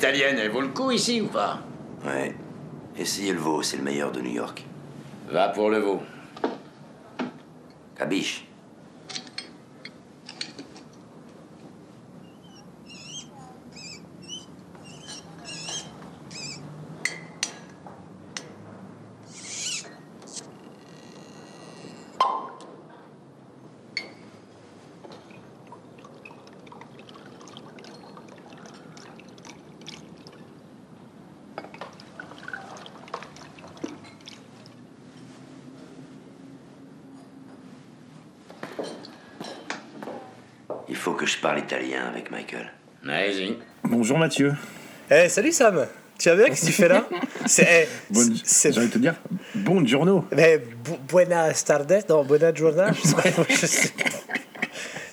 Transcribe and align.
italienne, 0.00 0.38
elle 0.38 0.50
vaut 0.50 0.62
le 0.62 0.68
coup 0.68 0.90
ici 0.90 1.20
ou 1.20 1.26
pas? 1.26 1.58
Ouais. 2.06 2.34
Essayez 2.96 3.32
le 3.32 3.38
veau, 3.38 3.62
c'est 3.62 3.76
le 3.76 3.82
meilleur 3.82 4.10
de 4.10 4.22
New 4.22 4.30
York. 4.32 4.64
Va 5.30 5.50
pour 5.50 5.68
le 5.68 5.78
veau. 5.78 6.00
Cabiche 7.98 8.46
parle 41.40 41.58
italien 41.60 42.06
avec 42.06 42.30
Michael. 42.30 42.70
Vas-y. 43.04 43.56
Bonjour 43.84 44.18
Mathieu. 44.18 44.52
Eh, 45.10 45.28
salut 45.28 45.52
Sam 45.52 45.86
Tu 46.18 46.28
vas 46.28 46.36
bien? 46.36 46.44
Qu'est-ce 46.46 46.60
que 46.62 46.66
tu 46.66 46.72
fais 46.72 46.88
là? 46.88 47.06
C'est. 47.46 47.88
eh, 48.12 48.16
envie 48.16 48.86
de 48.88 48.92
te 48.92 48.98
dire, 48.98 49.14
bon 49.54 49.84
giorno. 49.86 50.24
Mais 50.36 50.58
bu- 50.58 50.98
buenas 51.08 51.64
tardes, 51.64 52.04
non, 52.08 52.24
buena 52.24 52.52
je 52.54 52.64
je 52.64 53.14
pas. 53.14 53.32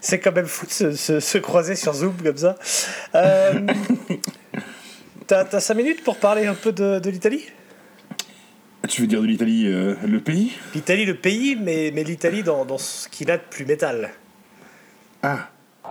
C'est 0.02 0.20
quand 0.20 0.32
même 0.34 0.46
fou 0.46 0.66
de 0.66 0.72
se, 0.72 0.92
se- 0.94 1.20
se 1.20 1.38
croiser 1.38 1.76
sur 1.76 1.94
Zoom 1.94 2.16
comme 2.24 2.38
ça. 2.38 2.56
Euh, 3.16 3.54
T'as 5.28 5.44
t'as 5.44 5.60
5 5.60 5.74
minutes 5.74 6.04
pour 6.06 6.18
parler 6.18 6.46
un 6.46 6.54
peu 6.54 6.72
de, 6.72 7.00
de 7.00 7.10
l'Italie? 7.10 7.44
Tu 8.88 9.02
veux 9.02 9.08
dire 9.08 9.22
de 9.22 9.26
l'Italie, 9.28 9.68
euh, 9.68 9.96
le 10.06 10.22
pays? 10.22 10.54
L'Italie, 10.74 11.04
le 11.04 11.16
pays, 11.16 11.58
mais, 11.62 11.92
mais 11.94 12.06
l'Italie 12.06 12.44
dans, 12.44 12.64
dans 12.64 12.78
ce 12.78 13.10
qu'il 13.10 13.30
a 13.30 13.36
de 13.38 13.44
plus 13.50 13.66
métal. 13.66 14.12
Ah. 15.22 15.50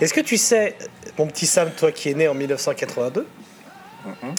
Est-ce 0.00 0.14
que 0.14 0.20
tu 0.20 0.36
sais, 0.36 0.76
mon 1.18 1.26
petit 1.26 1.46
Sam, 1.46 1.70
toi 1.76 1.90
qui 1.92 2.08
es 2.10 2.14
né 2.14 2.28
en 2.28 2.34
1982, 2.34 3.26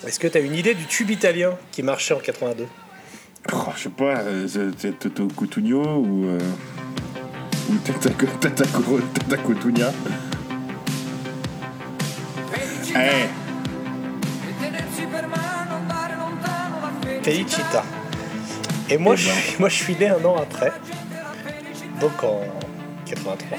est-ce 0.07 0.19
que 0.19 0.27
tu 0.27 0.37
as 0.37 0.41
une 0.41 0.55
idée 0.55 0.73
du 0.73 0.85
tube 0.85 1.09
italien 1.11 1.55
qui 1.71 1.83
marchait 1.83 2.13
en 2.13 2.19
82 2.19 2.67
Oh, 3.53 3.57
je 3.75 3.83
sais 3.83 3.89
pas, 3.89 4.19
euh, 4.21 4.47
c'est- 4.47 4.97
Toto 4.99 5.27
Cutugno 5.27 5.81
ou. 5.99 6.25
euh, 6.25 6.39
ou 7.69 7.75
Tataco 7.77 8.25
Tataco 8.39 8.99
Tataco 9.13 9.53
Tugna. 9.55 9.91
Eh, 12.95 13.27
Felicita. 17.23 17.83
Et 18.89 18.97
moi, 18.97 19.13
Eh 19.13 19.17
je, 19.17 19.29
ben. 19.29 19.35
suis- 19.35 19.55
moi, 19.59 19.69
je 19.69 19.75
suis 19.75 19.95
né 19.95 20.07
un 20.09 20.23
an 20.25 20.35
après, 20.37 20.71
donc 22.01 22.23
en 22.23 22.41
83. 23.05 23.57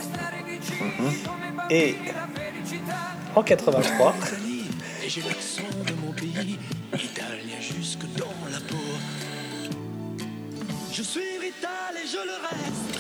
Et 1.71 1.95
en 3.37 3.43
83, 3.45 4.15
Et 5.05 5.09
j'ai 5.09 5.21
l'accent 5.23 5.63
de 5.87 5.93
mon 6.05 6.13
pays, 6.13 6.59
italien 6.93 7.61
jusque 7.61 8.05
dans 8.17 8.27
la 8.51 8.59
peau. 8.59 8.77
Je 10.93 11.03
suis 11.03 11.39
vital 11.41 11.95
et 11.95 12.07
je 12.09 12.17
le 12.17 12.33
reste, 12.43 12.91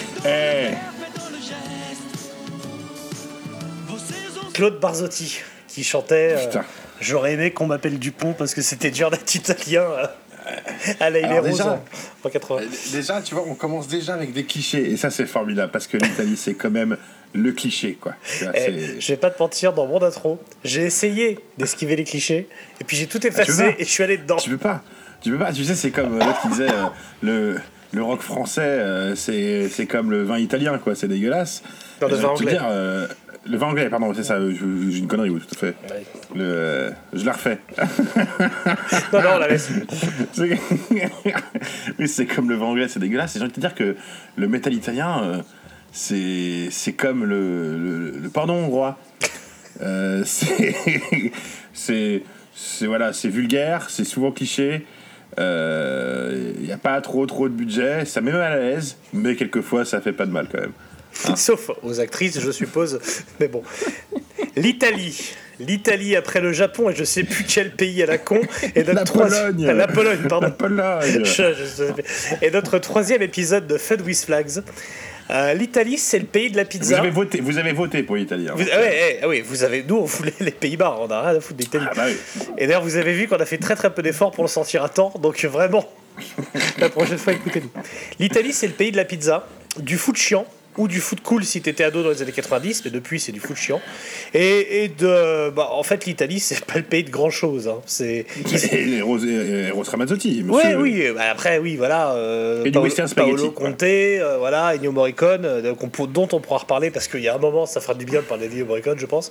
saisons 3.99 4.51
Claude 4.55 4.79
Barzotti 4.79 5.41
qui 5.67 5.83
chantait 5.83 6.37
euh. 6.37 6.61
J'aurais 7.01 7.33
aimé 7.33 7.51
qu'on 7.53 7.67
m'appelle 7.67 7.99
Dupont 7.99 8.35
parce 8.35 8.55
que 8.55 8.63
c'était 8.63 8.91
dur 8.93 9.11
d'être 9.11 9.35
italien 9.35 9.83
euh, 9.83 10.07
à 11.01 11.11
la 11.11 11.27
Alors 11.29 11.45
Rose 11.45 11.51
déjà- 11.59 11.83
en 12.25 12.29
80. 12.29 12.61
Déjà, 12.93 13.23
tu 13.23 13.35
vois, 13.35 13.45
on 13.47 13.55
commence 13.55 13.89
déjà 13.89 14.15
avec 14.15 14.33
des 14.33 14.45
clichés. 14.45 14.91
Et 14.91 14.97
ça, 14.97 15.11
c'est 15.11 15.27
formidable 15.27 15.71
parce 15.73 15.87
que 15.87 15.97
l'Italie, 15.97 16.37
c'est 16.37 16.55
quand 16.55 16.71
même 16.71 16.97
le 17.33 17.53
cliché, 17.53 17.97
quoi. 18.01 18.15
Vois, 18.41 18.53
Eh, 18.55 19.01
je 19.01 19.07
vais 19.13 19.17
pas 19.17 19.31
te 19.31 19.41
mentir, 19.43 19.73
dans 19.73 19.87
mon 19.87 20.03
intro, 20.03 20.41
j'ai 20.65 20.83
essayé 20.83 21.39
d'esquiver 21.59 21.97
les 21.97 22.05
clichés 22.05 22.49
et 22.81 22.85
puis 22.85 22.97
j'ai 22.97 23.07
tout 23.07 23.25
effacé 23.27 23.53
veux 23.53 23.65
pas 23.73 23.75
et 23.79 23.85
je 23.85 23.91
suis 23.91 24.03
allé 24.03 24.17
dedans. 24.19 24.37
Tu 24.37 24.51
peux 24.51 24.59
pas. 24.59 24.83
Tu 25.23 25.31
peux 25.31 25.39
pas. 25.39 25.53
Tu 25.53 25.65
sais, 25.65 25.75
c'est 25.75 25.91
comme 25.91 26.15
euh, 26.21 26.25
l'autre 26.25 26.41
qui 26.43 26.49
disait 26.49 26.69
euh, 26.71 26.87
le, 27.23 27.57
le 27.93 28.03
rock 28.03 28.23
français, 28.23 28.63
euh, 28.63 29.15
c'est 29.15 29.87
comme 29.87 30.11
le 30.11 30.23
vin 30.25 30.39
italien, 30.39 30.79
quoi. 30.79 30.95
C'est 30.95 31.09
dégueulasse. 31.09 31.63
Non, 32.03 32.09
le 32.09 32.17
vin 32.17 32.29
anglais. 32.31 32.53
dire, 32.53 32.67
euh, 32.69 33.07
le 33.47 33.57
vin 33.57 33.69
anglais, 33.69 33.89
pardon, 33.89 34.13
c'est 34.15 34.23
ça. 34.25 34.39
J'ai 34.51 34.99
une 34.99 35.07
connerie, 35.07 35.31
oui, 35.31 35.41
tout 35.41 35.55
à 35.55 35.59
fait. 35.59 35.75
Ouais. 35.91 36.05
Le, 36.35 36.43
euh, 36.45 36.91
je 37.13 37.25
la 37.25 37.33
refais. 37.33 37.59
Non, 39.13 39.23
non, 39.23 39.29
on 39.35 39.39
la 39.39 39.49
laisse. 39.49 39.71
Oui, 41.99 42.09
c'est 42.09 42.27
comme 42.27 42.49
le 42.49 42.57
vin 42.57 42.67
anglais, 42.67 42.89
c'est 42.89 43.01
dégueulasse. 43.01 43.35
J'ai 43.35 43.41
envie 43.41 43.51
de 43.51 43.55
te 43.55 43.61
dire 43.61 43.75
que 43.75 43.97
le 44.37 44.49
métal 44.49 44.75
italien, 44.75 45.23
euh, 45.23 45.43
c'est 45.93 46.69
c'est 46.71 46.93
comme 46.93 47.25
le, 47.25 47.77
le, 47.79 48.11
le 48.19 48.29
pardon 48.29 48.55
hongrois. 48.55 48.99
Euh, 49.83 50.23
c'est 50.25 50.75
c'est 51.73 52.23
c'est- 52.55 52.87
voilà, 52.87 53.13
c'est 53.13 53.29
vulgaire, 53.29 53.89
c'est 53.91 54.05
souvent 54.05 54.33
cliché. 54.33 54.87
Il 55.39 56.63
n'y 56.65 56.73
a 56.73 56.79
pas 56.81 57.01
trop 57.01 57.25
trop 57.27 57.49
de 57.49 57.55
budget, 57.55 58.05
ça 58.05 58.21
met 58.21 58.33
mal 58.33 58.43
à 58.53 58.57
l'aise, 58.57 58.99
mais 59.13 59.35
quelquefois 59.37 59.85
ça 59.85 60.01
fait 60.01 60.13
pas 60.13 60.27
de 60.27 60.33
mal 60.33 60.47
quand 60.53 60.61
même. 60.61 60.73
Sauf 61.37 61.71
aux 61.83 62.01
actrices, 62.01 62.41
je 62.41 62.51
suppose. 62.51 62.99
Mais 63.39 63.49
bon. 63.49 63.63
L'Italie. 64.57 65.35
L'Italie 65.59 66.17
après 66.17 66.41
le 66.41 66.53
Japon 66.53 66.89
et 66.91 66.95
je 66.95 67.05
sais 67.05 67.23
plus 67.25 67.45
quel 67.45 67.73
pays 67.73 68.03
à 68.03 68.07
la 68.07 68.19
con. 68.19 68.41
Et 68.75 68.83
notre 68.83 68.95
La 68.95 69.05
Pologne. 69.29 69.67
La 69.67 69.87
Pologne, 69.89 70.27
pardon. 70.29 70.47
La 70.47 70.53
Pologne. 70.53 71.25
Je- 71.25 71.55
je. 71.55 71.85
Et 72.47 72.51
notre 72.51 72.79
troisième 72.79 73.21
épisode 73.23 73.67
de 73.67 73.77
Fun 73.77 73.97
with 74.05 74.25
Flags. 74.25 74.63
Euh, 75.29 75.53
L'Italie, 75.55 75.99
c'est 75.99 76.19
le 76.19 76.25
pays 76.25 76.51
de 76.51 76.57
la 76.57 76.65
Vous 76.65 76.69
pizza. 76.71 76.99
avez 76.99 77.11
voté, 77.11 77.41
vous 77.41 77.59
avez 77.59 77.73
voté 77.73 78.03
pour 78.03 78.17
l'Italie. 78.17 78.49
hein. 78.49 78.55
Vous- 78.57 78.65
ah 78.73 78.79
ouais, 78.81 78.99
eh, 79.13 79.19
ah 79.23 79.29
oui, 79.29 79.43
vous 79.47 79.63
avez. 79.63 79.85
Nous, 79.87 79.97
on 79.97 80.05
voulait 80.05 80.33
les 80.41 80.51
Pays-Bas, 80.51 80.97
on 81.01 81.09
a 81.09 81.21
rien 81.29 81.37
à 81.37 81.41
foutre 81.41 81.59
d'Italie. 81.59 81.87
Ah 81.89 81.95
bah. 81.95 82.07
Et 82.59 82.67
d'ailleurs, 82.67 82.83
vous 82.83 82.97
avez 82.97 83.13
vu 83.13 83.29
qu'on 83.29 83.37
a 83.37 83.45
fait 83.47 83.59
très 83.59 83.77
très 83.77 83.95
peu 83.95 84.03
d'efforts 84.03 84.33
pour 84.33 84.43
le 84.43 84.49
sentir 84.49 84.83
à 84.83 84.89
temps, 84.89 85.13
donc 85.23 85.45
vraiment, 85.45 85.87
la 86.79 86.89
prochaine 86.89 87.19
fois, 87.19 87.33
écoutez-nous. 87.35 87.71
L'Italie, 88.19 88.53
c'est 88.53 88.67
le 88.67 88.73
pays 88.73 88.91
de 88.91 88.97
la 88.97 89.05
pizza, 89.05 89.47
du 89.79 89.99
foot 89.99 90.17
chiant, 90.17 90.47
ou 90.77 90.87
du 90.89 91.01
foot 91.01 91.21
cool 91.23 91.45
si 91.45 91.61
t'étais 91.61 91.85
ado 91.85 92.03
dans 92.03 92.11
les 92.11 92.23
années 92.23 92.33
90, 92.33 92.83
mais 92.85 92.91
depuis, 92.91 93.19
c'est 93.21 93.33
du 93.33 93.41
foot 93.41 93.57
chiant. 93.57 93.81
Et, 94.35 94.85
et 94.85 94.89
de. 94.89 95.51
Bah, 95.51 95.69
en 95.73 95.83
fait, 95.83 96.07
l'Italie, 96.07 96.41
c'est 96.41 96.65
pas 96.65 96.77
le 96.77 96.85
pays 96.85 97.05
de 97.05 97.11
grand 97.11 97.31
chose. 97.31 97.69
Hein. 97.69 97.81
C'est. 97.87 98.25
Et, 98.73 98.77
et 98.77 98.97
et 98.99 99.01
Rose 99.03 99.89
Ramazzotti, 99.89 100.45
Oui, 100.47 100.57
monsieur. 100.63 100.81
oui, 100.81 101.05
bah 101.15 101.23
après, 101.33 101.59
oui, 101.59 101.77
voilà. 101.77 102.13
euh, 102.13 102.61
Et 102.63 102.65
du 102.67 102.73
Paolo, 102.73 102.85
western 102.87 103.09
spaghetti, 103.09 103.37
Paolo 103.37 103.51
quoi. 103.53 103.67
Conte, 103.69 103.83
euh, 103.83 104.37
voilà, 104.39 104.75
Ennio 104.75 104.93
Morricone, 104.93 105.45
euh, 105.45 105.75
dont 106.09 106.29
on 106.33 106.41
pourra 106.41 106.59
reparler 106.59 106.91
parce 106.91 107.09
qu'il 107.09 107.21
y 107.21 107.29
a 107.29 107.35
un 107.35 107.39
moment, 107.39 107.67
ça 107.67 107.81
fera 107.81 107.95
du 107.95 108.05
bien 108.05 108.21
de 108.21 108.25
parler 108.27 108.49
d'Ennio 108.49 108.67
Morricone, 108.67 108.99
je 108.99 109.07
pense. 109.07 109.31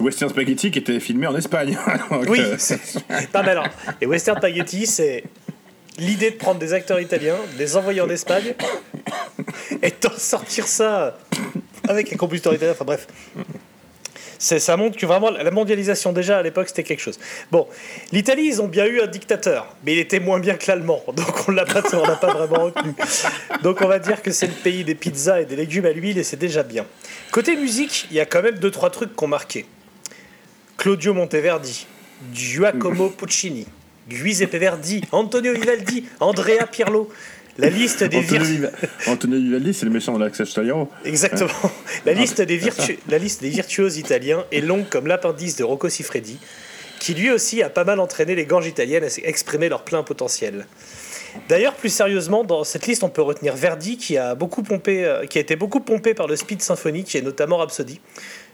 Western 0.00 0.30
Spaghetti 0.30 0.70
qui 0.70 0.78
était 0.78 0.98
filmé 1.00 1.26
en 1.26 1.36
Espagne. 1.36 1.76
Donc, 2.10 2.24
Oui, 2.28 2.40
euh, 2.40 2.54
c'est- 2.58 2.78
non 3.34 3.42
mais 3.42 3.50
alors, 3.50 3.66
les 4.00 4.06
western 4.06 4.38
spaghetti, 4.38 4.86
c'est 4.86 5.24
l'idée 5.98 6.30
de 6.30 6.36
prendre 6.36 6.58
des 6.58 6.72
acteurs 6.72 7.00
italiens, 7.00 7.36
de 7.54 7.58
les 7.58 7.76
envoyer 7.76 8.00
en 8.00 8.08
Espagne 8.08 8.54
et 9.82 9.92
d'en 10.00 10.16
sortir 10.16 10.66
ça 10.66 11.18
avec 11.88 12.12
un 12.12 12.16
compositeur 12.16 12.54
italien. 12.54 12.72
Enfin 12.72 12.84
bref. 12.84 13.06
Ça 14.42 14.74
montre 14.78 14.96
que 14.96 15.04
vraiment 15.04 15.30
la 15.30 15.50
mondialisation 15.50 16.14
déjà 16.14 16.38
à 16.38 16.42
l'époque 16.42 16.68
c'était 16.68 16.82
quelque 16.82 17.02
chose. 17.02 17.18
Bon, 17.50 17.68
l'Italie 18.10 18.46
ils 18.46 18.62
ont 18.62 18.68
bien 18.68 18.86
eu 18.86 19.02
un 19.02 19.06
dictateur, 19.06 19.76
mais 19.84 19.92
il 19.92 19.98
était 19.98 20.18
moins 20.18 20.40
bien 20.40 20.54
que 20.54 20.64
l'allemand, 20.66 21.02
donc 21.14 21.46
on 21.46 21.52
l'a 21.52 21.66
pas, 21.66 21.82
on 21.92 22.06
l'a 22.06 22.16
pas 22.16 22.32
vraiment 22.32 22.64
retenu. 22.64 22.94
Donc 23.62 23.82
on 23.82 23.86
va 23.86 23.98
dire 23.98 24.22
que 24.22 24.30
c'est 24.30 24.46
le 24.46 24.54
pays 24.54 24.82
des 24.82 24.94
pizzas 24.94 25.42
et 25.42 25.44
des 25.44 25.56
légumes 25.56 25.84
à 25.84 25.92
l'huile 25.92 26.16
et 26.16 26.24
c'est 26.24 26.38
déjà 26.38 26.62
bien. 26.62 26.86
Côté 27.32 27.54
musique, 27.54 28.06
il 28.10 28.16
y 28.16 28.20
a 28.20 28.24
quand 28.24 28.40
même 28.40 28.58
deux 28.58 28.70
trois 28.70 28.88
trucs 28.88 29.14
qui 29.14 29.24
ont 29.24 29.28
marqué. 29.28 29.66
Claudio 30.78 31.12
Monteverdi, 31.12 31.86
Giacomo 32.32 33.10
Puccini, 33.10 33.66
Giuseppe 34.10 34.56
Verdi, 34.56 35.02
Antonio 35.12 35.52
Vivaldi, 35.54 36.04
Andrea 36.18 36.66
Pirlo, 36.70 37.08
La 37.58 37.68
liste 37.68 38.04
des 38.04 38.18
Antonio, 38.18 38.44
virtuoses. 38.44 38.70
Antonio 39.06 39.38
Vivaldi, 39.38 39.74
c'est 39.74 39.86
le 39.86 39.92
méchant 39.92 40.18
de. 40.18 40.28
Exactement. 41.04 41.50
La 42.04 42.12
liste, 42.12 42.40
des 42.42 42.56
virtu- 42.56 42.98
la 43.08 43.18
liste 43.18 43.40
des 43.42 43.50
virtuoses 43.50 43.96
italiens 43.98 44.44
est 44.52 44.60
longue 44.60 44.88
comme 44.88 45.06
l'appendice 45.06 45.56
de 45.56 45.64
Rocco 45.64 45.88
Siffredi, 45.88 46.38
qui 46.98 47.14
lui 47.14 47.30
aussi 47.30 47.62
a 47.62 47.70
pas 47.70 47.84
mal 47.84 48.00
entraîné 48.00 48.34
les 48.34 48.46
ganges 48.46 48.66
italiennes 48.66 49.04
à 49.04 49.28
exprimer 49.28 49.68
leur 49.68 49.82
plein 49.84 50.02
potentiel. 50.02 50.66
D'ailleurs, 51.48 51.74
plus 51.74 51.90
sérieusement, 51.90 52.42
dans 52.42 52.64
cette 52.64 52.86
liste, 52.88 53.04
on 53.04 53.08
peut 53.08 53.22
retenir 53.22 53.54
Verdi, 53.54 53.96
qui 53.96 54.16
a, 54.16 54.34
beaucoup 54.34 54.62
pompé, 54.62 55.04
euh, 55.04 55.26
qui 55.26 55.38
a 55.38 55.40
été 55.40 55.54
beaucoup 55.54 55.80
pompé 55.80 56.12
par 56.12 56.26
le 56.26 56.34
speed 56.34 56.60
symphonique, 56.60 57.14
et 57.14 57.22
notamment 57.22 57.58
Rhapsody. 57.58 58.00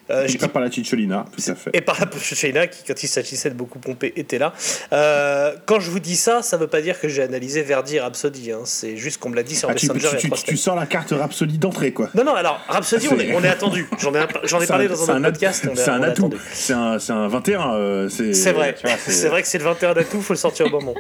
Euh, 0.09 0.29
je 0.29 0.35
Et 0.37 0.39
pas 0.39 0.47
par 0.49 0.63
la 0.63 0.71
Cicciolina, 0.71 1.25
tout 1.37 1.51
à 1.51 1.55
fait. 1.57 1.71
et 1.75 1.81
par 1.81 1.99
la 1.99 2.07
Sheila, 2.21 2.69
qui, 2.69 2.85
quand 2.87 3.03
il 3.03 3.09
s'agissait 3.09 3.51
de 3.51 3.57
beaucoup 3.57 3.81
pomper, 3.81 4.13
était 4.15 4.39
là. 4.39 4.53
Euh, 4.93 5.53
quand 5.67 5.81
je 5.81 5.91
vous 5.91 5.99
dis 5.99 6.15
ça, 6.15 6.43
ça 6.43 6.57
veut 6.57 6.69
pas 6.69 6.81
dire 6.81 7.01
que 7.01 7.09
j'ai 7.09 7.23
analysé 7.23 7.63
Verdi 7.63 7.97
et 7.97 8.01
Rhapsody. 8.01 8.53
hein. 8.53 8.61
C'est 8.65 8.97
juste 8.97 9.19
qu'on 9.19 9.31
me 9.31 9.37
l'a 9.37 9.43
dit 9.43 9.57
sur 9.57 9.69
Ah, 9.69 9.73
Messenger 9.73 10.09
il 10.23 10.31
tu- 10.31 10.43
tu- 10.45 10.57
sors 10.57 10.77
la 10.77 10.87
carte 10.87 11.11
Rhapsody 11.11 11.59
d'entrée, 11.59 11.93
quoi. 11.93 12.09
Non, 12.15 12.23
non, 12.25 12.35
alors, 12.35 12.61
Rhapsody, 12.69 13.09
on 13.09 13.19
est, 13.19 13.35
on 13.35 13.43
est 13.43 13.49
attendu. 13.49 13.89
J'en 13.99 14.15
ai, 14.15 14.21
j'en 14.45 14.59
ai 14.59 14.61
C'est 14.61 14.67
parlé 14.69 14.87
un- 14.87 14.89
dans 14.91 15.11
un 15.11 15.23
podcast. 15.23 15.69
C'est 15.75 15.91
un 15.91 16.03
atout. 16.03 16.31
C'est 16.53 16.73
un, 16.73 16.99
un 17.09 17.29
21. 17.29 17.75
euh, 17.75 18.09
c'est 18.09 18.53
vrai, 18.53 18.77
c'est 19.09 19.29
vrai 19.29 19.43
que 19.43 19.49
c'est 19.49 19.59
le 19.59 19.65
21 19.65 19.95
d'atout, 19.95 20.21
faut 20.23 20.35
le 20.35 20.39
sortir 20.39 20.67
au 20.67 20.71
moment. 20.71 20.95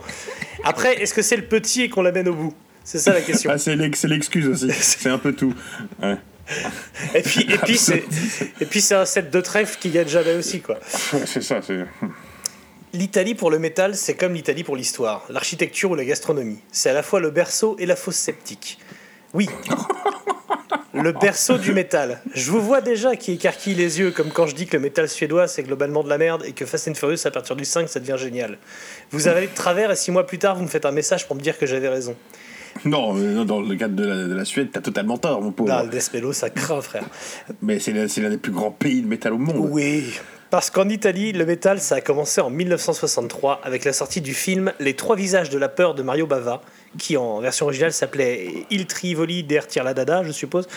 Après, 0.65 1.01
est-ce 1.01 1.15
que 1.15 1.23
c'est 1.23 1.37
le 1.37 1.45
petit 1.45 1.83
et 1.83 1.89
qu'on 1.89 2.03
l'amène 2.03 2.29
au 2.29 2.35
bout? 2.35 2.55
C'est 2.83 2.99
ça 2.99 3.13
la 3.13 3.21
question. 3.21 3.51
Ah, 3.53 3.59
c'est 3.59 3.77
l'excuse 3.77 4.49
aussi. 4.49 4.69
c'est 4.81 5.09
un 5.09 5.19
peu 5.19 5.33
tout. 5.33 5.55
Ouais. 6.03 6.17
Et 7.15 7.23
puis, 7.23 7.43
et 7.53 7.59
puis 7.59 7.77
c'est, 7.77 8.05
et 8.61 8.67
puis 8.67 8.81
c'est 8.81 8.95
un 8.95 9.05
set 9.05 9.31
de 9.31 9.41
trèfle 9.41 9.79
qui 9.81 9.91
gagne 9.91 10.09
jamais 10.09 10.35
aussi, 10.35 10.61
quoi. 10.61 10.79
C'est 11.27 11.43
ça. 11.43 11.61
c'est- 11.63 11.85
L'Italie 12.93 13.35
pour 13.35 13.51
le 13.51 13.59
métal, 13.59 13.95
c'est 13.97 14.15
comme 14.15 14.33
l'Italie 14.33 14.65
pour 14.65 14.77
l'histoire, 14.77 15.25
l'architecture 15.29 15.91
ou 15.91 15.95
la 15.97 16.05
gastronomie. 16.05 16.61
C'est 16.73 16.89
à 16.91 16.93
la 16.95 17.03
fois 17.03 17.21
le 17.21 17.31
berceau 17.31 17.77
et 17.79 17.85
la 17.87 17.97
fosse 17.97 18.17
sceptique. 18.17 18.79
Oui. 19.35 19.49
Le 20.95 21.13
berceau 21.13 21.59
du 21.59 21.75
métal. 21.75 22.23
Je 22.35 22.51
vous 22.51 22.63
vois 22.63 22.81
déjà 22.81 23.17
qui 23.17 23.33
écarquille 23.33 23.75
les 23.75 23.99
yeux, 23.99 24.13
comme 24.13 24.31
quand 24.31 24.47
je 24.47 24.55
dis 24.55 24.65
que 24.67 24.79
le 24.79 24.83
métal 24.83 25.11
suédois 25.11 25.47
c'est 25.47 25.63
globalement 25.63 26.03
de 26.03 26.09
la 26.09 26.17
merde 26.17 26.43
et 26.47 26.53
que 26.53 26.65
Fast 26.65 26.89
and 26.89 26.95
Furious 26.95 27.27
à 27.27 27.31
partir 27.31 27.55
du 27.55 27.67
5 27.67 27.87
ça 27.91 28.01
devient 28.01 28.17
génial. 28.19 28.57
Vous 29.11 29.29
avez 29.29 29.47
de 29.47 29.55
travers 29.55 29.91
et 29.91 29.97
six 29.97 30.11
mois 30.11 30.27
plus 30.27 30.39
tard 30.39 30.57
vous 30.57 30.63
me 30.63 30.69
faites 30.69 30.87
un 30.87 30.93
message 30.93 31.27
pour 31.27 31.37
me 31.37 31.43
dire 31.43 31.59
que 31.59 31.67
j'avais 31.67 31.91
raison. 31.91 32.17
Non, 32.85 33.45
dans 33.45 33.61
le 33.61 33.75
cadre 33.77 33.95
de 33.95 34.05
la, 34.05 34.25
de 34.25 34.35
la 34.35 34.45
Suède, 34.45 34.69
t'as 34.73 34.81
totalement 34.81 35.19
tort, 35.19 35.41
mon 35.41 35.53
pauvre. 35.53 35.89
Death 35.89 36.13
Mellow, 36.13 36.33
ça 36.33 36.51
craint, 36.51 36.81
frère. 36.81 37.05
Mais 37.63 37.79
c'est 37.79 37.93
l'un 37.93 38.31
des 38.31 38.39
plus 38.39 38.53
grands 38.53 38.71
pays 38.71 39.03
de 39.03 39.07
métal 39.09 39.33
au 39.33 39.39
monde. 39.39 39.69
Oui. 39.71 40.19
Parce 40.49 40.71
qu'en 40.71 40.89
Italie, 40.89 41.33
le 41.33 41.45
métal, 41.45 41.81
ça 41.81 41.97
a 41.97 42.01
commencé 42.01 42.41
en 42.41 42.51
1963 42.51 43.61
avec 43.65 43.85
la 43.85 43.93
sortie 43.93 44.21
du 44.21 44.33
film 44.33 44.73
Les 44.79 44.95
trois 44.95 45.17
visages 45.17 45.51
de 45.51 45.59
la 45.59 45.69
peur 45.69 45.95
de 45.95 46.03
Mario 46.05 46.27
Bava, 46.27 46.63
qui 46.99 47.17
en 47.17 47.41
version 47.41 47.67
originale 47.67 47.93
s'appelait 47.93 48.49
Il 48.71 48.87
Trivoli 48.87 49.43
der 49.43 49.67
Tir 49.67 49.83
la 49.83 49.93
Dada, 49.93 50.23
je 50.23 50.31
suppose, 50.31 50.69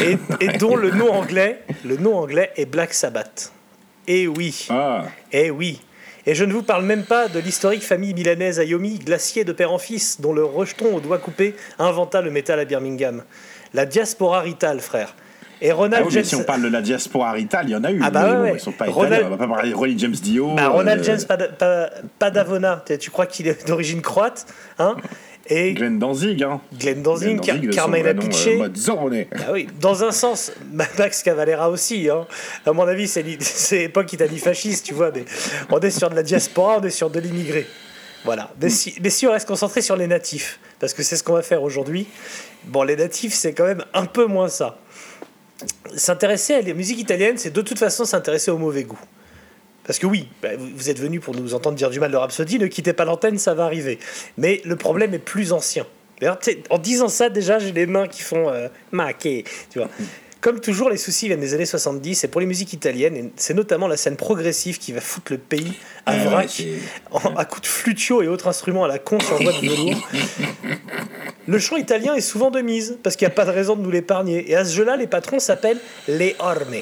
et, 0.00 0.16
et 0.40 0.58
dont 0.58 0.76
le 0.76 0.92
nom 0.92 1.10
anglais, 1.12 1.62
le 1.84 1.96
nom 1.96 2.16
anglais 2.16 2.52
est 2.56 2.66
Black 2.66 2.94
Sabbath. 2.94 3.52
Et 4.06 4.28
oui, 4.28 4.66
Ah, 4.70 5.04
eh 5.32 5.50
oui. 5.50 5.80
Et 6.26 6.34
je 6.34 6.44
ne 6.44 6.52
vous 6.52 6.62
parle 6.62 6.84
même 6.84 7.04
pas 7.04 7.28
de 7.28 7.38
l'historique 7.38 7.84
famille 7.84 8.12
milanaise 8.14 8.58
Ayomi, 8.58 8.98
glacier 8.98 9.44
de 9.44 9.52
père 9.52 9.72
en 9.72 9.78
fils, 9.78 10.20
dont 10.20 10.32
le 10.32 10.44
rejeton 10.44 10.94
au 10.94 11.00
doigt 11.00 11.18
coupé 11.18 11.54
inventa 11.78 12.20
le 12.20 12.30
métal 12.30 12.58
à 12.58 12.64
Birmingham. 12.64 13.22
La 13.74 13.86
diaspora 13.86 14.40
Rital, 14.40 14.80
frère. 14.80 15.14
Et 15.62 15.70
Ah 15.70 15.74
Ronald 15.74 16.02
oui, 16.04 16.08
mais 16.08 16.14
James. 16.16 16.24
si 16.24 16.34
on 16.34 16.42
parle 16.44 16.62
de 16.62 16.68
la 16.68 16.82
diaspora 16.82 17.32
Rital, 17.32 17.66
il 17.68 17.72
y 17.72 17.76
en 17.76 17.84
a 17.84 17.90
eu. 17.92 18.00
Ah 18.02 18.10
bah 18.10 18.30
ouais, 18.30 18.50
ouais. 18.50 18.52
Ils 18.56 18.60
sont 18.60 18.72
pas 18.72 18.86
Ronald- 18.86 19.12
italiens. 19.20 19.26
On 19.28 19.30
va 19.30 19.46
pas 19.46 19.54
parler 19.54 19.70
de 19.70 19.74
Ronnie 19.74 19.98
James 19.98 20.12
Dio. 20.12 20.54
Bah, 20.54 20.68
Ronald 20.68 21.00
euh, 21.00 21.04
James 21.04 21.20
Pada- 21.26 21.48
Pa- 21.48 21.90
Padavona, 22.18 22.82
tu- 22.86 22.98
tu 22.98 23.10
crois 23.10 23.26
qu'il 23.26 23.46
est 23.48 23.66
d'origine 23.66 24.02
croate 24.02 24.46
hein? 24.78 24.96
Et 25.48 25.74
Glenn 25.74 25.98
Danzig, 25.98 26.42
hein. 26.42 26.60
Glenn 26.78 27.02
Danzig, 27.02 27.40
Car- 27.40 27.56
Carmela 27.72 28.10
euh, 28.10 28.58
Mazzone. 28.58 29.24
Ah 29.36 29.52
oui, 29.52 29.68
dans 29.80 30.02
un 30.04 30.10
sens, 30.10 30.52
Max 30.72 31.22
Cavalera 31.22 31.70
aussi. 31.70 32.08
Hein. 32.10 32.26
À 32.64 32.72
mon 32.72 32.82
avis, 32.86 33.06
c'est 33.08 33.22
l'époque 33.72 34.12
Italie 34.12 34.38
fasciste, 34.38 34.86
tu 34.86 34.94
vois. 34.94 35.10
Mais 35.14 35.24
on 35.70 35.78
est 35.80 35.90
sur 35.90 36.10
de 36.10 36.14
la 36.16 36.22
diaspora, 36.22 36.78
on 36.80 36.82
est 36.82 36.90
sur 36.90 37.10
de 37.10 37.20
l'immigré. 37.20 37.66
Voilà. 38.24 38.50
Mais 38.60 38.70
si, 38.70 38.94
mais 39.00 39.10
si 39.10 39.26
on 39.26 39.32
reste 39.32 39.46
concentré 39.46 39.82
sur 39.82 39.96
les 39.96 40.08
natifs, 40.08 40.58
parce 40.80 40.92
que 40.94 41.02
c'est 41.04 41.16
ce 41.16 41.22
qu'on 41.22 41.34
va 41.34 41.42
faire 41.42 41.62
aujourd'hui, 41.62 42.06
bon, 42.64 42.82
les 42.82 42.96
natifs, 42.96 43.34
c'est 43.34 43.52
quand 43.52 43.66
même 43.66 43.84
un 43.94 44.06
peu 44.06 44.26
moins 44.26 44.48
ça. 44.48 44.78
S'intéresser 45.94 46.54
à 46.54 46.62
la 46.62 46.74
musique 46.74 46.98
italienne, 46.98 47.38
c'est 47.38 47.52
de 47.52 47.60
toute 47.62 47.78
façon 47.78 48.04
s'intéresser 48.04 48.50
au 48.50 48.58
mauvais 48.58 48.82
goût. 48.82 48.98
Parce 49.86 49.98
que 49.98 50.06
oui, 50.06 50.28
bah, 50.42 50.48
vous 50.58 50.90
êtes 50.90 50.98
venu 50.98 51.20
pour 51.20 51.34
nous 51.34 51.54
entendre 51.54 51.76
dire 51.76 51.90
du 51.90 52.00
mal 52.00 52.10
de 52.10 52.16
Rhapsody, 52.16 52.58
ne 52.58 52.66
quittez 52.66 52.92
pas 52.92 53.04
l'antenne, 53.04 53.38
ça 53.38 53.54
va 53.54 53.64
arriver. 53.64 53.98
Mais 54.36 54.60
le 54.64 54.76
problème 54.76 55.14
est 55.14 55.18
plus 55.18 55.52
ancien. 55.52 55.86
D'ailleurs, 56.20 56.38
en 56.70 56.78
disant 56.78 57.08
ça, 57.08 57.28
déjà, 57.28 57.58
j'ai 57.58 57.72
les 57.72 57.86
mains 57.86 58.06
qui 58.08 58.22
font 58.22 58.48
euh, 58.48 58.68
maquet, 58.90 59.44
tu 59.70 59.78
vois. 59.78 59.88
Comme 60.40 60.60
toujours, 60.60 60.90
les 60.90 60.96
soucis 60.96 61.26
viennent 61.26 61.40
des 61.40 61.54
années 61.54 61.66
70, 61.66 62.22
et 62.24 62.28
pour 62.28 62.40
les 62.40 62.46
musiques 62.46 62.72
italiennes, 62.72 63.30
c'est 63.36 63.54
notamment 63.54 63.88
la 63.88 63.96
scène 63.96 64.16
progressive 64.16 64.78
qui 64.78 64.92
va 64.92 65.00
foutre 65.00 65.32
le 65.32 65.38
pays 65.38 65.72
à 66.04 66.12
Ah 66.12 66.18
vrac, 66.18 66.62
en- 67.10 67.34
à 67.36 67.44
coups 67.44 67.62
de 67.62 67.66
flutio 67.66 68.22
et 68.22 68.28
autres 68.28 68.46
instruments 68.46 68.84
à 68.84 68.88
la 68.88 68.98
con 68.98 69.18
sur 69.20 69.42
voie 69.42 69.52
de 69.52 69.58
velours. 69.68 70.08
Le 71.48 71.58
chant 71.58 71.76
italien 71.76 72.14
est 72.14 72.20
souvent 72.20 72.50
de 72.50 72.60
mise, 72.60 72.98
parce 73.02 73.16
qu'il 73.16 73.26
n'y 73.26 73.32
a 73.32 73.34
pas 73.34 73.44
de 73.44 73.50
raison 73.50 73.76
de 73.76 73.82
nous 73.82 73.90
l'épargner. 73.90 74.50
Et 74.50 74.56
à 74.56 74.64
ce 74.64 74.74
jeu-là, 74.74 74.96
les 74.96 75.06
patrons 75.06 75.38
s'appellent 75.38 75.80
les 76.08 76.34
orme. 76.38 76.76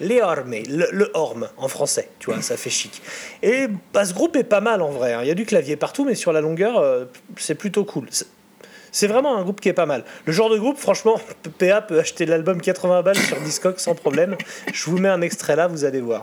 Les 0.00 0.20
orme, 0.20 0.54
le, 0.68 0.88
le 0.90 1.10
orme 1.14 1.48
en 1.58 1.68
français, 1.68 2.08
tu 2.18 2.30
vois, 2.30 2.40
ça 2.42 2.56
fait 2.56 2.70
chic. 2.70 3.02
Et 3.42 3.66
bah, 3.92 4.04
ce 4.04 4.14
groupe 4.14 4.34
est 4.36 4.44
pas 4.44 4.60
mal 4.60 4.80
en 4.82 4.90
vrai. 4.90 5.12
hein. 5.12 5.20
Il 5.22 5.28
y 5.28 5.30
a 5.30 5.34
du 5.34 5.44
clavier 5.44 5.76
partout, 5.76 6.04
mais 6.04 6.14
sur 6.14 6.32
la 6.32 6.40
longueur, 6.40 6.78
euh, 6.78 7.04
c'est 7.36 7.54
plutôt 7.54 7.84
cool. 7.84 8.06
C'est- 8.10 8.26
C'est 8.92 9.06
vraiment 9.06 9.36
un 9.36 9.42
groupe 9.42 9.60
qui 9.60 9.68
est 9.68 9.72
pas 9.72 9.86
mal. 9.86 10.02
Le 10.24 10.32
genre 10.32 10.50
de 10.50 10.58
groupe, 10.58 10.76
franchement, 10.76 11.20
PA 11.58 11.80
peut 11.80 12.00
acheter 12.00 12.26
l'album 12.26 12.60
80 12.60 13.02
balles 13.02 13.16
sur 13.18 13.40
Discog 13.42 13.74
sans 13.78 13.94
problème. 13.94 14.36
Je 14.72 14.90
vous 14.90 14.98
mets 14.98 15.08
un 15.08 15.20
extrait 15.20 15.54
là, 15.54 15.68
vous 15.68 15.84
allez 15.84 16.00
voir. 16.00 16.22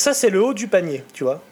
Ça, 0.00 0.14
c'est 0.14 0.30
le 0.30 0.42
haut 0.42 0.54
du 0.54 0.66
panier, 0.66 1.04
tu 1.12 1.24
vois. 1.24 1.42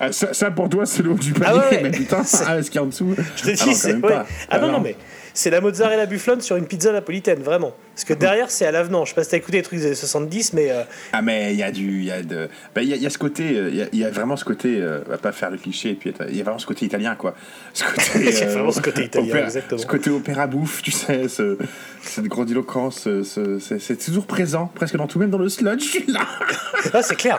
Ah, 0.00 0.12
ça, 0.12 0.32
ça, 0.32 0.50
pour 0.50 0.68
toi, 0.68 0.86
c'est 0.86 1.02
le 1.02 1.10
haut 1.10 1.14
du 1.14 1.32
panier. 1.32 1.60
Ah 1.64 1.70
ouais, 1.70 1.80
mais 1.82 1.90
putain, 1.90 2.22
ah, 2.46 2.58
est-ce 2.58 2.70
qu'il 2.70 2.80
y 2.80 2.82
a 2.82 2.84
en 2.84 2.86
dessous? 2.86 3.14
Je 3.36 3.42
te 3.42 3.50
dis, 3.50 3.74
c'est 3.74 3.94
ouais. 3.94 4.18
Ah 4.48 4.58
non, 4.58 4.72
non, 4.72 4.80
mais 4.80 4.96
c'est 5.38 5.50
la 5.50 5.60
mozzarella 5.60 6.06
bufflone 6.06 6.40
sur 6.40 6.56
une 6.56 6.66
pizza 6.66 6.90
napolitaine, 6.90 7.40
vraiment. 7.44 7.72
Parce 7.94 8.04
que 8.04 8.12
derrière, 8.14 8.50
c'est 8.50 8.66
à 8.66 8.72
l'avenant. 8.72 9.04
Je 9.04 9.10
sais 9.10 9.14
pas 9.14 9.22
si 9.22 9.30
t'as 9.30 9.36
écouté 9.36 9.58
les 9.58 9.62
trucs 9.62 9.78
des 9.78 9.86
années 9.86 9.94
70, 9.94 10.52
mais 10.52 10.70
euh, 10.72 10.82
Ah 11.12 11.22
mais 11.22 11.52
il 11.52 11.58
y 11.58 11.62
a 11.62 11.70
du, 11.70 11.98
il 12.00 12.04
y 12.06 12.10
a 12.10 12.22
de, 12.22 12.48
il 12.76 12.84
y, 12.88 12.92
a- 12.92 12.96
y 12.96 13.06
a 13.06 13.10
ce 13.10 13.18
côté, 13.18 13.56
euh, 13.56 13.68
il 13.70 13.76
y 13.76 13.82
a- 13.82 13.86
il 13.92 13.98
y, 14.00 14.04
a 14.04 14.10
vraiment 14.10 14.36
ce 14.36 14.44
côté, 14.44 14.80
euh, 14.80 15.00
on 15.06 15.10
va 15.10 15.18
pas 15.18 15.30
faire 15.32 15.50
le 15.50 15.58
cliché, 15.58 15.90
et 15.90 15.94
puis 15.94 16.12
il 16.28 16.36
y 16.36 16.40
a 16.40 16.44
vraiment 16.44 16.58
ce 16.58 16.66
côté 16.66 16.86
italien 16.86 17.14
quoi. 17.14 17.34
Ce 17.72 17.84
côté, 17.84 18.02
Il 18.16 18.30
y 18.38 18.42
a 18.42 18.46
vraiment 18.46 18.72
ce 18.72 18.80
côté 18.80 19.04
italien, 19.04 19.34
opéra- 19.34 19.44
exactement. 19.44 19.80
Ce 19.80 19.86
côté 19.86 20.10
opéra 20.10 20.46
bouffe, 20.48 20.82
tu 20.82 20.90
sais, 20.90 21.28
ce, 21.28 21.56
cette 22.02 22.24
grandiloquence, 22.26 23.02
ce- 23.04 23.22
ce- 23.22 23.78
c'est 23.78 23.96
toujours 24.04 24.26
présent, 24.26 24.70
presque 24.74 24.96
dans 24.96 25.06
tout, 25.06 25.18
même 25.20 25.30
dans 25.30 25.38
le 25.38 25.48
sludge 25.48 26.00
là. 26.08 26.20
ah, 26.92 27.02
c'est 27.02 27.16
clair. 27.16 27.38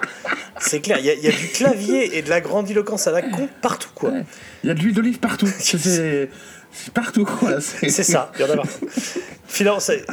C'est 0.62 0.80
clair. 0.82 0.98
Il 1.00 1.06
y, 1.06 1.10
a- 1.10 1.14
il 1.16 1.24
y 1.24 1.28
a 1.28 1.32
du 1.32 1.48
clavier 1.48 2.18
et 2.18 2.22
de 2.22 2.30
la 2.30 2.40
grandiloquence 2.42 3.08
à 3.08 3.12
la 3.12 3.22
con 3.22 3.48
partout, 3.62 3.90
quoi. 3.96 4.12
Il 4.64 4.68
y 4.68 4.72
a 4.72 4.74
de 4.74 4.80
l'huile 4.80 4.94
d'olive 4.96 5.20
partout. 5.20 5.48
C'est- 5.60 6.30
C'est 6.72 6.94
partout 6.94 7.26
quoi. 7.26 7.60
C'est 7.62 7.90
ça, 8.04 8.32
il 8.36 8.42
y 8.42 8.44
en 8.46 8.54
a 8.54 8.56
partout. 8.58 8.88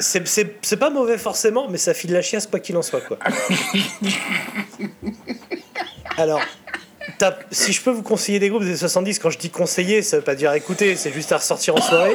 C'est- 0.01 0.77
pas 0.77 0.91
mauvais 0.91 1.19
forcément, 1.19 1.69
mais 1.69 1.79
ça 1.79 1.95
file 1.95 2.13
la 2.13 2.23
chiasse 2.23 2.47
quoi 2.47 2.61
qu'il 2.61 2.77
en 2.77 2.83
soit, 2.83 3.01
quoi. 3.03 3.19
Alors, 6.17 6.41
si 7.51 7.73
je 7.73 7.83
peux 7.83 7.91
vous 7.91 8.03
conseiller 8.03 8.39
des 8.39 8.49
groupes 8.49 8.65
des 8.65 8.77
70, 8.77 9.19
quand 9.19 9.31
je 9.31 9.39
dis 9.39 9.51
conseiller, 9.51 10.03
ça 10.03 10.17
veut 10.17 10.23
pas 10.25 10.35
dire 10.35 10.53
écouter, 10.55 10.97
c'est 10.97 11.13
juste 11.13 11.31
à 11.33 11.37
ressortir 11.39 11.75
en 11.77 11.81
soirée. 11.81 12.15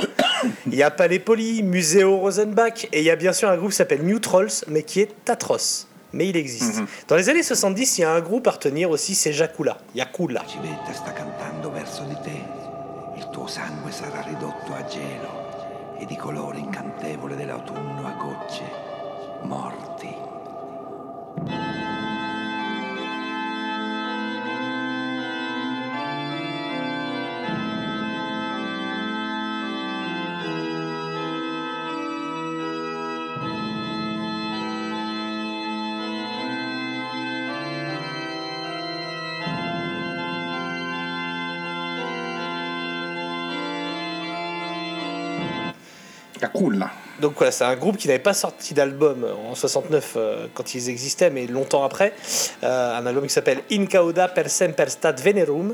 Il 0.67 0.75
y 0.75 0.83
a 0.83 0.89
Palais 0.91 1.19
Poli, 1.19 1.61
Museo 1.63 2.17
Rosenbach, 2.17 2.85
et 2.91 2.99
il 2.99 3.05
y 3.05 3.09
a 3.11 3.15
bien 3.15 3.33
sûr 3.33 3.49
un 3.49 3.57
groupe 3.57 3.69
qui 3.71 3.75
s'appelle 3.77 4.03
New 4.03 4.19
Trolls, 4.19 4.49
mais 4.67 4.83
qui 4.83 5.01
est 5.01 5.29
atroce. 5.29 5.87
Mais 6.13 6.27
il 6.27 6.35
existe. 6.35 6.81
Dans 7.07 7.15
les 7.15 7.29
années 7.29 7.43
70, 7.43 7.97
il 7.97 8.01
y 8.01 8.03
a 8.03 8.11
un 8.11 8.19
groupe 8.19 8.45
à 8.47 8.51
retenir 8.51 8.89
aussi, 8.89 9.15
c'est 9.15 9.31
Jakula. 9.31 9.77
Yakula. 9.95 10.43
Il 13.21 13.29
tuo 13.29 13.45
sangue 13.45 13.91
sarà 13.91 14.21
ridotto 14.21 14.73
a 14.73 14.83
gelo 14.83 15.95
e 15.95 16.07
di 16.07 16.15
colore 16.15 16.57
incantevole 16.57 17.35
dell'autunno 17.35 18.07
a 18.07 18.13
gocce. 18.13 18.63
Morti. 19.43 20.17
Donc 47.19 47.33
voilà, 47.37 47.51
c'est 47.51 47.63
un 47.63 47.75
groupe 47.75 47.97
qui 47.97 48.07
n'avait 48.07 48.19
pas 48.19 48.33
sorti 48.33 48.73
d'album 48.73 49.25
en 49.49 49.55
69 49.55 50.13
euh, 50.15 50.47
quand 50.53 50.73
ils 50.73 50.89
existaient, 50.89 51.29
mais 51.29 51.47
longtemps 51.47 51.83
après. 51.83 52.13
Euh, 52.63 52.97
un 52.97 53.05
album 53.05 53.23
qui 53.23 53.33
s'appelle 53.33 53.61
In 53.71 53.85
Cauda 53.85 54.27
per 54.27 54.47
semper 54.49 54.89
stat 54.89 55.13
venerum, 55.13 55.73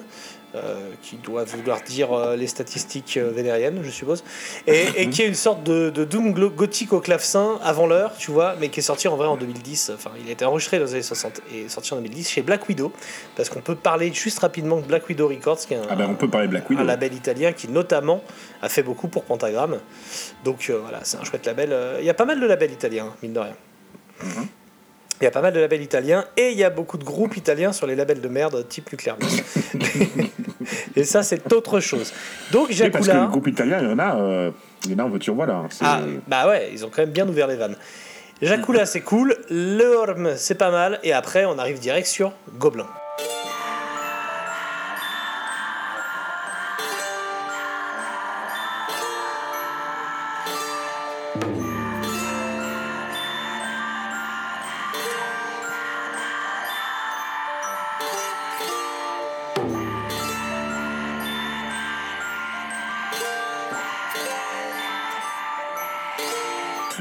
euh, 0.56 0.92
qui 1.02 1.18
doit 1.18 1.44
vouloir 1.44 1.82
dire 1.82 2.14
euh, 2.14 2.38
les 2.38 2.48
statistiques 2.48 3.18
euh, 3.18 3.32
vénériennes, 3.32 3.82
je 3.84 3.90
suppose, 3.90 4.24
et, 4.66 4.86
et 4.96 5.10
qui 5.10 5.22
est 5.22 5.28
une 5.28 5.36
sorte 5.36 5.62
de, 5.64 5.90
de 5.90 6.06
doom 6.06 6.32
gothique 6.32 6.94
au 6.94 7.02
clavecin 7.02 7.60
avant 7.62 7.86
l'heure, 7.86 8.14
tu 8.18 8.32
vois, 8.32 8.56
mais 8.58 8.70
qui 8.70 8.80
est 8.80 8.84
sorti 8.84 9.10
en 9.10 9.18
vrai 9.18 9.28
en 9.28 9.36
2010. 9.36 9.92
Enfin, 9.94 10.12
il 10.24 10.30
a 10.30 10.32
été 10.32 10.46
enregistré 10.46 10.80
dans 10.80 10.86
les 10.86 10.94
années 10.94 11.04
60 11.04 11.42
et 11.54 11.68
sorti 11.68 11.94
en 11.94 11.98
2010 11.98 12.30
chez 12.30 12.42
Black 12.44 12.68
Widow, 12.70 12.94
parce 13.36 13.50
qu'on 13.50 13.60
peut 13.60 13.76
parler 13.76 14.14
juste 14.14 14.40
rapidement 14.40 14.78
de 14.78 14.86
Black 14.86 15.10
Widow 15.10 15.28
Records, 15.28 15.60
qui 15.60 15.74
est 15.74 15.78
un, 15.78 15.88
Ah 15.90 15.98
ben 15.98 16.08
on 16.10 16.16
peut 16.16 16.30
parler 16.30 16.48
de 16.48 16.52
Black 16.52 16.70
Widow. 16.70 16.82
un 16.82 16.86
label 16.86 17.14
italien 17.14 17.52
qui 17.52 17.68
notamment 17.68 18.24
a 18.62 18.70
fait 18.70 18.84
beaucoup 18.84 19.10
pour 19.10 19.26
Pentagram. 19.26 19.78
Donc 20.46 20.72
voilà, 20.82 21.02
c'est 21.04 21.18
un 21.18 21.26
chouette 21.26 21.46
label. 21.46 21.76
Il 22.00 22.06
y 22.06 22.10
a 22.10 22.14
pas 22.14 22.26
mal 22.26 22.40
de 22.40 22.46
labels 22.46 22.72
italiens, 22.72 23.14
mine 23.22 23.34
de 23.34 23.40
rien. 23.40 23.56
Il 25.20 25.24
y 25.24 25.28
a 25.28 25.32
pas 25.32 25.42
mal 25.42 25.52
de 25.54 25.60
labels 25.60 25.82
italiens 25.82 26.26
et 26.38 26.52
il 26.52 26.58
y 26.58 26.64
a 26.64 26.70
beaucoup 26.70 26.98
de 26.98 27.04
groupes 27.04 27.38
italiens 27.38 27.72
sur 27.74 27.88
les 27.88 27.96
labels 27.96 28.22
de 28.22 28.28
merde 28.28 28.68
type 28.70 28.92
Nuclear 28.92 29.18
et 30.96 31.04
ça, 31.04 31.24
c'est 31.24 31.52
autre 31.54 31.80
chose. 31.80 32.14
Donc 32.52 32.68
Oui, 32.70 32.78
parce 32.78 32.92
que 32.92 33.06
Jacula. 33.12 33.22
le 33.24 33.28
groupe 33.30 33.48
italien, 33.48 33.80
il 33.82 33.90
y 33.90 33.92
en 33.94 34.00
a, 34.00 34.16
euh, 34.16 34.52
il 34.86 34.92
y 34.92 34.96
en 34.96 35.00
a 35.00 35.04
en 35.04 35.10
voiture 35.10 35.34
voilà. 35.34 35.64
C'est- 35.70 35.84
Ah, 35.86 36.02
bah 36.28 36.48
ouais, 36.48 36.70
ils 36.72 36.86
ont 36.86 36.90
quand 36.90 37.02
même 37.02 37.12
bien 37.12 37.28
ouvert 37.28 37.48
les 37.48 37.56
vannes. 37.56 37.76
Jacula, 38.42 38.86
c'est 38.86 39.02
cool. 39.02 39.36
Le 39.50 39.96
Horm, 39.96 40.34
c'est 40.36 40.56
pas 40.56 40.70
mal. 40.70 41.00
Et 41.04 41.12
après, 41.14 41.46
on 41.46 41.58
arrive 41.58 41.80
direct 41.80 42.06
sur 42.08 42.34
Gobelin. 42.60 42.86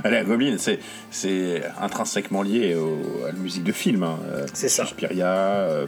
Allez, 0.06 0.22
Goblin, 0.24 0.56
c'est, 0.58 0.78
c'est 1.10 1.62
intrinsèquement 1.80 2.42
lié 2.42 2.74
au- 2.74 3.24
à 3.24 3.32
la 3.32 3.38
musique 3.38 3.64
de 3.64 3.72
film. 3.72 4.02
hein. 4.02 4.18
C'est 4.54 4.68
ça. 4.68 4.84
Suspiria. 4.84 5.28
euh, 5.32 5.86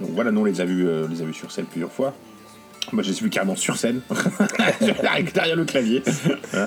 donc 0.00 0.10
voilà, 0.14 0.30
nous 0.30 0.40
on 0.40 0.44
les 0.44 0.60
a 0.60 0.64
vus, 0.64 0.86
euh, 0.88 1.06
les 1.10 1.22
a 1.22 1.24
vus 1.24 1.34
sur 1.34 1.50
scène 1.50 1.66
plusieurs 1.66 1.92
fois. 1.92 2.14
Moi, 2.92 3.02
je 3.02 3.10
les 3.10 3.18
ai 3.18 3.20
vus 3.20 3.30
carrément 3.30 3.56
sur 3.56 3.76
scène, 3.76 4.00
derrière 5.34 5.56
le 5.56 5.64
clavier. 5.64 6.02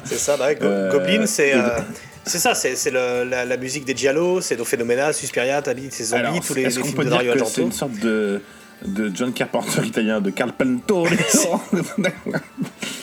C'est 0.04 0.18
ça, 0.20 0.38
bah 0.38 0.54
Go- 0.54 0.66
Euh, 0.66 0.92
Goblin, 0.92 1.26
c'est. 1.26 1.56
euh, 1.56 1.80
ça, 2.26 2.54
c'est 2.54 2.92
la, 2.92 3.46
la 3.46 3.58
musique 3.58 3.86
des 3.86 3.96
Giallo, 3.96 4.42
c'est 4.42 4.62
Phénoménal, 4.64 5.14
Suspiria, 5.14 5.62
Tabi, 5.64 5.88
c'est 5.90 6.04
Zombie, 6.04 6.20
Alors, 6.22 6.40
tous 6.42 6.54
les, 6.54 6.66
les 6.66 6.70
films 6.72 6.94
peut 6.94 7.04
de 7.06 7.10
dire 7.10 7.18
Dario 7.18 7.32
c'est 7.32 7.38
une 7.64 7.72
sorte 7.72 7.98
de, 8.00 8.42
de 8.86 9.12
John 9.16 9.34
Carpenter 9.34 9.82
italien, 9.84 10.22
de 10.22 10.30
Carl 10.30 10.52
Pentore 10.54 11.08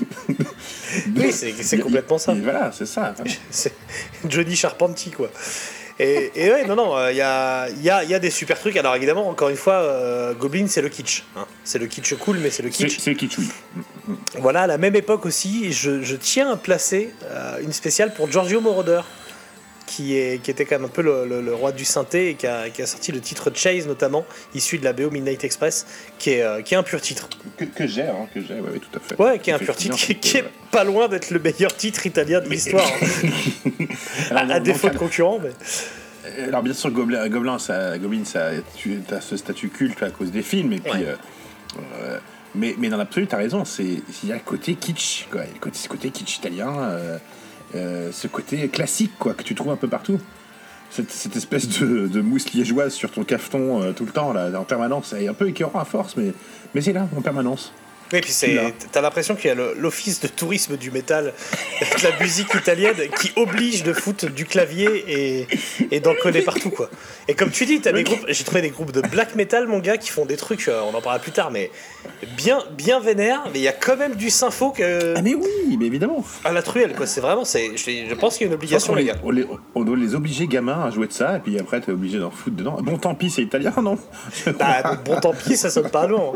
Oui, 1.19 1.33
c'est 1.33 1.79
complètement 1.79 2.19
ça. 2.19 2.35
Voilà, 2.35 2.71
c'est 2.73 2.87
ça. 2.87 3.15
Johnny 4.29 4.57
Charpentier, 4.57 5.13
quoi. 5.13 5.31
Et, 6.01 6.31
et 6.37 6.51
ouais, 6.53 6.65
non, 6.65 6.77
non, 6.77 7.09
il 7.09 7.17
y, 7.17 7.21
a, 7.21 7.69
y, 7.71 7.91
a, 7.91 8.05
y 8.05 8.15
a 8.15 8.19
des 8.21 8.31
super 8.31 8.57
trucs. 8.59 8.77
Alors 8.77 8.95
évidemment, 8.95 9.29
encore 9.29 9.49
une 9.49 9.57
fois, 9.57 9.75
euh, 9.75 10.33
Goblin, 10.33 10.67
c'est 10.69 10.81
le 10.81 10.89
kitsch. 10.89 11.25
hein. 11.37 11.45
C'est 11.65 11.81
le 11.81 11.87
kitsch 11.87 12.15
cool, 12.15 12.39
mais 12.39 12.51
c'est 12.51 12.63
le 12.63 12.69
kitsch. 12.69 12.99
c'est 13.01 13.17
kitsch, 13.17 13.37
oui. 13.39 13.49
Voilà, 14.39 14.63
à 14.63 14.67
la 14.69 14.79
même 14.79 14.95
époque 14.95 15.27
aussi, 15.27 15.73
je, 15.73 16.01
je 16.03 16.15
tiens 16.15 16.53
à 16.53 16.57
placer 16.57 17.11
euh, 17.25 17.59
une 17.63 17.73
spéciale 17.73 18.15
pour 18.15 18.31
Giorgio 18.31 18.61
Moroder, 18.61 19.01
qui, 19.89 20.17
est, 20.19 20.43
qui 20.43 20.51
était 20.51 20.67
quand 20.67 20.77
même 20.77 20.85
un 20.85 20.89
peu 20.93 21.01
le, 21.03 21.27
le- 21.27 21.41
le 21.41 21.55
roi 21.55 21.73
du 21.73 21.85
synthé 21.87 22.29
et 22.29 22.35
qui 22.35 22.47
a, 22.47 22.69
qui 22.69 22.83
a 22.83 22.87
sorti 22.87 23.11
le 23.11 23.21
titre 23.21 23.51
Chase 23.55 23.87
notamment, 23.87 24.27
issu 24.55 24.77
de 24.79 24.85
la 24.85 24.93
BO 24.93 25.11
Midnight 25.11 25.43
Express, 25.45 25.87
qui 26.19 26.31
est, 26.31 26.43
euh, 26.43 26.61
qui 26.61 26.75
est 26.75 26.77
un 26.77 26.83
pur 26.83 27.01
titre. 27.01 27.29
Que, 27.57 27.65
que 27.65 27.87
j'ai, 27.87 28.03
hein, 28.03 28.27
que 28.35 28.41
j'ai, 28.41 28.61
ouais, 28.61 28.79
tout 28.79 28.99
à 28.99 29.01
fait. 29.01 29.21
Ouais, 29.21 29.39
qui 29.39 29.49
est 29.51 29.55
un 29.55 29.59
pur 29.59 29.75
titre, 29.75 29.97
qui, 29.97 30.15
qui 30.17 30.37
est 30.37 30.45
pas 30.71 30.85
loin 30.85 31.09
d'être 31.09 31.31
le 31.31 31.39
meilleur 31.41 31.75
titre 31.75 32.05
italien 32.07 32.41
de 32.41 32.49
l'histoire. 32.49 32.87
hein. 32.87 33.31
À, 34.31 34.41
à 34.55 34.61
défaut 34.61 34.91
de 34.91 34.99
concurrent, 34.99 35.39
mais. 35.43 35.51
Euh, 36.27 36.49
Alors 36.49 36.63
bien 36.63 36.75
sûr, 36.75 36.91
Gobelin, 36.91 37.27
Gobelin 37.29 37.59
ça, 37.59 37.97
Goblin, 37.99 38.25
ça, 38.25 38.51
tu 38.77 39.01
as 39.11 39.21
ce 39.23 39.37
statut 39.37 39.71
culte 39.71 40.03
à 40.03 40.11
cause 40.11 40.31
des 40.31 40.43
films, 40.43 40.73
et 40.75 40.81
puis, 40.81 40.93
Ouais. 40.93 41.15
euh, 42.03 42.19
mais, 42.55 42.75
mais 42.79 42.89
dans 42.89 42.97
l'absolu, 42.99 43.27
t'as 43.27 43.37
raison, 43.39 43.63
il 43.79 44.03
y 44.29 44.33
a 44.33 44.35
le 44.35 44.41
côté 44.45 44.75
kitsch, 44.75 45.27
quoi, 45.31 45.43
le 45.43 45.59
côté, 45.61 45.79
ce 45.79 45.89
côté 45.89 46.11
kitsch 46.11 46.37
italien, 46.39 46.73
euh, 46.83 47.19
euh, 47.75 48.11
ce 48.13 48.27
côté 48.27 48.69
classique, 48.69 49.13
quoi, 49.19 49.35
que 49.35 49.43
tu 49.43 49.55
trouves 49.55 49.71
un 49.73 49.77
peu 49.77 49.89
partout. 49.89 50.19
Cette, 50.91 51.37
espèce 51.37 51.69
de, 51.81 52.07
de 52.09 52.21
mousse 52.23 52.53
liégeoise 52.53 52.95
sur 52.95 53.11
ton 53.11 53.23
cafeton 53.23 53.83
euh, 53.83 53.93
tout 53.93 54.07
le 54.07 54.11
temps, 54.11 54.33
là, 54.33 54.51
en 54.59 54.65
permanence, 54.65 55.09
c'est 55.11 55.29
un 55.29 55.35
peu 55.35 55.49
écœurant 55.49 55.79
à 55.79 55.85
force, 55.85 56.17
mais, 56.17 56.33
mais 56.75 56.81
c'est 56.81 56.95
là, 56.95 57.07
en 57.17 57.21
permanence. 57.21 57.73
Oui, 58.13 58.21
puis 58.23 58.33
c'est, 58.33 58.59
t'as 58.91 59.03
l'impression 59.03 59.35
qu'il 59.37 59.49
y 59.49 59.53
a 59.53 59.55
l'office 59.77 60.21
de 60.21 60.29
tourisme 60.29 60.79
du 60.79 60.91
métal, 60.91 61.35
de 61.81 62.05
la 62.09 62.19
musique 62.21 62.55
italienne, 62.55 62.97
qui 63.21 63.33
oblige 63.37 63.83
de 63.83 63.93
foutre 63.93 64.31
du 64.31 64.47
clavier 64.47 65.05
et, 65.07 65.47
et 65.91 66.01
d'en 66.01 66.15
coller 66.15 66.41
partout, 66.41 66.71
quoi. 66.71 66.89
Et 67.29 67.35
comme 67.35 67.51
tu 67.51 67.67
dis, 67.67 67.81
t'as 67.83 67.93
des 67.93 68.05
groupes, 68.05 68.25
j'ai 68.29 68.45
trouvé 68.45 68.63
des 68.63 68.71
groupes 68.71 68.93
de 68.93 69.03
black 69.03 69.35
metal, 69.35 69.67
mon 69.67 69.79
gars, 69.79 69.99
qui 69.99 70.09
font 70.09 70.25
des 70.25 70.37
trucs, 70.39 70.69
euh, 70.69 70.81
on 70.81 70.89
en 70.97 71.03
parlera 71.03 71.19
plus 71.19 71.33
tard, 71.33 71.51
mais 71.51 71.71
bien, 72.39 72.61
bien 72.73 72.99
vénère, 72.99 73.43
mais 73.53 73.59
il 73.59 73.63
y 73.63 73.69
a 73.69 73.73
quand 73.73 73.99
même 73.99 74.15
du 74.15 74.31
sympho 74.31 74.71
que, 74.71 75.13
Ah 75.15 75.21
mais 75.21 75.35
oui, 75.35 75.77
mais 75.79 75.85
évidemment. 75.85 76.25
à 76.45 76.53
la 76.53 76.63
truelle, 76.63 76.95
quoi. 76.95 77.07
C'est 77.07 77.21
vraiment, 77.21 77.45
c'est, 77.45 77.77
je, 77.77 78.07
je 78.09 78.15
pense 78.15 78.39
qu'il 78.39 78.47
y 78.47 78.49
a 78.49 78.49
une 78.49 78.55
obligation, 78.55 78.95
les 78.95 79.03
les- 79.03 79.09
gars. 79.09 79.17
on, 79.23 79.31
les- 79.31 79.47
on 79.75 79.85
doit 79.85 79.97
les 79.99 80.15
obliger 80.15 80.47
gamins 80.47 80.83
à 80.87 80.91
jouer 80.91 81.09
de 81.09 81.13
ça, 81.13 81.37
et 81.37 81.41
puis 81.41 81.59
après 81.59 81.81
t'es 81.83 81.93
obligé 81.93 82.19
d'en 82.19 82.31
foutre 82.31 82.57
dedans. 82.57 82.79
Bon, 82.81 82.97
tant 82.97 83.15
pis, 83.15 83.29
c'est 83.29 83.43
italien, 83.43 83.75
non? 83.83 83.99
Bah, 84.59 84.99
bon, 85.05 85.21
tant 85.21 85.35
pis, 85.35 85.59
ça 85.59 85.69
sonne 85.69 85.91
pas 85.91 86.07
loin. 86.07 86.33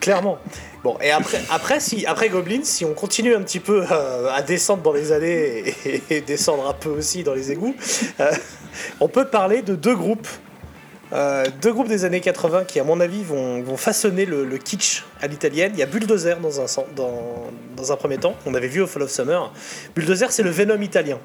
Clairement. 0.00 0.38
Bon, 0.82 0.96
et 1.00 1.10
après, 1.10 1.40
après, 1.50 1.80
si, 1.80 2.06
après 2.06 2.28
Goblin, 2.28 2.60
si 2.64 2.84
on 2.84 2.94
continue 2.94 3.34
un 3.34 3.42
petit 3.42 3.60
peu 3.60 3.84
euh, 3.90 4.30
à 4.32 4.42
descendre 4.42 4.82
dans 4.82 4.92
les 4.92 5.12
années 5.12 5.74
et, 6.10 6.20
descendre 6.20 6.68
un 6.68 6.72
peu 6.72 6.90
aussi 6.90 7.22
dans 7.22 7.34
les 7.34 7.52
égouts, 7.52 7.74
euh, 8.20 8.32
on 9.00 9.08
peut 9.08 9.26
parler 9.26 9.62
de 9.62 9.74
deux 9.74 9.94
groupes 9.94 10.28
Euh, 11.12 11.44
deux 11.60 11.72
groupes 11.72 11.88
des 11.88 12.06
années 12.06 12.20
80 12.20 12.64
qui, 12.64 12.80
à 12.80 12.84
mon 12.84 12.98
avis, 12.98 13.22
vont, 13.22 13.62
vont 13.62 13.76
façonner 13.76 14.24
le, 14.24 14.46
le 14.46 14.56
kitsch 14.56 15.04
à 15.20 15.26
l'italienne. 15.26 15.72
Il 15.74 15.78
y 15.78 15.82
a 15.82 15.86
Bulldozer 15.86 16.38
dans 16.40 16.60
un, 16.60 16.64
dans, 16.96 17.50
dans 17.76 17.92
un 17.92 17.96
premier 17.96 18.16
temps, 18.16 18.34
on 18.46 18.54
avait 18.54 18.68
vu 18.68 18.80
au 18.80 18.86
Fall 18.86 19.02
of 19.02 19.10
Summer. 19.10 19.52
Bulldozer, 19.94 20.32
c'est 20.32 20.42
le 20.42 20.50
Venom 20.50 20.80
italien. 20.80 21.18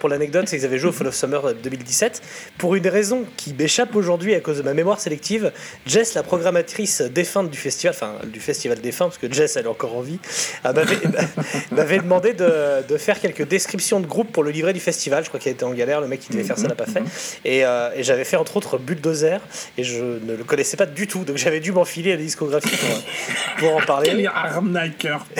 Pour 0.00 0.08
l'anecdote, 0.08 0.48
c'est 0.48 0.56
qu'ils 0.56 0.64
avaient 0.64 0.78
joué 0.78 0.90
au 0.90 0.92
Fall 0.92 1.06
of 1.06 1.14
Summer 1.14 1.54
2017. 1.54 2.22
Pour 2.58 2.74
une 2.74 2.88
raison 2.88 3.24
qui 3.36 3.54
m'échappe 3.54 3.94
aujourd'hui 3.94 4.34
à 4.34 4.40
cause 4.40 4.58
de 4.58 4.62
ma 4.62 4.74
mémoire 4.74 4.98
sélective, 4.98 5.52
Jess, 5.86 6.14
la 6.14 6.22
programmatrice 6.22 7.02
défunte 7.02 7.50
du 7.50 7.58
festival, 7.58 7.94
enfin 7.94 8.14
du 8.26 8.40
festival 8.40 8.80
défunt, 8.80 9.06
parce 9.06 9.18
que 9.18 9.32
Jess, 9.32 9.56
elle 9.56 9.66
est 9.66 9.68
encore 9.68 9.96
en 9.96 10.00
vie, 10.00 10.18
euh, 10.64 10.72
m'avait 11.70 11.98
demandé 11.98 12.32
de, 12.32 12.86
de 12.88 12.96
faire 12.96 13.20
quelques 13.20 13.46
descriptions 13.46 14.00
de 14.00 14.06
groupe 14.06 14.32
pour 14.32 14.42
le 14.42 14.50
livret 14.50 14.72
du 14.72 14.80
festival. 14.80 15.22
Je 15.22 15.28
crois 15.28 15.38
qu'il 15.38 15.52
était 15.52 15.64
en 15.64 15.74
galère, 15.74 16.00
le 16.00 16.08
mec 16.08 16.20
qui 16.20 16.32
devait 16.32 16.44
faire 16.44 16.58
ça 16.58 16.66
l'a 16.66 16.74
pas 16.74 16.86
fait. 16.86 17.02
Et, 17.44 17.64
euh, 17.64 17.90
et 17.94 18.02
j'avais 18.02 18.24
fait 18.24 18.36
entre 18.36 18.56
autres 18.56 18.78
Bulldozer, 18.78 19.40
et 19.78 19.84
je 19.84 20.02
ne 20.02 20.34
le 20.34 20.44
connaissais 20.44 20.76
pas 20.76 20.86
du 20.86 21.06
tout, 21.06 21.24
donc 21.24 21.36
j'avais 21.36 21.60
dû 21.60 21.72
m'enfiler 21.72 22.12
à 22.12 22.16
la 22.16 22.22
discographie 22.22 22.76
pour, 22.76 23.68
pour 23.68 23.76
en 23.76 23.80
parler. 23.82 24.10
Quel 24.10 24.26
arnaqueur. 24.26 25.26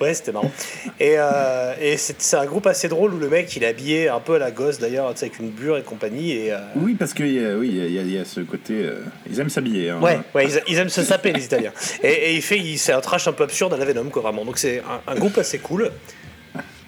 Ouais, 0.00 0.14
c'était 0.14 0.32
marrant. 0.32 0.50
Et, 0.98 1.14
euh, 1.16 1.74
et 1.80 1.96
c'est 1.96 2.36
un 2.36 2.44
groupe 2.44 2.66
assez 2.66 2.88
drôle 2.88 3.14
où 3.14 3.18
le 3.18 3.28
mec 3.28 3.54
il 3.56 3.61
est 3.64 3.68
habillé 3.68 4.08
un 4.08 4.20
peu 4.20 4.34
à 4.34 4.38
la 4.38 4.50
gosse 4.50 4.78
d'ailleurs, 4.78 5.12
tu 5.12 5.18
sais, 5.20 5.26
avec 5.26 5.38
une 5.38 5.50
bure 5.50 5.76
et 5.76 5.82
compagnie. 5.82 6.32
Et, 6.32 6.52
euh, 6.52 6.58
Oui, 6.76 6.94
parce 6.94 7.14
que 7.14 7.22
euh, 7.22 7.58
oui, 7.58 7.68
il 7.72 7.92
y, 7.92 7.98
a- 7.98 8.02
il 8.02 8.12
y 8.12 8.18
a 8.18 8.24
ce 8.24 8.40
côté. 8.40 8.74
euh, 8.84 9.02
ils 9.30 9.38
aiment 9.40 9.48
s'habiller. 9.50 9.90
hein. 9.90 10.00
Ouais, 10.00 10.18
ouais 10.34 10.46
ils, 10.46 10.60
ils 10.68 10.78
aiment 10.78 10.88
se 10.88 11.02
saper 11.02 11.32
les 11.32 11.44
Italiens. 11.44 11.72
Et, 12.02 12.08
et 12.10 12.34
il 12.34 12.42
fait, 12.42 12.58
il- 12.58 12.78
c'est 12.78 12.92
un 12.92 13.00
trash 13.00 13.28
un 13.28 13.32
peu 13.32 13.44
absurde 13.44 13.72
à 13.74 13.76
la 13.76 13.84
Venom, 13.84 14.04
quoi, 14.10 14.22
vraiment. 14.22 14.44
Donc 14.44 14.58
c'est 14.58 14.78
un, 15.06 15.12
un 15.12 15.14
groupe 15.16 15.38
assez 15.38 15.58
cool. 15.58 15.90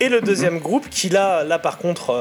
Et 0.01 0.09
le 0.09 0.21
deuxième 0.21 0.59
groupe, 0.59 0.89
qui 0.91 1.09
là, 1.09 1.45
là 1.45 1.59
par 1.59 1.79
contre, 1.79 2.13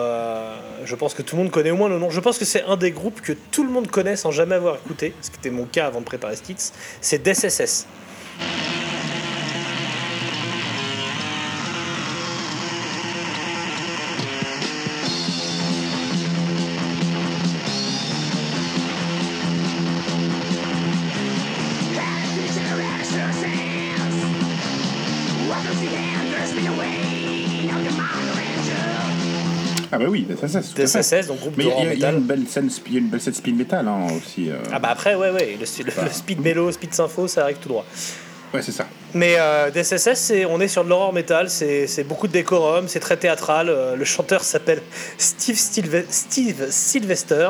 je 0.86 0.96
pense 0.96 1.14
que 1.16 1.22
tout 1.24 1.36
le 1.36 1.42
monde 1.44 1.52
connaît 1.52 1.72
au 1.72 1.76
moins 1.76 1.90
le 1.90 1.98
nom. 1.98 2.10
Je 2.12 2.20
pense 2.20 2.38
que 2.38 2.46
c'est 2.46 2.64
un 2.66 2.78
des 2.78 2.92
groupes 2.92 3.20
que 3.20 3.34
tout 3.52 3.64
le 3.64 3.70
monde 3.72 3.88
connaît 3.88 4.16
sans 4.16 4.32
jamais 4.32 4.56
avoir 4.56 4.76
écouté, 4.76 5.14
ce 5.22 5.30
qui 5.32 5.38
était 5.40 5.50
mon 5.50 5.66
cas 5.66 5.88
avant 5.88 6.00
de 6.00 6.06
préparer 6.06 6.36
titre. 6.36 6.62
C'est 7.02 7.22
DSSS. 7.24 7.88
DSSS, 30.48 31.28
donc 31.28 31.40
groupe 31.40 31.58
de 31.58 31.64
rock 31.68 31.74
il 31.80 31.86
y 31.86 31.92
a 31.92 31.96
metal. 31.96 32.16
une 32.16 32.22
belle 32.22 32.48
scène, 32.48 32.68
sp- 32.68 32.82
il 32.88 32.94
y 32.94 32.96
a 32.98 33.00
une 33.00 33.08
belle 33.10 33.22
scène 33.22 33.34
speed 33.34 33.58
metal 33.58 33.88
hein, 33.88 34.08
aussi. 34.18 34.50
euh. 34.50 34.56
Ah 34.72 34.80
bah 34.80 34.90
après, 34.92 35.16
ouais, 35.16 35.30
ouais, 35.32 35.58
le, 35.60 35.84
le- 35.84 36.04
le 36.06 36.12
speed 36.12 36.42
mélo, 36.42 36.72
speed 36.72 36.94
sympho, 36.94 37.28
ça 37.28 37.44
arrive 37.44 37.58
tout 37.58 37.70
droit. 37.70 37.86
Ouais, 38.54 38.62
c'est 38.62 38.72
ça. 38.72 38.86
Mais 39.16 39.36
euh, 39.40 39.72
DSSS, 39.72 40.14
c'est- 40.16 40.46
on 40.46 40.60
est 40.62 40.68
sur 40.68 40.84
de 40.84 40.90
l'horreur 40.90 41.12
metal, 41.12 41.50
c'est 41.50 42.04
beaucoup 42.08 42.28
de 42.28 42.34
décorum, 42.34 42.88
c'est 42.88 43.00
très 43.00 43.18
théâtral. 43.18 43.68
euh, 43.70 43.96
le 43.96 44.06
chanteur 44.06 44.44
s'appelle 44.44 44.82
Steve, 45.18 45.56
Sylve- 45.56 46.06
Steve 46.10 46.68
Sylvester, 46.70 47.50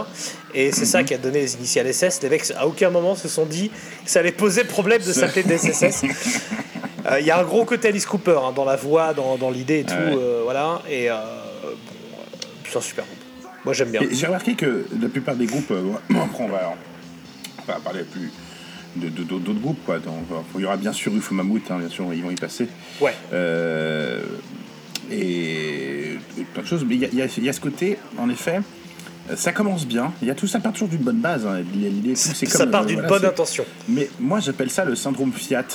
et 0.53 0.71
c'est 0.71 0.85
ça 0.85 1.03
qui 1.03 1.13
a 1.13 1.17
donné 1.17 1.41
les 1.41 1.55
initiales 1.55 1.87
SS. 1.93 2.21
Les 2.23 2.29
mecs, 2.29 2.49
à 2.57 2.65
aucun 2.67 2.89
moment, 2.89 3.15
se 3.15 3.27
sont 3.27 3.45
dit 3.45 3.69
que 4.05 4.09
ça 4.09 4.19
allait 4.19 4.31
poser 4.31 4.63
problème 4.63 5.01
de 5.01 5.11
s'appeler 5.13 5.43
DSSS. 5.43 6.03
Euh, 7.05 7.19
Il 7.19 7.25
y 7.25 7.31
a 7.31 7.37
un 7.37 7.43
gros 7.43 7.65
côté 7.65 7.89
Alice 7.89 8.05
Cooper 8.05 8.39
hein, 8.41 8.53
dans 8.55 8.63
la 8.63 8.77
voix, 8.77 9.13
dans, 9.13 9.35
dans 9.35 9.49
l'idée 9.51 9.79
et 9.79 9.83
tout, 9.83 9.93
Ouais. 9.93 10.17
voilà. 10.45 10.81
Et 10.89 11.09
c'est 12.73 12.77
un 12.79 12.81
super 12.81 13.05
groupe. 13.05 13.51
Moi, 13.65 13.73
j'aime 13.73 13.91
bien. 13.91 14.01
J'ai 14.11 14.25
remarqué 14.25 14.55
que 14.55 14.85
la 15.01 15.07
plupart 15.07 15.35
des 15.35 15.45
groupes, 15.45 15.71
euh, 15.71 15.83
après 16.21 16.43
on 16.43 16.47
va, 16.49 16.75
on 17.59 17.71
va 17.71 17.79
parler 17.79 18.03
plus 18.03 18.29
de 18.97 19.09
de- 19.09 19.23
d'autres 19.23 19.53
groupes, 19.59 19.83
quoi. 19.85 19.99
Donc, 19.99 20.25
il 20.55 20.61
y 20.61 20.65
aura 20.65 20.77
bien 20.77 20.91
sûr 20.93 21.15
UFO 21.15 21.33
Mammouth, 21.33 21.71
hein, 21.71 21.79
bien 21.79 21.89
sûr, 21.89 22.13
ils 22.13 22.21
vont 22.21 22.29
y 22.31 22.35
passer. 22.35 22.67
Ouais. 23.01 23.13
Euh, 23.33 24.21
et, 25.11 26.13
et 26.37 26.43
plein 26.53 26.63
de 26.63 26.67
choses. 26.67 26.85
Mais 26.87 26.95
il 26.95 27.01
y, 27.01 27.21
a- 27.21 27.25
y 27.25 27.45
y 27.47 27.53
ce 27.53 27.59
côté, 27.59 27.97
en 28.17 28.29
effet, 28.29 28.59
euh, 29.29 29.35
ça 29.35 29.51
commence 29.51 29.85
bien. 29.87 30.11
Il 30.21 30.27
y 30.27 30.31
a 30.31 30.35
tout 30.35 30.47
ça 30.47 30.59
part 30.59 30.73
toujours 30.73 30.89
d'une 30.89 31.01
bonne 31.01 31.19
base. 31.21 31.45
hein. 31.45 31.61
L'idée, 31.73 32.15
c'est 32.15 32.45
Ça 32.45 32.59
comme, 32.63 32.71
part 32.71 32.85
d'une 32.85 32.95
voilà, 33.01 33.09
bonne 33.09 33.25
intention. 33.25 33.65
Mais 33.87 34.09
moi, 34.19 34.39
j'appelle 34.39 34.69
ça 34.69 34.85
le 34.85 34.95
syndrome 34.95 35.31
Fiat. 35.33 35.65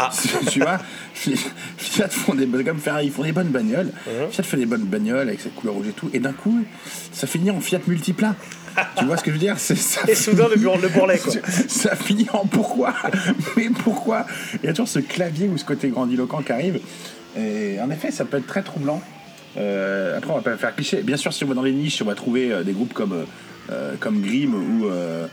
Ah. 0.00 0.10
tu 0.50 0.60
vois, 0.60 0.78
Fiat 1.12 2.08
font 2.08 2.34
des 2.34 2.46
comme 2.46 2.78
Ferrari, 2.78 3.06
ils 3.06 3.12
font 3.12 3.24
des 3.24 3.32
bonnes 3.32 3.48
bagnoles. 3.48 3.90
Fiat 4.30 4.44
fait 4.44 4.56
des 4.56 4.66
bonnes 4.66 4.84
bagnoles 4.84 5.28
avec 5.28 5.40
cette 5.40 5.56
couleur 5.56 5.74
rouge 5.74 5.88
et 5.88 5.92
tout, 5.92 6.08
et 6.12 6.20
d'un 6.20 6.32
coup, 6.32 6.64
ça 7.12 7.26
finit 7.26 7.50
en 7.50 7.60
Fiat 7.60 7.80
multiplat. 7.88 8.36
tu 8.96 9.04
vois 9.06 9.16
ce 9.16 9.24
que 9.24 9.30
je 9.30 9.34
veux 9.34 9.40
dire? 9.40 9.58
Ça. 9.58 9.74
Et 10.06 10.14
soudain, 10.14 10.46
le, 10.48 10.54
le 10.54 10.88
bourrelet, 10.88 11.18
quoi. 11.18 11.32
Ça 11.68 11.96
finit 11.96 12.28
en 12.32 12.46
pourquoi? 12.46 12.94
Mais 13.56 13.70
pourquoi? 13.70 14.24
Il 14.62 14.66
y 14.66 14.68
a 14.68 14.72
toujours 14.72 14.86
ce 14.86 15.00
clavier 15.00 15.48
ou 15.48 15.58
ce 15.58 15.64
côté 15.64 15.88
grandiloquent 15.88 16.42
qui 16.42 16.52
arrive. 16.52 16.78
Et 17.36 17.78
en 17.80 17.90
effet, 17.90 18.12
ça 18.12 18.24
peut 18.24 18.36
être 18.36 18.46
très 18.46 18.62
troublant. 18.62 19.02
Euh, 19.56 20.18
après, 20.18 20.30
on 20.30 20.36
va 20.36 20.42
pas 20.42 20.56
faire 20.56 20.74
cliché. 20.74 21.02
Bien 21.02 21.16
sûr, 21.16 21.32
si 21.32 21.42
on 21.44 21.48
va 21.48 21.54
dans 21.54 21.62
les 21.62 21.72
niches, 21.72 22.00
on 22.02 22.04
va 22.04 22.14
trouver 22.14 22.52
euh, 22.52 22.62
des 22.62 22.72
groupes 22.72 22.92
comme, 22.92 23.12
euh, 23.12 23.24
euh, 23.70 23.94
comme 23.98 24.20
Grimm 24.20 24.54
ou, 24.54 24.86
euh, 24.86 25.26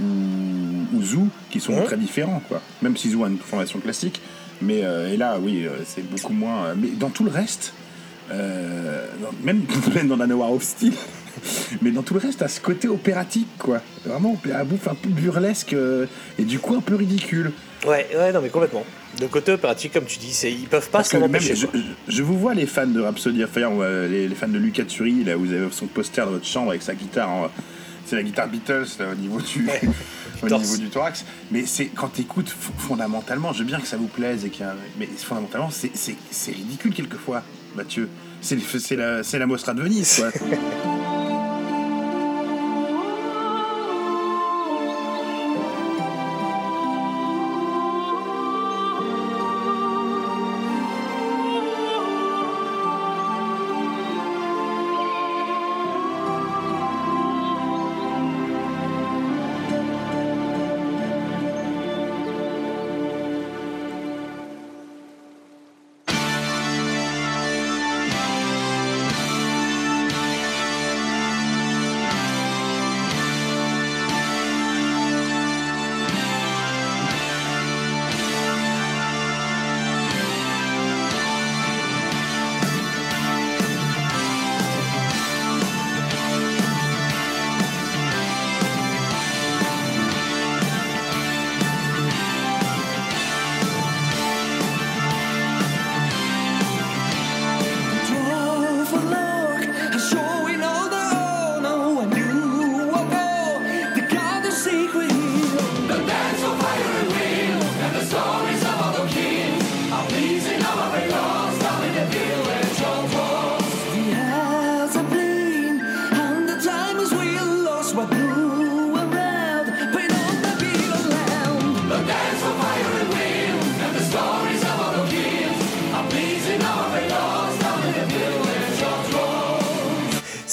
ou, 0.00 0.96
ou 0.96 1.02
Zoo 1.02 1.26
qui 1.50 1.60
sont 1.60 1.74
Mhm. 1.76 1.84
très 1.84 1.96
différents. 1.96 2.42
Quoi. 2.48 2.60
Même 2.82 2.96
si 2.96 3.10
Zoo 3.10 3.24
a 3.24 3.28
une 3.28 3.38
formation 3.38 3.78
classique. 3.80 4.20
Mais 4.62 4.80
euh, 4.84 5.12
et 5.12 5.16
là, 5.16 5.38
oui, 5.40 5.64
euh, 5.66 5.70
c'est 5.86 6.08
beaucoup 6.08 6.32
moins. 6.34 6.66
euh, 6.66 6.74
mais 6.76 6.88
dans 6.88 7.08
tout 7.10 7.24
le 7.24 7.30
reste, 7.30 7.72
dans- 8.28 9.32
même, 9.44 9.62
même 9.94 10.08
dans 10.08 10.16
la 10.16 10.26
Noir 10.26 10.52
of 10.52 10.62
Steel, 10.62 10.92
mais 11.82 11.90
dans 11.90 12.02
tout 12.02 12.14
le 12.14 12.20
reste, 12.20 12.42
à 12.42 12.48
ce 12.48 12.60
côté 12.60 12.88
opératique, 12.88 13.48
quoi. 13.58 13.80
Vraiment, 14.04 14.36
à 14.54 14.64
bouffe 14.64 14.88
un 14.88 14.94
peu 14.94 15.08
burlesque 15.08 15.74
et 16.38 16.44
du 16.44 16.58
coup 16.58 16.74
un 16.74 16.80
peu 16.80 16.94
ridicule. 16.94 17.52
Ouais, 17.86 18.06
ouais, 18.14 18.32
non, 18.32 18.40
mais 18.42 18.50
complètement. 18.50 18.84
Le 19.20 19.26
côté 19.28 19.52
opératique, 19.52 19.92
comme 19.92 20.04
tu 20.04 20.18
dis, 20.18 20.32
c'est 20.32 20.52
ils 20.52 20.68
peuvent 20.68 20.90
pas 20.90 21.02
s'en 21.02 21.18
même, 21.20 21.30
empêcher. 21.30 21.56
je, 21.56 21.66
je- 22.08 22.22
vous 22.22 22.38
vois 22.38 22.54
les 22.54 22.66
fans 22.66 22.86
de 22.86 23.00
Rhapsody 23.00 23.42
Fire, 23.52 23.70
euh, 23.80 24.06
les, 24.06 24.28
les 24.28 24.34
fans 24.34 24.46
de 24.48 24.58
Luca 24.58 24.84
Turi, 24.84 25.24
là, 25.24 25.34
vous 25.36 25.52
avez 25.52 25.66
son 25.72 25.86
poster 25.86 26.20
dans 26.24 26.32
votre 26.32 26.46
chambre 26.46 26.70
avec 26.70 26.82
sa 26.82 26.94
guitare. 26.94 27.28
en- 27.30 27.50
c'est 28.10 28.16
la 28.16 28.22
guitare 28.24 28.48
Beatles 28.48 28.86
là, 28.98 29.06
au 29.12 29.14
niveau 29.14 29.40
du, 29.40 29.64
Ouais. 29.66 29.80
au 30.42 30.48
torse. 30.48 30.62
niveau 30.64 30.76
du 30.78 30.88
thorax. 30.90 31.24
Mais 31.52 31.64
c'est 31.64 31.86
quand 31.86 32.08
t'écoutes 32.08 32.48
fondamentalement, 32.50 33.52
je 33.52 33.60
veux 33.60 33.64
bien 33.64 33.78
que 33.80 33.86
ça 33.86 33.96
vous 33.96 34.08
plaise 34.08 34.44
et 34.44 34.50
qu'il 34.50 34.64
a- 34.64 34.74
mais 34.98 35.06
fondamentalement 35.06 35.70
c'est, 35.70 35.92
c'est, 35.94 36.16
c'est 36.30 36.52
ridicule 36.52 36.92
quelquefois, 36.92 37.42
Mathieu. 37.76 38.08
C'est, 38.40 38.58
c'est 38.60 38.96
la 38.96 39.22
c'est 39.22 39.38
la 39.38 39.46
Mostra 39.46 39.74
de 39.74 39.82
Venise, 39.82 40.16
quoi. 40.16 40.30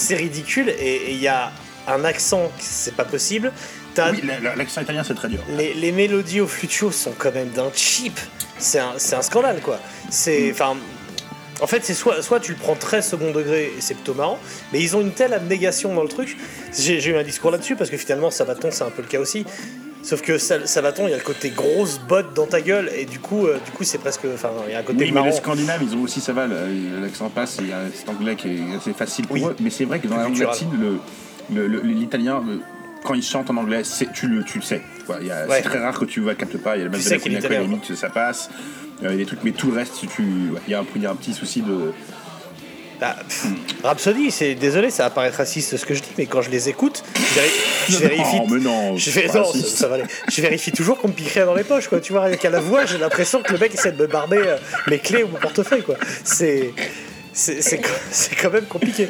C'est 0.08 0.16
ridicule 0.16 0.70
et 0.70 1.12
il 1.12 1.18
y 1.18 1.28
a 1.28 1.52
un 1.86 2.06
accent, 2.06 2.50
c'est 2.60 2.96
pas 2.96 3.04
possible. 3.04 3.52
T'as 3.94 4.12
Oui, 4.12 4.22
l'accent 4.56 4.80
italien, 4.80 5.04
c'est 5.04 5.16
très 5.16 5.28
dur. 5.28 5.44
les, 5.50 5.74
les 5.74 5.92
mélodies 5.92 6.40
au 6.40 6.48
flutio 6.48 6.92
sont 6.92 7.12
quand 7.18 7.34
même 7.34 7.50
d'un 7.50 7.70
cheap. 7.74 8.18
C'est 8.58 8.80
un, 8.80 8.98
scandale 8.98 9.60
quoi. 9.60 9.82
C'est 10.10 10.50
enfin. 10.50 10.78
En 11.60 11.68
fait, 11.68 11.84
c'est 11.84 11.94
soit, 11.94 12.22
soit 12.22 12.40
tu 12.40 12.54
le 12.54 12.58
prends 12.58 12.76
très 12.76 13.02
second 13.02 13.32
degré 13.32 13.74
et 13.78 13.82
c'est 13.82 13.96
plutôt 13.96 14.14
marrant, 14.14 14.40
mais 14.72 14.80
ils 14.80 14.96
ont 14.96 15.02
une 15.02 15.12
telle 15.12 15.34
abnégation 15.34 15.94
dans 15.94 16.04
le 16.04 16.08
truc. 16.08 16.38
J'ai 16.78 17.02
j'ai 17.02 17.12
eu 17.12 17.18
un 17.18 17.24
discours 17.24 17.52
là-dessus 17.52 17.76
parce 17.76 17.90
que 17.90 17.98
finalement, 17.98 18.32
Sabaton, 18.32 18.70
c'est 18.72 18.86
un 18.86 18.92
peu 18.92 19.02
le 19.02 19.10
cas 19.10 19.20
aussi. 19.20 19.46
Sauf 20.04 20.22
que 20.22 20.38
Sal- 20.38 20.68
Sabaton, 20.68 21.08
il 21.08 21.12
y 21.12 21.14
a 21.14 21.18
le 21.18 21.24
côté 21.24 21.50
grosse 21.50 22.00
botte 22.08 22.34
dans 22.34 22.46
ta 22.48 22.62
gueule 22.62 22.90
et 22.96 23.06
du 23.06 23.20
coup, 23.20 23.46
euh, 23.48 23.58
du 23.66 23.72
coup, 23.72 23.84
c'est 23.84 23.98
presque. 23.98 24.22
Enfin, 24.34 24.50
il 24.68 24.72
y 24.72 24.76
a 24.76 24.80
un 24.80 24.84
côté 24.84 25.04
Oui, 25.04 25.12
mais 25.12 25.24
les 25.24 25.32
Scandinaves, 25.34 25.82
ils 25.84 25.96
ont 25.96 26.02
aussi, 26.02 26.22
ça 26.22 26.32
va, 26.34 26.48
l'accent 26.48 27.30
passe, 27.30 27.58
il 27.60 27.68
y 27.70 27.74
a 27.74 27.80
cet 27.94 28.08
anglais 28.08 28.36
qui 28.36 28.48
est 28.50 28.76
assez 28.78 28.94
facile 28.94 29.28
pour 29.28 29.36
Oui. 29.36 29.44
eux, 29.46 29.56
mais 29.60 29.70
c'est 29.70 29.86
vrai 29.86 30.00
que 30.00 30.08
dans 30.08 30.16
la 30.18 30.24
langue 30.24 30.38
latine, 30.38 30.70
l'italien, 31.52 32.42
le- 32.46 32.62
quand 33.04 33.14
il 33.14 33.24
chante 33.24 33.50
en 33.50 33.58
anglais, 33.58 33.82
tu, 34.14 34.28
le, 34.28 34.44
tu 34.44 34.60
le 34.60 34.64
sais. 34.64 34.82
Il 35.22 35.28
Ouais. 35.28 35.32
C'est 35.52 35.62
très 35.64 35.80
rare 35.80 35.98
que 35.98 36.06
tu 36.06 36.20
vois, 36.22 36.36
capte 36.36 36.58
pas, 36.58 36.76
il 36.78 36.84
y 36.84 36.86
a 36.86 36.90
le 36.90 37.00
sais 37.00 37.18
de 37.18 37.48
la 37.48 37.62
limite, 37.62 37.94
ça 37.96 38.10
passe, 38.10 38.50
Euh, 39.04 39.10
il 39.10 39.12
y 39.12 39.14
a 39.14 39.18
des 39.18 39.26
trucs, 39.28 39.44
mais 39.44 39.52
tout 39.52 39.70
le 39.70 39.76
reste, 39.78 39.94
tu, 40.08 40.24
ouais, 40.24 40.60
il 40.68 40.74
y, 40.74 40.78
il 40.96 41.02
y 41.04 41.06
a 41.06 41.12
un 41.12 41.16
petit 41.16 41.34
souci 41.34 41.62
de. 41.62 41.92
Bah, 43.00 43.16
pff, 43.28 43.46
Rhapsody, 43.84 44.32
c'est 44.32 44.56
désolé, 44.56 44.90
ça 44.90 45.04
va 45.04 45.10
paraître 45.12 45.38
raciste 45.38 45.78
ce 45.78 45.86
que 45.86 45.94
je 45.94 46.02
dis, 46.02 46.10
mais 46.18 46.26
quand 46.26 46.42
je 46.42 46.50
les 46.50 46.68
écoute, 46.68 47.04
je, 47.16 47.22
véri- 47.40 47.52
je 47.90 47.98
vérifie. 47.98 48.38
Non, 48.38 48.48
mais 48.50 48.60
non, 48.60 48.98
je, 48.98 49.38
non, 49.38 49.44
ça, 49.54 49.88
va 49.88 49.96
aller. 49.96 50.04
je 50.32 50.42
vérifie 50.42 50.72
toujours 50.72 50.98
qu'on 50.98 51.10
me 51.10 51.14
pique 51.14 51.30
rien 51.30 51.46
dans 51.46 51.54
les 51.54 51.64
poches, 51.64 51.88
quoi. 51.90 52.00
Tu 52.00 52.12
vois, 52.14 52.24
avec 52.24 52.44
à 52.44 52.50
la 52.50 52.60
voix, 52.60 52.86
j'ai 52.86 52.98
l'impression 52.98 53.44
que 53.44 53.54
le 53.54 53.60
mec 53.60 53.74
essaie 53.76 53.92
de 53.92 54.02
me 54.02 54.08
barber 54.08 54.38
euh, 54.44 54.58
mes 54.88 54.98
clés 54.98 55.22
ou 55.24 55.28
mon 55.28 55.38
portefeuille, 55.38 55.84
quoi. 55.84 55.96
C'est. 56.24 56.74
C'est 57.34 57.62
c'est 57.62 57.78
quand 57.78 57.90
c'est 58.10 58.34
quand 58.36 58.50
même 58.52 58.66
compliqué. 58.66 59.08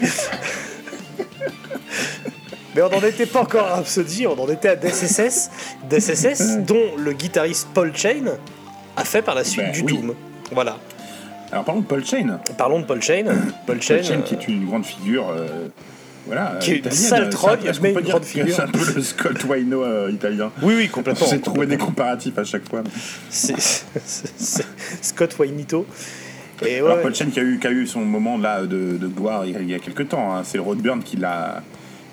Mais 2.76 2.82
on 2.82 2.90
n'en 2.90 3.02
était 3.02 3.26
pas 3.26 3.40
encore 3.42 3.66
à 3.68 3.76
Rhapsody, 3.76 4.28
on 4.28 4.40
en 4.40 4.50
était 4.52 4.70
à 4.70 4.76
DSSS, 4.76 5.50
DSSS 5.90 6.58
dont 6.60 6.96
le 6.98 7.14
guitariste 7.14 7.70
Paul 7.74 7.92
Chain 7.96 8.26
a 8.96 9.04
fait 9.04 9.22
par 9.22 9.34
la 9.34 9.44
suite 9.44 9.64
Ben 9.66 9.72
du 9.72 9.82
oui. 9.82 9.94
Doom. 9.94 10.14
Voilà. 10.52 10.78
Alors 11.52 11.64
parlons 11.64 11.82
de 11.82 11.86
Paul 11.86 12.06
Chain. 12.06 12.40
Parlons 12.58 12.80
de 12.82 12.86
Paul 12.86 13.02
Chain. 13.02 13.24
Paul 13.66 13.82
Chain, 13.82 13.96
Paul 13.96 14.04
Chain, 14.04 14.20
euh, 14.20 14.22
qui 14.22 14.34
est 14.36 14.48
une 14.48 14.66
grande 14.66 14.86
figure. 14.86 15.30
euh, 15.30 15.68
voilà, 16.26 16.58
Qui 16.60 16.72
est 16.72 16.86
une 16.86 16.92
sale 16.92 17.30
qu'on 17.34 17.48
mais 17.82 17.94
une 17.94 18.02
grande 18.02 18.26
figure. 18.26 18.54
C'est 18.54 18.62
un 18.64 18.68
peu 18.68 18.80
le 18.96 19.02
Scott 19.02 19.44
Wino 19.46 19.84
euh, 19.84 20.12
italien. 20.12 20.52
Oui, 20.62 20.74
oui, 20.76 20.90
complètement. 20.90 21.26
J'ai 21.30 21.40
trouvé 21.40 21.66
des 21.68 21.78
comparatifs 21.78 22.38
à 22.38 22.44
chaque 22.44 22.68
fois. 22.68 22.84
C'est 23.30 23.56
Scott 25.02 25.38
Wainito. 25.40 25.86
Et 26.64 26.82
ouais, 26.82 26.88
Alors 26.88 27.02
Paul 27.02 27.14
Chen 27.16 27.30
qui 27.32 27.40
a 27.40 27.44
eu, 27.44 27.60
qui 27.60 27.68
a 27.68 27.72
eu 27.72 27.86
son 27.86 28.02
moment 28.02 28.38
là 28.38 28.64
de, 28.64 28.98
de 28.98 29.08
gloire 29.08 29.46
il 29.46 29.70
y 29.70 29.76
a, 29.76 29.80
quelques 29.80 30.10
temps. 30.10 30.36
hein. 30.36 30.42
C'est 30.44 30.58
le 30.58 30.64
Roadburn 30.64 31.02
qui 31.04 31.16
l'a 31.16 31.62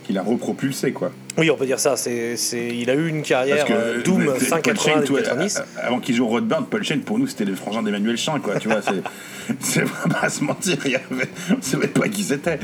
qui 0.05 0.13
l'a 0.13 0.23
repropulsé 0.23 0.93
quoi. 0.93 1.11
oui, 1.39 1.51
on 1.51 1.57
peut 1.57 1.67
dire 1.67 1.81
ça. 1.81 1.97
C'est, 1.97 2.37
c'est, 2.37 2.69
il 2.69 2.91
a 2.91 2.95
eu 2.95 3.09
une 3.09 3.23
carrière 3.23 3.67
euh, 3.71 4.03
Doom 4.03 4.29
euh, 4.29 4.35
fin 4.35 4.61
Paul 4.61 4.75
80 4.75 4.93
Chen, 4.93 5.05
toi, 5.05 5.23
90. 5.23 5.57
euh, 5.57 5.61
avant 5.83 5.99
qu'il 5.99 6.15
joue 6.15 6.25
au 6.25 6.29
Roadburn, 6.29 6.67
Paul 6.67 6.85
Chen 6.85 7.01
pour 7.01 7.19
nous 7.19 7.27
c'était 7.27 7.45
le 7.45 7.55
frangin 7.55 7.83
d'Emmanuel 7.83 8.17
Chan 8.17 8.39
quoi. 8.41 8.59
Tu 8.59 8.69
vois, 8.69 8.81
c'est 9.61 9.85
pas 10.11 10.21
à 10.23 10.29
se 10.29 10.45
mentir. 10.45 10.77
Il 10.85 10.93
y 10.93 10.97
avait, 10.97 11.29
on 11.51 11.63
savait 11.63 11.89
pas 11.89 12.09
qui 12.09 12.23
c'était. 12.23 12.59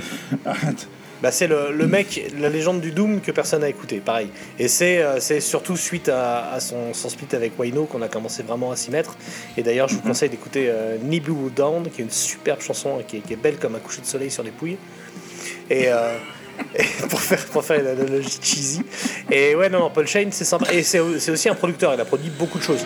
Arrête. 0.44 0.86
Bah, 1.22 1.30
c'est 1.30 1.48
le, 1.48 1.70
le 1.72 1.86
mec, 1.86 2.32
la 2.38 2.48
légende 2.48 2.80
du 2.80 2.92
Doom 2.92 3.20
que 3.20 3.30
personne 3.30 3.60
n'a 3.60 3.68
écouté, 3.68 3.98
pareil. 3.98 4.28
Et 4.58 4.68
c'est, 4.68 5.02
euh, 5.02 5.20
c'est 5.20 5.40
surtout 5.40 5.76
suite 5.76 6.08
à, 6.08 6.50
à 6.50 6.60
son, 6.60 6.94
son 6.94 7.10
split 7.10 7.26
avec 7.32 7.58
Wayno 7.58 7.84
qu'on 7.84 8.00
a 8.00 8.08
commencé 8.08 8.42
vraiment 8.42 8.70
à 8.70 8.76
s'y 8.76 8.90
mettre. 8.90 9.18
Et 9.58 9.62
d'ailleurs, 9.62 9.86
je 9.88 9.96
vous 9.96 10.00
conseille 10.00 10.30
d'écouter 10.30 10.68
euh, 10.70 10.96
Nibu 11.02 11.32
Down, 11.54 11.90
qui 11.90 12.00
est 12.00 12.04
une 12.04 12.10
superbe 12.10 12.62
chanson 12.62 13.02
qui 13.06 13.18
est, 13.18 13.20
qui 13.20 13.34
est 13.34 13.36
belle 13.36 13.56
comme 13.58 13.74
un 13.74 13.80
coucher 13.80 14.00
de 14.00 14.06
soleil 14.06 14.30
sur 14.30 14.42
les 14.42 14.50
pouilles. 14.50 14.78
Et, 15.68 15.88
euh, 15.88 16.14
et 16.14 16.39
pour 17.08 17.20
faire 17.20 17.44
pour 17.46 17.64
faire 17.64 17.80
une 17.80 17.86
analogie 17.86 18.38
cheesy. 18.42 18.82
Et 19.30 19.54
ouais, 19.54 19.68
non, 19.68 19.90
Paul 19.90 20.06
Shane, 20.06 20.32
c'est 20.32 20.44
sympa. 20.44 20.72
Et 20.72 20.82
c'est 20.82 21.00
aussi 21.00 21.48
un 21.48 21.54
producteur, 21.54 21.94
il 21.94 22.00
a 22.00 22.04
produit 22.04 22.30
beaucoup 22.30 22.58
de 22.58 22.62
choses. 22.62 22.84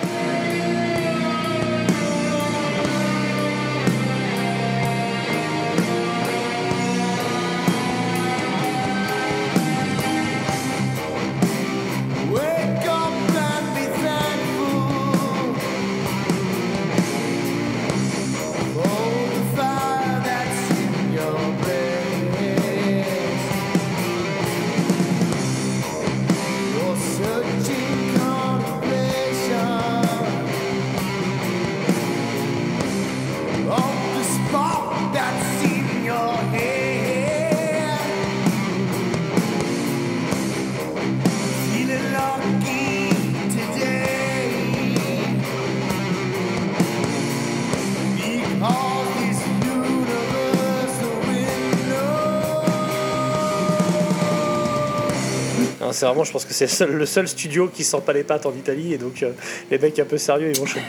Vraiment, 56.02 56.24
je 56.24 56.32
pense 56.32 56.44
que 56.44 56.52
c'est 56.54 56.64
le 56.66 56.70
seul, 56.70 56.90
le 56.92 57.06
seul 57.06 57.28
studio 57.28 57.68
qui 57.68 57.84
sent 57.84 57.98
pas 58.04 58.12
les 58.12 58.24
pattes 58.24 58.46
en 58.46 58.52
Italie, 58.52 58.92
et 58.94 58.98
donc 58.98 59.22
euh, 59.22 59.30
les 59.70 59.78
mecs 59.78 59.98
un 59.98 60.04
peu 60.04 60.18
sérieux, 60.18 60.50
ils 60.54 60.58
vont 60.58 60.66
chier. 60.66 60.82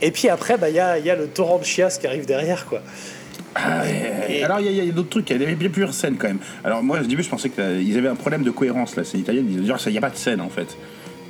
Et 0.00 0.10
puis 0.10 0.28
après, 0.28 0.56
bah, 0.58 0.68
il 0.68 0.76
y, 0.76 0.80
a, 0.80 0.98
y 0.98 1.10
a 1.10 1.16
le 1.16 1.26
torrent 1.26 1.58
de 1.58 1.64
chiasse 1.64 1.98
qui 1.98 2.06
arrive 2.06 2.26
derrière, 2.26 2.66
quoi. 2.66 2.82
Ah, 3.54 3.82
Et- 4.28 4.44
Alors 4.44 4.60
il 4.60 4.70
y 4.72 4.80
a, 4.80 4.84
y 4.84 4.88
a 4.88 4.92
d'autres 4.92 5.08
trucs, 5.08 5.30
il 5.30 5.40
y 5.40 5.42
avait 5.44 5.54
bien 5.54 5.70
plusieurs 5.70 5.94
scènes 5.94 6.16
quand 6.16 6.28
même. 6.28 6.38
Alors 6.62 6.82
moi 6.82 7.00
au 7.00 7.04
début 7.04 7.22
je 7.22 7.28
pensais 7.30 7.48
qu'ils 7.48 7.96
avaient 7.98 8.08
un 8.08 8.14
problème 8.14 8.42
de 8.42 8.50
cohérence 8.50 8.94
là, 8.94 9.04
c'est 9.04 9.18
italien, 9.18 9.40
ils 9.40 9.60
disaient 9.62 9.74
il 9.86 9.92
n'y 9.92 9.98
a 9.98 10.02
pas 10.02 10.10
de 10.10 10.16
scène 10.16 10.40
en 10.40 10.50
fait. 10.50 10.66
Tu 10.66 10.76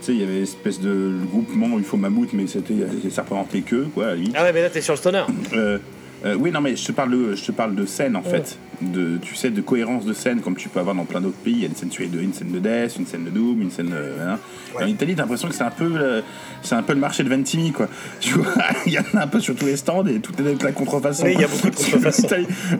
sais, 0.02 0.12
il 0.12 0.20
y 0.20 0.24
avait 0.24 0.42
espèce 0.42 0.80
de 0.80 1.12
groupement, 1.30 1.78
il 1.78 1.84
faut 1.84 1.96
mammouth, 1.96 2.30
mais 2.32 2.46
c'était 2.46 2.74
ça 3.10 3.22
représentait 3.22 3.60
que 3.62 3.84
quoi 3.86 4.06
à 4.06 4.08
la 4.10 4.14
limite. 4.16 4.34
Ah 4.36 4.42
ouais, 4.44 4.52
mais 4.52 4.62
là, 4.62 4.68
t'es 4.70 4.80
sur 4.80 4.92
le 4.94 4.98
stoner. 4.98 5.22
Euh, 5.54 5.78
euh, 6.24 6.34
oui, 6.38 6.50
non, 6.50 6.60
mais 6.60 6.74
je 6.76 6.84
te 6.84 6.92
parle 6.92 7.10
de, 7.10 7.34
je 7.34 7.44
te 7.44 7.52
parle 7.52 7.74
de 7.74 7.86
scène 7.86 8.16
en 8.16 8.22
fait, 8.22 8.58
de, 8.80 9.18
tu 9.22 9.34
sais, 9.34 9.50
de 9.50 9.60
cohérence 9.60 10.04
de 10.04 10.12
scène 10.12 10.40
comme 10.40 10.56
tu 10.56 10.68
peux 10.68 10.80
avoir 10.80 10.94
dans 10.94 11.04
plein 11.04 11.20
d'autres 11.20 11.36
pays. 11.38 11.52
Il 11.54 11.60
y 11.62 11.64
a 11.64 11.68
une 11.68 11.74
scène, 11.74 11.90
as 11.98 12.22
une 12.22 12.32
scène 12.32 12.50
de 12.52 12.58
Death, 12.58 12.96
une 12.98 13.06
scène 13.06 13.24
de 13.24 13.30
Doom, 13.30 13.62
une 13.62 13.70
scène. 13.70 13.92
euh, 13.94 14.34
hein. 14.34 14.38
En 14.80 14.86
Italie, 14.86 15.14
t'as 15.14 15.22
l'impression 15.22 15.48
que 15.48 15.54
c'est 15.54 15.64
un 15.64 15.70
peu, 15.70 15.88
le- 15.88 16.22
c'est 16.62 16.74
un 16.74 16.82
peu 16.82 16.92
le 16.92 17.00
marché 17.00 17.24
de 17.24 17.28
Ventimille, 17.28 17.72
quoi. 17.72 17.88
Tu 18.20 18.34
vois, 18.34 18.46
il 18.86 18.92
y 18.92 18.98
en 18.98 19.02
a 19.14 19.22
un 19.22 19.26
peu 19.26 19.40
sur 19.40 19.54
tous 19.56 19.66
les 19.66 19.76
stands 19.76 20.04
et 20.06 20.20
tout 20.20 20.32
est 20.38 20.46
avec 20.46 20.62
la 20.62 20.72
contrefaçon. 20.72 21.24
Oui, 21.24 21.32
il 21.34 21.40
y 21.40 21.44
a 21.44 21.48
beaucoup 21.48 21.70
de 21.70 21.74
contrefaçon. 21.76 22.28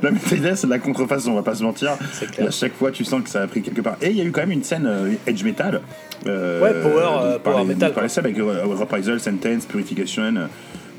La 0.02 0.10
Italie, 0.10 0.56
c'est 0.56 0.66
de 0.66 0.70
la 0.70 0.78
contrefaçon, 0.78 1.32
on 1.32 1.34
va 1.36 1.42
pas 1.42 1.54
se 1.54 1.62
mentir. 1.62 1.96
C'est 2.12 2.30
clair. 2.30 2.46
Et 2.46 2.48
à 2.48 2.52
chaque 2.52 2.74
fois, 2.74 2.90
tu 2.92 3.04
sens 3.04 3.22
que 3.22 3.30
ça 3.30 3.42
a 3.42 3.46
pris 3.46 3.62
quelque 3.62 3.80
part. 3.80 3.96
Et 4.02 4.10
il 4.10 4.16
y 4.16 4.20
a 4.20 4.24
eu 4.24 4.30
quand 4.30 4.40
même 4.42 4.52
une 4.52 4.64
scène 4.64 4.86
euh, 4.86 5.12
edge 5.26 5.42
metal. 5.44 5.80
euh, 6.26 6.60
Ouais, 6.62 6.72
power, 6.82 6.94
euh, 6.96 7.38
parlait- 7.38 7.38
power 7.40 7.64
metal, 7.64 7.88
dont 7.88 7.94
parlait 7.94 8.08
ça 8.08 8.20
avec 8.20 8.38
euh, 8.38 8.62
Reprisal, 8.64 9.18
Sentence, 9.20 9.64
Purification. 9.66 10.34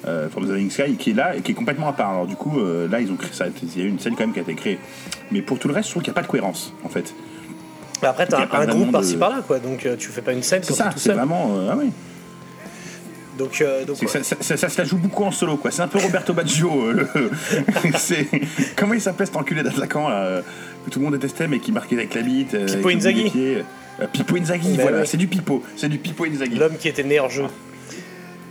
Euh, 0.08 0.30
From 0.30 0.46
the 0.46 0.52
Living 0.52 0.70
Sky 0.72 0.96
qui 0.96 1.12
est 1.12 1.14
là 1.14 1.36
et 1.36 1.42
qui 1.42 1.52
est 1.52 1.56
complètement 1.56 1.88
à 1.90 1.94
part. 1.94 2.12
Alors 2.12 2.28
du 2.28 2.36
coup, 2.36 2.60
euh, 2.60 2.88
là, 2.90 3.00
ils 3.02 3.12
ont 3.12 3.16
créé 3.16 3.32
ça. 3.34 3.46
Il 3.64 3.78
y 3.80 3.82
a 3.82 3.86
eu 3.86 3.90
une 3.90 4.00
scène 4.00 4.14
quand 4.16 4.24
même 4.24 4.34
qui 4.34 4.40
a 4.40 4.44
été 4.44 4.54
créée. 4.56 4.80
Mais 5.32 5.42
pour 5.42 5.60
tout 5.60 5.68
le 5.68 5.74
reste, 5.74 5.88
je 5.88 5.92
trouve 5.94 6.04
qu'il 6.04 6.12
n'y 6.12 6.16
a 6.16 6.22
pas 6.22 6.26
de 6.26 6.32
cohérence 6.32 6.74
en 6.84 6.90
fait. 6.90 7.14
Mais 8.02 8.08
après, 8.08 8.26
t'as 8.28 8.40
un 8.42 8.66
groupe 8.66 8.88
de- 8.88 8.92
par-ci 8.94 9.18
par-là, 9.18 9.42
quoi. 9.46 9.60
Donc 9.60 9.86
euh, 9.86 9.96
tu 9.98 10.10
fais 10.10 10.22
pas 10.22 10.32
une 10.34 10.44
scène 10.44 10.62
C'est 10.64 10.74
ça, 10.74 10.90
c'est 10.96 11.12
vraiment. 11.14 11.56
euh, 11.58 11.70
ah 11.72 11.76
oui. 11.78 11.92
Donc, 13.38 13.62
euh, 13.62 13.86
donc 13.86 13.96
ça, 14.10 14.22
ça, 14.24 14.36
ça- 14.42 14.58
ça 14.58 14.68
se 14.70 14.78
la 14.78 14.84
joue 14.84 14.98
beaucoup 14.98 15.24
en 15.24 15.32
solo, 15.32 15.56
quoi. 15.56 15.72
C'est 15.72 15.82
un 15.82 15.88
peu 15.88 15.98
Roberto 16.00 16.34
Baggio. 16.34 16.72
euh, 16.88 17.06
c'est 17.98 18.28
comment 18.76 18.94
il 18.94 19.02
s'appelait 19.02 19.26
cet 19.26 19.36
enculé 19.38 19.64
d'attaquant 19.64 20.08
que 20.86 20.90
tout 20.90 21.00
le 21.00 21.06
monde 21.06 21.14
détestait, 21.14 21.48
mais 21.48 21.60
qui 21.60 21.72
marquait 21.72 21.96
avec 21.96 22.14
la 22.16 22.22
bite. 22.22 22.58
Pipo 22.66 22.90
Inzaghi. 22.90 23.32
Pipo 24.14 24.36
Inzaghi, 24.38 24.76
voilà, 24.78 25.06
c'est 25.06 25.18
du 25.18 25.28
Pipo, 25.28 25.64
c'est 25.78 25.90
du 25.90 25.98
Pipo 26.00 26.26
Inzaghi. 26.26 26.56
l'homme 26.58 26.78
qui 26.78 26.88
était 26.90 27.04
né 27.04 27.20
hors 27.20 27.30
jeu. 27.30 27.44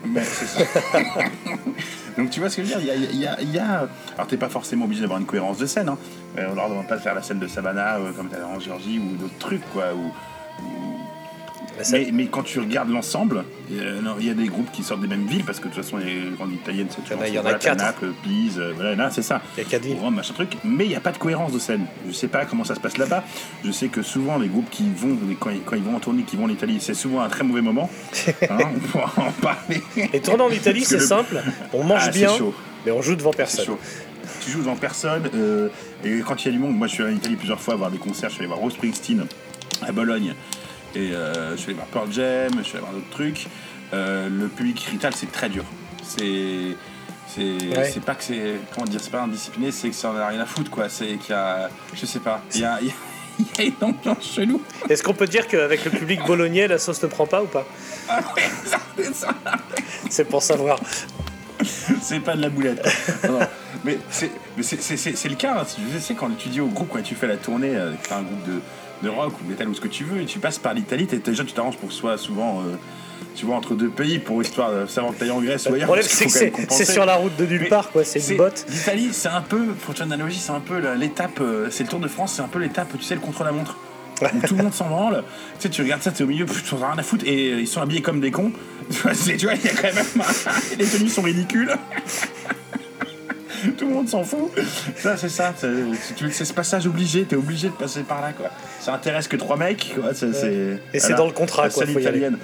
Ben, 0.06 0.22
c'est 0.24 0.46
ça. 0.46 0.64
Donc 2.16 2.30
tu 2.30 2.40
vois 2.40 2.50
ce 2.50 2.56
que 2.56 2.64
je 2.64 2.74
veux 2.74 2.80
dire? 2.80 2.94
Il 3.12 3.20
y 3.52 3.58
a, 3.58 3.88
Alors 4.16 4.26
t'es 4.26 4.36
pas 4.36 4.48
forcément 4.48 4.84
obligé 4.86 5.02
d'avoir 5.02 5.20
une 5.20 5.26
cohérence 5.26 5.58
de 5.58 5.66
scène. 5.66 5.88
Hein. 5.88 5.98
Euh, 6.36 6.48
on 6.50 6.54
leur 6.54 6.68
demande 6.68 6.88
pas 6.88 6.96
de 6.96 7.00
faire 7.02 7.14
la 7.14 7.22
scène 7.22 7.38
de 7.38 7.46
Savannah 7.46 7.96
euh, 7.98 8.12
comme 8.12 8.28
t'as 8.28 8.44
en 8.44 8.58
Géorgie 8.58 8.98
ou 8.98 9.16
d'autres 9.16 9.38
trucs 9.38 9.68
quoi. 9.72 9.94
ou- 9.94 10.12
Mais 11.78 11.84
ça- 11.84 11.98
Mais, 11.98 12.08
mais 12.12 12.26
quand 12.26 12.42
tu 12.42 12.58
regardes 12.60 12.90
l'ensemble, 12.90 13.44
euh, 13.72 14.00
il 14.20 14.26
y 14.26 14.30
a 14.30 14.34
des 14.34 14.46
groupes 14.48 14.70
qui 14.72 14.82
sortent 14.82 15.00
des 15.00 15.06
mêmes 15.06 15.26
villes 15.26 15.44
parce 15.44 15.60
que 15.60 15.68
de 15.68 15.74
toute 15.74 15.82
façon 15.84 15.96
les 15.96 16.22
grandes 16.36 16.52
italiennes 16.52 16.88
c'est 16.90 17.00
Il 17.06 17.12
y 17.12 17.18
en 17.18 17.22
a- 17.22 17.28
il 17.28 17.34
y 17.34 17.36
en 17.36 17.40
a 17.40 17.42
voilà, 17.42 17.58
quatre. 17.58 17.78
Naples, 17.78 18.12
Pise, 18.22 18.58
euh, 18.58 18.72
voilà, 18.74 18.94
là 18.94 19.10
c'est 19.10 19.22
ça. 19.22 19.40
Il 19.56 19.62
y 19.62 19.66
a 19.66 19.68
quatre 19.70 19.82
villes. 19.84 19.96
Rome, 20.00 20.14
machin 20.16 20.34
truc. 20.34 20.56
Mais 20.64 20.84
il 20.84 20.88
n'y 20.88 20.96
a 20.96 21.00
pas 21.00 21.12
de 21.12 21.18
cohérence 21.18 21.52
de 21.52 21.58
scène. 21.58 21.86
Je 22.06 22.12
sais 22.12 22.28
pas 22.28 22.44
comment 22.44 22.64
ça 22.64 22.74
se 22.74 22.80
passe 22.80 22.98
là-bas. 22.98 23.24
Je 23.64 23.70
sais 23.70 23.88
que 23.88 24.02
souvent 24.02 24.38
les 24.38 24.48
groupes 24.48 24.70
qui 24.70 24.84
vont 24.96 25.16
quand 25.40 25.50
ils, 25.50 25.60
quand 25.62 25.76
ils 25.76 25.82
vont 25.82 25.96
en 25.96 26.00
tournée, 26.00 26.22
qui 26.24 26.36
vont 26.36 26.44
en 26.44 26.48
Italie, 26.50 26.78
c'est 26.80 26.94
souvent 26.94 27.20
un 27.20 27.28
très 27.28 27.44
mauvais 27.44 27.62
moment. 27.62 27.88
Hein, 28.50 28.58
on 28.76 28.78
pourra 28.80 29.12
en 29.16 29.32
parler. 29.32 29.82
Et 30.12 30.20
tourner 30.20 30.42
en 30.42 30.50
Italie, 30.50 30.84
c'est 30.84 30.96
le- 30.96 31.00
simple. 31.06 31.42
On 31.72 31.84
mange 31.84 32.02
Ah, 32.06 32.10
bien. 32.10 32.30
Mais 32.86 32.92
on 32.92 33.02
joue 33.02 33.14
devant 33.16 33.32
personne. 33.32 33.66
Tu 34.42 34.50
joues 34.50 34.60
devant 34.60 34.76
personne. 34.76 35.28
euh, 35.34 35.68
et 36.04 36.20
quand 36.26 36.42
il 36.42 36.46
y 36.46 36.48
a 36.48 36.52
du 36.52 36.58
monde, 36.58 36.76
moi 36.76 36.86
je 36.86 36.94
suis 36.94 37.02
allé 37.02 37.12
en 37.14 37.16
Italie 37.16 37.36
plusieurs 37.36 37.60
fois 37.60 37.74
voir 37.76 37.90
des 37.90 37.98
concerts. 37.98 38.30
Je 38.30 38.34
suis 38.34 38.42
allé 38.42 38.48
voir 38.48 38.60
Rose 38.60 38.72
Springsteen 38.74 39.26
à 39.86 39.92
Bologne. 39.92 40.34
Et 40.94 41.12
euh, 41.12 41.52
je 41.52 41.56
suis 41.56 41.66
allé 41.66 41.74
voir 41.74 41.86
Pearl 41.88 42.10
Jam, 42.12 42.50
je 42.58 42.62
suis 42.62 42.72
allé 42.76 42.80
voir 42.80 42.92
d'autres 42.92 43.10
trucs. 43.10 43.46
Euh, 43.92 44.28
le 44.28 44.48
public 44.48 44.80
rital, 44.90 45.12
c'est 45.14 45.30
très 45.30 45.48
dur. 45.48 45.64
C'est. 46.02 46.76
C'est 47.34 47.76
Ouais. 47.76 47.92
pas 48.04 48.14
que 48.14 48.24
c'est. 48.24 48.54
Comment 48.74 48.86
dire 48.86 49.00
C'est 49.02 49.10
pas 49.10 49.22
indiscipliné, 49.22 49.70
c'est 49.70 49.90
que 49.90 49.94
ça 49.94 50.10
en 50.10 50.16
a 50.16 50.26
rien 50.28 50.40
à 50.40 50.46
foutre, 50.46 50.70
quoi. 50.70 50.88
C'est 50.88 51.16
qu'il 51.18 51.30
y 51.30 51.32
a. 51.34 51.68
Je 51.94 52.06
sais 52.06 52.20
pas. 52.20 52.40
Il 52.54 52.60
y 52.62 52.64
a, 52.64 52.78
il 52.80 52.86
y 52.88 52.90
a- 52.90 52.94
il 53.38 53.46
y 53.58 53.60
a 53.60 53.64
une 53.66 53.84
ambiance 53.88 54.32
chelou. 54.34 54.62
Est-ce 54.88 55.02
qu'on 55.02 55.12
peut 55.14 55.26
dire 55.26 55.46
qu'avec 55.46 55.84
le 55.84 55.90
public 55.90 56.24
bolognais, 56.26 56.66
la 56.68 56.78
sauce 56.78 57.02
ne 57.02 57.08
prend 57.08 57.26
pas 57.26 57.42
ou 57.42 57.46
pas? 57.46 57.66
C'est 60.10 60.24
pour 60.24 60.42
savoir. 60.42 60.78
c'est 62.02 62.20
pas 62.20 62.36
de 62.36 62.42
la 62.42 62.48
boulette. 62.50 62.84
Non, 63.24 63.40
non. 63.40 63.46
Mais 63.84 63.98
c'est 64.10 64.30
le 65.28 65.34
cas. 65.34 65.60
hein. 65.60 65.66
Je 65.92 65.98
sais 65.98 66.14
quand 66.14 66.30
tu 66.36 66.48
dis 66.48 66.60
au 66.60 66.68
groupe, 66.68 66.88
quand 66.92 67.02
tu 67.02 67.14
fais 67.14 67.26
la 67.26 67.36
tournée, 67.36 67.74
t'as 68.08 68.18
un 68.18 68.22
groupe 68.22 68.44
de, 68.46 68.60
de 69.02 69.08
rock 69.08 69.32
ou 69.40 69.44
de 69.44 69.50
métal 69.50 69.68
ou 69.68 69.74
ce 69.74 69.80
que 69.80 69.88
tu 69.88 70.04
veux, 70.04 70.20
et 70.22 70.24
tu 70.24 70.38
passes 70.38 70.58
par 70.58 70.74
l'Italie, 70.74 71.06
t'es- 71.06 71.18
déjà 71.18 71.44
tu 71.44 71.52
t'arranges 71.52 71.76
pour 71.76 71.88
que 71.88 71.94
ce 71.94 72.00
soit 72.00 72.18
souvent. 72.18 72.60
euh, 72.60 72.74
tu 73.34 73.46
vois, 73.46 73.54
entre 73.56 73.74
deux 73.74 73.88
pays 73.88 74.18
pour 74.18 74.42
histoire 74.42 74.72
de 74.72 74.86
savoir 74.86 75.16
que 75.16 75.30
en 75.30 75.40
Grèce 75.40 75.66
ou 75.66 75.68
Le 75.70 75.74
ailleurs. 75.76 75.86
problème, 75.86 76.04
parce 76.06 76.32
c'est 76.32 76.50
que 76.86 76.92
sur 76.92 77.04
la 77.06 77.14
route 77.14 77.36
de 77.36 77.46
nulle 77.46 77.68
part, 77.68 77.90
quoi. 77.90 78.02
C'est 78.04 78.18
une 78.30 78.36
botte. 78.36 78.66
L'Italie, 78.68 79.10
c'est 79.12 79.28
un 79.28 79.42
peu, 79.42 79.66
pour 79.66 79.94
une 79.94 80.02
analogie, 80.02 80.38
c'est 80.40 80.50
un 80.50 80.58
peu 80.60 80.80
l'étape, 80.96 81.40
euh, 81.40 81.68
c'est 81.70 81.84
le 81.84 81.88
Tour 81.88 82.00
de 82.00 82.08
France, 82.08 82.32
c'est 82.36 82.42
un 82.42 82.48
peu 82.48 82.58
l'étape, 82.58 82.88
tu 82.98 83.04
sais, 83.04 83.14
le 83.14 83.20
contre-la-montre. 83.20 83.76
Où 84.22 84.40
tout 84.44 84.56
le 84.56 84.64
monde 84.64 84.74
s'en 84.74 84.88
branle. 84.88 85.22
Tu 85.60 85.62
sais, 85.62 85.68
tu 85.68 85.82
regardes 85.82 86.02
ça, 86.02 86.10
t'es 86.10 86.24
au 86.24 86.26
milieu, 86.26 86.46
tu 86.46 86.74
en 86.74 86.82
as 86.82 86.90
rien 86.90 86.98
à 86.98 87.02
foutre, 87.04 87.24
et 87.28 87.52
euh, 87.52 87.60
ils 87.60 87.68
sont 87.68 87.80
habillés 87.80 88.02
comme 88.02 88.20
des 88.20 88.32
cons. 88.32 88.50
Tu 88.90 88.96
vois, 89.02 89.14
c'est- 89.14 89.36
tu 89.36 89.46
vois, 89.46 89.54
il 89.54 89.64
y 89.64 89.68
a 89.68 89.72
quand 89.74 89.94
même. 89.94 90.04
les 90.78 90.86
tenues 90.86 91.08
sont 91.08 91.22
ridicules. 91.22 91.70
tout 93.78 93.88
le 93.88 93.94
monde 93.94 94.08
s'en 94.08 94.24
fout. 94.24 94.50
Ça, 94.96 95.16
c'est 95.16 95.28
ça. 95.28 95.54
C'est 95.58 96.44
ce 96.44 96.52
passage 96.52 96.86
obligé, 96.86 97.24
t'es 97.24 97.36
obligé 97.36 97.68
de 97.68 97.74
passer 97.74 98.02
par 98.02 98.20
là, 98.20 98.32
quoi. 98.32 98.50
Ça 98.80 98.92
intéresse 98.94 99.28
que 99.28 99.36
trois 99.36 99.56
mecs, 99.56 99.94
quoi. 99.94 100.14
c'est- 100.14 100.80
Et 100.94 100.98
c'est 101.00 101.14
dans 101.14 101.26
le 101.26 101.32
contrat, 101.32 101.68
quoi, 101.70 101.84
y 101.84 101.90
aller. 101.90 102.00
italienne. 102.00 102.38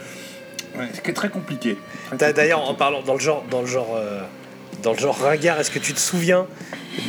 Ouais, 0.77 0.87
c'est 0.93 1.13
très 1.15 1.29
compliqué. 1.29 1.77
Très 2.19 2.33
D'ailleurs, 2.33 2.69
en 2.69 2.75
parlant 2.75 3.03
dans 3.03 3.15
le 3.15 3.21
genre, 3.21 3.45
dans 3.49 3.61
le 3.61 3.67
genre, 3.67 3.95
euh, 3.97 4.21
dans 4.83 4.93
le 4.93 4.99
genre 4.99 5.17
ringard, 5.21 5.61
est-ce 5.61 5.71
que 5.71 5.79
tu 5.79 5.95
te 5.95 6.01
souviens 6.01 6.47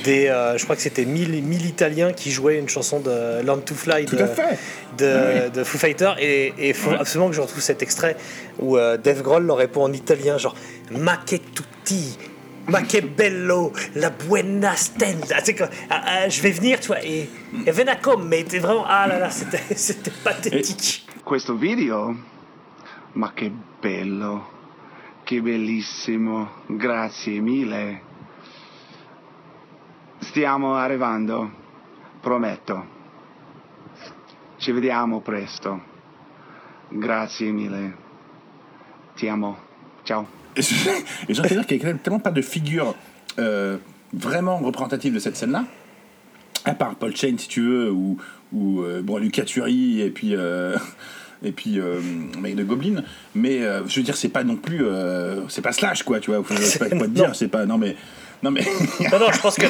des, 0.04 0.28
euh, 0.28 0.56
je 0.58 0.64
crois 0.64 0.76
que 0.76 0.84
c'était 0.84 1.04
1000 1.06 1.42
1000 1.44 1.66
Italiens 1.66 2.14
qui 2.14 2.32
jouaient 2.32 2.60
une 2.60 2.70
chanson 2.70 3.00
de 3.00 3.42
Learn 3.44 3.62
to 3.64 3.74
Fly 3.74 4.06
de, 4.06 5.50
de, 5.50 5.64
Foo 5.64 5.78
Fighters 5.80 6.16
et 6.20 6.54
il 6.60 6.74
faut 6.76 6.92
Ouais. 6.92 6.98
absolument 7.00 7.30
que 7.30 7.36
je 7.36 7.42
retrouve 7.42 7.62
cet 7.62 7.82
extrait 7.82 8.16
où 8.60 8.78
euh, 8.78 8.98
Dave 8.98 9.22
Grohl 9.24 9.44
leur 9.46 9.58
répond 9.58 9.82
en 9.84 9.92
italien 9.94 10.38
genre 10.38 10.56
Ma 10.92 11.18
che 11.26 11.40
tutti 11.54 12.18
Ma 12.68 12.82
che 12.82 13.04
bello, 13.04 13.72
la 13.94 14.10
buena 14.10 14.74
stella. 14.74 15.40
Tu 15.42 15.46
sais 15.46 15.56
quoi, 15.56 15.70
ah, 15.90 16.02
ah, 16.06 16.30
je 16.30 16.42
vais 16.42 16.52
venir, 16.52 16.80
tu 16.80 16.88
vois, 16.88 17.04
et, 17.04 17.30
et 17.66 17.72
vena 17.72 17.96
comme, 17.96 18.28
mais 18.28 18.44
t'es 18.44 18.60
vraiment, 18.60 18.86
ah 18.88 19.06
là 19.08 19.20
là, 19.20 19.30
c'était 19.30 19.62
c'était 19.76 20.12
pathétique. 20.24 21.06
Questo 21.24 21.56
video? 21.56 22.16
Ma 23.14 23.34
che 23.34 23.52
bello, 23.80 24.48
che 25.24 25.42
bellissimo, 25.42 26.64
grazie 26.68 27.40
mille. 27.40 28.02
Stiamo 30.20 30.76
arrivando, 30.76 31.52
prometto. 32.20 32.94
Ci 34.58 34.72
vediamo 34.72 35.22
presto. 35.22 35.82
Grazie 36.90 37.52
mille. 37.52 37.96
Ti 39.16 39.28
amo. 39.28 39.58
Ciao. 40.04 40.45
Et 40.58 41.34
j'ai 41.34 41.40
envie 41.40 41.50
de 41.50 41.56
dire 41.56 41.66
qu'il 41.68 41.78
n'y 41.84 41.86
a 41.86 41.94
tellement 41.96 42.20
pas 42.20 42.32
de 42.32 42.42
figure 42.42 42.96
euh, 43.40 43.78
vraiment 44.14 44.58
représentative 44.58 45.14
de 45.14 45.20
cette 45.20 45.36
scène-là, 45.36 45.66
à 46.66 46.74
part 46.74 46.96
Paul 46.96 47.16
Chain, 47.16 47.36
si 47.38 47.48
tu 47.48 47.62
veux, 47.62 47.92
ou, 47.92 48.18
ou 48.54 48.82
euh, 48.82 49.02
bon, 49.02 49.18
Lucas 49.18 49.44
Turi, 49.44 50.02
et 50.02 50.10
puis, 50.10 50.36
euh, 50.36 50.78
et 51.44 51.52
puis 51.52 51.80
euh, 51.80 52.00
mec 52.40 52.56
de 52.56 52.64
Goblin. 52.64 53.04
Mais 53.36 53.60
je 53.88 53.96
veux 54.00 54.04
dire, 54.04 54.16
c'est 54.18 54.30
pas 54.30 54.44
non 54.44 54.56
plus. 54.56 54.84
c'est 55.50 55.62
pas 55.62 55.74
Slash, 55.74 56.04
quoi, 56.04 56.20
tu 56.20 56.32
vois. 56.32 56.44
Sais 56.58 56.80
pas 56.80 56.90
quoi 56.90 57.08
te 57.08 57.12
dire, 57.12 57.32
c'est 57.36 57.48
pas. 57.50 57.66
Non, 57.66 57.78
mais. 57.78 57.96
Non, 58.44 58.52
mais. 58.52 58.62
Non, 59.12 59.20
non, 59.20 59.32
je 59.34 59.40
pense 59.40 59.56
que 59.56 59.66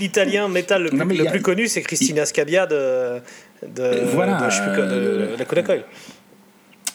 l'italien 0.00 0.48
métal 0.48 0.82
le 0.84 0.90
plus, 0.90 0.98
Non, 0.98 1.04
le 1.06 1.26
a- 1.28 1.38
connu, 1.38 1.68
c'est 1.68 1.82
Christina 1.82 2.24
Scabia 2.26 2.66
de, 2.66 3.20
de, 3.66 4.04
Voilà, 4.12 4.40
de, 4.40 4.50
je 4.50 4.56
sais 4.56 4.62
plus 4.72 4.82
de 4.82 5.28
la 5.38 5.44
Coda 5.44 5.62
Coil. 5.62 5.84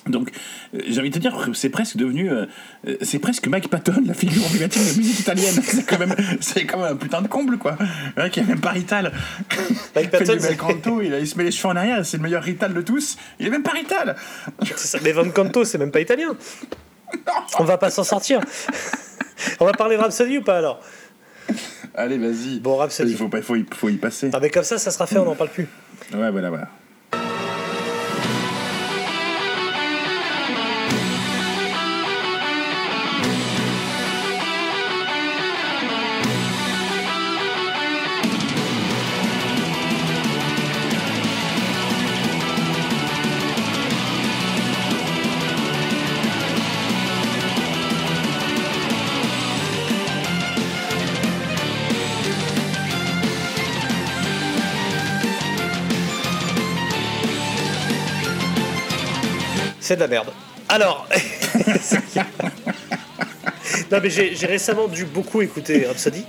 Donc, 0.08 0.32
euh, 0.74 0.80
j'ai 0.88 1.00
envie 1.00 1.10
de 1.12 1.14
te 1.16 1.20
dire 1.20 1.38
que 1.38 1.54
c'est 1.54 1.70
presque 1.70 1.96
devenu. 1.98 2.32
euh, 2.32 2.46
euh, 2.88 2.96
c'est 3.02 3.20
presque 3.20 3.48
Mike 3.48 3.70
Patton, 3.70 4.02
la 4.06 4.14
figure 4.16 4.44
emblématique 4.46 4.82
de 4.84 4.88
la 4.90 4.96
musique 4.98 5.20
italienne. 5.20 5.54
C'est 5.64 5.84
quand 5.86 6.00
même, 6.00 6.16
c'est 6.40 6.66
quand 6.66 6.80
même 6.80 6.94
un 6.94 6.96
putain 6.96 7.22
de 7.22 7.28
comble, 7.28 7.58
quoi. 7.58 7.78
Un 8.18 8.24
mec 8.24 8.32
qui 8.34 8.40
est 8.40 8.44
même 8.44 8.60
pas 8.60 8.72
rital. 8.72 9.12
Mike 9.96 10.06
il 10.06 10.10
Patton, 10.10 10.38
c'est- 10.40 10.56
canto, 10.58 11.02
il, 11.02 11.14
a- 11.14 11.20
il 11.20 11.28
se 11.28 11.38
met 11.38 11.44
les 11.44 11.52
cheveux 11.52 11.70
en 11.72 11.76
arrière, 11.76 12.04
c'est 12.06 12.18
le 12.18 12.24
meilleur 12.24 12.42
rital 12.44 12.74
de 12.74 12.82
tous. 12.82 13.18
Il 13.40 13.46
est 13.46 13.52
même 13.52 13.64
pas 13.64 13.74
rital. 13.74 14.16
Ça. 14.76 14.98
Mais 15.04 15.12
Van 15.12 15.30
Canto, 15.30 15.66
c'est 15.66 15.78
même 15.78 15.92
pas 15.92 16.00
italien. 16.02 16.36
On 17.60 17.64
va 17.64 17.78
pas 17.78 17.92
s'en 17.92 18.04
sortir. 18.04 18.40
On 19.60 19.66
va 19.66 19.74
parler 19.74 19.98
de 19.98 20.02
Rhapsody 20.02 20.38
ou 20.40 20.42
pas 20.44 20.58
alors? 20.58 20.80
Allez, 21.94 22.18
vas-y. 22.18 22.60
Bon, 22.60 22.78
Rhapsody. 22.78 23.12
Il 23.12 23.18
faut, 23.18 23.30
il 23.34 23.44
faut, 23.44 23.56
y, 23.56 23.66
faut 23.76 23.90
y 23.90 23.98
passer. 23.98 24.30
Non, 24.30 24.40
mais 24.42 24.50
comme 24.50 24.64
ça, 24.64 24.78
ça 24.78 24.92
sera 24.92 25.06
fait, 25.06 25.18
on 25.20 25.26
n'en 25.26 25.36
parle 25.36 25.50
plus. 25.50 25.68
Ouais, 26.14 26.32
voilà, 26.32 26.50
voilà. 26.50 26.70
C'est 59.92 59.98
de 59.98 60.02
la 60.04 60.08
merde. 60.08 60.30
Alors. 60.70 61.06
non, 63.92 64.00
mais 64.02 64.10
j'ai 64.10 64.46
récemment 64.46 64.88
dû 64.88 65.04
beaucoup 65.04 65.42
écouter 65.42 65.86
Rhapsody. 65.86 66.24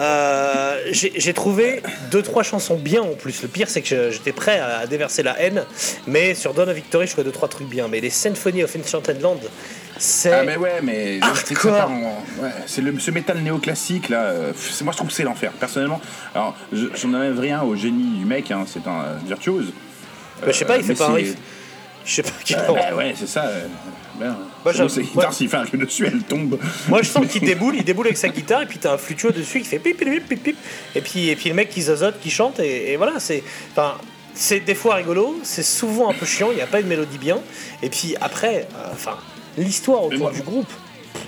Euh, 0.00 0.80
j'ai 0.92 1.34
trouvé 1.34 1.82
deux, 2.10 2.22
trois 2.22 2.42
chansons 2.42 2.76
bien 2.76 3.02
en 3.02 3.12
plus. 3.12 3.42
Le 3.42 3.48
pire, 3.48 3.68
c'est 3.68 3.82
que 3.82 3.88
je- 3.88 4.10
j'étais 4.10 4.32
prêt 4.32 4.58
à 4.58 4.86
déverser 4.86 5.22
la 5.22 5.38
haine. 5.38 5.64
Mais 6.06 6.34
sur 6.34 6.54
Dawn 6.54 6.70
of 6.70 6.74
Victory, 6.74 7.06
je 7.06 7.12
trouvais 7.12 7.26
deux, 7.26 7.30
trois 7.32 7.48
trucs 7.48 7.68
bien. 7.68 7.88
Mais 7.88 8.00
les 8.00 8.08
Symphony 8.08 8.64
of 8.64 8.74
Enchanted 8.74 9.20
Land, 9.20 9.40
c'est. 9.98 10.32
Ah, 10.32 10.42
mais 10.44 10.56
ouais, 10.56 10.80
mais. 10.82 11.20
c'est 11.44 12.82
ouais, 12.82 12.92
ce 12.98 13.10
métal 13.10 13.40
néoclassique, 13.40 14.08
là. 14.08 14.22
euh, 14.22 14.52
moi, 14.82 14.92
je 14.92 14.96
trouve 14.96 15.08
que 15.08 15.14
c'est 15.14 15.24
l'enfer, 15.24 15.52
personnellement. 15.60 16.00
Alors, 16.34 16.56
je- 16.72 16.86
j'en 16.94 17.12
enlève 17.12 17.38
rien 17.38 17.60
au 17.60 17.76
génie 17.76 18.20
du 18.20 18.24
mec, 18.24 18.50
hein, 18.50 18.64
c'est 18.66 18.86
un 18.88 19.02
euh, 19.04 19.16
virtuose. 19.26 19.74
Bah, 20.40 20.46
je 20.48 20.52
sais 20.52 20.64
pas, 20.64 20.78
il 20.78 20.84
fait 20.84 20.92
mais 20.92 20.98
pas 20.98 21.08
un 21.08 21.12
riff. 21.14 21.34
Je 22.04 22.14
sais 22.14 22.22
pas 22.22 22.30
qui. 22.44 22.54
Euh, 22.54 22.58
bah 22.68 22.94
ouais, 22.96 23.14
c'est 23.16 23.26
ça. 23.28 23.50
ben, 24.20 24.36
Moi, 24.64 24.88
c'est 24.88 25.02
guitare, 25.02 25.32
s'il 25.32 25.48
fait 25.48 25.56
un 25.56 25.64
truc 25.64 25.80
dessus, 25.80 26.06
elle 26.06 26.22
tombe. 26.22 26.58
Moi 26.88 27.02
je 27.02 27.08
sens 27.08 27.26
qu'il 27.30 27.42
déboule, 27.42 27.74
il 27.76 27.84
déboule 27.84 28.06
avec 28.06 28.18
sa 28.18 28.28
guitare 28.28 28.62
et 28.62 28.66
puis 28.66 28.78
t'as 28.78 28.94
un 28.94 28.98
flûteux 28.98 29.30
dessus 29.32 29.60
qui 29.60 29.66
fait 29.66 29.78
pip 29.78 29.96
pip 29.96 30.08
pip 30.08 30.28
pip 30.28 30.42
pip 30.42 30.56
et 30.94 31.00
puis 31.00 31.28
et 31.30 31.36
puis 31.36 31.48
le 31.48 31.54
mec 31.54 31.70
qui 31.70 31.82
zozote, 31.82 32.20
qui 32.20 32.30
chante 32.30 32.60
et, 32.60 32.92
et 32.92 32.96
voilà 32.96 33.18
c'est 33.18 33.42
enfin 33.72 33.94
c'est 34.34 34.60
des 34.60 34.74
fois 34.74 34.96
rigolo, 34.96 35.38
c'est 35.44 35.62
souvent 35.62 36.10
un 36.10 36.14
peu 36.14 36.26
chiant, 36.26 36.48
il 36.50 36.56
n'y 36.56 36.60
a 36.62 36.66
pas 36.66 36.80
une 36.80 36.88
mélodie 36.88 37.18
bien 37.18 37.38
et 37.82 37.88
puis 37.88 38.14
après 38.20 38.68
euh, 38.76 38.88
enfin 38.92 39.16
l'histoire 39.56 40.04
autour 40.04 40.18
moi- 40.18 40.32
du 40.32 40.42
groupe. 40.42 40.70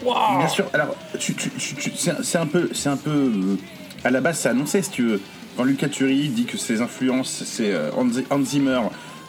Bien 0.02 0.48
sûr, 0.48 0.66
alors, 0.72 0.94
tu, 1.18 1.34
tu- 1.34 1.48
tu- 1.50 1.74
tu- 1.76 1.92
c'est 1.96 2.38
un- 2.38 2.46
peu. 2.46 2.68
C'est 2.74 2.88
un 2.88 2.96
peu 2.96 3.10
euh, 3.10 3.56
à 4.04 4.10
la 4.10 4.20
base, 4.20 4.40
c'est 4.40 4.48
annoncé, 4.48 4.82
si 4.82 4.90
tu 4.90 5.02
veux. 5.04 5.20
Quand 5.56 5.62
Lucas 5.64 5.88
Turi 5.88 6.28
dit 6.28 6.44
que 6.44 6.58
ses 6.58 6.80
influences, 6.82 7.44
c'est 7.46 7.70
euh, 7.72 7.90
Hans 8.30 8.42
Zimmer, 8.44 8.80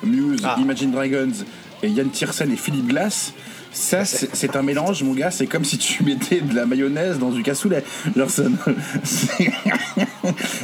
Muse, 0.03 0.41
Ah. 0.43 0.55
Imagine 0.59 0.91
Dragons 0.91 1.31
et 1.83 1.89
Yann 1.89 2.09
Tiersen 2.09 2.51
et 2.51 2.55
Philippe 2.57 2.87
Glass. 2.87 3.33
Ça, 3.73 4.05
c'est 4.05 4.55
un 4.55 4.63
mélange, 4.63 5.03
mon 5.03 5.13
gars. 5.13 5.29
C'est 5.29 5.45
comme 5.45 5.63
si 5.63 5.77
tu 5.77 6.03
mettais 6.03 6.41
de 6.41 6.55
la 6.55 6.65
mayonnaise 6.65 7.19
dans 7.19 7.29
du 7.29 7.43
cassoulet. 7.43 7.83
Genre, 8.15 8.29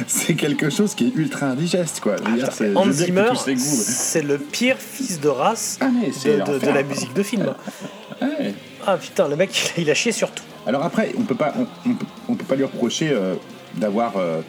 c'est- 0.06 0.34
quelque 0.34 0.68
chose 0.70 0.94
qui 0.94 1.06
est 1.08 1.14
ultra 1.14 1.46
indigeste, 1.46 2.00
quoi. 2.00 2.16
Hans 2.74 2.90
Zimmer, 2.90 3.30
c'est 3.56 4.22
le 4.22 4.38
pire 4.38 4.76
fils 4.78 5.20
de 5.20 5.28
race 5.28 5.78
Ah, 5.80 5.86
de, 5.88 6.66
la 6.74 6.82
musique 6.82 7.14
de 7.14 7.22
film. 7.22 7.54
Ouais. 8.20 8.54
Ah 8.86 8.96
putain, 8.96 9.28
le 9.28 9.36
mec 9.36 9.72
il 9.78 9.88
a 9.90 9.94
chié 9.94 10.12
sur 10.12 10.30
tout. 10.30 10.42
Alors 10.66 10.82
après, 10.84 11.12
on 11.18 11.22
peut 11.22 11.34
pas, 11.34 11.54
on, 11.58 11.66
on 11.90 11.94
peut, 11.94 12.06
on 12.28 12.34
peut 12.34 12.44
pas 12.44 12.54
lui 12.56 12.64
reprocher 12.64 13.10
euh, 13.12 13.34
d'avoir, 13.76 14.16
euh, 14.16 14.40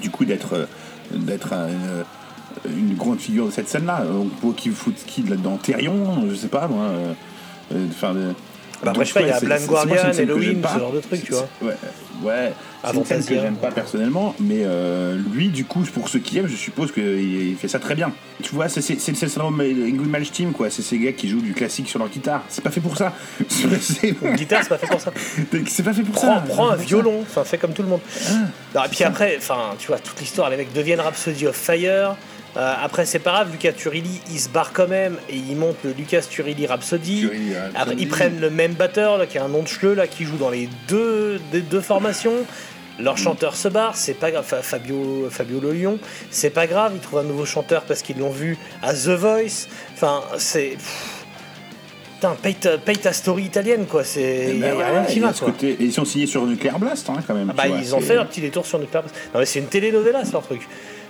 du 0.00 0.10
coup, 0.10 0.24
d'être, 0.24 0.54
euh, 0.54 0.66
d'être 1.12 1.52
un, 1.52 1.68
une 2.66 2.94
grande 2.94 3.20
figure 3.20 3.46
de 3.46 3.50
cette 3.50 3.68
scène-là. 3.68 4.04
On 4.44 4.50
qu'il 4.52 4.72
foute 4.72 4.96
qui 5.06 5.22
là-dedans 5.22 5.56
Thérion, 5.56 6.24
je 6.30 6.34
sais 6.34 6.48
pas 6.48 6.68
moi. 6.68 6.84
euh, 6.84 7.12
Enfin, 7.90 8.14
euh, 8.14 8.32
Bah, 8.84 8.90
après, 8.90 9.04
je 9.04 9.12
sais 9.12 9.20
pas, 9.20 9.26
il 9.26 9.28
y 9.28 9.32
a 9.52 9.58
c'est 9.58 9.66
Guardian, 9.66 9.96
Halloween, 10.18 10.62
ce 10.74 10.78
genre 10.78 10.92
de 10.92 11.00
trucs, 11.00 11.24
tu 11.24 11.32
vois. 11.32 11.48
Ouais, 11.62 11.74
ouais. 12.22 12.52
C'est 12.84 12.96
une 12.96 13.04
scène 13.04 13.24
que 13.24 13.34
j'aime 13.34 13.54
pas 13.54 13.70
personnellement, 13.70 14.34
mais 14.40 14.62
euh, 14.64 15.16
lui, 15.32 15.48
du 15.48 15.64
coup, 15.64 15.82
pour 15.94 16.08
ceux 16.08 16.18
qui 16.18 16.36
aiment, 16.38 16.48
je 16.48 16.56
suppose 16.56 16.90
qu'il 16.92 17.04
il 17.50 17.56
fait 17.56 17.68
ça 17.68 17.78
très 17.78 17.94
bien. 17.94 18.12
Tu 18.42 18.52
vois, 18.54 18.68
c'est 18.68 18.90
le 18.90 19.28
syndrome 19.28 19.60
Ingrid 19.60 20.08
Malmsteen, 20.10 20.50
quoi. 20.52 20.68
C'est 20.68 20.82
ces 20.82 20.98
gars 20.98 21.12
qui 21.12 21.28
jouent 21.28 21.40
du 21.40 21.54
classique 21.54 21.88
sur 21.88 22.00
leur 22.00 22.08
guitare. 22.08 22.42
C'est 22.48 22.62
pas 22.62 22.70
fait 22.72 22.80
pour 22.80 22.96
ça. 22.96 23.12
Une 24.02 24.34
guitare, 24.34 24.62
c'est 24.64 24.68
pas 24.68 24.78
fait 24.78 24.88
pour 24.88 25.00
ça. 25.00 25.12
c'est 25.68 25.82
pas 25.84 25.92
fait 25.94 26.02
pour 26.02 26.14
Prends, 26.14 26.34
ça. 26.34 26.44
prends 26.48 26.68
un 26.70 26.76
violon, 26.76 27.20
enfin 27.22 27.44
fais 27.44 27.56
comme 27.58 27.72
tout 27.72 27.82
le 27.82 27.88
monde. 27.88 28.00
Ah. 28.28 28.32
Non, 28.74 28.84
et 28.84 28.88
puis 28.88 29.04
après, 29.04 29.36
enfin, 29.38 29.74
tu 29.78 29.86
vois, 29.86 29.98
toute 30.00 30.18
l'histoire, 30.20 30.50
les 30.50 30.56
mecs 30.56 30.72
deviennent 30.72 31.00
Rhapsody 31.00 31.46
of 31.46 31.54
Fire. 31.56 32.16
Euh, 32.56 32.74
après, 32.82 33.06
c'est 33.06 33.18
pas 33.18 33.30
grave, 33.32 33.48
Lucas 33.50 33.72
Turilli, 33.72 34.20
il 34.30 34.38
se 34.38 34.48
barre 34.50 34.72
quand 34.74 34.86
même 34.88 35.16
et 35.30 35.36
il 35.36 35.56
monte 35.56 35.76
le 35.84 35.92
Lucas 35.92 36.20
Turilli 36.28 36.66
Rhapsody. 36.66 37.20
Turilli 37.22 37.54
Rhapsody. 37.54 37.76
Après, 37.76 37.94
ils 37.98 38.08
prennent 38.08 38.40
le 38.40 38.50
même 38.50 38.74
batteur, 38.74 39.16
là, 39.16 39.26
qui 39.26 39.38
a 39.38 39.44
un 39.44 39.48
nom 39.48 39.62
de 39.62 39.68
chleu, 39.68 39.94
là, 39.94 40.06
qui 40.06 40.24
joue 40.24 40.36
dans 40.36 40.50
les 40.50 40.68
deux, 40.86 41.40
des 41.50 41.62
deux 41.62 41.80
formations. 41.80 42.44
Leur 43.00 43.16
chanteur 43.16 43.56
se 43.56 43.68
barre, 43.68 43.96
c'est 43.96 44.12
pas 44.12 44.30
grave. 44.30 44.44
Fa- 44.46 44.60
Fabio, 44.60 45.28
Fabio 45.30 45.60
Le 45.60 45.72
Lion, 45.72 45.98
c'est 46.30 46.50
pas 46.50 46.66
grave, 46.66 46.92
ils 46.94 47.00
trouvent 47.00 47.20
un 47.20 47.24
nouveau 47.24 47.46
chanteur 47.46 47.82
parce 47.84 48.02
qu'ils 48.02 48.18
l'ont 48.18 48.30
vu 48.30 48.58
à 48.82 48.92
The 48.92 49.08
Voice. 49.08 49.66
Enfin, 49.94 50.20
c'est. 50.36 50.76
Putain, 52.16 52.36
paye 52.40 52.54
ta, 52.54 52.76
paye 52.78 52.98
ta 52.98 53.12
story 53.14 53.44
italienne, 53.44 53.86
quoi. 53.86 54.04
C'est. 54.04 54.50
Il 54.50 54.58
y 54.60 54.64
a 54.64 54.74
ben 54.74 54.84
rien 54.84 55.04
qui 55.04 55.20
va, 55.20 55.32
quoi. 55.32 55.46
côté- 55.48 55.76
ils 55.80 55.92
sont 55.92 56.04
signés 56.04 56.26
sur 56.26 56.44
Nuclear 56.46 56.78
Blast, 56.78 57.08
hein, 57.08 57.14
quand 57.26 57.34
même. 57.34 57.48
Ah 57.50 57.54
bah, 57.56 57.66
vois, 57.66 57.78
ils 57.78 57.94
ont 57.94 58.00
fait 58.00 58.14
leur 58.14 58.28
petit 58.28 58.42
détour 58.42 58.66
sur 58.66 58.78
Nuclear 58.78 59.02
Blast. 59.02 59.16
Non 59.32 59.40
mais 59.40 59.46
c'est 59.46 59.58
une 59.58 59.66
telenovela 59.66 60.24
ce 60.26 60.32
leur 60.32 60.42
truc. 60.42 60.60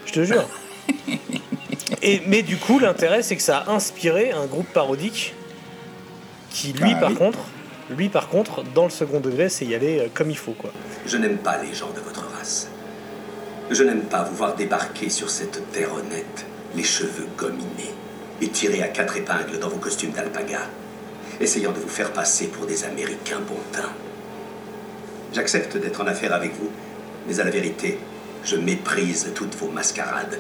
Je 0.07 0.13
te 0.13 0.23
jure. 0.25 0.49
Et, 2.03 2.23
mais 2.27 2.43
du 2.43 2.57
coup 2.57 2.79
l'intérêt 2.79 3.23
c'est 3.23 3.37
que 3.37 3.43
ça 3.43 3.59
a 3.59 3.71
inspiré 3.71 4.33
un 4.33 4.47
groupe 4.47 4.67
parodique 4.73 5.35
qui 6.51 6.73
lui 6.73 6.93
Ah, 6.97 7.01
par 7.01 7.11
oui. 7.11 7.17
contre, 7.17 7.39
lui 7.91 8.09
par 8.09 8.29
contre 8.29 8.63
dans 8.75 8.85
le 8.85 8.91
second 8.91 9.21
degré 9.21 9.49
c'est 9.49 9.65
y 9.65 9.75
aller 9.75 9.99
euh, 10.01 10.07
comme 10.13 10.31
il 10.31 10.37
faut 10.37 10.53
quoi. 10.53 10.73
Je 11.07 11.17
n'aime 11.17 11.39
pas 11.39 11.59
les 11.63 11.73
gens 11.75 11.91
de 11.95 12.01
votre 12.01 12.25
race. 12.37 12.69
Je 13.71 13.85
n'aime 13.85 14.03
pas 14.03 14.25
vous 14.25 14.35
voir 14.35 14.55
débarquer 14.57 15.09
sur 15.11 15.31
cette 15.31 15.71
terre 15.73 15.95
honnête, 15.95 16.45
les 16.75 16.83
cheveux 16.83 17.29
gominés, 17.39 17.95
et 18.41 18.49
tirer 18.49 18.83
à 18.83 18.89
quatre 18.89 19.17
épingles 19.17 19.59
dans 19.61 19.69
vos 19.69 19.77
costumes 19.79 20.11
d'alpaga, 20.11 20.61
essayant 21.41 21.73
de 21.73 21.79
vous 21.79 21.89
faire 21.89 22.13
passer 22.13 22.49
pour 22.49 22.67
des 22.67 22.85
Américains 22.85 23.41
bon 23.49 23.57
teint. 23.71 23.93
J'accepte 25.33 25.77
d'être 25.77 26.01
en 26.03 26.07
affaire 26.07 26.35
avec 26.35 26.53
vous, 26.55 26.69
mais 27.27 27.39
à 27.41 27.45
la 27.45 27.51
vérité, 27.51 27.99
je 28.45 28.57
méprise 28.57 29.31
toutes 29.35 29.55
vos 29.55 29.69
mascarades, 29.69 30.39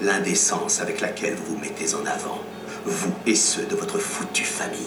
l'indécence 0.00 0.80
avec 0.80 1.00
laquelle 1.00 1.34
vous 1.34 1.54
vous 1.54 1.60
mettez 1.60 1.94
en 1.94 2.06
avant, 2.06 2.40
vous 2.84 3.12
et 3.26 3.34
ceux 3.34 3.66
de 3.66 3.76
votre 3.76 3.98
foutue 3.98 4.44
famille. 4.44 4.78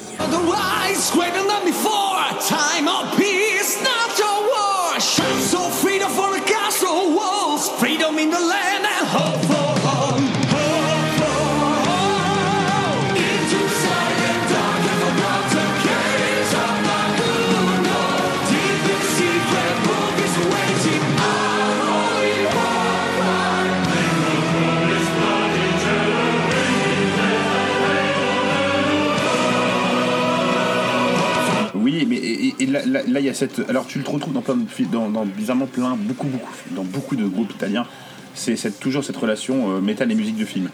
Là, 32.72 32.82
là- 32.86 33.02
là, 33.08 33.20
il 33.20 33.26
y 33.26 33.30
a 33.30 33.34
cette. 33.34 33.62
Alors, 33.70 33.86
tu 33.88 34.00
le 34.00 34.06
retrouves 34.10 34.34
dans 34.34 34.42
plein 34.42 34.56
de 34.56 34.66
dans, 34.92 35.10
dans 35.10 35.26
bizarrement 35.26 35.68
plein, 35.68 35.96
beaucoup, 35.98 36.28
beaucoup, 36.28 36.52
dans 36.72 36.84
beaucoup 36.84 37.16
de 37.16 37.26
groupes 37.26 37.52
italiens. 37.52 37.86
C'est 38.34 38.56
cette, 38.56 38.80
toujours 38.80 39.04
cette 39.04 39.18
relation 39.18 39.76
euh, 39.76 39.82
métal 39.82 40.12
et 40.12 40.16
musique 40.16 40.38
de 40.38 40.46
film. 40.46 40.70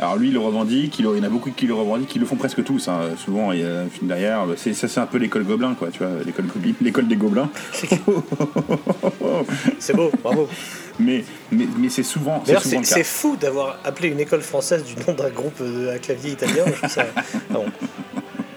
Alors 0.00 0.16
lui, 0.16 0.26
il 0.26 0.34
le 0.34 0.40
revendique, 0.40 0.98
il, 0.98 1.04
il 1.04 1.18
y 1.18 1.20
en 1.20 1.22
a 1.22 1.28
beaucoup 1.28 1.52
qui 1.52 1.68
le 1.68 1.74
revendiquent, 1.74 2.08
qui 2.08 2.18
le 2.18 2.26
font 2.26 2.34
presque 2.34 2.64
tous. 2.64 2.88
hein. 2.88 2.98
Souvent, 3.16 3.52
il 3.52 3.60
y 3.60 3.64
a 3.64 3.82
un 3.82 3.86
film 3.88 4.08
derrière. 4.08 4.44
C'est, 4.56 4.74
ça, 4.74 4.88
c'est 4.88 4.98
un 4.98 5.06
peu 5.06 5.18
l'école 5.18 5.44
Gobelin, 5.44 5.74
quoi, 5.74 5.88
tu 5.92 5.98
vois, 6.00 6.08
l'école, 6.26 6.46
l'école 6.80 7.06
des 7.06 7.14
Gobelins. 7.14 7.48
C'est 9.78 9.94
beau, 9.94 10.10
bravo. 10.22 10.48
Mais, 10.98 11.24
mais, 11.50 11.66
mais 11.78 11.88
c'est 11.88 12.02
souvent, 12.02 12.42
c'est 12.44 12.52
souvent 12.60 12.82
fou 13.04 13.36
d'avoir 13.36 13.78
appelé 13.84 14.08
une 14.10 14.20
école 14.20 14.42
française 14.42 14.84
du 14.84 14.94
nom 14.96 15.12
d'un 15.12 15.30
groupe 15.30 15.58
euh, 15.60 15.94
à 15.94 15.98
clavier 15.98 16.32
italien. 16.32 16.64
Je 16.66 16.72
trouve 16.72 16.88
ça- 16.90 17.06
ah 17.16 17.54
bon. 17.54 17.64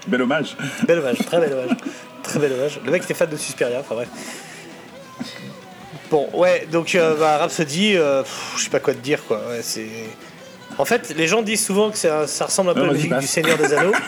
Bel 0.06 0.22
hommage. 0.22 0.56
Bel 0.86 0.98
hommage, 1.00 1.18
très 1.18 1.40
bel 1.40 1.52
hommage. 1.52 1.76
Très 2.22 2.38
bel 2.38 2.52
hommage. 2.52 2.80
Le 2.84 2.90
mec 2.90 3.02
était 3.04 3.14
fan 3.14 3.28
de 3.30 3.36
Suspiria, 3.36 3.80
enfin 3.80 3.94
bref. 3.94 4.08
Bon, 6.10 6.28
ouais, 6.32 6.66
donc 6.72 6.94
euh, 6.94 7.16
bah, 7.16 7.36
Rhapsody, 7.38 7.94
euh, 7.96 8.22
pff, 8.22 8.54
je 8.56 8.64
sais 8.64 8.70
pas 8.70 8.80
quoi 8.80 8.94
te 8.94 8.98
dire 9.00 9.22
quoi. 9.26 9.38
Ouais, 9.48 9.60
c'est. 9.62 9.88
En 10.78 10.84
fait, 10.84 11.12
les 11.16 11.26
gens 11.26 11.42
disent 11.42 11.64
souvent 11.64 11.90
que 11.90 11.98
ça, 11.98 12.26
ça 12.26 12.46
ressemble 12.46 12.70
un 12.70 12.74
peu 12.74 12.80
Non, 12.80 12.86
à 12.86 12.88
la 12.88 12.94
musique 12.94 13.18
du 13.18 13.26
Seigneur 13.26 13.58
des 13.58 13.72
Anneaux. 13.74 13.92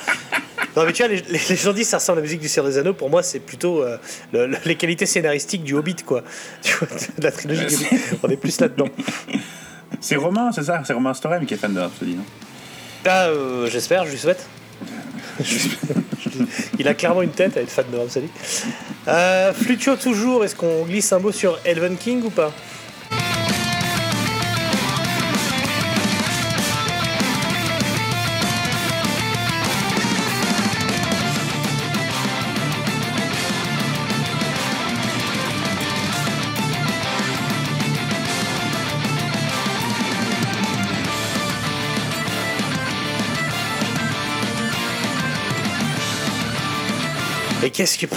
Non, 0.77 0.85
mais 0.87 0.93
tu 0.93 1.03
vois, 1.03 1.09
les, 1.13 1.21
les- 1.23 1.41
les 1.49 1.57
gens 1.57 1.73
disent 1.73 1.87
que 1.87 1.91
ça 1.91 1.97
ressemble 1.97 2.19
à 2.19 2.21
la 2.21 2.27
musique 2.27 2.39
du 2.41 2.47
Seigneur 2.49 2.71
des 2.71 2.79
Anneaux. 2.79 2.93
Pour 2.95 3.11
moi, 3.11 3.25
c'est 3.25 3.41
plutôt 3.41 3.83
euh, 3.83 3.97
le- 4.33 4.47
le- 4.47 4.57
les 4.65 4.77
qualités 4.77 5.05
scénaristiques 5.05 5.65
du 5.65 5.75
Hobbit, 5.75 5.97
quoi. 6.07 6.23
Tu 6.63 6.73
vois, 6.77 6.87
de 7.19 7.25
la 7.25 7.33
trilogie 7.33 7.67
du 7.67 7.75
Hobbit. 7.75 8.01
On 8.23 8.29
est 8.29 8.37
plus 8.37 8.61
là-dedans. 8.61 8.87
C'est 10.01 10.15
Romain, 10.15 10.53
c'est 10.55 10.63
ça? 10.63 10.81
C'est 10.87 10.93
Romain 10.93 11.13
Storem 11.13 11.45
qui 11.45 11.55
est 11.55 11.57
fan 11.57 11.75
de 11.75 11.81
Rhapsody, 11.81 12.15
non? 12.15 12.23
Ah, 13.05 13.25
euh, 13.27 13.67
j'espère, 13.69 14.07
je 14.07 14.13
lui 14.13 14.19
souhaite. 14.19 14.47
Il 16.79 16.89
a 16.89 16.95
clairement 16.95 17.23
une 17.23 17.31
tête 17.31 17.57
à 17.57 17.61
être 17.61 17.71
fan 17.71 17.87
de 17.93 17.97
Rhapsody. 17.97 18.29
Euh, 19.09 19.53
toujours, 19.97 20.45
est-ce 20.45 20.55
qu'on 20.55 20.85
glisse 20.85 21.13
un 21.13 21.19
mot 21.19 21.33
sur 21.33 21.59
Elven 21.65 21.97
King 21.97 22.23
ou 22.25 22.31
pas? 22.31 22.53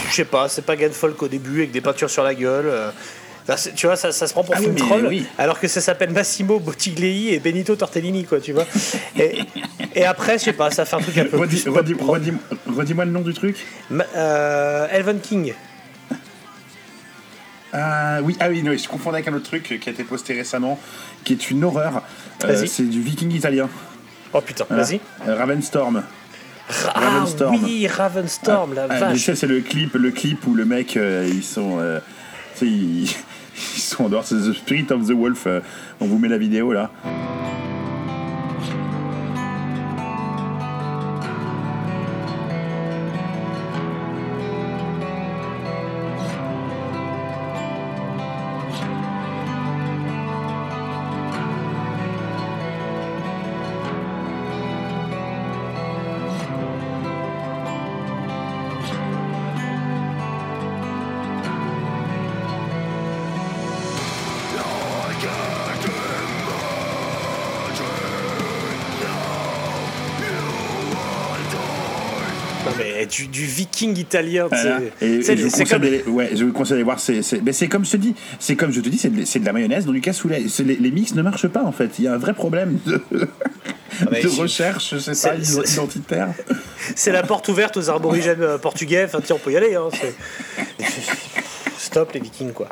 Je 0.10 0.14
sais 0.16 0.26
pas, 0.26 0.48
c'est 0.50 0.62
pas 0.66 0.76
Folk 0.92 1.22
au 1.24 1.28
début 1.28 1.60
avec 1.60 1.72
des 1.72 1.82
peintures 1.82 2.10
sur 2.10 2.24
la 2.24 2.34
gueule. 2.36 2.66
euh, 2.68 2.92
tu 3.76 3.88
vois, 3.88 3.96
ça, 3.98 4.12
ça 4.14 4.26
se 4.28 4.32
prend 4.34 4.44
pour 4.44 4.56
Ah 4.58 4.62
oui, 4.62 4.76
troll, 4.76 5.06
oui. 5.08 5.26
alors 5.38 5.60
que 5.60 5.68
ça 5.68 5.82
s'appelle 5.82 6.12
Massimo 6.12 6.60
Bottiglei 6.60 7.34
et 7.34 7.40
Benito 7.40 7.76
Tortellini, 7.76 8.24
quoi, 8.24 8.40
tu 8.40 8.54
vois. 8.54 8.66
Et, 9.20 9.40
et 9.96 10.06
après, 10.06 10.38
je 10.40 10.46
sais 10.46 10.54
pas, 10.54 10.72
ça 10.72 10.86
fait 10.86 10.96
un 10.96 11.02
truc 11.02 11.18
un 11.18 11.26
peu 11.26 11.38
Redis- 11.38 11.64
plus. 11.64 11.72
redis- 11.72 11.96
redis- 11.96 12.34
Redis-moi 12.68 13.04
le 13.06 13.12
nom 13.12 13.20
du 13.22 13.34
truc. 13.34 13.58
Ma- 13.90 14.06
euh, 14.16 14.88
Elven 14.92 15.20
King. 15.20 15.54
Ah 17.74 18.20
oui, 18.22 18.38
ah 18.40 18.50
oui, 18.50 18.62
non, 18.62 18.76
je 18.78 18.88
confondais 18.88 19.18
avec 19.18 19.28
un 19.28 19.34
autre 19.34 19.46
truc 19.48 19.64
qui 19.82 19.90
a 19.90 19.92
été 19.92 20.04
posté 20.04 20.34
récemment, 20.34 20.80
qui 21.24 21.34
est 21.34 21.50
une 21.50 21.64
horreur. 21.64 22.04
Euh, 22.46 22.66
c'est 22.68 22.84
du 22.84 23.02
viking 23.02 23.32
italien. 23.32 23.68
Oh 24.32 24.42
putain, 24.42 24.66
Voilà. 24.70 24.84
vas-y. 24.84 25.00
Euh, 25.28 25.36
Ravenstorm. 26.94 27.56
Ah 27.56 27.64
oui, 27.64 27.88
Ravenstorm, 27.88 28.74
la 28.74 28.88
Ah, 28.90 29.00
vache. 29.00 29.20
ça, 29.26 29.36
c'est 29.36 29.48
le 29.48 29.62
clip, 29.62 29.94
le 29.96 30.12
clip 30.12 30.46
où 30.48 30.54
le 30.56 30.66
mec, 30.66 30.98
euh, 30.98 31.28
ils 31.32 31.44
sont, 31.44 31.78
euh, 31.80 32.00
ils, 32.62 33.04
ils 33.76 33.82
sont 33.82 34.06
en 34.06 34.10
dehors. 34.10 34.26
C'est 34.26 34.36
The 34.36 34.54
Spirit 34.54 34.88
of 34.92 35.06
the 35.08 35.12
Wolf. 35.12 35.44
euh, 35.48 35.60
on 36.02 36.06
vous 36.06 36.18
met 36.20 36.28
la 36.30 36.38
vidéo 36.38 36.74
là. 36.74 36.90
Du, 73.24 73.28
du 73.28 73.46
viking 73.46 73.98
italien, 73.98 74.48
Voilà. 74.50 74.80
C'est- 75.00 75.38
je, 75.38 75.44
vous 75.44 75.50
conseille 75.50 75.66
comme- 75.68 75.82
d'aller- 75.82 76.04
ouais, 76.06 76.30
je 76.36 76.44
vous 76.46 76.52
conseille 76.54 76.72
d'aller 76.74 76.84
voir. 76.84 77.00
C'est, 77.00 77.22
c'est, 77.22 77.42
mais 77.42 77.54
c'est 77.54 77.68
comme 77.68 77.86
je 77.86 77.92
te 77.92 77.98
dis, 77.98 78.16
c'est 78.40 78.56
comme 78.56 78.72
je 78.72 78.82
te 78.82 78.90
dis, 78.90 78.98
c'est 78.98 79.10
de, 79.10 79.26
c'est 79.26 79.40
de 79.40 79.46
la 79.46 79.54
mayonnaise 79.54 79.86
dans 79.86 79.92
du 79.92 80.02
cassoulet. 80.02 80.46
C'est- 80.50 80.64
Les, 80.64 80.76
les 80.76 80.92
mix 80.92 81.14
ne 81.16 81.22
marchent 81.22 81.48
pas 81.48 81.64
en 81.64 81.72
fait. 81.72 81.92
Il 82.00 82.06
y 82.06 82.08
a 82.08 82.14
un 82.14 82.18
vrai 82.18 82.34
problème. 82.34 82.80
de- 82.86 83.02
de 83.12 83.28
je- 84.22 84.28
recherche, 84.42 84.92
je 84.94 84.98
sais 85.00 85.14
c'est- 85.14 85.30
pas, 85.30 85.36
identitaire. 85.36 86.30
C'est 86.96 87.12
la 87.12 87.24
porte 87.24 87.48
ouverte 87.50 87.78
aux 87.78 87.90
aborigènes 87.90 88.42
euh, 88.42 88.58
portugais. 88.58 89.04
Enfin, 89.06 89.20
tiens, 89.24 89.36
on 89.36 89.40
peut 89.40 89.52
y 89.52 89.58
aller. 89.58 89.76
Hein, 89.76 89.90
Stop 91.78 92.14
les 92.14 92.20
Vikings, 92.22 92.54
quoi. 92.54 92.68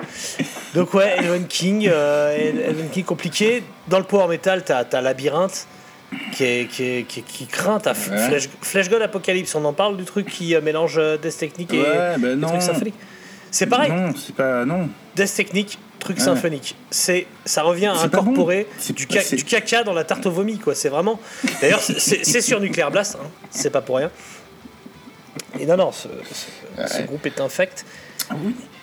Donc 0.73 0.93
ouais, 0.93 1.15
Elven 1.17 1.45
King, 1.47 1.87
euh, 1.91 2.51
King 2.91 3.03
compliqué. 3.03 3.61
Dans 3.87 3.99
le 3.99 4.05
power 4.05 4.27
metal, 4.27 4.63
t'as 4.63 4.83
as 4.91 5.01
Labyrinthe 5.01 5.67
qui 6.33 6.43
est 6.43 6.67
qui, 6.69 6.83
est- 6.83 7.03
qui, 7.07 7.19
est- 7.19 7.23
qui 7.23 7.47
craint. 7.47 7.79
T'as 7.79 7.91
Ouais. 7.93 8.27
Flash, 8.27 8.49
Flash 8.61 8.89
God 8.89 9.01
Apocalypse. 9.01 9.55
On 9.55 9.63
en 9.65 9.73
parle 9.73 9.97
du 9.97 10.03
truc 10.05 10.27
qui 10.27 10.55
mélange 10.61 10.97
euh, 10.97 11.17
Death 11.17 11.37
Technique 11.37 11.73
et, 11.73 11.79
Ouais, 11.81 12.17
ben 12.17 12.33
et 12.33 12.35
non. 12.35 12.47
truc 12.49 12.61
symphonique. 12.61 12.95
C'est 13.51 13.67
pareil. 13.67 13.91
Non, 13.91 14.13
c'est 14.15 14.35
pas. 14.35 14.63
Non. 14.65 14.89
Death 15.15 15.35
Technique, 15.35 15.77
truc 15.99 16.17
Ouais. 16.17 16.23
symphonique. 16.23 16.75
C'est, 16.89 17.27
ça 17.45 17.63
revient 17.63 17.87
à 17.87 17.93
incorporer 18.01 18.67
bon. 18.87 18.93
Du, 18.93 19.07
ca- 19.09 19.35
caca 19.45 19.83
dans 19.83 19.93
la 19.93 20.03
tarte 20.05 20.25
au 20.25 20.31
vomi, 20.31 20.57
quoi. 20.57 20.73
C'est 20.75 20.89
vraiment. 20.89 21.19
D'ailleurs, 21.61 21.81
c'est, 21.81 22.23
sur 22.41 22.59
Nuclear 22.61 22.91
Blast, 22.91 23.17
hein. 23.21 23.27
c'est 23.49 23.69
pas 23.71 23.81
pour 23.81 23.97
rien. 23.97 24.09
Et 25.59 25.65
non, 25.65 25.75
non, 25.77 25.91
ce, 25.91 26.07
ce- 26.31 26.87
ce 26.93 26.97
Ouais. 26.99 27.03
groupe 27.05 27.25
est 27.25 27.41
infect. 27.41 27.85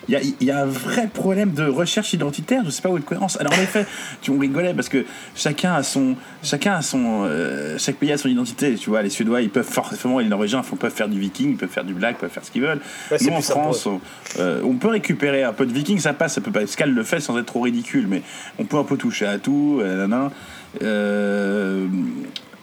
Il 0.09 0.13
y 0.13 0.15
a, 0.15 0.21
y 0.41 0.49
a 0.49 0.63
un 0.63 0.65
vrai 0.65 1.07
problème 1.07 1.51
de 1.51 1.67
recherche 1.67 2.13
identitaire, 2.13 2.63
je 2.65 2.71
sais 2.71 2.81
pas 2.81 2.89
où 2.89 2.97
est 2.97 2.99
de 2.99 3.05
cohérence. 3.05 3.39
Alors 3.39 3.53
en 3.53 3.61
effet, 3.61 3.85
tu 4.23 4.31
on 4.31 4.39
rigolait 4.39 4.73
parce 4.73 4.89
que 4.89 5.05
chacun 5.35 5.75
a 5.75 5.83
son, 5.83 6.15
chacun 6.41 6.73
a 6.73 6.81
son, 6.81 7.25
euh, 7.25 7.77
chaque 7.77 7.97
pays 7.97 8.11
a 8.11 8.17
son 8.17 8.27
identité. 8.27 8.73
Tu 8.73 8.89
vois, 8.89 9.03
les 9.03 9.11
Suédois, 9.11 9.43
ils 9.43 9.51
peuvent 9.51 9.69
forcément, 9.69 10.19
et 10.19 10.23
les 10.23 10.29
Norvégiens, 10.29 10.63
ils 10.67 10.77
peuvent 10.79 10.91
faire 10.91 11.09
du 11.09 11.19
Viking, 11.19 11.51
ils 11.51 11.57
peuvent 11.57 11.69
faire 11.69 11.83
du 11.83 11.93
Black, 11.93 12.15
ils 12.17 12.21
peuvent 12.21 12.31
faire 12.31 12.43
ce 12.43 12.49
qu'ils 12.49 12.63
veulent. 12.63 12.81
Ouais, 13.11 13.17
Nous 13.21 13.33
en 13.33 13.41
France, 13.41 13.85
on, 13.85 14.01
euh, 14.39 14.63
on 14.63 14.77
peut 14.77 14.87
récupérer 14.87 15.43
un 15.43 15.53
peu 15.53 15.67
de 15.67 15.73
Viking, 15.73 15.99
ça 15.99 16.13
passe, 16.13 16.33
ça 16.33 16.41
peut 16.41 16.51
pas. 16.51 16.65
Scal 16.65 16.91
le 16.91 17.03
fait 17.03 17.19
sans 17.19 17.37
être 17.37 17.45
trop 17.45 17.61
ridicule, 17.61 18.07
mais 18.07 18.23
on 18.57 18.65
peut 18.65 18.77
un 18.77 18.85
peu 18.85 18.97
toucher 18.97 19.27
à 19.27 19.37
tout. 19.37 19.79
euh, 19.79 20.07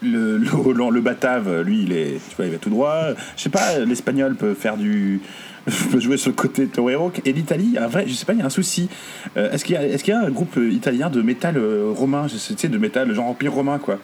le, 0.01 0.37
le 0.37 0.89
le 0.91 1.01
Batave, 1.01 1.61
lui, 1.61 1.83
il 1.83 1.93
est, 1.93 2.19
tu 2.29 2.35
vois, 2.35 2.45
il 2.45 2.51
va 2.51 2.57
tout 2.57 2.69
droit. 2.69 3.03
Je 3.37 3.43
sais 3.43 3.49
pas, 3.49 3.79
l'Espagnol 3.79 4.35
peut 4.35 4.53
faire 4.53 4.75
du, 4.75 5.21
peut 5.91 5.99
jouer 5.99 6.17
sur 6.17 6.29
le 6.29 6.35
côté 6.35 6.65
torero. 6.67 7.11
Et 7.25 7.33
l'Italie, 7.33 7.75
un 7.79 7.87
vrai, 7.87 8.05
je 8.07 8.13
sais 8.13 8.25
pas, 8.25 8.33
il 8.33 8.39
y 8.39 8.41
a 8.41 8.45
un 8.45 8.49
souci. 8.49 8.89
Euh, 9.35 9.51
est-ce 9.51 9.65
qu'il 9.65 9.75
y 9.75 9.77
a, 9.77 9.85
est-ce 9.85 10.03
qu'il 10.03 10.13
y 10.13 10.17
a 10.17 10.21
un 10.21 10.29
groupe 10.29 10.57
euh, 10.57 10.69
italien 10.71 11.09
de 11.09 11.21
métal 11.21 11.57
euh, 11.57 11.91
romain, 11.95 12.27
je 12.27 12.33
tu 12.35 12.55
sais, 12.57 12.67
de 12.67 12.77
métal 12.77 13.13
genre 13.13 13.25
empire 13.27 13.53
romain, 13.53 13.77
quoi. 13.79 13.99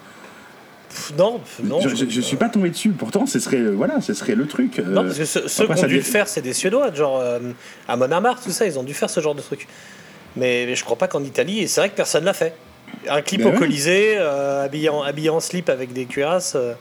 Non, 1.18 1.40
non. 1.64 1.80
je, 1.80 1.88
je- 1.88 2.08
je 2.08 2.20
suis 2.20 2.36
pas 2.36 2.48
tombé 2.48 2.70
dessus. 2.70 2.90
Pourtant, 2.90 3.26
ce 3.26 3.40
serait, 3.40 3.62
voilà, 3.62 4.00
ce 4.00 4.14
serait 4.14 4.36
le 4.36 4.46
truc. 4.46 4.78
Non, 4.78 5.02
parce 5.02 5.18
que 5.18 5.24
ceux, 5.24 5.66
qui 5.66 5.84
ont 5.84 5.86
dû 5.88 5.96
le 5.96 6.02
faire, 6.02 6.28
c'est 6.28 6.40
des 6.42 6.52
Suédois, 6.52 6.94
genre 6.94 7.18
euh, 7.20 7.40
à 7.88 7.96
Monamart, 7.96 8.40
tout 8.40 8.50
ça, 8.52 8.64
ils 8.66 8.78
ont 8.78 8.84
dû 8.84 8.94
faire 8.94 9.10
ce 9.10 9.18
genre 9.20 9.34
de 9.34 9.40
truc. 9.42 9.66
Mais, 10.36 10.64
mais 10.66 10.76
je 10.76 10.84
crois 10.84 10.96
pas 10.96 11.08
qu'en 11.08 11.22
Italie, 11.24 11.60
et 11.60 11.66
c'est 11.66 11.80
vrai 11.80 11.88
que 11.90 11.96
personne 11.96 12.24
l'a 12.24 12.32
fait. 12.32 12.54
Un 13.08 13.22
clip 13.22 13.40
Ben 13.42 13.48
au 13.48 13.50
ouais. 13.52 13.58
Colisée, 13.58 14.14
euh, 14.18 14.64
habillé, 14.64 14.88
en, 14.88 15.02
habillé 15.02 15.30
en 15.30 15.40
slip 15.40 15.68
avec 15.68 15.92
des 15.92 16.04
cuirasses. 16.04 16.52
euh, 16.54 16.74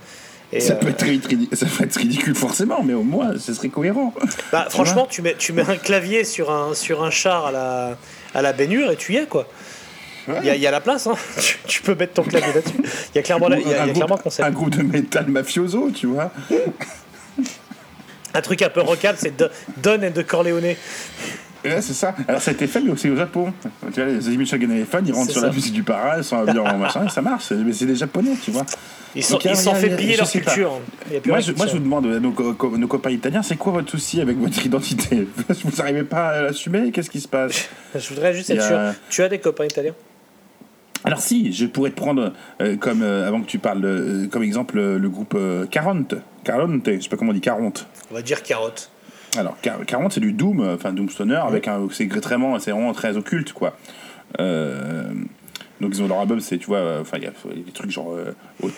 et, 0.58 0.60
ça, 0.60 0.74
euh, 0.74 0.78
peut 0.78 0.88
être, 0.90 1.04
ridi- 1.06 1.50
ça 1.54 1.66
peut 1.66 1.84
être 1.84 1.96
ridicule 1.96 2.36
forcément, 2.36 2.84
mais 2.84 2.94
au 2.94 3.04
moins, 3.04 3.38
ce 3.40 3.54
serait 3.54 3.70
cohérent. 3.70 4.14
Bah, 4.52 4.68
franchement, 4.70 5.08
tu 5.10 5.22
mets, 5.22 5.36
tu 5.38 5.54
mets 5.54 5.68
un 5.70 5.76
clavier 5.78 6.24
sur 6.24 6.52
un, 6.52 6.74
sur 6.74 7.04
un 7.04 7.10
char 7.10 7.48
à 7.48 7.52
la, 7.52 7.98
à 8.34 8.42
la 8.42 8.54
baignure 8.54 8.92
et 8.92 8.96
tu 8.96 9.14
y 9.14 9.18
es, 9.18 9.26
quoi. 9.26 9.48
Il 10.28 10.46
y, 10.46 10.50
a, 10.50 10.56
il 10.56 10.62
y 10.62 10.68
a 10.68 10.72
la 10.72 10.80
place, 10.80 11.06
hein. 11.08 11.16
tu, 11.42 11.58
tu 11.68 11.82
peux 11.82 11.96
mettre 11.96 12.14
ton 12.14 12.24
clavier 12.24 12.54
là-dessus. 12.54 12.78
Il 13.14 13.16
y 13.16 13.20
a 13.20 13.24
clairement, 13.24 13.50
la- 13.50 13.60
il 13.60 13.68
y 13.68 13.74
a, 13.74 13.74
il 13.74 13.76
y 13.76 13.80
a 13.80 13.84
un, 13.84 13.88
clairement 13.94 14.08
groupe, 14.16 14.24
concept. 14.24 14.48
un 14.48 14.52
groupe 14.52 14.70
de 14.70 14.84
métal 14.84 15.28
mafioso, 15.28 15.92
tu 15.92 16.08
vois. 16.08 16.32
Un 18.34 18.42
truc 18.42 18.62
un 18.62 18.70
peu 18.70 18.82
rockable, 18.82 19.18
c'est 19.22 19.36
Do- 19.38 19.50
Don 19.78 20.02
and 20.02 20.12
the 20.16 20.26
Corleone. 20.26 20.76
Ouais, 21.66 21.82
c'est 21.82 21.94
ça. 21.94 22.14
Alors 22.28 22.42
ça 22.42 22.52
a 22.52 22.54
été 22.54 22.68
fait, 22.68 22.82
mais 22.82 22.92
aussi 22.92 23.10
au 23.10 23.16
Japon. 23.16 23.54
Tu 23.94 24.02
vois, 24.02 24.12
les 24.12 24.38
Michel 24.38 24.60
Téléphone, 24.60 25.06
ils 25.08 25.14
rentrent 25.14 25.32
sur 25.32 25.42
ça. 25.42 25.48
la 25.48 25.54
musique 25.54 25.74
du 25.74 25.84
para, 25.84 26.18
ils 26.18 26.24
sont 26.24 26.38
habillés 26.38 26.60
en 26.60 26.78
machin, 26.78 27.08
ça 27.10 27.22
marche. 27.22 27.52
Mais 27.52 27.72
c'est 27.74 27.86
des 27.86 27.96
Japonais, 27.96 28.32
tu 28.44 28.52
vois. 28.52 28.66
Ils 29.16 29.24
s'en 29.24 29.38
fait 29.40 29.96
je 29.96 30.18
leur 30.18 30.30
culture. 30.30 30.80
Plus 31.22 31.30
Moi 31.30 31.40
je, 31.40 31.52
moi, 31.52 31.68
je 31.68 31.74
vous 31.74 31.80
demande, 31.80 32.08
à 32.08 32.20
nos, 32.20 32.32
co- 32.32 32.78
nos 32.78 32.88
copains 32.88 33.12
italiens, 33.12 33.44
c'est 33.44 33.56
quoi 33.58 33.72
votre 33.74 33.90
souci 33.92 34.20
avec 34.20 34.38
votre 34.38 34.66
identité? 34.66 35.28
Vous 35.64 35.72
n'arrivez 35.78 36.04
pas 36.04 36.30
à 36.30 36.42
l'assumer? 36.42 36.92
Qu'est-ce 36.92 37.10
qui 37.12 37.22
se 37.22 37.28
passe? 37.28 37.70
Je 37.96 38.10
voudrais 38.10 38.34
juste 38.34 38.50
être 38.50 38.64
sûr. 38.66 38.80
Tu 39.10 39.22
as 39.22 39.30
des 39.30 39.40
copains 39.40 39.66
italiens? 39.66 39.94
Alors 41.06 41.20
si, 41.20 41.52
je 41.52 41.66
pourrais 41.66 41.90
te 41.90 41.96
prendre 41.98 42.32
euh, 42.62 42.78
comme 42.78 43.02
euh, 43.04 43.28
avant 43.28 43.42
que 43.42 43.46
tu 43.48 43.60
parles 43.60 43.84
euh, 43.84 44.28
comme 44.28 44.42
exemple 44.42 44.78
euh, 44.80 44.98
le 44.98 45.10
groupe 45.10 45.34
euh, 45.36 45.66
40. 45.70 46.16
40, 46.46 46.82
je 46.86 47.00
sais 47.02 47.10
pas 47.10 47.18
comment 47.18 47.32
on 47.32 47.34
dit 47.34 47.42
40. 47.42 47.86
On 48.10 48.14
va 48.16 48.22
dire 48.22 48.42
carotte. 48.42 48.90
Alors, 49.38 49.58
Car- 49.62 49.84
40, 49.86 50.14
c'est 50.14 50.20
du 50.20 50.32
Doom, 50.34 50.60
euh, 50.62 50.76
enfin 50.76 50.92
Doom 50.94 51.10
Stoner, 51.10 51.36
avec 51.48 51.68
un, 51.68 51.88
c'est 51.92 52.06
vraiment, 52.06 52.60
c'est 52.60 52.72
vraiment 52.72 52.94
très 52.94 53.18
occulte, 53.18 53.54
quoi. 53.54 53.76
Euh, 54.40 55.12
donc 55.82 55.92
ils 55.94 56.02
ont 56.04 56.08
leur 56.08 56.20
album, 56.20 56.40
c'est, 56.40 56.58
tu 56.58 56.68
vois, 56.68 56.78
euh, 56.78 57.02
enfin 57.02 57.18
il 57.18 57.24
y 57.24 57.28
a 57.28 57.32
des 57.66 57.72
trucs 57.72 57.92
genre 57.92 58.14
euh, 58.14 58.32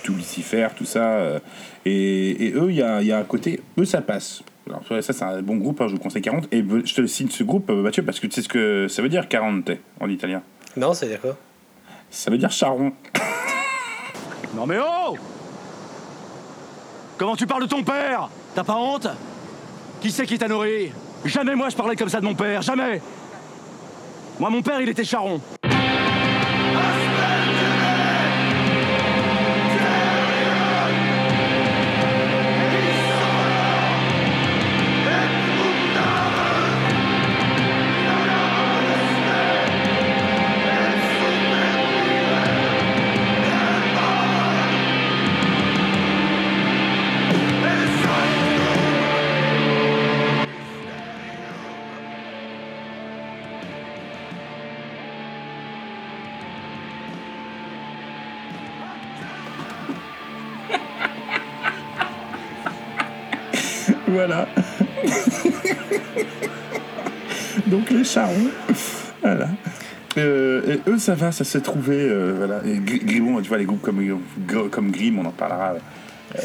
to 0.04 0.14
Lucifer, 0.14 0.68
tout 0.76 0.86
ça. 0.86 1.04
euh, 1.04 1.40
et, 1.86 2.48
et 2.48 2.54
eux, 2.54 2.68
il 2.70 2.76
y 2.78 2.82
a, 2.82 3.02
il 3.02 3.08
y 3.08 3.12
a 3.12 3.18
un 3.20 3.24
côté, 3.24 3.62
eux 3.78 3.86
ça 3.86 4.02
passe. 4.02 4.42
Alors 4.68 4.82
ça 4.88 5.14
c'est 5.14 5.24
un 5.24 5.42
bon 5.44 5.58
groupe, 5.58 5.80
hein, 5.82 5.88
je 5.88 5.94
vous 5.94 6.00
conseille 6.00 6.22
40. 6.24 6.48
Et 6.52 6.64
je 6.86 6.94
te 6.96 7.06
signe 7.06 7.30
ce 7.30 7.44
groupe, 7.44 7.70
Mathieu, 7.70 8.04
parce 8.04 8.20
que 8.20 8.28
tu 8.28 8.34
sais 8.34 8.42
ce 8.42 8.50
que 8.50 8.88
ça 8.88 9.02
veut 9.02 9.10
dire 9.10 9.28
40 9.28 9.70
en 10.00 10.10
italien. 10.10 10.42
Non, 10.78 10.94
c'est 10.94 11.08
dire 11.08 11.22
quoi? 11.22 11.38
Ça 12.10 12.32
veut 12.32 12.38
dire 12.38 12.52
charron. 12.52 12.92
Non 14.56 14.66
mais 14.66 14.78
oh 14.80 15.16
Comment 17.18 17.36
tu 17.36 17.46
parles 17.46 17.64
de 17.64 17.68
ton 17.70 17.84
père? 17.84 18.30
T'as 18.56 18.64
pas 18.64 18.76
honte? 18.76 19.08
Qui 20.06 20.12
c'est 20.12 20.28
qui 20.28 20.38
t'a 20.38 20.48
nourri? 20.48 20.92
Jamais 21.26 21.56
moi 21.56 21.70
je 21.70 21.76
parlais 21.76 21.96
comme 21.96 22.10
ça 22.10 22.20
de 22.20 22.26
mon 22.26 22.36
père, 22.36 22.62
jamais 22.62 23.02
Moi 24.40 24.52
mon 24.52 24.62
père 24.62 24.80
il 24.80 24.88
était 24.88 25.04
charron. 25.04 25.42
Charrons, 68.06 68.50
voilà. 69.22 69.48
Euh, 70.18 70.76
et 70.86 70.90
eux, 70.90 70.98
ça 70.98 71.14
va, 71.16 71.32
ça 71.34 71.44
s'est 71.44 71.60
trouvé. 71.62 71.98
euh, 71.98 72.34
voilà. 72.38 72.62
Et 72.66 72.78
Grimon, 72.80 73.42
tu 73.42 73.50
vois, 73.50 73.58
les 73.58 73.66
groupes 73.66 73.82
comme, 73.82 74.00
Gr- 74.48 74.70
comme 74.70 74.92
Grim, 74.92 75.20
on 75.20 75.26
en 75.26 75.32
parlera. 75.32 75.74
euh, 76.36 76.40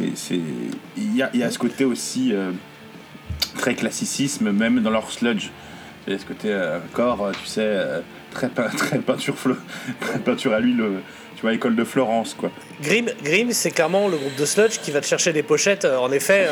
il, 0.00 1.16
y 1.16 1.22
a, 1.22 1.30
y 1.34 1.42
a 1.42 1.50
ce 1.50 1.58
côté 1.58 1.84
aussi 1.84 2.32
euh, 2.32 2.50
très 3.58 3.74
classicisme, 3.74 4.50
même 4.50 4.80
dans 4.80 4.90
leur 4.90 5.10
sludge. 5.10 5.48
Il 6.06 6.12
y 6.12 6.16
a 6.16 6.18
ce 6.18 6.24
côté 6.24 6.56
corps, 6.92 7.30
tu 7.42 7.46
sais, 7.46 7.78
très, 8.30 8.48
pein- 8.48 8.68
très 8.76 8.98
peinture, 8.98 9.34
très 10.00 10.18
peinture 10.18 10.52
à 10.54 10.60
l'huile, 10.60 10.82
tu 11.34 11.42
vois, 11.42 11.52
école 11.52 11.76
de 11.76 11.84
Florence, 11.84 12.34
quoi. 12.34 12.50
Grim, 12.82 13.06
Grim 13.22 13.48
c'est 13.50 13.70
clairement 13.72 14.08
le 14.08 14.16
groupe 14.16 14.36
de 14.36 14.44
sludge 14.44 14.78
qui 14.82 14.90
va 14.90 15.00
te 15.00 15.06
chercher 15.06 15.32
des 15.32 15.42
pochettes, 15.42 15.84
en 15.84 16.10
effet, 16.12 16.46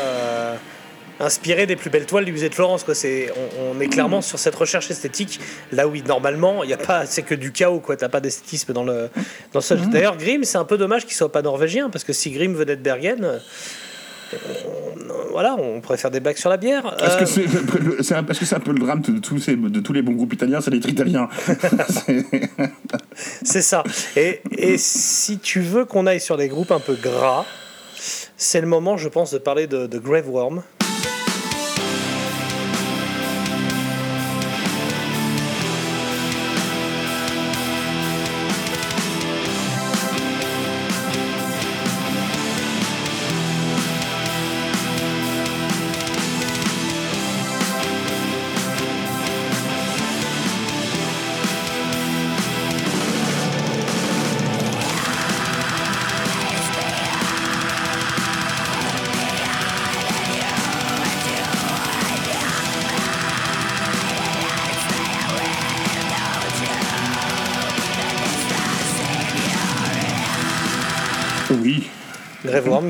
inspirées 1.19 1.65
des 1.65 1.75
plus 1.75 1.89
belles 1.89 2.05
toiles 2.05 2.25
du 2.25 2.31
musée 2.31 2.49
de 2.49 2.55
Florence. 2.55 2.83
Quoi. 2.83 2.95
C'est, 2.95 3.31
on, 3.59 3.77
on 3.77 3.79
est 3.81 3.87
clairement 3.87 4.21
sur 4.21 4.37
cette 4.39 4.55
recherche 4.55 4.89
esthétique, 4.91 5.39
là 5.71 5.87
où 5.87 5.95
normalement, 6.07 6.63
il 6.63 6.69
y 6.69 6.73
a 6.73 6.77
pas, 6.77 7.05
c'est 7.05 7.21
que 7.23 7.35
du 7.35 7.51
chaos, 7.51 7.79
quoi. 7.79 7.95
T'as 7.97 8.09
pas 8.09 8.19
d'esthétisme 8.21 8.73
dans 8.73 8.83
le, 8.83 9.09
dans 9.53 9.59
le 9.59 9.61
sludge. 9.61 9.87
D'ailleurs, 9.91 10.17
Grim, 10.17 10.43
c'est 10.43 10.57
un 10.57 10.65
peu 10.65 10.77
dommage 10.77 11.05
qu'il 11.05 11.15
soit 11.15 11.31
pas 11.31 11.41
norvégien, 11.41 11.89
parce 11.89 12.03
que 12.03 12.13
si 12.13 12.31
Grim 12.31 12.53
venait 12.53 12.75
de 12.75 12.81
Bergen, 12.81 13.23
euh, 13.23 13.39
on- 14.33 15.31
voilà, 15.31 15.55
on 15.59 15.81
pourrait 15.81 15.97
faire 15.97 16.11
des 16.11 16.19
blagues 16.19 16.37
sur 16.37 16.49
la 16.49 16.57
bière. 16.57 16.95
Est-ce 16.99 17.15
Euh, 17.39 17.95
que 17.97 18.03
c'est, 18.03 18.15
un, 18.15 18.23
parce 18.23 18.39
que 18.39 18.45
c'est 18.45 18.55
un 18.55 18.59
peu 18.59 18.71
le 18.71 18.79
drame 18.79 19.01
de 19.01 19.19
tous, 19.19 19.39
ces, 19.39 19.55
de 19.55 19.79
tous 19.79 19.93
les 19.93 20.01
bons 20.01 20.13
groupes 20.13 20.33
italiens, 20.33 20.61
c'est 20.61 20.71
d'être 20.71 20.89
italien. 20.89 21.29
C'est- 21.89 22.25
C'est 23.43 23.61
ça. 23.61 23.83
Et, 24.17 24.41
et 24.57 24.77
si 24.77 25.39
tu 25.39 25.61
veux 25.61 25.85
qu'on 25.85 26.05
aille 26.07 26.19
sur 26.19 26.35
des 26.37 26.47
groupes 26.49 26.71
un 26.71 26.79
peu 26.79 26.95
gras, 26.95 27.45
c'est 28.37 28.59
le 28.61 28.67
moment, 28.67 28.97
je 28.97 29.07
pense, 29.07 29.31
de 29.31 29.37
parler 29.37 29.67
de, 29.67 29.87
de 29.87 29.99
Grave 29.99 30.29
Worm. 30.29 30.61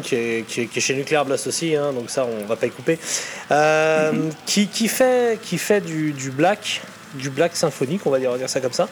Qui 0.01 0.15
est, 0.15 0.45
qui, 0.47 0.61
est, 0.61 0.65
qui 0.67 0.79
est 0.79 0.81
chez 0.81 0.95
Nuclear 0.95 1.25
Blast 1.25 1.47
aussi, 1.47 1.75
hein, 1.75 1.91
donc 1.93 2.09
ça 2.09 2.25
on 2.25 2.45
va 2.45 2.55
pas 2.55 2.67
y 2.67 2.71
couper, 2.71 2.97
euh, 3.51 4.11
qui, 4.45 4.67
qui 4.67 4.87
fait, 4.87 5.39
qui 5.41 5.57
fait 5.57 5.81
du, 5.81 6.11
du 6.11 6.31
black, 6.31 6.81
du 7.15 7.29
black 7.29 7.55
symphonique, 7.55 8.01
on 8.05 8.09
va 8.09 8.19
dire, 8.19 8.29
on 8.29 8.33
va 8.33 8.37
dire 8.39 8.49
ça 8.49 8.59
comme 8.61 8.73
ça. 8.73 8.87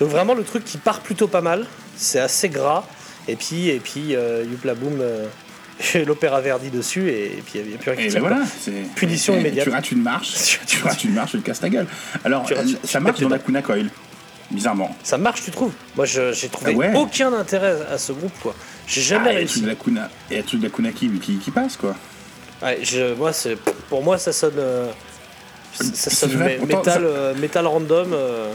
Donc 0.00 0.08
vraiment 0.10 0.34
le 0.34 0.44
truc 0.44 0.64
qui 0.64 0.78
part 0.78 1.00
plutôt 1.00 1.28
pas 1.28 1.40
mal, 1.42 1.66
c'est 1.96 2.20
assez 2.20 2.48
gras, 2.48 2.84
et 3.28 3.36
puis, 3.36 3.68
et 3.68 3.80
puis 3.80 4.14
euh, 4.16 4.44
Youpla 4.50 4.74
Boom, 4.74 4.98
euh, 5.00 5.26
l'opéra 6.06 6.40
Verdi 6.40 6.70
dessus, 6.70 7.08
et, 7.08 7.42
puis 7.44 7.60
il 7.60 7.68
n'y 7.68 7.74
a 7.74 7.78
plus 7.78 7.90
rien 7.90 8.08
qui 8.08 8.14
ben 8.14 8.20
voilà, 8.20 8.40
c'est. 8.60 8.72
Punition 8.94 9.38
immédiate. 9.38 9.64
Tu 9.66 9.70
rates 9.70 9.92
une 9.92 10.02
marche, 10.02 10.60
tu 10.66 10.82
rates 10.82 11.04
une 11.04 11.14
marche, 11.14 11.32
tu 11.32 11.40
te 11.40 11.46
casses 11.46 11.60
ta 11.60 11.68
gueule. 11.68 11.86
Alors, 12.24 12.44
Tu 12.44 12.54
rates- 12.54 12.66
euh, 12.66 12.74
tu 12.82 12.88
ça 12.88 13.00
marche 13.00 13.20
dans 13.20 13.28
la 13.28 13.38
Kuna 13.38 13.62
Coil, 13.62 13.90
bizarrement. 14.50 14.96
Ça 15.02 15.18
marche, 15.18 15.42
tu 15.42 15.50
trouves? 15.50 15.72
Moi 15.96 16.06
j'ai 16.06 16.48
trouvé 16.48 16.72
Ah 16.74 16.76
ouais 16.76 16.92
aucun 16.94 17.32
intérêt 17.32 17.76
à 17.90 17.98
ce 17.98 18.12
groupe, 18.12 18.32
quoi. 18.42 18.54
J'ai 18.90 19.02
jamais 19.02 19.30
Ah, 19.30 19.34
réussi. 19.36 19.54
tout 19.60 19.60
de 19.62 19.68
la 19.68 19.74
Kuna, 19.76 20.10
et 20.30 20.42
tout 20.42 20.58
de 20.58 20.64
la 20.64 20.68
Kuna 20.70 20.90
qui, 20.92 21.08
qui, 21.38 21.50
passe, 21.52 21.76
quoi. 21.76 21.94
Ouais, 22.62 22.80
je, 22.82 23.14
moi, 23.14 23.32
c'est, 23.32 23.56
pour 23.88 24.02
moi, 24.02 24.18
ça 24.18 24.32
sonne, 24.32 24.54
euh, 24.58 24.90
ça 25.72 26.10
sonne 26.10 26.32
vrai, 26.32 26.56
mé- 26.56 26.58
pourtant, 26.58 26.76
métal, 26.78 26.94
ça- 26.94 27.00
euh, 27.00 27.34
métal 27.36 27.66
random. 27.68 28.12
euh. 28.12 28.52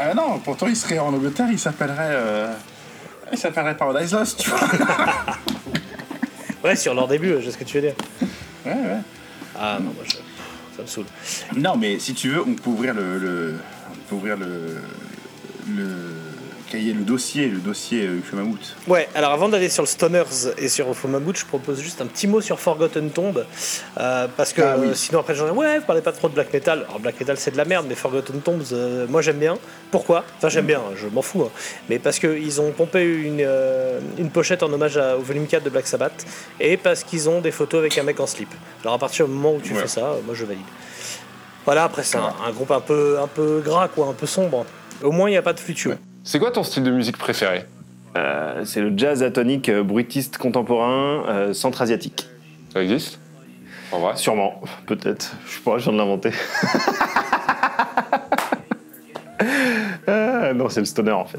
Ah 0.00 0.12
non, 0.14 0.38
pourtant 0.40 0.66
il 0.66 0.74
serait 0.76 0.98
en 0.98 1.08
Angleterre, 1.14 1.46
il 1.52 1.58
s'appellerait. 1.58 2.16
Il 3.32 3.38
s'appellerait 3.38 3.76
Paradise 3.76 4.12
Lost, 4.12 4.40
tu 4.40 4.50
vois. 4.50 4.58
Ouais, 6.64 6.76
sur 6.76 6.92
leur 6.94 7.08
début, 7.08 7.36
je 7.40 7.46
sais 7.46 7.52
ce 7.52 7.56
que 7.58 7.64
tu 7.64 7.76
veux 7.76 7.80
dire. 7.86 7.94
Ouais, 8.66 8.72
ouais. 8.72 8.98
Ah 9.58 9.78
non, 9.80 9.92
moi, 9.94 10.04
je- 10.04 10.16
ça 10.76 10.82
me 10.82 10.86
saoule. 10.86 11.06
Non, 11.56 11.76
mais 11.78 11.98
si 11.98 12.12
tu 12.12 12.28
veux, 12.28 12.42
on 12.42 12.52
peut 12.54 12.68
ouvrir 12.70 12.92
le, 12.92 13.18
le- 13.18 13.54
on 13.90 14.08
peut 14.10 14.14
ouvrir 14.16 14.36
le, 14.36 14.76
le 15.74 15.86
cahier, 16.70 16.92
le 16.92 17.02
dossier, 17.02 17.46
le 17.48 17.58
dossier 17.58 18.06
euh. 18.06 18.20
Ouais, 18.88 19.08
alors 19.14 19.32
avant 19.32 19.48
d'aller 19.48 19.68
sur 19.68 19.82
le 19.82 19.86
Stoners 19.88 20.24
et 20.58 20.68
sur 20.68 20.94
Fomaboot, 20.94 21.36
je 21.38 21.44
propose 21.44 21.80
juste 21.80 22.00
un 22.00 22.06
petit 22.06 22.26
mot 22.26 22.40
sur 22.40 22.58
Forgotten 22.60 23.10
Tomb. 23.10 23.44
euh, 23.98 24.26
parce 24.36 24.52
que 24.52 24.62
Ah 24.62 24.76
oui. 24.78 24.88
sinon, 24.94 25.20
après, 25.20 25.34
j'en 25.34 25.48
ai 25.48 25.50
ouais, 25.50 25.78
vous 25.80 25.84
parlez 25.84 26.02
pas 26.02 26.12
trop 26.12 26.28
de 26.28 26.34
black 26.34 26.52
metal. 26.52 26.84
Alors, 26.88 27.00
black 27.00 27.18
metal, 27.20 27.36
c'est 27.36 27.50
de 27.50 27.56
la 27.56 27.64
merde, 27.64 27.86
mais 27.88 27.94
Forgotten 27.94 28.40
Tombs, 28.40 28.60
euh, 28.72 29.06
moi 29.08 29.20
j'aime 29.22 29.38
bien. 29.38 29.58
Pourquoi? 29.90 30.24
Enfin, 30.38 30.48
j'aime 30.48 30.66
bien, 30.66 30.80
je 30.96 31.08
m'en 31.08 31.22
fous. 31.22 31.42
hein. 31.42 31.50
Mais 31.88 31.98
parce 31.98 32.18
qu'ils 32.18 32.60
ont 32.60 32.70
pompé 32.70 33.02
une, 33.04 33.40
euh, 33.40 33.98
une 34.18 34.30
pochette 34.30 34.62
en 34.62 34.72
hommage 34.72 34.96
à- 34.96 35.16
au 35.16 35.20
volume 35.22 35.46
4 35.46 35.64
de 35.64 35.70
Black 35.70 35.86
Sabbath 35.86 36.24
et 36.60 36.76
parce 36.76 37.02
qu'ils 37.02 37.28
ont 37.28 37.40
des 37.40 37.50
photos 37.50 37.80
avec 37.80 37.98
un 37.98 38.02
mec 38.04 38.20
en 38.20 38.26
slip. 38.26 38.50
Alors, 38.82 38.94
à 38.94 38.98
partir 38.98 39.26
du 39.26 39.32
moment 39.32 39.54
où 39.54 39.60
tu 39.60 39.74
Ouais. 39.74 39.80
fais 39.82 39.88
ça, 39.88 40.14
moi 40.24 40.34
je 40.34 40.44
valide. 40.44 40.62
Voilà, 41.64 41.84
après, 41.84 42.02
c'est 42.04 42.16
un, 42.16 42.32
un 42.46 42.50
groupe 42.52 42.70
un 42.70 42.80
peu, 42.80 43.18
un 43.22 43.26
peu 43.26 43.60
gras, 43.64 43.88
quoi, 43.88 44.06
un 44.06 44.12
peu 44.14 44.26
sombre. 44.26 44.64
Au 45.02 45.10
moins, 45.12 45.28
il 45.28 45.32
n'y 45.32 45.36
a 45.38 45.42
pas 45.42 45.52
de 45.52 45.60
fluctuation. 45.60 45.98
C'est 46.22 46.38
quoi 46.38 46.50
ton 46.50 46.62
style 46.62 46.82
de 46.82 46.90
musique 46.90 47.16
préféré? 47.16 47.64
Euh, 48.16 48.64
c'est 48.64 48.80
le 48.80 48.92
jazz 48.96 49.22
atonique 49.22 49.68
euh, 49.68 49.82
bruitiste 49.82 50.36
contemporain 50.36 51.24
euh, 51.28 51.52
centra-asiatique. 51.54 52.26
Ça 52.72 52.82
existe? 52.82 53.18
En 53.92 54.00
vrai? 54.00 54.16
Sûrement, 54.16 54.60
peut-être. 54.86 55.34
Je 55.46 55.52
sais 55.52 55.60
pas, 55.60 55.78
je 55.78 55.84
viens 55.84 55.92
de 55.92 55.98
l'inventer. 55.98 56.32
Ah, 60.06 60.52
non, 60.52 60.68
c'est 60.68 60.80
le 60.80 60.86
stoner 60.86 61.12
en 61.12 61.24
fait. 61.24 61.38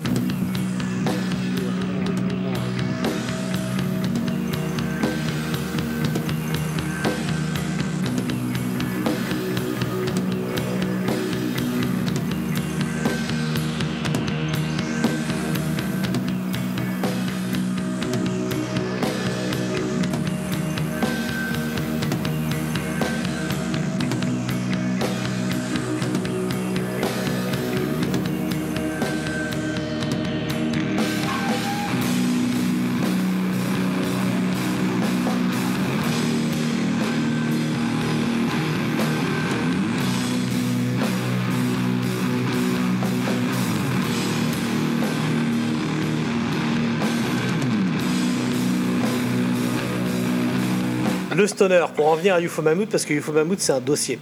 Le 51.42 51.48
stoner, 51.48 51.84
pour 51.96 52.08
en 52.08 52.16
venir 52.16 52.36
à 52.36 52.39
UFO 52.42 52.62
Mammoth, 52.62 52.89
parce 52.89 53.04
que 53.04 53.16
UFO 53.16 53.32
Mammoth, 53.32 53.62
c'est 53.62 53.72
un 53.72 53.80
dossier. 53.80 54.20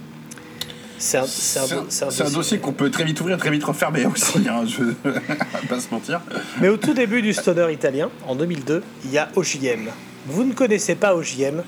C'est 0.96 1.18
un, 1.18 2.30
dossier 2.32 2.58
qu'on 2.58 2.72
peut 2.72 2.90
très 2.90 3.04
vite 3.04 3.20
ouvrir, 3.20 3.36
très 3.36 3.50
vite 3.50 3.62
refermer 3.62 4.06
aussi, 4.06 4.38
hein, 4.48 4.64
je 4.66 4.84
pas 5.68 5.80
se 5.80 5.90
mentir. 5.90 6.22
Mais 6.62 6.68
au 6.70 6.78
tout 6.78 6.94
début 6.94 7.20
du 7.20 7.34
stoner 7.34 7.70
italien, 7.74 8.08
en 8.26 8.34
2002, 8.34 8.82
il 9.04 9.10
y 9.12 9.18
a 9.18 9.28
OJM. 9.36 9.90
Vous 10.28 10.44
ne 10.44 10.54
connaissez 10.54 10.94
pas 10.94 11.14
OJM, 11.14 11.62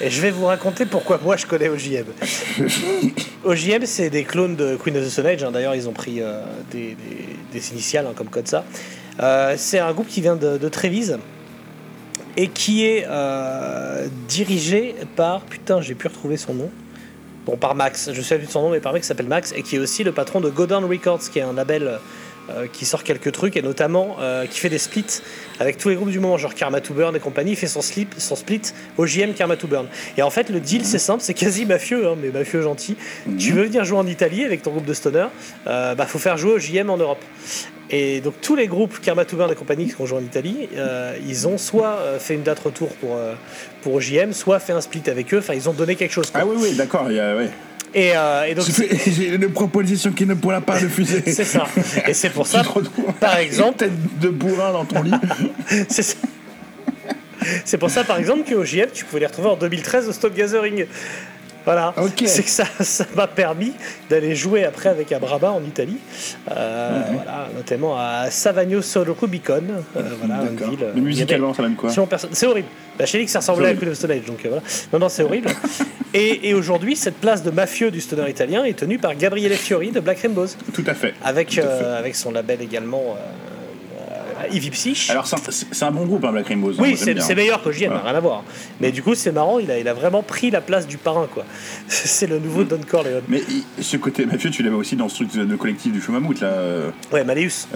et 0.00 0.08
je 0.08 0.20
vais 0.22 0.30
vous 0.30 0.46
raconter 0.46 0.86
pourquoi 0.86 1.18
moi 1.20 1.36
je 1.36 1.46
connais 1.46 1.68
OJM. 1.68 2.06
OJM, 3.44 3.86
c'est 3.86 4.08
des 4.08 4.22
clones 4.22 4.54
de 4.54 4.76
Queen 4.76 4.96
of 4.98 5.04
the 5.04 5.08
Stone 5.10 5.26
Age. 5.26 5.42
hein. 5.42 5.50
D'ailleurs, 5.50 5.74
ils 5.74 5.88
ont 5.88 5.92
pris 5.92 6.22
euh, 6.22 6.42
des, 6.70 6.94
des- 6.94 7.58
des 7.58 7.70
initiales 7.72 8.06
hein, 8.06 8.12
comme 8.14 8.28
code 8.28 8.46
ça. 8.46 8.64
Euh, 9.18 9.54
c'est 9.56 9.80
un 9.80 9.92
groupe 9.92 10.06
qui 10.06 10.20
vient 10.20 10.36
de, 10.36 10.58
de 10.58 10.68
Trévise 10.68 11.18
et 12.36 12.48
qui 12.48 12.86
est 12.86 13.04
euh, 13.08 14.08
dirigé 14.28 14.94
par 15.16 15.42
putain, 15.42 15.80
j'ai 15.80 15.94
pu 15.94 16.08
retrouver 16.08 16.36
son 16.36 16.54
nom. 16.54 16.70
Bon, 17.46 17.56
par 17.56 17.74
Max, 17.74 18.10
je 18.12 18.20
sais 18.22 18.38
plus 18.38 18.46
de 18.46 18.50
son 18.50 18.62
nom, 18.62 18.70
mais 18.70 18.80
par 18.80 18.92
mec 18.92 19.02
qui 19.02 19.08
s'appelle 19.08 19.28
Max 19.28 19.52
et 19.56 19.62
qui 19.62 19.76
est 19.76 19.78
aussi 19.78 20.02
le 20.02 20.12
patron 20.12 20.40
de 20.40 20.50
Go 20.50 20.66
Down 20.66 20.84
Records, 20.84 21.30
qui 21.30 21.38
est 21.38 21.42
un 21.42 21.52
label 21.52 22.00
euh, 22.48 22.68
qui 22.72 22.84
sort 22.84 23.02
quelques 23.02 23.32
trucs 23.32 23.56
et 23.56 23.62
notamment 23.62 24.18
euh, 24.20 24.46
qui 24.46 24.60
fait 24.60 24.68
des 24.68 24.78
splits 24.78 25.20
avec 25.58 25.78
tous 25.78 25.88
les 25.88 25.96
groupes 25.96 26.10
du 26.10 26.20
moment, 26.20 26.38
genre 26.38 26.54
Karma 26.54 26.80
to 26.80 26.94
Burn 26.94 27.16
et 27.16 27.18
compagnie. 27.18 27.52
Il 27.52 27.56
fait 27.56 27.66
son, 27.66 27.82
slip, 27.82 28.14
son 28.18 28.36
split 28.36 28.62
OJM 28.98 29.32
Karma 29.34 29.56
to 29.56 29.66
Burn. 29.66 29.88
Et 30.16 30.22
en 30.22 30.30
fait, 30.30 30.48
le 30.48 30.60
deal 30.60 30.84
c'est 30.84 31.00
simple, 31.00 31.24
c'est 31.24 31.34
quasi 31.34 31.66
mafieux, 31.66 32.06
hein, 32.06 32.14
mais 32.22 32.30
mafieux 32.30 32.62
gentil. 32.62 32.96
Tu 33.36 33.50
veux 33.50 33.64
venir 33.64 33.84
jouer 33.84 33.98
en 33.98 34.06
Italie 34.06 34.44
avec 34.44 34.62
ton 34.62 34.70
groupe 34.70 34.84
de 34.84 34.94
stoner, 34.94 35.26
euh, 35.66 35.96
bah 35.96 36.06
faut 36.06 36.20
faire 36.20 36.36
jouer 36.36 36.52
OJM 36.52 36.88
en 36.88 36.98
Europe. 36.98 37.24
Et 37.90 38.20
donc 38.20 38.34
tous 38.40 38.56
les 38.56 38.66
groupes 38.66 39.00
Karma 39.00 39.24
Burn 39.24 39.50
et 39.50 39.54
compagnie 39.54 39.86
qui 39.86 40.00
ont 40.00 40.06
joué 40.06 40.18
en 40.18 40.22
Italie, 40.22 40.68
euh, 40.76 41.16
ils 41.26 41.46
ont 41.46 41.56
soit 41.58 41.98
euh, 41.98 42.18
fait 42.18 42.34
une 42.34 42.42
date 42.42 42.58
retour 42.58 42.88
pour, 42.96 43.16
euh, 43.16 43.34
pour 43.82 43.94
OJM, 43.94 44.32
soit 44.32 44.58
fait 44.58 44.72
un 44.72 44.80
split 44.80 45.02
avec 45.06 45.32
eux. 45.32 45.38
Enfin, 45.38 45.54
ils 45.54 45.68
ont 45.68 45.72
donné 45.72 45.94
quelque 45.94 46.12
chose. 46.12 46.30
quoi. 46.30 46.40
Ah 46.42 46.46
oui, 46.46 46.56
oui, 46.60 46.74
d'accord, 46.74 47.06
ouais. 47.06 47.48
Et, 47.94 48.12
euh, 48.16 48.44
et 48.44 48.54
donc 48.54 48.66
J'ai 49.06 49.28
une 49.28 49.50
proposition 49.50 50.12
qui 50.12 50.26
ne 50.26 50.34
pourra 50.34 50.60
pas 50.60 50.74
refuser. 50.74 51.22
c'est 51.26 51.44
ça. 51.44 51.66
Et 52.06 52.12
c'est 52.12 52.30
pour 52.30 52.46
ça, 52.46 52.62
par 53.20 53.38
exemple, 53.38 53.78
tête 53.78 54.18
de 54.20 54.28
bourrin 54.28 54.72
dans 54.72 54.84
ton 54.84 55.02
lit. 55.02 55.12
c'est 55.88 56.02
ça. 56.02 56.16
C'est 57.64 57.78
pour 57.78 57.90
ça, 57.90 58.02
par 58.02 58.18
exemple, 58.18 58.42
que 58.42 58.54
OJM, 58.54 58.90
tu 58.92 59.04
pouvais 59.04 59.20
les 59.20 59.26
retrouver 59.26 59.48
en 59.48 59.56
2013 59.56 60.08
au 60.08 60.12
Stop 60.12 60.34
Gathering. 60.34 60.86
Voilà. 61.66 61.92
C'est 62.26 62.42
que 62.44 62.48
ça 62.48 62.64
ça 62.80 63.04
m'a 63.14 63.26
permis 63.26 63.72
d'aller 64.08 64.34
jouer 64.34 64.64
après 64.64 64.88
avec 64.88 65.12
Abraba 65.12 65.50
en 65.50 65.62
Italie. 65.62 65.98
Euh, 66.50 67.02
voilà, 67.12 67.48
notamment 67.54 67.98
à 67.98 68.30
Savagno 68.30 68.80
Solo 68.80 69.14
Rubicon. 69.20 69.62
Euh, 69.96 70.00
voilà, 70.20 70.42
une 70.44 70.56
ville. 70.70 70.78
euh, 70.84 70.92
Mais 70.94 71.00
musicalement, 71.02 71.48
avait- 71.48 71.56
ça 71.56 71.62
donne 71.64 71.74
quoi 71.74 71.90
C'est 72.32 72.46
horrible. 72.46 72.68
Bah, 72.98 73.04
dit 73.04 73.24
que 73.26 73.30
ça 73.30 73.40
ressemblait 73.40 73.68
à 73.68 73.74
Queen 73.74 73.90
of 73.90 73.96
Stone 73.96 74.12
Age, 74.12 74.24
donc 74.24 74.38
euh, 74.46 74.48
voilà. 74.48 74.62
Non, 74.92 74.98
non, 75.00 75.08
c'est 75.10 75.22
horrible. 75.22 75.50
et 76.14 76.48
et 76.48 76.54
aujourd'hui, 76.54 76.96
cette 76.96 77.16
place 77.16 77.42
de 77.42 77.50
mafieux 77.50 77.90
du 77.90 78.00
stoner 78.00 78.30
italien 78.30 78.64
est 78.64 78.78
tenue 78.78 78.98
par 78.98 79.14
Gabriele 79.16 79.52
Fiori 79.52 79.90
de 79.90 80.00
Black 80.00 80.20
Rainbows. 80.20 80.46
Tout 80.72 80.84
à 80.86 80.94
fait. 80.94 81.12
Avec, 81.24 81.58
à 81.58 81.62
fait. 81.62 81.84
avec 81.84 82.14
son 82.16 82.30
label 82.30 82.62
également 82.62 83.16
Ivy 84.48 84.70
Psych. 84.70 85.10
Alors, 85.10 85.26
c'est 85.26 85.82
un- 85.84 85.90
bon 85.90 86.04
groupe, 86.06 86.24
hein, 86.24 86.32
Black 86.32 86.48
Rainbows. 86.48 86.72
hein, 86.72 86.76
Oui, 86.78 86.90
moi, 86.94 86.98
j'aime 87.04 87.20
c'est 87.20 87.34
meilleur 87.34 87.62
que 87.62 87.70
JM, 87.72 87.88
Voilà. 87.88 88.02
rien 88.04 88.14
à 88.14 88.20
voir. 88.20 88.44
Mais 88.80 88.92
du 88.92 89.02
coup, 89.02 89.14
c'est 89.14 89.32
marrant, 89.32 89.58
il 89.58 89.70
a, 89.70 89.78
il 89.78 89.88
a 89.88 89.94
vraiment 89.94 90.22
pris 90.22 90.50
la 90.50 90.60
place 90.60 90.86
du 90.86 90.98
parrain, 90.98 91.26
quoi. 91.32 91.44
C'est 91.88 92.26
le 92.26 92.38
nouveau 92.38 92.64
Don 92.64 92.80
Corleone. 92.88 93.22
Mais 93.28 93.42
ce 93.80 93.96
côté 93.96 94.26
mafieux, 94.26 94.50
tu 94.50 94.62
l'avais 94.62 94.76
aussi 94.76 94.96
dans 94.96 95.08
ce 95.08 95.24
truc 95.24 95.32
de 95.34 95.56
collectif 95.56 95.92
du 95.92 96.02
Mammouth, 96.10 96.40
là. 96.40 96.48
euh, 96.48 96.90
Ouais, 97.12 97.24
Malleus. 97.24 97.66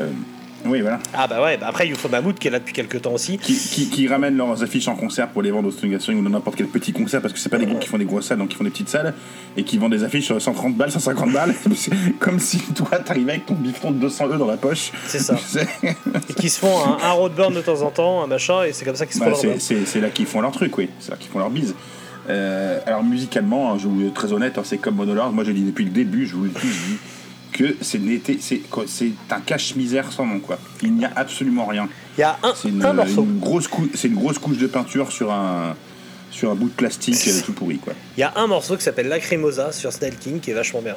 Oui, 0.67 0.81
voilà. 0.83 0.99
Ah 1.15 1.27
bah 1.27 1.43
ouais, 1.43 1.57
bah 1.57 1.67
après 1.69 1.89
UFO 1.89 2.09
Mammouth 2.09 2.39
qui 2.39 2.49
est 2.49 2.51
là 2.51 2.59
depuis 2.59 2.75
quelques 2.75 3.03
temps 3.03 3.13
aussi. 3.13 3.39
Qui, 3.39 3.55
qui, 3.57 3.89
qui 3.89 4.09
ramènent 4.09 4.37
leurs 4.37 4.63
affiches 4.63 4.89
en 4.89 4.95
concert 4.97 5.29
pour 5.29 5.43
les 5.43 5.51
vendre 5.51 5.69
au 5.69 5.71
Stone 5.71 5.91
Gathering 5.91 6.21
ou 6.21 6.23
dans 6.23 6.31
n'importe 6.31 6.57
quel 6.57 6.67
petit 6.67 6.93
concert 6.93 7.21
parce 7.23 7.33
que 7.33 7.41
c'est 7.41 7.49
pas 7.49 7.59
des 7.59 7.67
groupes 7.67 7.81
qui 7.81 7.89
font 7.89 7.99
des 7.99 8.05
grosses 8.05 8.27
salles 8.27 8.39
donc 8.39 8.53
ils 8.53 8.57
font 8.57 8.65
des 8.65 8.71
petites 8.71 8.89
salles 8.89 9.15
et 9.57 9.65
qui 9.65 9.79
vendent 9.79 9.93
des 9.93 10.05
affiches 10.05 10.27
sur 10.27 10.41
130 10.41 10.77
balles, 10.77 10.91
150 10.91 11.33
balles 11.33 11.55
comme 12.19 12.39
si 12.39 12.59
toi 12.75 12.99
t'arrivais 12.99 13.33
avec 13.33 13.47
ton 13.47 13.55
bifton 13.55 13.91
de 13.91 13.99
200 13.99 14.29
E 14.29 14.37
dans 14.37 14.47
la 14.47 14.57
poche. 14.57 14.93
C'est 15.07 15.19
ça. 15.19 15.37
Et 16.29 16.35
qui 16.35 16.49
se 16.51 16.59
font 16.59 16.79
un, 16.85 16.99
un 17.03 17.13
roadburn 17.13 17.55
de 17.55 17.61
temps 17.61 17.83
en 17.83 17.91
temps, 17.91 18.23
un 18.23 18.27
machin, 18.27 18.65
et 18.65 18.73
c'est 18.73 18.85
comme 18.85 18.97
ça 18.97 19.07
qu'ils 19.07 19.15
se 19.15 19.21
Bah, 19.21 19.33
font 19.35 19.47
leur 19.47 19.57
c'est, 19.61 20.01
là 20.01 20.11
qu'ils 20.11 20.27
font 20.27 20.41
leur 20.41 20.53
truc, 20.53 20.77
oui. 20.79 20.89
C'est 21.01 21.11
là 21.11 21.17
qu'ils 21.17 21.31
font 21.31 21.39
leur 21.39 21.51
bise. 21.51 21.75
Euh, 22.29 22.79
alors 22.87 23.03
musicalement, 23.03 23.73
hein, 23.73 23.79
je 23.79 23.89
vous 23.89 24.11
très 24.11 24.33
honnête, 24.33 24.59
hein, 24.59 24.63
c'est 24.65 24.79
comme 24.79 24.97
Monolord. 24.97 25.33
Moi, 25.33 25.45
je 25.45 25.53
dis 25.53 25.63
depuis 25.63 25.85
le 25.85 25.91
début, 25.91 26.27
je 26.27 26.37
vous 26.37 26.45
le 26.45 26.51
dis, 26.51 26.61
je 26.63 26.93
dis, 26.93 26.99
que 27.53 27.77
c'est 27.83 27.99
un 29.31 29.41
cache-misère 29.41 30.13
sans 30.13 30.27
nom 30.27 30.39
quoi. 30.41 30.59
Il 30.83 30.95
n'y 30.95 31.05
a 31.05 31.13
absolument 31.17 31.67
rien. 31.67 31.89
Il 32.17 32.21
y 32.21 32.25
a 32.25 32.39
un, 32.43 32.53
C'est 32.55 32.69
une, 32.69 32.85
un 32.85 32.93
morceau. 32.93 33.23
une 33.23 33.39
grosse 33.39 33.69
cou- 33.69 33.89
c'est 33.95 34.09
une 34.09 34.15
grosse 34.15 34.39
couche 34.39 34.59
de 34.59 34.67
peinture 34.67 35.11
sur 35.13 35.33
un 35.33 35.75
sur 36.31 36.51
un 36.51 36.55
bout 36.55 36.69
de 36.69 36.75
plastique 36.75 37.17
tout 37.45 37.53
pourri 37.53 37.79
quoi. 37.79 37.93
Il 38.17 38.21
y 38.21 38.23
a 38.23 38.33
un 38.37 38.47
morceau 38.47 38.77
qui 38.77 38.83
s'appelle 38.85 39.09
Lacrimosa 39.09 39.73
sur 39.73 39.93
Snail 39.93 40.15
King 40.17 40.41
qui 40.41 40.51
est 40.53 40.55
vachement 40.55 40.81
bien. 40.83 40.97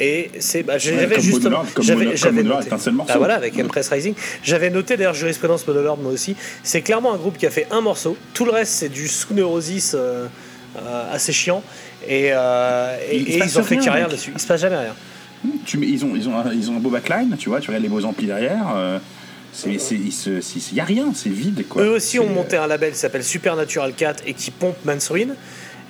Et 0.00 0.30
c'est 0.40 0.62
bah, 0.62 0.78
j'avais 0.78 1.20
justement 1.20 1.62
j'avais 1.78 2.42
noté. 2.42 2.68
est 2.68 2.72
un 2.72 2.78
seul 2.78 2.94
morceau. 2.94 3.12
Ah, 3.14 3.18
voilà 3.18 3.34
avec 3.34 3.58
Empress 3.58 3.88
Rising. 3.90 4.14
J'avais 4.42 4.70
noté 4.70 4.96
d'ailleurs 4.96 5.12
jurisprudence 5.14 5.66
Monolord 5.66 5.98
moi 5.98 6.10
aussi. 6.12 6.34
C'est 6.62 6.80
clairement 6.80 7.12
un 7.12 7.18
groupe 7.18 7.36
qui 7.36 7.46
a 7.46 7.50
fait 7.50 7.66
un 7.70 7.82
morceau. 7.82 8.16
Tout 8.32 8.46
le 8.46 8.52
reste 8.52 8.72
c'est 8.72 8.88
du 8.88 9.06
sous 9.08 9.34
neurosis 9.34 9.92
euh, 9.94 10.26
euh, 10.78 11.14
assez 11.14 11.32
chiant 11.32 11.62
et, 12.08 12.30
euh, 12.32 12.96
et, 13.10 13.16
et 13.18 13.38
ils 13.44 13.58
ont 13.58 13.62
fait 13.62 13.74
rien, 13.76 13.84
carrière 13.84 14.08
mec. 14.08 14.16
dessus. 14.16 14.32
Il 14.34 14.40
se 14.40 14.46
passe 14.46 14.62
jamais 14.62 14.78
rien. 14.78 14.94
Tu 15.64 15.78
ils 15.84 16.04
ont 16.04 16.14
ils 16.14 16.28
ont 16.28 16.36
un, 16.38 16.52
ils 16.52 16.70
ont 16.70 16.76
un 16.76 16.80
beau 16.80 16.90
backline, 16.90 17.36
tu 17.38 17.48
vois, 17.48 17.60
tu 17.60 17.68
regardes 17.68 17.82
les 17.82 17.88
beaux 17.88 18.04
amplis 18.04 18.26
derrière. 18.26 18.72
euh, 18.74 18.98
c'est 19.52 19.78
c'est 19.78 19.96
il 19.96 20.12
se 20.12 20.40
c'est- 20.40 20.70
il 20.72 20.76
y 20.76 20.80
a 20.80 20.84
rien, 20.84 21.12
c'est 21.14 21.28
vide 21.28 21.66
quoi. 21.68 21.82
Eux 21.82 21.90
aussi 21.90 22.18
ont 22.18 22.28
monté 22.28 22.56
un 22.56 22.66
label 22.66 22.92
qui 22.92 22.98
s'appelle 22.98 23.24
Supernatural 23.24 23.92
4 23.94 24.22
et 24.26 24.34
qui 24.34 24.50
pompe 24.50 24.76
Mansoin. 24.84 25.28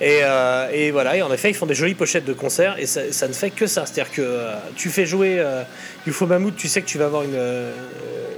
Et, 0.01 0.19
euh, 0.23 0.67
et 0.73 0.89
voilà, 0.91 1.15
et 1.15 1.21
en 1.21 1.31
effet, 1.31 1.51
ils 1.51 1.53
font 1.53 1.67
des 1.67 1.75
jolies 1.75 1.93
pochettes 1.93 2.25
de 2.25 2.33
concerts 2.33 2.75
et 2.79 2.85
ça, 2.87 3.01
ça 3.11 3.27
ne 3.27 3.33
fait 3.33 3.51
que 3.51 3.67
ça. 3.67 3.85
C'est-à-dire 3.85 4.11
que 4.11 4.21
euh, 4.21 4.55
tu 4.75 4.89
fais 4.89 5.05
jouer 5.05 5.35
euh, 5.39 5.61
UFO 6.07 6.25
Mammouth, 6.25 6.55
tu 6.57 6.67
sais 6.67 6.81
que 6.81 6.87
tu 6.87 6.97
vas 6.97 7.05
avoir 7.05 7.21
une, 7.23 7.37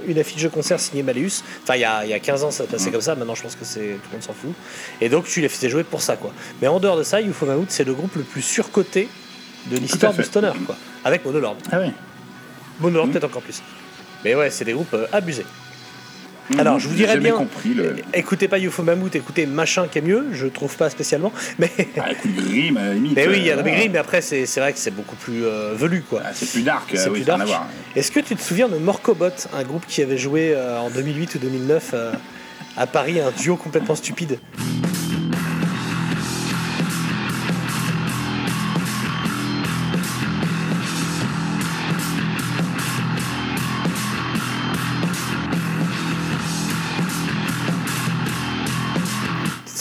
une 0.06 0.18
affiche 0.18 0.42
de 0.42 0.48
concert 0.48 0.78
signée 0.78 1.02
Malleus. 1.02 1.42
Enfin, 1.64 1.74
il 1.76 1.80
y 1.80 1.84
a, 1.84 2.04
y 2.06 2.12
a 2.12 2.18
15 2.20 2.44
ans, 2.44 2.50
ça 2.52 2.64
passait 2.64 2.90
comme 2.90 3.00
ça. 3.00 3.16
Maintenant, 3.16 3.34
je 3.34 3.42
pense 3.42 3.56
que 3.56 3.64
c'est 3.64 3.80
tout 3.80 4.08
le 4.10 4.12
monde 4.12 4.22
s'en 4.22 4.34
fout. 4.34 4.52
Et 5.00 5.08
donc, 5.08 5.26
tu 5.26 5.40
les 5.40 5.48
faisais 5.48 5.70
jouer 5.70 5.82
pour 5.82 6.02
ça, 6.02 6.16
quoi. 6.16 6.32
Mais 6.60 6.68
en 6.68 6.78
dehors 6.78 6.98
de 6.98 7.02
ça, 7.02 7.20
UFO 7.22 7.46
Mammouth, 7.46 7.70
c'est 7.70 7.84
le 7.84 7.94
groupe 7.94 8.14
le 8.16 8.22
plus 8.22 8.42
surcoté 8.42 9.08
de 9.70 9.76
l'histoire 9.78 10.12
du 10.14 10.22
stoner, 10.22 10.52
quoi. 10.66 10.76
Avec 11.04 11.24
Monolord. 11.24 11.56
Ah 11.72 11.78
ouais. 11.80 11.92
Monolord, 12.80 13.08
peut-être 13.08 13.24
encore 13.24 13.42
plus. 13.42 13.62
Mais 14.24 14.34
ouais, 14.34 14.50
c'est 14.50 14.64
des 14.64 14.72
groupes 14.72 14.94
euh, 14.94 15.06
abusés. 15.12 15.46
Mhm. 16.50 16.60
Alors, 16.60 16.78
je 16.78 16.86
vous 16.88 16.94
dirais 16.94 17.18
bien. 17.18 17.34
compris 17.34 17.74
le. 17.74 17.96
Écoutez 18.14 18.46
pas 18.46 18.60
UFO 18.60 18.84
Mammouth, 18.84 19.16
écoutez 19.16 19.46
Machin 19.46 19.88
qui 19.90 19.98
est 19.98 20.02
mieux, 20.02 20.26
je 20.32 20.46
trouve 20.46 20.76
pas 20.76 20.88
spécialement. 20.90 21.32
Mais, 21.58 21.70
Ah, 21.98 22.12
écoute 22.12 22.30
Grimm 22.36 22.76
à 22.76 22.92
limite. 22.92 23.16
mais 23.16 23.26
oui, 23.26 23.38
il 23.38 23.44
y 23.46 23.50
a 23.50 23.56
euh, 23.58 23.62
Gris, 23.62 23.88
mais 23.88 23.98
après, 23.98 24.20
c'est 24.20 24.44
vrai 24.58 24.72
que 24.72 24.78
c'est 24.78 24.92
beaucoup 24.92 25.16
plus 25.16 25.44
euh, 25.44 25.74
velu, 25.74 26.02
quoi. 26.08 26.22
Ah, 26.24 26.30
c'est 26.32 26.48
plus 26.48 26.62
dark, 26.62 26.88
C'est 26.94 27.08
oui, 27.08 27.20
plus 27.20 27.24
dark. 27.24 27.48
Est-ce 27.96 28.12
que 28.12 28.20
tu 28.20 28.36
te 28.36 28.42
souviens 28.42 28.68
de 28.68 28.76
Morcobot, 28.76 29.30
un 29.52 29.64
groupe 29.64 29.86
qui 29.88 30.02
avait 30.02 30.18
joué 30.18 30.52
euh, 30.54 30.78
en 30.78 30.88
2008 30.90 31.34
ou 31.34 31.38
2009 31.38 31.90
euh, 31.94 32.12
à 32.76 32.86
Paris, 32.86 33.18
un 33.20 33.32
duo 33.32 33.56
complètement 33.56 33.96
stupide? 33.96 34.38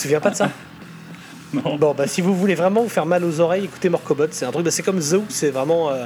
Souviens 0.05 0.19
pas 0.19 0.29
de 0.31 0.35
ça 0.35 0.49
Non. 1.53 1.77
Bon, 1.77 1.93
bah 1.97 2.05
si 2.07 2.19
vous 2.21 2.35
voulez 2.35 2.55
vraiment 2.55 2.83
vous 2.83 2.89
faire 2.89 3.05
mal 3.05 3.23
aux 3.23 3.39
oreilles, 3.39 3.63
écoutez 3.65 3.87
Morcobot. 3.87 4.25
C'est 4.31 4.45
un 4.45 4.51
truc, 4.51 4.65
bah, 4.65 4.71
c'est 4.71 4.83
comme 4.83 4.99
Zoo, 4.99 5.23
c'est 5.29 5.51
vraiment. 5.51 5.89
euh, 5.91 6.03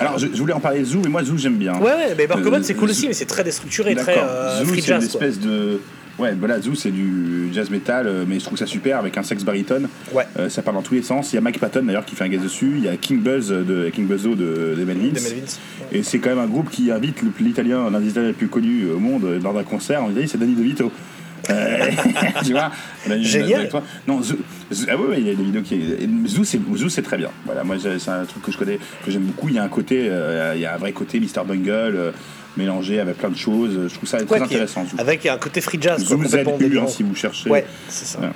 Alors, 0.00 0.18
je, 0.18 0.26
je 0.32 0.38
voulais 0.40 0.54
en 0.54 0.60
parler 0.60 0.80
de 0.80 0.84
Zoo, 0.86 1.00
mais 1.04 1.10
moi, 1.10 1.22
Zoo, 1.22 1.36
j'aime 1.36 1.56
bien. 1.56 1.74
Ouais, 1.76 1.82
ouais, 1.92 2.14
mais 2.16 2.26
Morcobot 2.26 2.56
Euh, 2.56 2.62
c'est 2.62 2.74
cool 2.74 2.88
Zoo- 2.88 2.92
aussi, 2.92 3.06
mais 3.06 3.14
c'est 3.14 3.26
très 3.26 3.44
déstructuré, 3.44 3.94
très 3.94 4.18
euh, 4.18 4.64
Zoo, 4.64 4.74
c'est 4.74 4.88
une 4.92 5.02
espèce 5.02 5.38
de. 5.38 5.80
Ouais, 6.18 6.32
voilà, 6.36 6.60
Zoo, 6.62 6.74
c'est 6.74 6.90
du 6.90 7.50
jazz 7.52 7.68
metal, 7.70 8.06
euh, 8.08 8.24
mais 8.26 8.40
je 8.40 8.44
trouve 8.46 8.58
ça 8.58 8.64
super 8.66 8.98
avec 8.98 9.16
un 9.18 9.22
sex 9.22 9.44
baritone. 9.44 9.86
Ouais. 10.12 10.24
Euh, 10.38 10.48
ça 10.48 10.62
part 10.62 10.72
dans 10.72 10.80
tous 10.82 10.94
les 10.94 11.02
sens. 11.02 11.30
Il 11.32 11.36
y 11.36 11.38
a 11.38 11.42
Mike 11.42 11.60
Patton 11.60 11.82
d'ailleurs 11.84 12.06
qui 12.06 12.16
fait 12.16 12.24
un 12.24 12.28
gaz 12.28 12.42
dessus. 12.42 12.72
Il 12.78 12.84
y 12.84 12.88
a 12.88 12.96
King 12.96 13.20
Buzz 13.20 13.50
de 13.50 13.90
King 13.90 14.06
Buzzo 14.06 14.34
de, 14.34 14.74
de 14.76 14.84
Melvins. 14.84 15.12
Et 15.92 16.02
c'est 16.02 16.18
quand 16.18 16.30
même 16.30 16.38
un 16.38 16.46
groupe 16.46 16.70
qui 16.70 16.90
invite 16.90 17.18
l'italien, 17.38 17.90
l'un 17.90 18.00
des 18.00 18.08
italiens 18.08 18.28
les 18.28 18.34
plus 18.34 18.48
connus 18.48 18.86
au 18.90 18.98
monde, 18.98 19.24
euh, 19.24 19.38
lors 19.40 19.52
d'un 19.52 19.62
concert. 19.62 20.02
En 20.02 20.10
Italie, 20.10 20.26
c'est 20.26 20.38
Danny 20.38 20.54
DeVito. 20.54 20.90
Tu 22.44 22.52
vois 22.52 22.70
Danny- 23.08 23.24
Génial. 23.24 23.60
avec 23.60 23.70
toi. 23.70 23.82
Non, 24.06 24.22
Zoo, 24.22 24.36
Zoo- 24.72 24.86
ah 24.90 24.96
ouais, 24.96 25.20
il 25.20 25.26
y 25.26 25.30
a 25.30 25.34
des 25.34 25.42
vidéos 25.44 25.62
qui. 25.62 25.80
Zoo, 26.26 26.44
c'est 26.44 26.60
Zoo, 26.76 26.88
c'est 26.88 27.02
très 27.02 27.16
bien. 27.16 27.30
Voilà, 27.44 27.64
moi, 27.64 27.76
c'est 27.78 28.10
un 28.10 28.24
truc 28.24 28.42
que 28.42 28.52
je 28.52 28.58
connais, 28.58 28.78
que 29.04 29.10
j'aime 29.10 29.22
beaucoup. 29.22 29.48
Il 29.48 29.54
y 29.54 29.58
a 29.58 29.62
un 29.64 29.68
côté, 29.68 30.08
euh, 30.10 30.52
il 30.54 30.60
y 30.60 30.66
a 30.66 30.74
un 30.74 30.78
vrai 30.78 30.92
côté 30.92 31.20
Mr. 31.20 31.44
Bungle. 31.46 31.70
euh, 31.70 32.10
mélangé 32.56 33.00
avec 33.00 33.18
plein 33.18 33.28
de 33.28 33.36
choses, 33.36 33.86
je 33.86 33.94
trouve 33.94 34.08
ça 34.08 34.16
très 34.24 34.36
Ouais, 34.38 34.42
intéressant. 34.42 34.86
Zoo. 34.86 34.96
Avec 34.98 35.26
un 35.26 35.36
côté 35.36 35.60
free 35.60 35.76
jazz, 35.78 36.02
complètement 36.08 36.56
ZU, 36.58 36.78
hein, 36.78 36.86
si 36.86 37.02
vous 37.02 37.14
cherchez. 37.14 37.50
Ouais, 37.50 37.66
c'est 37.86 38.06
ça. 38.06 38.18
Ouais. 38.18 38.28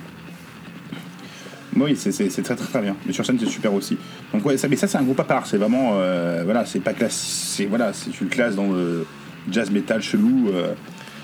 Oui, 1.75 1.95
c'est 1.97 2.11
très, 2.11 2.55
très 2.55 2.55
très 2.67 2.81
bien. 2.81 2.95
Mais 3.05 3.13
sur 3.13 3.25
scène, 3.25 3.37
c'est 3.39 3.49
super 3.49 3.73
aussi. 3.73 3.97
Donc 4.33 4.45
ouais, 4.45 4.57
ça, 4.57 4.67
mais 4.67 4.75
ça 4.75 4.87
c'est 4.87 4.97
un 4.97 5.03
groupe 5.03 5.19
à 5.21 5.23
part. 5.23 5.47
C'est 5.47 5.57
vraiment, 5.57 5.93
euh, 5.95 6.41
voilà, 6.43 6.65
c'est 6.65 6.81
pas 6.81 6.93
classe. 6.93 7.15
C'est 7.55 7.65
voilà, 7.65 7.93
c'est 7.93 8.19
une 8.21 8.27
classe 8.27 8.55
dans 8.55 8.67
le 8.71 9.05
jazz 9.49 9.71
metal 9.71 10.01
chelou. 10.01 10.49
euh. 10.53 10.73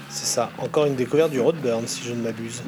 C'est 0.10 0.26
ça. 0.28 0.50
Encore 0.60 0.86
une 0.86 0.96
découverte 0.96 1.32
du 1.32 1.40
Roadburn, 1.40 1.84
si 1.86 2.02
je 2.06 2.14
ne 2.14 2.22
m'abuse. 2.22 2.62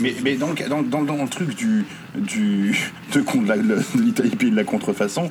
Mais, 0.00 0.14
mais 0.22 0.36
dans, 0.36 0.46
le- 0.48 0.68
dans, 0.68 0.80
dans, 0.82 1.02
dans 1.02 1.22
le 1.24 1.28
truc 1.28 1.56
du, 1.56 1.84
du 2.14 2.78
de, 3.14 3.20
de 3.20 4.00
l'Italie 4.00 4.30
puis 4.30 4.50
de 4.52 4.56
la 4.56 4.62
contrefaçon, 4.62 5.28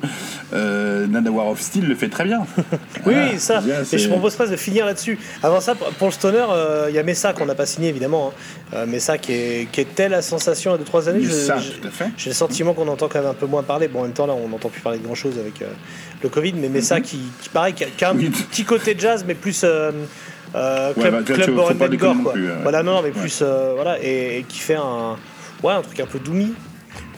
euh, 0.52 1.06
Nana 1.06 1.30
War 1.30 1.46
of 1.48 1.58
Steel 1.60 1.86
le 1.88 1.94
fait 1.94 2.08
très 2.10 2.24
bien. 2.24 2.46
Oui, 3.06 3.14
oui, 3.16 3.38
ça. 3.38 3.60
Bien, 3.62 3.76
Et 3.90 3.98
je 3.98 4.08
propose 4.10 4.34
presque 4.36 4.52
de 4.52 4.56
finir 4.56 4.84
là-dessus. 4.84 5.18
Avant 5.42 5.60
ça, 5.60 5.74
pour 5.74 5.88
pour 5.94 6.08
le 6.08 6.12
stoner, 6.12 6.44
euh, 6.50 6.86
il 6.90 6.94
y 6.94 6.98
a 6.98 7.02
Messa 7.02 7.32
qu'on 7.32 7.46
n'a 7.46 7.54
pas 7.54 7.64
signé 7.66 7.88
évidemment. 7.88 8.28
hein. 8.72 8.76
Euh, 8.76 8.86
Messa 8.86 9.16
qui 9.16 9.32
est, 9.32 9.68
qui 9.72 9.80
était 9.80 10.10
la 10.10 10.20
sensation 10.22 10.76
il 10.76 10.80
y 10.80 10.82
a 10.82 10.84
2-3 10.84 11.08
années. 11.08 11.22
Je- 11.24 11.28
Messa, 11.28 11.58
je- 11.58 11.72
tout 11.72 11.88
à 11.88 11.90
fait. 11.90 12.10
J'ai 12.18 12.30
le 12.30 12.34
sentiment 12.36 12.74
qu'on 12.74 12.88
entend 12.88 13.08
quand 13.08 13.20
même 13.20 13.30
un 13.30 13.34
peu 13.34 13.46
moins 13.46 13.62
parler. 13.62 13.88
Bon, 13.88 14.00
en 14.00 14.02
même 14.02 14.12
temps, 14.12 14.26
là, 14.26 14.34
on 14.34 14.48
n'entend 14.48 14.68
plus 14.68 14.82
parler 14.82 14.98
de 14.98 15.04
grand-chose 15.04 15.38
avec 15.38 15.62
euh, 15.62 15.66
le 16.22 16.28
Covid. 16.28 16.52
Mais 16.56 16.68
Messa 16.68 17.00
qui, 17.00 17.18
qui, 17.40 17.48
pareil, 17.48 17.72
qui 17.72 17.84
a, 17.84 17.86
qui 17.88 18.04
a 18.04 18.10
un 18.10 18.16
Oui. 18.16 18.28
petit 18.30 18.64
côté 18.64 18.94
jazz, 18.98 19.24
mais 19.26 19.34
plus. 19.34 19.62
euh, 19.64 19.92
euh, 20.54 20.88
Ouais, 20.88 20.94
club 21.02 21.12
bah, 21.12 21.20
vois, 21.20 21.36
club 21.74 21.94
non 22.16 22.22
quoi. 22.22 22.32
plus, 22.32 22.48
euh. 22.50 22.56
Voilà, 22.62 22.82
non, 22.82 22.94
non, 22.96 23.02
mais 23.02 23.10
plus. 23.10 23.40
euh, 23.42 23.72
voilà, 23.74 23.98
et, 24.02 24.38
et 24.38 24.42
qui 24.44 24.58
fait 24.58 24.74
un. 24.76 25.16
Ouais, 25.62 25.72
un 25.72 25.82
truc 25.82 25.98
un 26.00 26.06
peu 26.06 26.18
doomy. 26.18 26.54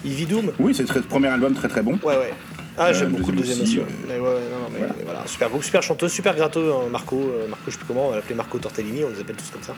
Ivy 0.05 0.27
Doom. 0.27 0.53
Oui, 0.59 0.75
c'est 0.75 0.89
le 0.95 1.01
premier 1.03 1.29
album 1.29 1.55
très 1.55 1.69
très 1.69 1.83
bon. 1.83 1.99
Ouais, 2.05 2.17
ouais. 2.17 2.33
Ah, 2.77 2.87
Euh, 2.89 2.93
j'aime 2.93 3.11
beaucoup 3.13 3.31
le 3.31 3.39
deuxième 3.39 3.63
aussi, 3.63 3.79
aussi. 3.79 3.81
euh, 3.81 3.85
Mais 4.09 4.15
ouais, 4.15 4.21
non, 4.21 4.59
non, 4.65 4.69
mais 4.73 4.81
mais 4.99 5.05
voilà, 5.05 5.23
super 5.27 5.49
groupe, 5.49 5.63
super 5.63 5.81
chanteuse, 5.83 6.11
super 6.13 6.35
gratteux, 6.35 6.73
hein, 6.73 6.89
Marco, 6.91 7.17
euh, 7.17 7.47
Marco, 7.49 7.63
je 7.69 7.71
sais 7.71 7.79
plus 7.79 7.87
comment, 7.87 8.09
on 8.09 8.11
va 8.11 8.17
l'appeler 8.17 8.35
Marco 8.35 8.59
Tortellini, 8.59 9.05
on 9.05 9.11
les 9.11 9.21
appelle 9.21 9.37
tous 9.37 9.51
comme 9.51 9.63
ça. 9.63 9.75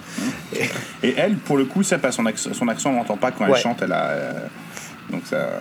Et 1.03 1.15
elle, 1.17 1.37
pour 1.37 1.59
le 1.59 1.67
coup, 1.67 1.83
ça 1.83 1.99
passe. 1.99 2.17
Son 2.17 2.25
accent, 2.27 2.55
son 2.55 2.67
accent 2.69 2.91
on 2.91 2.97
l'entend 2.97 3.19
pas 3.19 3.31
quand 3.33 3.45
Ouais. 3.45 3.53
elle 3.55 3.61
chante. 3.63 3.83
Elle 3.83 3.93
a, 3.93 4.05
euh, 4.09 4.33
donc 5.11 5.23
ça. 5.27 5.61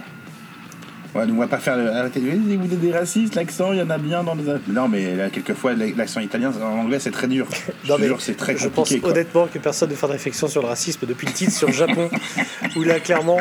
Ouais, 1.15 1.25
donc 1.25 1.37
on 1.37 1.39
va 1.39 1.47
pas 1.47 1.59
faire. 1.59 1.77
le- 1.77 1.89
Arrêtez, 1.91 2.19
oui, 2.21 2.57
vous 2.57 2.65
êtes 2.73 2.81
des 2.81 2.91
racistes, 2.91 3.35
l'accent, 3.35 3.71
il 3.71 3.79
y 3.79 3.81
en 3.81 3.89
a 3.89 3.97
bien 3.97 4.21
dans 4.23 4.35
les. 4.35 4.43
Non, 4.67 4.89
mais 4.89 5.15
là, 5.15 5.29
quelquefois, 5.29 5.71
l'accent 5.73 6.19
italien 6.19 6.51
en 6.61 6.79
anglais, 6.79 6.99
c'est 6.99 7.11
très 7.11 7.27
dur. 7.27 7.47
Je 7.85 7.89
Non, 7.89 7.97
mais 7.97 8.09
c'est 8.19 8.35
très 8.35 8.57
je 8.57 8.67
pense 8.67 8.89
compliqué. 8.89 8.99
quoi. 8.99 9.11
honnêtement 9.11 9.47
que 9.47 9.57
personne 9.59 9.89
ne 9.89 9.95
fait 9.95 10.07
de 10.07 10.11
réflexion 10.11 10.47
sur 10.49 10.61
le 10.61 10.67
racisme 10.67 11.05
depuis 11.07 11.25
le 11.27 11.33
titre 11.33 11.53
sur 11.53 11.67
le 11.67 11.73
Japon, 11.73 12.09
où 12.75 12.83
là, 12.83 12.99
clairement, 12.99 13.37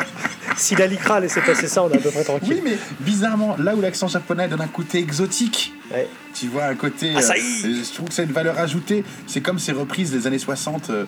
si 0.56 0.76
la 0.76 0.86
Lycra 0.86 1.18
laissait 1.18 1.40
passer 1.40 1.66
ça, 1.66 1.82
on 1.82 1.90
est 1.90 1.96
à 1.96 2.00
peu 2.00 2.10
près 2.10 2.22
tranquille. 2.22 2.48
Oui, 2.54 2.60
mais 2.64 2.78
bizarrement, 3.00 3.56
là 3.58 3.74
où 3.74 3.80
l'accent 3.80 4.06
japonais 4.06 4.46
donne 4.46 4.60
un 4.60 4.68
côté 4.68 4.98
exotique, 5.00 5.72
Ouais. 5.92 6.08
tu 6.32 6.46
vois, 6.46 6.66
un 6.66 6.74
côté. 6.76 7.12
Ah, 7.16 7.20
ça 7.22 7.32
euh, 7.34 7.38
y 7.38 7.40
est. 7.80 7.84
je 7.84 7.92
trouve 7.92 8.08
que 8.08 8.14
c'est 8.14 8.24
une 8.24 8.32
valeur 8.32 8.58
ajoutée. 8.58 9.04
C'est 9.26 9.40
comme 9.40 9.58
ces 9.58 9.72
reprises 9.72 10.12
des 10.12 10.26
années 10.28 10.38
60. 10.38 10.90
euh, 10.90 11.04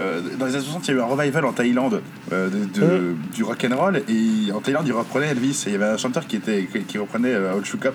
euh, 0.00 0.20
dans 0.38 0.46
les 0.46 0.54
années 0.54 0.64
60, 0.64 0.86
il 0.88 0.90
y 0.90 0.94
a 0.94 0.96
eu 0.98 1.00
un 1.02 1.06
revival 1.06 1.44
en 1.44 1.52
Thaïlande 1.52 2.02
euh, 2.32 2.48
de, 2.48 2.80
de- 2.80 3.14
du 3.34 3.42
rock'n'roll. 3.44 4.02
Et 4.08 4.52
en 4.52 4.60
Thaïlande, 4.60 4.86
ils 4.86 4.92
reprenaient 4.92 5.28
Elvis. 5.28 5.64
Et 5.66 5.70
il 5.70 5.72
y 5.72 5.74
avait 5.76 5.86
un 5.86 5.96
chanteur 5.96 6.26
qui, 6.26 6.36
était, 6.36 6.66
qui, 6.70 6.80
qui 6.82 6.98
reprenait 6.98 7.34
euh, 7.34 7.54
Old 7.54 7.64
Shook 7.64 7.86
Up. 7.86 7.94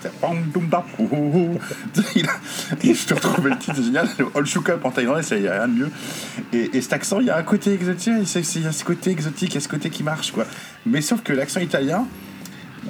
Je 2.83 3.05
te 3.05 3.13
retrouvais 3.13 3.49
le 3.51 3.57
titre, 3.57 3.73
c'est 3.77 3.83
génial. 3.83 4.07
Old 4.33 4.45
Shook 4.47 4.69
Up 4.69 4.85
en 4.85 4.91
thaïlandais, 4.91 5.21
il 5.31 5.41
n'y 5.41 5.47
a 5.47 5.53
rien 5.53 5.67
de 5.67 5.73
mieux. 5.73 5.89
Et, 6.53 6.77
et 6.77 6.81
cet 6.81 6.93
accent, 6.93 7.19
il 7.19 7.27
y 7.27 7.29
a 7.29 7.37
un 7.37 7.43
côté 7.43 7.73
exotique. 7.73 8.13
Il 8.55 8.61
y 8.63 8.67
a 8.67 8.71
ce 8.71 8.83
côté 8.83 9.11
exotique, 9.11 9.51
il 9.51 9.55
y 9.55 9.57
a 9.57 9.61
ce 9.61 9.67
côté 9.67 9.89
qui 9.89 10.03
marche. 10.03 10.31
quoi. 10.31 10.45
Mais 10.85 11.01
sauf 11.01 11.21
que 11.23 11.33
l'accent 11.33 11.59
italien, 11.59 12.05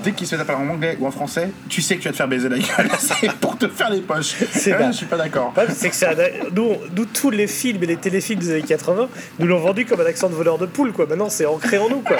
dès 0.03 0.11
qu'il 0.13 0.25
se 0.27 0.35
fait 0.35 0.41
appeler 0.41 0.57
en 0.57 0.69
anglais 0.69 0.97
ou 0.99 1.07
en 1.07 1.11
français, 1.11 1.49
tu 1.69 1.81
sais 1.81 1.95
que 1.97 2.01
tu 2.01 2.07
vas 2.07 2.11
te 2.11 2.17
faire 2.17 2.27
baiser 2.27 2.49
la 2.49 2.57
gueule. 2.57 2.89
C'est 2.99 3.31
pour 3.33 3.57
te 3.57 3.67
faire 3.67 3.89
les 3.89 4.01
poches. 4.01 4.35
C'est 4.51 4.71
vrai. 4.71 4.87
je 4.87 4.97
suis 4.97 5.05
pas 5.05 5.17
d'accord. 5.17 5.53
C'est 5.75 5.89
que 5.89 6.49
nous, 6.53 6.75
nous, 6.95 7.05
tous 7.05 7.29
les 7.29 7.47
films 7.47 7.83
et 7.83 7.87
les 7.87 7.97
téléfilms 7.97 8.39
des 8.39 8.51
années 8.51 8.61
80, 8.63 9.09
nous 9.39 9.47
l'ont 9.47 9.59
vendu 9.59 9.85
comme 9.85 10.01
un 10.01 10.05
accent 10.05 10.29
de 10.29 10.35
voleur 10.35 10.57
de 10.57 10.65
poule, 10.65 10.91
quoi. 10.93 11.05
Maintenant, 11.05 11.29
c'est 11.29 11.45
ancré 11.45 11.77
en 11.77 11.89
nous, 11.89 12.01
quoi. 12.01 12.17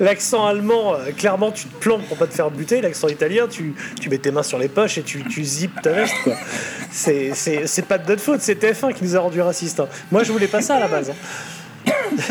L'accent 0.00 0.46
allemand, 0.46 0.94
euh, 0.94 1.12
clairement, 1.16 1.52
tu 1.52 1.66
te 1.66 1.74
plantes 1.76 2.04
pour 2.06 2.16
pas 2.16 2.26
te 2.26 2.34
faire 2.34 2.50
buter. 2.50 2.80
L'accent 2.80 3.08
italien, 3.08 3.46
tu, 3.48 3.74
tu 4.00 4.08
mets 4.08 4.18
tes 4.18 4.30
mains 4.30 4.42
sur 4.42 4.58
les 4.58 4.68
poches 4.68 4.98
et 4.98 5.02
tu, 5.02 5.22
tu 5.24 5.44
zippes 5.44 5.80
ta 5.82 5.92
veste, 5.92 6.14
quoi. 6.24 6.34
C'est, 6.90 7.32
pas 7.86 7.98
de 7.98 8.08
notre 8.08 8.22
faute, 8.22 8.40
c'est 8.40 8.60
TF1 8.60 8.92
qui 8.94 9.04
nous 9.04 9.16
a 9.16 9.20
rendus 9.20 9.40
racistes. 9.40 9.80
hein. 9.80 9.88
Moi, 10.10 10.24
je 10.24 10.32
voulais 10.32 10.48
pas 10.48 10.60
ça 10.60 10.76
à 10.76 10.80
la 10.80 10.88
base. 10.88 11.10
hein. 11.10 11.14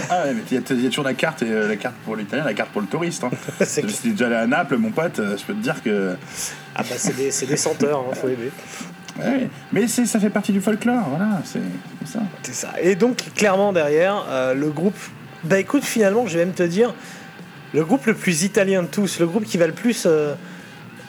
Ah 0.10 0.24
ouais, 0.26 0.34
mais 0.34 0.42
il 0.52 0.56
y, 0.56 0.58
a- 0.60 0.64
il 0.72 0.82
y 0.84 0.86
a 0.86 0.90
toujours 0.90 1.04
la 1.04 1.14
carte, 1.14 1.42
et, 1.44 1.50
euh, 1.52 1.68
la 1.68 1.76
carte 1.76 1.96
pour 2.06 2.16
l'italien, 2.16 2.44
la 2.46 2.54
carte 2.54 2.70
pour 2.72 2.82
le 2.82 2.88
touriste. 2.88 3.24
Hein. 3.24 3.32
Si 3.66 4.12
déjà 4.12 4.28
allé 4.28 4.36
à 4.36 4.48
Naples, 4.48 4.78
mon 4.78 4.92
pote, 4.92 5.20
euh, 5.20 5.36
je 5.38 5.44
peux 5.44 5.54
te 5.54 5.60
dire 5.62 5.82
que. 5.84 6.16
Ah 6.76 6.84
bah, 6.84 6.96
c'est 6.98 7.16
des, 7.16 7.32
des 7.48 7.58
senteurs, 7.58 8.00
hein, 8.00 8.14
faut 8.14 8.28
aimer. 8.28 8.52
Ouais, 9.20 9.50
mais 9.74 9.88
ça 9.88 10.20
fait 10.20 10.30
partie 10.30 10.54
du 10.54 10.62
folklore, 10.62 11.04
voilà, 11.10 11.42
c'est 11.44 11.60
ça. 12.06 12.20
C'est 12.44 12.54
ça. 12.56 12.74
Et 12.82 12.96
donc, 12.96 13.18
clairement, 13.36 13.74
derrière, 13.74 14.26
euh, 14.30 14.54
le 14.54 14.70
groupe. 14.70 14.98
Bah 15.44 15.60
écoute, 15.60 15.84
finalement, 15.84 16.28
je 16.28 16.38
vais 16.38 16.46
même 16.46 16.54
te 16.54 16.64
dire, 16.64 16.94
le 17.74 17.84
groupe 17.84 18.06
le 18.06 18.14
plus 18.14 18.44
italien 18.44 18.84
de 18.84 18.88
tous, 18.88 19.20
le 19.20 19.26
groupe 19.28 19.44
qui 19.44 19.58
va 19.58 19.68
le 19.68 19.74
plus 19.74 20.08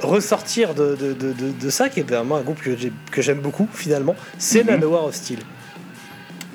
ressortir 0.00 0.74
de, 0.74 0.96
de, 0.96 1.12
de, 1.12 1.70
ça, 1.70 1.88
qui 1.88 2.00
est 2.00 2.02
vraiment 2.02 2.36
un 2.36 2.40
groupe 2.40 2.60
que 2.60 2.76
j'ai- 2.76 2.92
que 3.12 3.22
j'aime 3.22 3.38
beaucoup 3.40 3.68
finalement, 3.72 4.16
c'est 4.38 4.64
Mhm. 4.64 4.70
Nanowar 4.70 5.04
Hostile. 5.04 5.38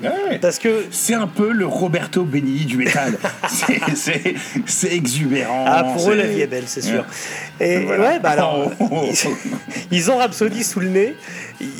Ouais. 0.02 0.38
Parce 0.40 0.58
que 0.58 0.84
C'est 0.90 1.14
un 1.14 1.26
peu 1.26 1.50
le 1.50 1.66
Roberto 1.66 2.22
Benigni 2.24 2.64
du 2.64 2.76
métal. 2.76 3.18
C'est- 3.94 4.94
exubérant. 4.94 5.64
Ah, 5.66 5.84
pour 5.84 6.10
eux, 6.10 6.14
la 6.14 6.26
vie 6.26 6.40
est 6.40 6.46
belle, 6.46 6.64
c'est 6.66 6.82
sûr. 6.82 7.04
Et 7.60 7.78
Voilà. 7.84 8.04
ouais, 8.04 8.18
bah 8.20 8.30
alors, 8.30 8.70
Oh, 8.80 9.04
ils, 9.10 9.96
ils 9.96 10.10
ont 10.10 10.16
Rhapsody 10.18 10.62
sous 10.62 10.80
le 10.80 10.88
nez, 10.88 11.14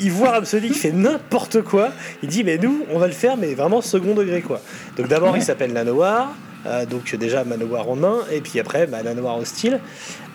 ils 0.02 0.10
voient 0.10 0.30
Rhapsody 0.30 0.68
qui 0.70 0.78
fait 0.78 0.92
n'importe 0.92 1.62
quoi, 1.62 1.90
il 2.22 2.28
dit, 2.28 2.42
mais 2.44 2.58
nous, 2.58 2.84
on 2.92 2.98
va 2.98 3.06
le 3.06 3.12
faire, 3.12 3.36
mais 3.36 3.54
vraiment 3.54 3.80
second 3.80 4.14
degré, 4.14 4.40
quoi. 4.42 4.60
Donc 4.96 5.08
d'abord, 5.08 5.36
il 5.36 5.42
s'appelle 5.42 5.72
Nanowar, 5.72 6.34
euh, 6.66 6.84
donc 6.86 7.14
déjà 7.16 7.44
Manowar 7.44 7.88
en 7.88 7.96
main, 7.96 8.18
et 8.32 8.40
puis 8.40 8.58
après, 8.60 8.86
bah, 8.86 9.02
Nanowar 9.02 9.38
hostile, 9.38 9.80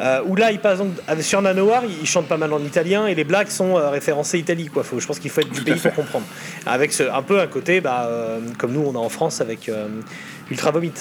euh, 0.02 0.22
où 0.26 0.36
là, 0.36 0.52
il 0.52 0.60
passe 0.60 0.80
donc, 0.80 0.94
sur 1.22 1.42
Nanowar, 1.42 1.84
il, 1.86 2.08
chante 2.08 2.28
pas 2.28 2.38
mal 2.38 2.54
en 2.54 2.60
italien, 2.60 3.08
et 3.08 3.16
les 3.16 3.24
blagues 3.24 3.50
sont 3.50 3.78
euh, 3.78 3.90
référencées 3.90 4.40
Italie, 4.40 4.68
quoi. 4.68 4.84
Faut, 4.84 5.00
je 5.00 5.08
pense 5.08 5.20
qu'il 5.20 5.30
faut 5.32 5.42
être 5.42 5.52
du 5.52 5.60
Tout 5.60 5.66
pays 5.66 5.80
pour 5.80 5.94
comprendre. 5.94 6.26
Avec 6.66 6.94
ce- 6.94 7.04
un 7.04 7.22
peu 7.22 7.40
un 7.40 7.48
côté, 7.48 7.82
bah, 7.82 8.06
euh, 8.08 8.40
comme 8.58 8.72
nous, 8.72 8.82
on 8.86 8.96
a 8.96 9.00
en 9.00 9.10
France 9.10 9.42
avec 9.42 9.68
euh, 9.70 9.88
Ultra 10.50 10.72
Vomit. 10.72 10.94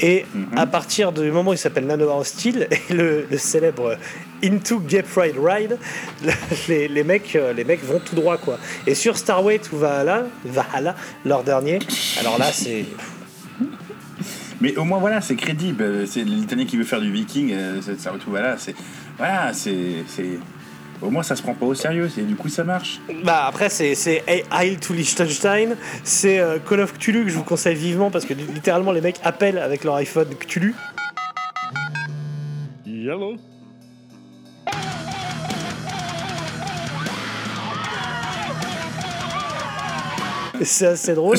Et 0.00 0.26
à 0.54 0.66
partir 0.66 1.10
du 1.10 1.32
moment 1.32 1.50
où 1.50 1.54
il 1.54 1.58
s'appelle 1.58 1.84
Nanowar 1.86 2.18
Hostile 2.18 2.68
et 2.90 2.92
le, 2.94 3.26
le 3.28 3.36
célèbre 3.38 3.96
Into 4.44 4.78
Gay 4.78 5.02
Pride 5.02 5.34
Ride, 5.42 5.76
les, 6.68 6.86
les 6.86 7.02
mecs, 7.02 7.36
les 7.56 7.64
mecs 7.64 7.82
vont 7.84 7.98
tout 7.98 8.14
droit 8.14 8.36
quoi. 8.36 8.58
Et 8.86 8.94
sur 8.94 9.16
Starway 9.16 9.60
ou 9.72 9.76
Valhalla, 9.78 10.26
Valhalla, 10.44 10.94
leur 11.24 11.42
dernier, 11.42 11.80
alors 12.20 12.38
là 12.38 12.46
c'est 12.52 12.84
Mais 14.60 14.76
au 14.76 14.84
moins, 14.84 14.98
voilà, 14.98 15.20
c'est 15.20 15.36
crédible. 15.36 16.06
C'est 16.06 16.24
l'italien 16.24 16.64
qui 16.64 16.76
veut 16.76 16.84
faire 16.84 17.00
du 17.00 17.12
viking, 17.12 17.52
euh, 17.52 17.80
ça 17.98 18.10
retrouve 18.10 18.32
voilà. 18.34 18.56
C'est. 18.58 18.74
Voilà, 19.16 19.52
c'est. 19.52 20.04
c'est- 20.06 20.38
Au 21.00 21.10
moins, 21.10 21.22
ça 21.22 21.36
se 21.36 21.42
prend 21.42 21.54
pas 21.54 21.64
au 21.66 21.74
sérieux, 21.74 22.10
et 22.18 22.22
du 22.22 22.34
coup, 22.34 22.48
ça 22.48 22.64
marche. 22.64 23.00
Bah 23.22 23.44
après 23.46 23.68
c'est 23.68 23.94
c'est 23.94 24.24
Heil 24.26 24.78
to 24.78 24.92
Liechtenstein, 24.94 25.76
c'est 26.02 26.40
euh, 26.40 26.58
Call 26.58 26.80
of 26.80 26.92
Cthulhu 26.94 27.22
que 27.22 27.30
je 27.30 27.36
vous 27.36 27.44
conseille 27.44 27.76
vivement 27.76 28.10
parce 28.10 28.24
que 28.24 28.34
littéralement 28.34 28.90
les 28.90 29.00
mecs 29.00 29.20
appellent 29.22 29.58
avec 29.58 29.84
leur 29.84 29.94
iPhone 29.94 30.26
Cthulhu. 30.40 30.74
Yellow. 32.84 33.36
C'est 40.64 40.86
assez 40.86 41.14
drôle. 41.14 41.36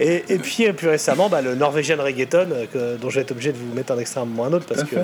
Et, 0.00 0.24
et 0.28 0.38
puis 0.38 0.72
plus 0.72 0.88
récemment, 0.88 1.28
bah, 1.28 1.42
le 1.42 1.54
Norwegian 1.54 1.96
Reggaeton, 2.02 2.48
euh, 2.52 2.66
que- 2.72 2.96
dont 3.00 3.10
je 3.10 3.16
vais 3.16 3.20
être 3.22 3.30
obligé 3.32 3.52
de 3.52 3.58
vous 3.58 3.74
mettre 3.74 3.92
un 3.92 3.98
extrait 3.98 4.20
à 4.20 4.22
un 4.22 4.26
moment 4.26 4.44
ou 4.44 4.46
un 4.46 4.52
autre 4.52 4.66
parce 4.66 4.84
que. 4.84 4.96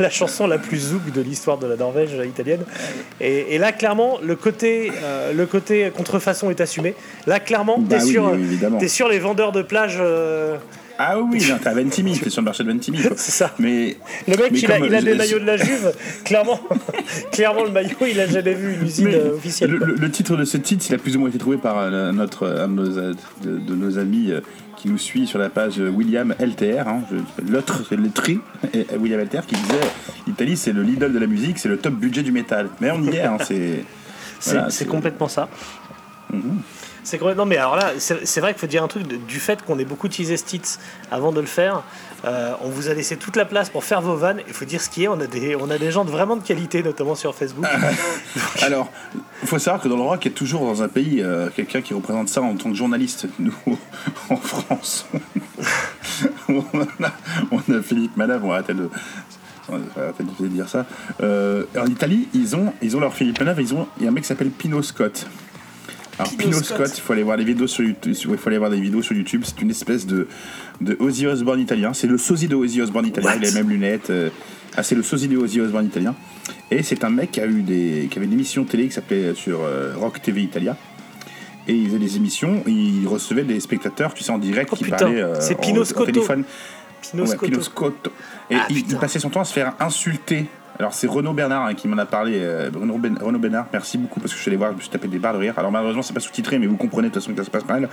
La, 0.00 0.10
chanson 0.10 0.46
la 0.46 0.58
plus 0.58 0.78
zouk 0.78 1.12
de 1.12 1.20
l'histoire 1.20 1.58
de 1.58 1.66
la 1.66 1.76
Norvège 1.76 2.10
italienne. 2.26 2.64
Et, 3.20 3.54
et 3.54 3.58
là, 3.58 3.72
clairement, 3.72 4.18
le 4.22 4.36
côté, 4.36 4.90
euh, 5.02 5.32
le 5.32 5.46
côté 5.46 5.90
contrefaçon 5.96 6.50
est 6.50 6.60
assumé. 6.60 6.94
Là, 7.26 7.40
clairement, 7.40 7.78
Bah 7.78 7.96
t'es 7.98 8.04
oui, 8.04 8.10
sur, 8.12 8.32
oui, 8.32 8.58
t'es 8.78 8.88
sur 8.88 9.08
les 9.08 9.18
vendeurs 9.18 9.52
de 9.52 9.62
plage. 9.62 9.98
euh, 10.00 10.56
Ah 11.02 11.18
oui, 11.18 11.42
non, 11.48 11.56
t'es 11.58 11.68
à 11.68 11.72
Ventimille, 11.74 12.18
t'es 12.20 12.28
sur 12.28 12.42
le 12.42 12.44
marché 12.44 12.62
de 12.62 12.70
Ventimille. 12.70 13.08
C'est 13.16 13.30
ça. 13.30 13.54
Mais. 13.58 13.96
Le 14.28 14.36
mec, 14.36 14.52
mais 14.52 14.58
il 14.58 14.70
a, 14.72 14.78
il 14.78 14.94
a 14.94 14.98
euh, 14.98 15.00
des 15.00 15.12
je- 15.12 15.16
maillots 15.16 15.38
de 15.38 15.44
la 15.46 15.56
Juve. 15.56 15.92
clairement, 16.24 16.60
clairement, 17.32 17.64
le 17.64 17.70
maillot, 17.70 17.96
il 18.06 18.20
a 18.20 18.26
jamais 18.26 18.52
vu 18.52 18.74
une 18.74 18.82
usine 18.84 19.06
Mais 19.06 19.14
euh, 19.14 19.34
officielle. 19.36 19.70
Le, 19.70 19.78
le- 19.78 19.94
le 19.94 20.10
titre 20.10 20.36
de 20.36 20.44
ce 20.44 20.58
titre, 20.58 20.84
il 20.90 20.94
a 20.94 20.98
plus 20.98 21.16
ou 21.16 21.20
moins 21.20 21.30
été 21.30 21.38
trouvé 21.38 21.56
par 21.56 21.78
euh, 21.78 22.12
notre, 22.12 22.46
un 22.46 22.68
de 22.68 22.72
nos, 22.74 22.98
euh, 22.98 23.14
de, 23.42 23.56
de 23.58 23.74
nos 23.74 23.98
amis 23.98 24.30
euh, 24.30 24.40
qui 24.76 24.88
nous 24.90 24.98
suit 24.98 25.26
sur 25.26 25.38
la 25.38 25.48
page 25.48 25.80
euh, 25.80 25.88
William 25.88 26.34
LTR, 26.38 26.86
hein, 26.86 27.00
je- 27.10 27.50
l'autre, 27.50 27.82
c'est 27.88 27.96
le 27.96 28.10
tri, 28.10 28.38
et, 28.74 28.80
euh, 28.92 28.98
William 28.98 29.20
LTR, 29.20 29.46
qui 29.46 29.54
disait 29.54 29.80
l'Italie 30.26 30.56
c'est 30.58 30.72
le 30.74 30.82
Lidl 30.82 31.12
de 31.14 31.18
la 31.18 31.26
musique, 31.26 31.58
c'est 31.58 31.68
le 31.70 31.78
top 31.78 31.94
budget 31.94 32.22
du 32.22 32.30
métal. 32.32 32.68
Mais 32.82 32.90
on 32.90 33.02
y 33.02 33.16
est, 33.16 33.22
hein, 33.22 33.38
c'est. 33.42 33.84
C'est 34.38 34.52
voilà, 34.54 34.70
c'est 34.70 34.86
complètement 34.86 35.28
ça. 35.28 35.48
C'est. 37.04 37.20
Mais 37.46 37.56
alors 37.56 37.76
là, 37.76 37.92
c'est 37.98 38.40
vrai 38.40 38.52
qu'il 38.52 38.60
faut 38.60 38.66
dire 38.66 38.82
un 38.82 38.88
truc 38.88 39.06
du 39.06 39.40
fait 39.40 39.62
qu'on 39.62 39.78
ait 39.78 39.84
beaucoup 39.84 40.06
utilisé 40.06 40.36
ce 40.36 40.44
titre 40.44 40.68
avant 41.10 41.32
de 41.32 41.40
le 41.40 41.46
faire. 41.46 41.82
euh, 42.24 42.52
on 42.62 42.68
vous 42.68 42.88
a 42.88 42.94
laissé 42.94 43.16
toute 43.16 43.36
la 43.36 43.44
place 43.44 43.70
pour 43.70 43.84
faire 43.84 44.00
vos 44.00 44.14
vannes. 44.14 44.40
Il 44.46 44.52
faut 44.52 44.64
dire 44.64 44.80
ce 44.80 44.90
qui 44.90 45.04
est. 45.04 45.08
On 45.08 45.20
a 45.20 45.26
des, 45.26 45.56
on 45.56 45.70
a 45.70 45.78
des 45.78 45.90
gens 45.90 46.04
de 46.04 46.10
vraiment 46.10 46.36
de 46.36 46.42
qualité, 46.42 46.82
notamment 46.82 47.14
sur 47.14 47.34
Facebook. 47.34 47.66
Alors, 48.62 48.90
il 49.42 49.48
faut 49.48 49.58
savoir 49.58 49.82
que 49.82 49.88
dans 49.88 49.96
le 49.96 50.02
rock, 50.02 50.24
il 50.24 50.28
y 50.30 50.34
a 50.34 50.36
toujours 50.36 50.62
dans 50.62 50.82
un 50.82 50.88
pays 50.88 51.20
euh, 51.22 51.48
quelqu'un 51.54 51.80
qui 51.80 51.94
représente 51.94 52.28
ça 52.28 52.42
en 52.42 52.54
tant 52.56 52.70
que 52.70 52.76
journaliste. 52.76 53.26
Nous, 53.38 53.54
en 54.30 54.36
France, 54.36 55.06
on 56.48 56.60
a, 57.02 57.76
a 57.76 57.82
Philippe 57.82 58.16
Manave, 58.16 58.44
on 58.44 58.52
arrêter 58.52 58.74
de, 58.74 58.88
dire 60.48 60.68
ça. 60.68 60.86
Euh, 61.22 61.64
en 61.78 61.86
Italie, 61.86 62.28
ils 62.34 62.56
ont, 62.56 62.72
ils 62.82 62.96
ont 62.96 63.00
leur 63.00 63.14
Philippe 63.14 63.38
Manave, 63.40 63.60
ils 63.60 63.74
ont, 63.74 63.86
il 63.98 64.04
y 64.04 64.06
a 64.06 64.10
un 64.10 64.12
mec 64.12 64.24
qui 64.24 64.28
s'appelle 64.28 64.50
Pino 64.50 64.82
Scott. 64.82 65.26
Alors 66.20 66.32
Pino 66.32 66.52
Pino, 66.52 66.62
Scott. 66.62 66.92
Il 66.94 67.00
faut 67.00 67.12
aller 67.14 67.22
voir 67.22 67.38
les 67.38 67.44
vidéos 67.44 67.66
sur 67.66 67.82
YouTube. 67.82 68.14
Il 68.14 68.36
faut 68.36 68.48
aller 68.48 68.58
voir 68.58 68.70
des 68.70 68.80
vidéos 68.80 69.00
sur 69.00 69.16
YouTube. 69.16 69.42
C'est 69.44 69.60
une 69.62 69.70
espèce 69.70 70.06
de, 70.06 70.28
de 70.82 70.96
Ozzy 71.00 71.26
Osbourne 71.26 71.60
italien. 71.60 71.94
C'est 71.94 72.06
le 72.06 72.18
sosie 72.18 72.46
de 72.46 72.56
Ozzy 72.56 72.82
Osbourne 72.82 73.06
italien. 73.06 73.30
What 73.30 73.36
Il 73.36 73.46
a 73.46 73.48
les 73.48 73.54
mêmes 73.54 73.70
lunettes. 73.70 74.10
euh, 74.10 74.28
ah, 74.76 74.82
c'est 74.82 74.94
le 74.94 75.02
sosie 75.02 75.28
de 75.28 75.38
Ozzy 75.38 75.60
Osbourne 75.60 75.86
italien. 75.86 76.14
Et 76.70 76.82
c'est 76.82 77.04
un 77.04 77.10
mec 77.10 77.32
qui 77.32 77.40
a 77.40 77.46
eu 77.46 77.62
des, 77.62 78.08
qui 78.10 78.18
avait 78.18 78.26
une 78.26 78.34
émission 78.34 78.64
télé 78.64 78.86
qui 78.86 78.92
s'appelait 78.92 79.34
sur 79.34 79.60
euh, 79.62 79.94
Rock 79.96 80.20
TV 80.20 80.42
Italia. 80.42 80.76
Et 81.66 81.74
il 81.74 81.86
faisait 81.86 81.98
des 81.98 82.16
émissions. 82.16 82.62
Et 82.66 82.70
il 82.70 83.08
recevait 83.08 83.44
des 83.44 83.58
spectateurs, 83.58 84.12
tu 84.12 84.22
sais, 84.22 84.30
en 84.30 84.38
direct, 84.38 84.68
Oh, 84.72 84.76
qui 84.76 84.84
putain, 84.84 84.96
parlaient 84.98 85.22
euh, 85.22 85.40
c'est 85.40 85.58
Pino 85.58 85.84
téléphone. 85.84 86.44
Pino 87.00 87.22
Ouais, 87.22 87.30
Scotto. 87.30 87.46
Pino 87.46 87.62
Scotto. 87.62 88.12
Et 88.50 88.56
Ah, 88.56 88.66
il, 88.68 88.84
passait 88.98 89.18
son 89.18 89.30
temps 89.30 89.40
à 89.40 89.44
se 89.44 89.54
faire 89.54 89.72
insulter. 89.80 90.46
Alors 90.80 90.94
c'est 90.94 91.06
Renaud 91.06 91.34
Bernard 91.34 91.66
hein, 91.66 91.74
qui 91.74 91.86
m'en 91.88 91.98
a 91.98 92.06
parlé. 92.06 92.38
euh, 92.40 92.70
Renaud, 92.74 92.96
Ben- 92.96 93.18
Renaud 93.20 93.38
Bernard, 93.38 93.66
merci 93.72 93.98
beaucoup 93.98 94.18
parce 94.18 94.32
que 94.32 94.38
je 94.38 94.42
suis 94.42 94.48
allé 94.48 94.56
voir, 94.56 94.70
je 94.72 94.76
me 94.76 94.80
suis 94.80 94.88
tapé 94.88 95.08
des 95.08 95.18
barres 95.18 95.34
de 95.34 95.38
rire. 95.38 95.54
Alors 95.58 95.70
malheureusement 95.70 96.00
c'est 96.00 96.14
pas 96.14 96.20
sous-titré, 96.20 96.58
mais 96.58 96.66
vous 96.66 96.76
comprenez 96.76 97.08
de 97.08 97.12
toute 97.12 97.22
façon 97.22 97.32
que 97.32 97.38
ça 97.38 97.44
se 97.44 97.50
passe 97.50 97.66
mal. 97.66 97.88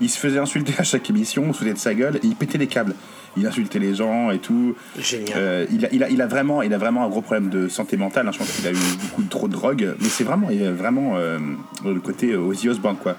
Il 0.00 0.08
se 0.08 0.18
faisait 0.20 0.38
insulter 0.38 0.72
à 0.78 0.84
chaque 0.84 1.10
émission, 1.10 1.44
on 1.48 1.52
se 1.52 1.58
foutait 1.58 1.72
de 1.72 1.78
sa 1.78 1.94
gueule 1.94 2.16
et 2.16 2.20
il 2.26 2.36
pétait 2.36 2.56
les 2.58 2.68
câbles. 2.68 2.94
Il 3.36 3.46
insultait 3.46 3.80
les 3.80 3.94
gens 3.94 4.30
et 4.30 4.38
tout. 4.38 4.76
Génial. 4.98 5.32
Euh, 5.36 5.66
il, 5.70 5.84
a, 5.84 5.88
il, 5.92 6.02
a, 6.04 6.08
il, 6.10 6.22
a 6.22 6.26
vraiment, 6.28 6.62
il 6.62 6.72
a 6.72 6.78
vraiment 6.78 7.04
un 7.04 7.08
gros 7.08 7.20
problème 7.22 7.50
de 7.50 7.68
santé 7.68 7.96
mentale. 7.96 8.26
hein. 8.28 8.32
Je 8.32 8.38
pense 8.38 8.50
qu'il 8.50 8.66
a 8.66 8.70
eu 8.70 8.76
beaucoup 9.02 9.22
de 9.22 9.28
trop 9.28 9.48
de 9.48 9.52
drogue. 9.52 9.94
Mais 10.00 10.08
c'est 10.08 10.24
vraiment, 10.24 10.48
il 10.50 10.64
a 10.64 10.72
vraiment 10.72 11.16
euh, 11.16 11.38
le 11.84 12.00
côté 12.00 12.36
Ozzy 12.36 12.68
Osbourne 12.68 12.96
quoi. 12.96 13.16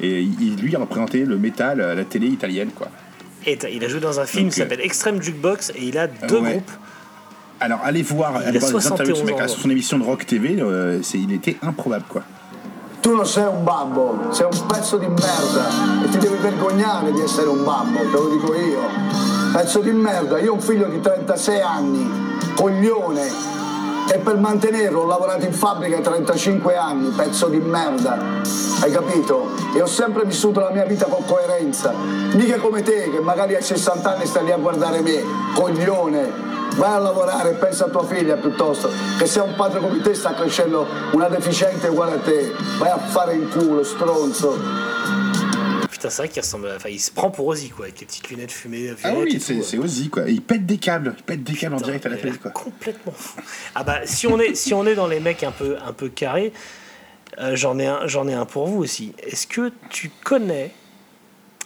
Et 0.00 0.22
il, 0.22 0.56
lui 0.56 0.74
a 0.74 0.78
représenté 0.78 1.24
le 1.24 1.36
métal 1.36 1.80
à 1.80 1.94
la 1.94 2.04
télé 2.04 2.28
italienne 2.28 2.70
quoi. 2.74 2.88
Et 3.44 3.58
il 3.72 3.84
a 3.84 3.88
joué 3.88 4.00
dans 4.00 4.20
un 4.20 4.24
film 4.24 4.44
Donc, 4.44 4.52
qui 4.52 4.58
s'appelle 4.60 4.80
Extreme 4.80 5.20
Jukebox 5.20 5.70
et 5.76 5.84
il 5.88 5.98
a 5.98 6.06
deux 6.06 6.38
ouais. 6.38 6.50
groupes. 6.52 6.70
Alors 7.64 7.78
allez 7.84 8.02
voir, 8.02 8.32
Il 8.40 8.48
allez 8.48 8.56
a 8.56 8.60
voir 8.60 8.72
les 8.72 8.86
interviews 8.88 9.14
de 9.14 9.18
ce 9.20 9.24
71 9.24 9.24
mec 9.24 9.48
sur 9.48 9.60
son 9.60 9.70
émission 9.70 9.96
de 9.96 10.02
Rock 10.02 10.26
TV, 10.26 10.60
euh, 10.60 10.98
c'est, 11.00 11.18
il 11.18 11.32
était 11.32 11.56
improbable 11.62 12.04
quoi. 12.08 12.22
Tu 13.00 13.10
non 13.10 13.24
sei 13.24 13.44
un 13.44 13.62
babbo, 13.62 14.18
sei 14.32 14.46
un 14.46 14.66
pezzo 14.66 14.96
di 14.98 15.06
merda 15.06 15.68
e 16.04 16.08
ti 16.08 16.18
devi 16.18 16.36
vergognare 16.40 17.12
di 17.12 17.20
essere 17.20 17.48
un 17.48 17.62
babbo, 17.62 17.98
te 17.98 18.16
lo 18.16 18.28
dico 18.30 18.52
io. 18.54 18.80
Pezzo 19.52 19.78
di 19.78 19.92
merda, 19.92 20.40
io 20.40 20.50
ho 20.50 20.54
un 20.54 20.60
figlio 20.60 20.88
di 20.88 21.00
36 21.00 21.60
anni, 21.60 22.10
coglione, 22.56 23.28
e 24.12 24.18
per 24.18 24.38
mantenerlo 24.38 25.02
ho 25.02 25.06
lavorato 25.06 25.44
in 25.44 25.52
fabbrica 25.52 26.00
35 26.00 26.76
anni, 26.76 27.10
pezzo 27.10 27.46
di 27.46 27.58
merda. 27.58 28.18
Hai 28.80 28.90
capito? 28.90 29.50
E 29.72 29.80
ho 29.80 29.86
sempre 29.86 30.24
vissuto 30.24 30.58
la 30.58 30.70
mia 30.70 30.84
vita 30.84 31.06
con 31.06 31.24
coerenza. 31.24 31.92
Mica 32.32 32.58
come 32.58 32.82
te 32.82 33.08
che 33.08 33.20
magari 33.20 33.54
hai 33.54 33.62
60 33.62 34.14
anni 34.14 34.22
e 34.24 34.26
stai 34.26 34.46
lì 34.46 34.50
a 34.50 34.56
guardare 34.56 35.00
me, 35.00 35.22
coglione. 35.54 36.61
Vai 36.76 36.90
a 36.94 36.98
lavorare 36.98 37.50
e 37.50 37.54
pensa 37.54 37.84
a 37.86 37.88
tua 37.90 38.06
figlia 38.06 38.36
piuttosto, 38.36 38.90
che 39.18 39.26
se 39.26 39.40
un 39.40 39.54
padre 39.54 39.80
come 39.80 40.00
te 40.00 40.14
sta 40.14 40.32
crescendo 40.34 40.86
una 41.12 41.28
deficiente 41.28 41.88
uguale 41.88 42.14
a 42.14 42.18
te. 42.18 42.50
Vai 42.78 42.88
a 42.90 42.98
fare 42.98 43.34
in 43.34 43.48
culo, 43.50 43.82
stronzo. 43.84 44.58
Putain, 45.90 46.08
c'est 46.10 46.16
vrai 46.22 46.28
qu'il 46.28 46.40
ressemble. 46.42 46.68
à- 46.70 46.76
Enfin, 46.76 46.88
il 46.88 46.98
se 46.98 47.10
prend 47.12 47.30
pour 47.30 47.46
Ozzy 47.46 47.68
quoi, 47.68 47.84
avec 47.84 48.00
les 48.00 48.06
petites 48.06 48.28
lunettes 48.30 48.50
fumées. 48.50 48.94
Ah 49.04 49.10
oui, 49.16 49.38
c'est, 49.40 49.78
Ozzy 49.78 50.08
quoi. 50.08 50.22
Il 50.28 50.40
pète 50.42 50.64
des 50.66 50.78
câbles, 50.78 51.14
il 51.18 51.22
pète 51.22 51.44
des 51.44 51.54
câbles 51.54 51.74
en 51.74 51.80
direct 51.80 52.06
à 52.06 52.08
la 52.08 52.16
télé 52.16 52.38
quoi. 52.38 52.50
Complètement 52.50 53.12
fou. 53.14 53.40
Ah 53.74 53.84
bah 53.84 54.00
si 54.04 54.26
on 54.26 54.40
est 54.40 54.54
si 54.56 54.72
on 54.74 54.86
est 54.86 54.94
dans 54.94 55.06
les 55.06 55.20
mecs 55.20 55.44
un 55.44 55.52
peu 55.52 55.76
un 55.86 55.92
peu 55.92 56.08
carrés, 56.08 56.52
euh, 57.38 57.54
j'en 57.54 57.78
ai 57.78 57.86
un 57.86 58.06
j'en 58.06 58.26
ai 58.26 58.34
un 58.34 58.46
pour 58.46 58.66
vous 58.66 58.78
aussi. 58.82 59.14
Est-ce 59.22 59.46
que 59.46 59.70
tu 59.90 60.10
connais 60.24 60.72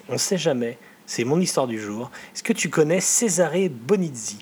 On 0.08 0.18
sait 0.18 0.36
jamais. 0.38 0.78
C'est 1.06 1.24
mon 1.24 1.40
histoire 1.40 1.68
du 1.68 1.80
jour. 1.80 2.10
Est-ce 2.34 2.42
que 2.42 2.52
tu 2.52 2.68
connais 2.68 3.00
Cesare 3.00 3.68
Bonizzi? 3.70 4.38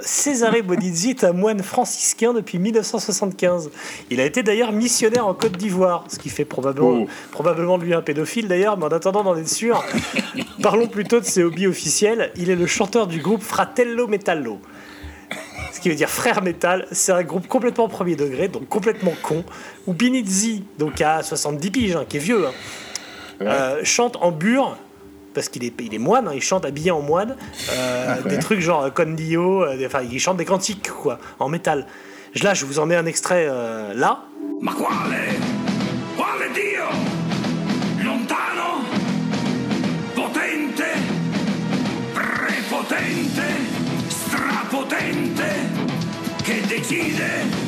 Cesare 0.00 0.62
Bonizzi 0.62 1.10
est 1.10 1.24
un 1.24 1.32
moine 1.32 1.62
franciscain 1.62 2.32
depuis 2.32 2.58
1975. 2.58 3.70
Il 4.10 4.20
a 4.20 4.24
été 4.24 4.42
d'ailleurs 4.42 4.72
missionnaire 4.72 5.26
en 5.26 5.34
Côte 5.34 5.56
d'Ivoire, 5.56 6.04
ce 6.08 6.18
qui 6.18 6.28
fait 6.28 6.44
probablement, 6.44 7.02
Oh. 7.02 7.08
probablement 7.30 7.78
de 7.78 7.84
lui 7.84 7.94
un 7.94 8.02
pédophile 8.02 8.48
d'ailleurs, 8.48 8.78
mais 8.78 8.84
en 8.84 8.88
attendant 8.88 9.22
d'en 9.24 9.36
être 9.36 9.48
sûr, 9.48 9.82
parlons 10.62 10.86
plutôt 10.86 11.20
de 11.20 11.24
ses 11.24 11.42
hobbies 11.42 11.66
officiels. 11.66 12.32
Il 12.36 12.50
est 12.50 12.56
le 12.56 12.66
chanteur 12.66 13.06
du 13.06 13.20
groupe 13.20 13.42
Fratello 13.42 14.06
Metallo. 14.06 14.60
Ce 15.72 15.80
qui 15.80 15.88
veut 15.90 15.94
dire 15.94 16.10
frère 16.10 16.42
métal, 16.42 16.86
c'est 16.90 17.12
un 17.12 17.22
groupe 17.22 17.46
complètement 17.46 17.88
premier 17.88 18.16
degré, 18.16 18.48
donc 18.48 18.68
complètement 18.68 19.12
con, 19.22 19.44
où 19.86 19.92
Binizzi, 19.92 20.64
donc 20.78 21.00
à 21.00 21.22
70 21.22 21.70
piges, 21.70 21.96
hein, 21.96 22.04
qui 22.08 22.16
est 22.16 22.20
vieux, 22.20 22.46
hein, 22.46 22.52
euh, 23.42 23.80
chante 23.84 24.16
en 24.20 24.32
bure, 24.32 24.76
parce 25.34 25.48
qu'il 25.48 25.64
est, 25.64 25.72
il 25.80 25.94
est 25.94 25.98
moine, 25.98 26.28
hein, 26.28 26.32
il 26.34 26.42
chante 26.42 26.64
habillé 26.64 26.90
en 26.90 27.00
moine, 27.02 27.36
euh, 27.72 28.06
Ah 28.08 28.22
ouais. 28.24 28.30
des 28.30 28.38
trucs 28.38 28.60
genre 28.60 28.84
euh, 28.84 28.90
Condio, 28.90 29.64
euh, 29.64 29.76
des- 29.76 29.86
enfin 29.86 30.00
il 30.02 30.18
chante 30.20 30.36
des 30.36 30.44
cantiques 30.44 30.90
quoi, 30.90 31.18
en 31.38 31.48
métal. 31.48 31.86
Je- 32.34 32.44
Là, 32.44 32.54
je 32.54 32.64
vous 32.66 32.78
en 32.78 32.86
mets 32.86 32.96
un 32.96 33.06
extrait 33.06 33.46
euh, 33.48 33.94
là. 33.94 34.20
Ma 34.60 34.72
quale? 34.72 35.16
Quale 36.16 36.52
Dio? 36.52 38.04
Lontano? 38.04 38.84
Potente? 40.14 40.84
Prepotente? 42.14 43.46
Strapotente? 44.08 45.50
Che 46.42 46.60
decide? 46.66 47.67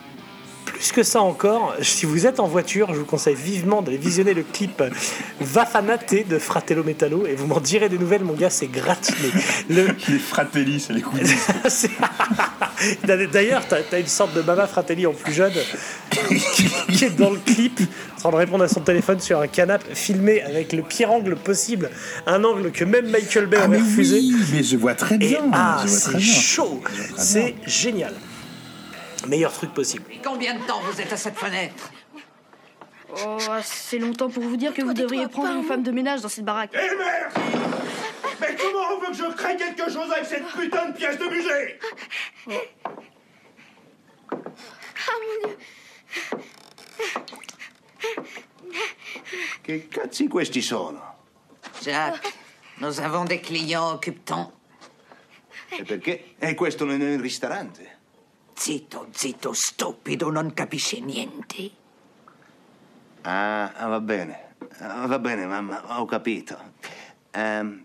plus 0.81 0.91
que 0.93 1.03
ça 1.03 1.21
encore, 1.21 1.75
si 1.83 2.07
vous 2.07 2.25
êtes 2.25 2.39
en 2.39 2.47
voiture, 2.47 2.91
je 2.91 2.99
vous 2.99 3.05
conseille 3.05 3.35
vivement 3.35 3.83
d'aller 3.83 3.99
visionner 3.99 4.33
le 4.33 4.41
clip 4.41 4.81
Vafanate 5.39 6.27
de 6.27 6.39
Fratello 6.39 6.83
Metallo 6.83 7.27
et 7.27 7.35
vous 7.35 7.45
m'en 7.45 7.59
direz 7.59 7.87
des 7.87 7.99
nouvelles, 7.99 8.23
mon 8.23 8.33
gars, 8.33 8.49
c'est 8.49 8.65
gratiné. 8.65 9.29
Le... 9.69 9.89
Les 10.09 10.17
fratelli, 10.17 10.79
c'est 10.79 10.93
les 10.93 11.01
couilles. 11.01 11.21
D'ailleurs, 13.31 13.61
t'as 13.69 13.77
as 13.91 13.99
une 13.99 14.07
sorte 14.07 14.33
de 14.33 14.41
Mama 14.41 14.65
Fratelli 14.65 15.05
en 15.05 15.13
plus 15.13 15.33
jeune 15.33 15.53
qui, 16.89 17.05
est 17.05 17.15
dans 17.15 17.29
le 17.29 17.37
clip 17.37 17.79
en 18.17 18.19
train 18.21 18.31
de 18.31 18.35
répondre 18.37 18.63
à 18.63 18.67
son 18.67 18.81
téléphone 18.81 19.19
sur 19.19 19.39
un 19.39 19.47
canapé 19.47 19.93
filmé 19.93 20.41
avec 20.41 20.73
le 20.73 20.81
pire 20.81 21.11
angle 21.11 21.35
possible, 21.35 21.91
un 22.25 22.43
angle 22.43 22.71
que 22.71 22.85
même 22.85 23.07
Michael 23.07 23.45
Bay 23.45 23.57
Ah, 23.61 23.67
aurait 23.67 23.77
mais 23.77 23.83
refusé. 23.83 24.17
oui, 24.17 24.35
mais 24.51 24.63
je 24.63 24.77
vois 24.77 24.95
très 24.95 25.13
Et 25.15 25.19
bien. 25.19 25.41
ah, 25.53 25.83
c'est 25.85 26.19
chaud, 26.19 26.81
c'est 27.17 27.53
génial. 27.67 28.15
Meilleur 29.27 29.51
truc 29.53 29.73
possible. 29.73 30.05
Combien 30.23 30.55
de 30.55 30.63
temps 30.65 30.79
vous 30.81 30.99
êtes 30.99 31.11
à 31.13 31.17
cette 31.17 31.37
fenêtre 31.37 31.91
Oh, 33.25 33.37
assez 33.51 33.99
longtemps 33.99 34.29
pour 34.29 34.41
vous 34.43 34.55
dire 34.55 34.73
que 34.73 34.81
vous 34.81 34.93
devriez 34.93 35.27
prendre 35.27 35.57
une 35.57 35.65
femme 35.65 35.83
de 35.83 35.91
ménage 35.91 36.21
dans 36.21 36.29
cette 36.29 36.45
baraque. 36.45 36.71
Eh 36.73 36.95
merde 36.95 37.33
Mais 38.39 38.55
comment 38.55 38.95
on 38.95 38.99
veut 39.01 39.07
que 39.07 39.13
je 39.17 39.35
crée 39.35 39.57
quelque 39.57 39.91
chose 39.91 40.09
avec 40.11 40.25
cette 40.25 40.47
putain 40.47 40.89
de 40.89 40.93
pièce 40.95 41.17
de 41.17 41.25
musée 41.25 41.79
Ah 44.29 45.17
mon 45.19 45.47
dieu 45.49 45.57
Che 49.61 49.87
cazzi 49.89 50.27
questi 50.27 50.61
sono? 50.61 50.99
Jacques, 51.81 52.33
nous 52.79 52.99
avons 52.99 53.25
des 53.25 53.39
clients 53.41 53.91
occupants. 53.93 54.51
E 55.69 55.83
perché? 55.83 56.35
E 56.39 56.53
questo 56.55 56.85
non 56.85 57.01
è 57.01 57.15
un 57.15 57.21
ristorante. 57.21 57.90
Zitto, 58.61 59.07
zitto, 59.11 59.53
stupido, 59.53 60.29
non 60.29 60.53
capisci 60.53 61.01
niente. 61.01 61.71
Ah, 63.23 63.71
ah, 63.75 63.87
va 63.87 63.99
bene. 63.99 64.53
Ah, 64.81 65.07
va 65.07 65.17
bene, 65.17 65.47
mamma, 65.47 65.81
ho 65.99 66.05
capito. 66.05 66.55
Ehm, 67.31 67.83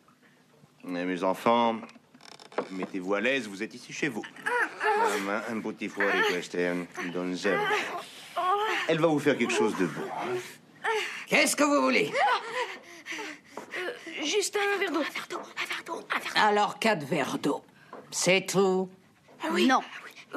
mes 0.83 1.22
enfants, 1.22 1.81
mettez-vous 2.68 3.14
à 3.14 3.20
l'aise, 3.20 3.49
vous 3.49 3.62
êtes 3.62 3.72
ici 3.72 3.91
chez 3.95 4.09
vous. 4.11 4.22
Mamma, 4.99 5.45
un 5.49 5.62
petit 5.62 5.89
fuori, 5.89 6.20
questa 6.29 6.59
è 6.59 6.66
un 6.68 6.87
donzella. 7.11 7.70
Elle 8.87 8.99
va 9.01 9.07
vous 9.07 9.18
faire 9.18 9.39
quelque 9.39 9.55
chose 9.55 9.74
de 9.79 9.87
bon. 9.87 10.11
Qu'est-ce 11.27 11.57
que 11.57 11.64
vous 11.64 11.81
voulez? 11.81 12.12
Euh, 13.79 14.22
Juste 14.24 14.59
un 14.59 14.77
verre 14.79 14.93
d'eau. 14.93 15.01
Un 15.01 15.11
verre 15.11 15.27
d'eau, 15.31 15.41
un 15.41 15.64
verre 15.66 15.85
d'eau, 15.87 16.01
un 16.14 16.18
verre 16.18 16.35
d'eau. 16.35 16.41
Alors, 16.41 16.79
quatre 16.79 17.07
verres 17.07 17.39
d'eau. 17.39 17.64
C'est 18.11 18.45
tout? 18.45 18.91
Ah 19.43 19.49
oui. 19.53 19.66
Non. 19.66 19.81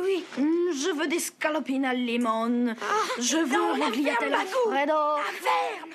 Oui, 0.02 0.24
Mm, 0.38 0.72
je 0.74 0.96
veux 0.96 1.08
des 1.08 1.20
scalopines 1.20 1.86
à 1.86 1.94
limone. 1.94 2.76
je 3.20 3.38
veux 3.38 3.82
ragliatelle 3.84 4.30
verme, 4.30 4.42
Alfredo. 4.42 4.94
la 4.94 5.24
verme. 5.42 5.92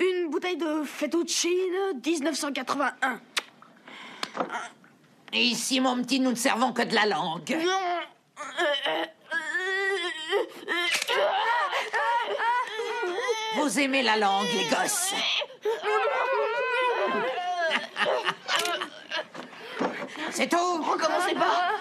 Une 0.00 0.30
bouteille 0.30 0.56
de 0.56 0.84
fettuccine 0.84 1.98
1981. 2.04 3.20
Ici, 5.32 5.80
mon 5.80 6.00
petit, 6.02 6.20
nous 6.20 6.30
ne 6.30 6.36
servons 6.36 6.72
que 6.72 6.82
de 6.82 6.94
la 6.94 7.06
langue. 7.06 7.58
Non. 7.64 7.98
Vous 13.56 13.78
aimez 13.80 14.02
la 14.02 14.16
langue, 14.16 14.46
les 14.54 14.68
gosses 14.68 15.12
C'est 20.30 20.48
tout 20.48 20.82
Recommencez 20.82 21.34
pas. 21.34 21.74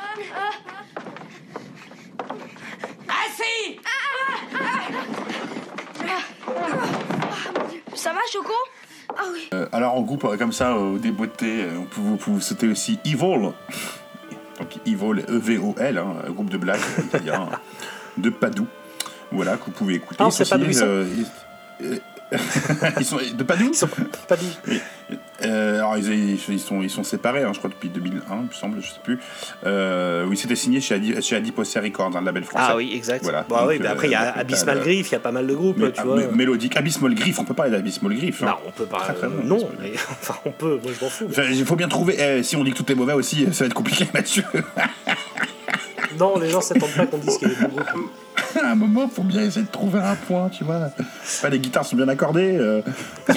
Assis 3.28 3.80
Ça 7.96 8.14
va, 8.14 8.20
Choco? 8.32 8.54
Ah 9.18 9.24
oui. 9.34 9.48
Euh, 9.54 9.68
alors 9.72 9.96
en 9.96 10.02
groupe 10.02 10.26
euh, 10.26 10.38
comme 10.38 10.52
ça, 10.52 10.76
au 10.76 10.98
débeauté, 10.98 11.64
euh, 11.64 11.80
vous 11.96 12.18
pouvez 12.18 12.42
sauter 12.42 12.68
aussi 12.68 13.00
Evil. 13.06 13.52
Donc 14.60 14.70
Evil, 14.86 15.24
E-V-O-L, 15.28 15.98
hein, 15.98 16.16
un 16.28 16.32
groupe 16.32 16.50
de 16.50 16.58
blagues 16.58 16.80
italien 17.04 17.50
de 18.18 18.30
Padoue. 18.30 18.68
Voilà, 19.32 19.58
que 19.58 19.66
vous 19.66 19.72
pouvez 19.72 19.96
écouter. 19.96 20.18
Ah, 20.20 20.28
on 20.28 20.32
sait 20.32 20.44
Ils 20.44 20.50
pas 20.50 20.58
d'où 20.58 20.66
ils 20.66 20.76
sont 20.76 20.86
euh, 20.86 21.06
ils- 21.82 21.86
euh, 21.86 21.98
ils 23.00 23.06
sont 23.06 23.18
de 23.34 23.44
Padoue 23.44 23.70
Ils 23.72 23.76
sont 23.76 23.88
pas 24.28 24.36
d'où 24.36 24.74
euh, 25.44 25.78
alors 25.78 25.98
ils, 25.98 26.34
ils 26.50 26.60
sont, 26.60 26.82
ils 26.82 26.90
sont 26.90 27.04
séparés, 27.04 27.44
hein, 27.44 27.52
je 27.54 27.60
crois, 27.60 27.70
depuis 27.70 27.90
2001, 27.90 28.22
il 28.42 28.48
me 28.48 28.52
semble, 28.52 28.82
je 28.82 28.88
sais 28.88 29.00
plus. 29.04 29.20
Euh, 29.66 30.26
oui, 30.28 30.36
c'était 30.36 30.56
signé 30.56 30.82
chez, 30.82 30.96
Adi, 30.96 31.22
chez 31.22 31.36
Adiposer 31.36 31.80
Records, 31.80 32.18
un 32.18 32.22
label 32.22 32.44
français. 32.44 32.66
Ah 32.72 32.76
oui, 32.76 32.92
exact. 32.96 33.24
Voilà. 33.24 33.46
Bon, 33.48 33.56
Donc, 33.56 33.68
oui, 33.70 33.78
mais 33.80 33.88
après, 33.88 34.08
il 34.08 34.12
y 34.12 34.16
a 34.16 34.36
euh, 34.36 34.42
Abysmal 34.42 34.80
Griff, 34.80 35.10
il 35.10 35.12
y 35.12 35.16
a 35.16 35.20
pas 35.20 35.32
mal 35.32 35.46
de 35.46 35.54
groupes, 35.54 35.78
mais- 35.78 35.92
tu 35.92 36.02
vois. 36.02 36.20
Mélodique, 36.34 36.76
Abysmal 36.76 37.14
Griff, 37.14 37.38
on 37.40 37.44
peut 37.46 37.54
parler 37.54 37.72
d'Abysmal 37.72 38.16
Griff. 38.16 38.42
hein. 38.42 38.48
Non, 38.48 38.56
on 38.68 38.72
peut 38.72 38.86
pas. 38.88 38.98
Très, 38.98 39.14
très 39.14 39.28
bon, 39.28 39.44
non, 39.44 39.70
mais 39.80 39.94
enfin, 40.10 40.36
on 40.44 40.52
peut, 40.52 40.80
moi 40.84 40.92
je 41.00 41.04
m'en 41.06 41.10
fous. 41.12 41.28
Il 41.52 41.66
faut 41.66 41.76
bien 41.76 41.88
trouver. 41.88 42.16
eh, 42.20 42.42
si 42.44 42.56
on 42.56 42.64
dit 42.64 42.72
que 42.72 42.78
tout 42.78 42.92
est 42.92 42.96
mauvais 42.96 43.14
aussi, 43.14 43.46
ça 43.54 43.64
va 43.64 43.68
être 43.68 43.74
compliqué, 43.76 44.08
Mathieu. 44.14 44.44
Non, 46.18 46.38
les 46.40 46.50
gens 46.50 46.62
s'attendent 46.62 46.92
pas 46.96 47.06
qu'on 47.06 47.18
dise 47.18 47.38
qu'il 47.38 47.50
y 47.50 47.52
a 47.52 47.56
des 47.56 47.68
bons 47.68 47.82
groupes. 47.94 48.12
à 48.64 48.72
un 48.72 48.76
moment, 48.76 49.08
faut 49.08 49.24
bien 49.24 49.44
essayer 49.44 49.66
de 49.66 49.72
trouver 49.72 50.00
un 50.00 50.16
point, 50.16 50.50
tu 50.50 50.64
vois. 50.64 50.90
Les 51.50 51.60
guitares 51.60 51.86
sont 51.86 51.96
bien 51.96 52.08
accordées. 52.08 52.58
euh. 52.58 52.82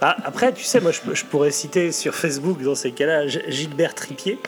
Ah, 0.00 0.16
après, 0.24 0.52
tu 0.52 0.64
sais, 0.64 0.80
moi 0.80 0.90
je, 0.92 1.14
je 1.14 1.24
pourrais 1.24 1.50
citer 1.50 1.90
sur 1.90 2.14
Facebook 2.14 2.60
dans 2.62 2.74
ces 2.74 2.90
cas-là 2.92 3.26
G- 3.26 3.42
Gilbert 3.48 3.94
Tripier. 3.94 4.38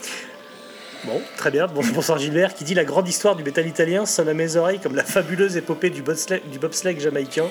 Bon, 1.07 1.19
très 1.39 1.51
bien. 1.51 1.67
Bon, 1.67 1.81
bonsoir 1.95 2.19
Gilbert, 2.19 2.53
qui 2.53 2.65
dit 2.65 2.75
la 2.75 2.85
grande 2.85 3.09
histoire 3.09 3.37
du 3.37 3.43
métal 3.45 3.67
italien 3.67 4.05
sonne 4.05 4.29
à 4.29 4.35
mes 4.35 4.57
oreilles 4.57 4.81
comme 4.83 4.95
la 4.95 5.05
fabuleuse 5.05 5.57
épopée 5.57 5.89
du 5.89 6.03
bobsleigh, 6.03 6.43
du 6.53 6.59
bobsleigh 6.59 6.99
jamaïcain. 7.01 7.45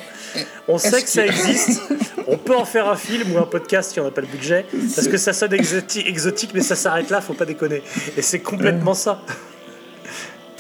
On 0.67 0.77
sait 0.77 1.01
que 1.01 1.09
ça 1.09 1.25
existe. 1.25 1.81
On 2.27 2.37
peut 2.37 2.55
en 2.55 2.65
faire 2.65 2.87
un 2.89 2.95
film 2.97 3.31
ou 3.33 3.39
un 3.39 3.43
podcast 3.47 3.91
si 3.93 3.99
on 3.99 4.03
n'a 4.03 4.11
pas 4.11 4.21
le 4.21 4.27
budget, 4.27 4.65
parce 4.95 5.07
que 5.07 5.17
ça 5.17 5.31
sonne 5.31 5.53
exoti- 5.53 6.05
exotique, 6.07 6.51
mais 6.55 6.61
ça 6.61 6.75
s'arrête 6.75 7.09
là, 7.11 7.21
faut 7.21 7.33
pas 7.35 7.45
déconner. 7.45 7.81
Et 8.17 8.21
c'est 8.23 8.39
complètement 8.39 8.93
ça. 8.95 9.21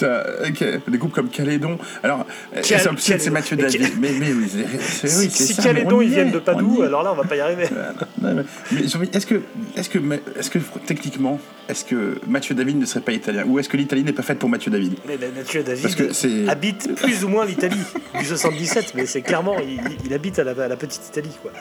Ok, 0.03 0.63
Des 0.87 0.97
groupes 0.97 1.13
comme 1.13 1.29
Calédon. 1.29 1.77
Alors, 2.03 2.25
euh, 2.55 2.61
Cal- 2.61 2.79
c'est 2.97 3.17
c'est 3.17 3.23
Cal- 3.25 3.33
Mathieu 3.33 3.55
David. 3.57 3.81
Cal- 3.81 3.91
Mais, 3.99 4.11
mais 4.19 4.31
oui, 4.33 4.47
c'est- 4.49 5.07
Si, 5.07 5.17
oui, 5.19 5.29
si 5.31 5.53
ça, 5.53 5.63
Calédon 5.63 6.01
ils 6.01 6.09
viennent 6.09 6.27
est, 6.29 6.31
de 6.31 6.39
Padoue, 6.39 6.83
est. 6.83 6.87
alors 6.87 7.03
là 7.03 7.11
on 7.11 7.15
va 7.15 7.23
pas 7.23 7.35
y 7.35 7.39
arriver. 7.39 7.63
Est-ce 7.63 9.25
que, 9.27 9.35
est-ce 9.75 9.89
que, 9.89 9.99
est-ce 10.37 10.49
que 10.49 10.59
techniquement, 10.85 11.39
est-ce 11.69 11.85
que 11.85 12.19
Mathieu 12.27 12.55
David 12.55 12.77
ne 12.79 12.85
serait 12.85 13.01
pas 13.01 13.11
italien? 13.11 13.43
Ou 13.47 13.59
est-ce 13.59 13.69
que 13.69 13.77
l'Italie 13.77 14.03
n'est 14.03 14.13
pas 14.13 14.23
faite 14.23 14.39
pour 14.39 14.49
Mathieu 14.49 14.71
David? 14.71 14.95
Mais 15.07 15.17
ben, 15.17 15.31
Mathieu 15.35 15.63
David 15.63 15.81
Parce 15.83 15.95
que 15.95 16.13
c'est- 16.13 16.47
habite 16.47 16.95
plus 16.95 17.23
ou 17.23 17.27
moins 17.29 17.45
l'Italie 17.45 17.75
du 18.19 18.25
77, 18.25 18.93
mais 18.95 19.05
c'est 19.05 19.21
clairement, 19.21 19.55
il, 19.59 19.79
il 20.05 20.13
habite 20.13 20.39
à 20.39 20.43
la, 20.43 20.51
à 20.63 20.67
la 20.67 20.75
petite 20.75 21.01
Italie. 21.09 21.35
Quoi. 21.41 21.51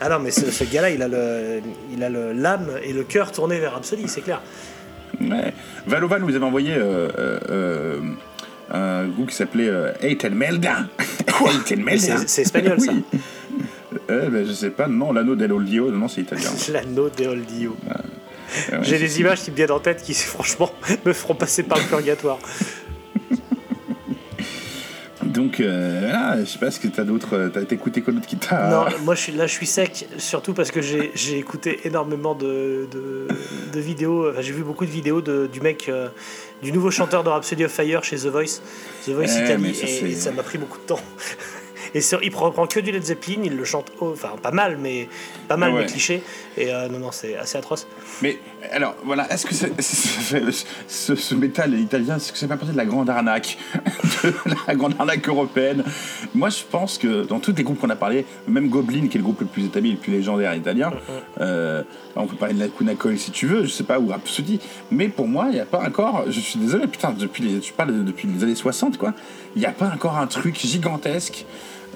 Ah 0.00 0.08
non, 0.08 0.18
mais 0.18 0.30
ce, 0.30 0.50
ce 0.50 0.64
gars-là, 0.64 0.90
il 0.90 1.02
a 1.02 1.08
le- 1.08 1.60
il 1.92 2.02
a 2.02 2.08
le- 2.08 2.32
l'âme 2.32 2.68
et 2.84 2.92
le 2.92 3.02
cœur 3.04 3.32
tournés 3.32 3.58
vers 3.58 3.72
Rhapsody, 3.74 4.04
c'est 4.08 4.20
clair. 4.22 4.40
Ouais. 5.20 5.52
Valovan 5.86 6.18
vous 6.20 6.34
avez 6.34 6.44
envoyé 6.44 6.74
euh, 6.74 7.08
euh, 7.18 7.38
euh, 7.50 8.00
un 8.72 9.06
groupe 9.06 9.28
qui 9.30 9.36
s'appelait 9.36 9.70
Eight 10.00 10.24
and 10.24 10.30
Melda. 10.34 10.86
Eight 11.28 11.72
and 11.72 11.82
Mais 11.84 11.96
Melda. 11.96 12.18
c'est- 12.26 12.42
espagnol, 12.42 12.80
ça. 12.80 12.92
Oui. 12.92 13.20
Ben, 14.08 14.44
je 14.46 14.52
sais 14.52 14.70
pas, 14.70 14.86
non, 14.88 15.12
l'anneau 15.12 15.36
del 15.36 15.52
Oldio, 15.52 15.90
non, 15.90 16.08
c'est 16.08 16.22
italien. 16.22 16.50
L'anneau 16.72 17.08
de 17.10 17.26
Oldio. 17.26 17.76
Ouais, 17.86 18.78
J'ai 18.82 18.98
des 18.98 19.20
images 19.20 19.40
qui 19.42 19.50
me 19.50 19.56
viennent 19.56 19.70
en 19.70 19.80
tête 19.80 20.02
qui, 20.02 20.14
franchement, 20.14 20.70
me 21.04 21.12
feront 21.12 21.34
passer 21.34 21.62
par 21.62 21.78
le 21.78 21.84
purgatoire. 21.84 22.38
Donc, 25.32 25.60
euh, 25.60 25.98
voilà, 26.00 26.40
je 26.40 26.44
sais 26.44 26.58
pas 26.58 26.70
ce 26.70 26.78
que 26.78 26.88
t'as 26.88 27.04
d'autre. 27.04 27.34
euh, 27.36 27.48
T'as 27.48 27.62
écouté 27.62 28.02
quoi 28.02 28.12
d'autre 28.12 28.26
qui 28.26 28.36
t'a. 28.36 28.68
Non, 28.68 28.84
moi 29.04 29.14
je 29.14 29.20
suis, 29.22 29.32
là 29.32 29.46
je 29.46 29.52
suis 29.52 29.66
sec, 29.66 30.06
surtout 30.18 30.52
parce 30.52 30.70
que 30.70 30.80
j'ai 30.82 31.38
écouté 31.38 31.80
énormément 31.84 32.34
de, 32.34 32.86
de, 32.90 33.28
de 33.72 33.80
vidéos, 33.80 34.30
enfin, 34.30 34.40
j'ai 34.42 34.52
vu 34.52 34.62
beaucoup 34.62 34.84
de 34.84 34.90
vidéos 34.90 35.20
de, 35.22 35.46
du 35.46 35.60
mec, 35.60 35.88
euh, 35.88 36.08
du 36.62 36.72
nouveau 36.72 36.90
chanteur 36.90 37.24
de 37.24 37.28
Rhapsody 37.30 37.64
of 37.64 37.72
Fire 37.72 38.04
chez 38.04 38.16
The 38.16 38.26
Voice, 38.26 38.60
The 39.06 39.10
Voice 39.10 39.24
Ouais, 39.34 39.44
Italy, 39.44 39.74
ça, 39.74 39.86
et 39.86 40.14
ça 40.14 40.32
m'a 40.32 40.42
pris 40.42 40.58
beaucoup 40.58 40.78
de 40.78 40.84
temps. 40.84 41.00
Et 41.94 42.00
il 42.22 42.30
prend, 42.30 42.50
prend 42.50 42.66
que 42.66 42.80
du 42.80 42.90
Led 42.90 43.02
Zeppelin, 43.02 43.42
il 43.44 43.56
le 43.56 43.64
chante, 43.64 43.92
enfin 44.00 44.30
pas 44.42 44.50
mal, 44.50 44.78
mais 44.80 45.08
pas 45.48 45.56
mal, 45.56 45.70
Ah 45.72 45.74
ouais. 45.76 45.80
mais 45.82 45.86
cliché, 45.86 46.22
et 46.56 46.72
euh, 46.72 46.88
non, 46.88 46.98
non, 46.98 47.12
c'est 47.12 47.36
assez 47.36 47.58
atroce. 47.58 47.86
Mais 48.22 48.38
alors, 48.72 48.94
voilà, 49.04 49.30
est-ce 49.32 49.44
que 49.46 49.54
c'est- 49.54 49.72
c'est- 49.80 50.50
c'est- 50.50 50.66
ce, 50.88 51.14
ce 51.14 51.34
métal 51.34 51.74
italien, 51.78 52.16
est-ce 52.16 52.32
que 52.32 52.38
c'est 52.38 52.48
pas 52.48 52.56
partie 52.56 52.72
de 52.72 52.78
la 52.78 52.86
grande 52.86 53.10
arnaque 53.10 53.58
De 54.24 54.32
la 54.68 54.74
grande 54.74 54.94
arnaque 54.98 55.28
européenne? 55.28 55.84
Moi, 56.34 56.48
je 56.48 56.62
pense 56.70 56.96
que 56.98 57.24
dans 57.24 57.40
tous 57.40 57.54
les 57.56 57.62
groupes 57.62 57.80
qu'on 57.80 57.90
a 57.90 57.96
parlé, 57.96 58.24
même 58.48 58.68
Goblin, 58.68 59.08
qui 59.08 59.16
est 59.16 59.20
le 59.20 59.24
groupe 59.24 59.40
le 59.40 59.46
plus 59.46 59.66
établi, 59.66 59.90
le 59.92 59.96
plus 59.98 60.12
légendaire 60.12 60.54
italien, 60.54 60.92
euh, 61.40 61.82
on 62.16 62.26
peut 62.26 62.36
parler 62.36 62.54
de 62.54 62.60
la 62.60 62.68
Cunacol 62.68 63.18
si 63.18 63.30
tu 63.32 63.46
veux, 63.46 63.64
je 63.64 63.70
sais 63.70 63.84
pas, 63.84 63.98
ou 63.98 64.08
Rhapsody, 64.08 64.60
mais 64.90 65.08
pour 65.08 65.26
moi, 65.28 65.46
il 65.48 65.54
n'y 65.54 65.60
a 65.60 65.66
pas 65.66 65.80
encore, 65.80 66.24
je 66.28 66.40
suis 66.40 66.58
désolé, 66.58 66.86
putain, 66.86 67.10
depuis 67.18 67.42
les, 67.42 67.60
je 67.62 67.72
parle 67.72 67.92
de- 67.98 68.02
depuis 68.02 68.28
les 68.28 68.44
années 68.44 68.54
60, 68.54 68.96
quoi, 68.98 69.12
il 69.56 69.60
n'y 69.60 69.66
a 69.66 69.72
pas 69.72 69.90
encore 69.94 70.16
un 70.16 70.26
truc 70.26 70.58
gigantesque, 70.58 71.44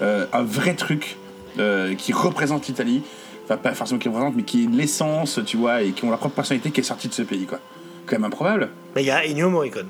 un 0.01 0.43
vrai 0.43 0.75
truc 0.75 1.17
euh, 1.59 1.95
qui 1.95 2.13
représente 2.13 2.67
l'Italie 2.67 3.01
enfin 3.45 3.57
pas 3.57 3.73
forcément 3.73 3.97
qui 3.99 4.09
représente, 4.09 4.35
mais 4.35 4.43
qui 4.43 4.65
est 4.65 4.67
l'essence, 4.69 5.39
tu 5.45 5.55
vois, 5.55 5.81
et 5.81 5.91
qui 5.91 6.03
ont 6.03 6.09
leur 6.09 6.19
propre 6.19 6.35
personnalité 6.35 6.69
qui 6.71 6.81
est 6.81 6.83
sortie 6.83 7.07
de 7.07 7.13
ce 7.13 7.21
pays, 7.21 7.45
quoi. 7.45 7.59
Quand 8.05 8.17
même 8.17 8.25
improbable. 8.25 8.69
Mais 8.93 9.03
il 9.03 9.07
y 9.07 9.11
a 9.11 9.25
Ennio 9.25 9.49
Morricone. 9.49 9.87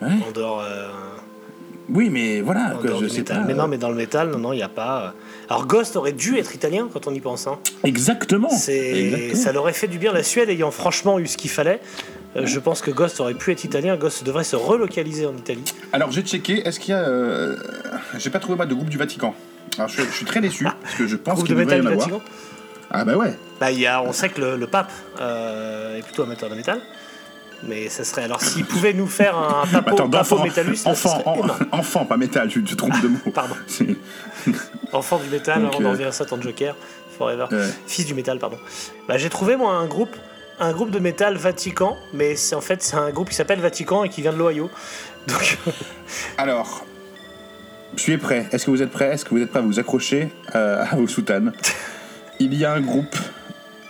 Ouais. 0.00 0.08
En 0.28 0.30
dehors, 0.30 0.60
euh, 0.60 0.88
Oui, 1.88 2.10
mais 2.10 2.42
voilà, 2.42 2.74
je 3.00 3.08
sais 3.08 3.24
pas. 3.24 3.40
Mais 3.40 3.54
non, 3.54 3.66
mais 3.66 3.76
dans 3.76 3.88
le 3.88 3.96
métal, 3.96 4.30
non, 4.30 4.38
non, 4.38 4.52
il 4.52 4.56
n'y 4.58 4.62
a 4.62 4.68
pas. 4.68 5.02
euh. 5.02 5.08
Alors 5.50 5.66
Ghost 5.66 5.96
aurait 5.96 6.12
dû 6.12 6.38
être 6.38 6.54
italien 6.54 6.88
quand 6.92 7.08
on 7.08 7.12
y 7.14 7.20
pense. 7.20 7.48
Hein. 7.48 7.58
Exactement. 7.82 8.48
Exactement. 8.48 9.34
ça 9.34 9.52
leur 9.52 9.62
aurait 9.62 9.72
fait 9.72 9.88
du 9.88 9.98
bien. 9.98 10.12
La 10.12 10.22
Suède 10.22 10.48
ayant 10.48 10.70
franchement 10.70 11.18
eu 11.18 11.26
ce 11.26 11.36
qu'il 11.36 11.50
fallait, 11.50 11.80
euh, 11.80 12.13
je 12.36 12.58
pense 12.58 12.80
que 12.80 12.90
Ghost 12.90 13.20
aurait 13.20 13.34
pu 13.34 13.52
être 13.52 13.64
italien. 13.64 13.96
Ghost 13.96 14.24
devrait 14.24 14.44
se 14.44 14.56
relocaliser 14.56 15.26
en 15.26 15.36
Italie. 15.36 15.64
Alors 15.92 16.10
j'ai 16.10 16.22
checké, 16.22 16.66
est-ce 16.66 16.80
qu'il 16.80 16.90
y 16.90 16.94
a. 16.96 17.00
euh, 17.08 17.56
J'ai 18.18 18.30
pas 18.30 18.38
trouvé 18.40 18.56
moi, 18.56 18.66
de 18.66 18.74
groupe 18.74 18.88
du 18.88 18.98
Vatican. 18.98 19.34
Alors 19.78 19.88
je, 19.88 20.02
je 20.02 20.10
suis 20.10 20.24
très 20.26 20.40
déçu, 20.40 20.64
parce 20.82 20.94
que 20.96 21.06
je 21.06 21.16
pense 21.16 21.34
Groupe 21.36 21.46
qu'il 21.46 21.56
de 21.56 21.60
devrait 21.60 21.76
y 21.78 21.80
métal 21.82 21.94
en 21.94 21.96
du 21.96 22.02
avoir. 22.04 22.20
Vatican 22.20 22.34
Ah 22.90 23.04
bah 23.04 23.16
ouais. 23.16 23.34
bah, 23.60 23.70
y 23.72 23.86
a, 23.86 24.02
On 24.02 24.12
sait 24.12 24.28
que 24.28 24.40
le, 24.40 24.56
le 24.56 24.66
pape 24.66 24.90
euh, 25.20 25.98
est 25.98 26.02
plutôt 26.02 26.22
amateur 26.24 26.48
de 26.50 26.54
métal. 26.54 26.80
Mais 27.66 27.88
ça 27.88 28.04
serait. 28.04 28.24
Alors 28.24 28.42
s'il 28.42 28.64
pouvait 28.66 28.92
nous 28.92 29.06
faire 29.06 29.38
un 29.38 29.64
papo, 29.66 29.94
Attends, 29.94 30.08
papo 30.10 30.34
d'enfant, 30.36 30.42
métallus, 30.44 30.78
enfant, 30.84 31.22
en- 31.24 31.78
enfant, 31.78 32.04
pas 32.04 32.16
métal, 32.18 32.48
tu 32.48 32.62
te 32.62 32.74
trompes 32.74 33.00
de 33.00 33.08
mot. 33.08 33.18
Pardon. 33.32 33.54
Enfant 34.92 35.18
du 35.18 35.28
métal, 35.30 35.62
Donc, 35.70 35.74
on 35.80 35.84
en 35.86 35.94
euh, 35.98 36.08
à 36.08 36.12
ça, 36.12 36.24
ton 36.24 36.40
Joker, 36.40 36.76
Forever. 37.18 37.46
Ouais. 37.50 37.68
Fils 37.86 38.06
du 38.06 38.14
métal, 38.14 38.38
pardon. 38.38 38.58
Bah, 39.08 39.16
j'ai 39.18 39.30
trouvé 39.30 39.56
moi 39.56 39.72
un 39.72 39.86
groupe, 39.86 40.14
un 40.60 40.72
groupe 40.72 40.90
de 40.90 40.98
métal 40.98 41.36
Vatican, 41.36 41.96
mais 42.12 42.36
c'est 42.36 42.54
en 42.54 42.60
fait 42.60 42.82
c'est 42.82 42.96
un 42.96 43.10
groupe 43.10 43.28
qui 43.30 43.34
s'appelle 43.34 43.60
Vatican 43.60 44.04
et 44.04 44.08
qui 44.08 44.22
vient 44.22 44.32
de 44.32 44.38
l'Ohio. 44.38 44.70
Donc 45.26 45.58
Alors, 46.38 46.84
je 47.96 48.02
suis 48.02 48.18
prêt. 48.18 48.46
Est-ce 48.52 48.66
que 48.66 48.70
vous 48.70 48.82
êtes 48.82 48.90
prêts 48.90 49.12
Est-ce 49.12 49.24
que 49.24 49.30
vous 49.30 49.40
êtes 49.40 49.50
prêts 49.50 49.60
à 49.60 49.62
vous 49.62 49.78
accrocher 49.78 50.28
euh, 50.54 50.84
à 50.88 50.96
vos 50.96 51.06
soutanes? 51.08 51.52
Il 52.40 52.54
y 52.54 52.64
a 52.64 52.72
un 52.72 52.80
groupe 52.80 53.16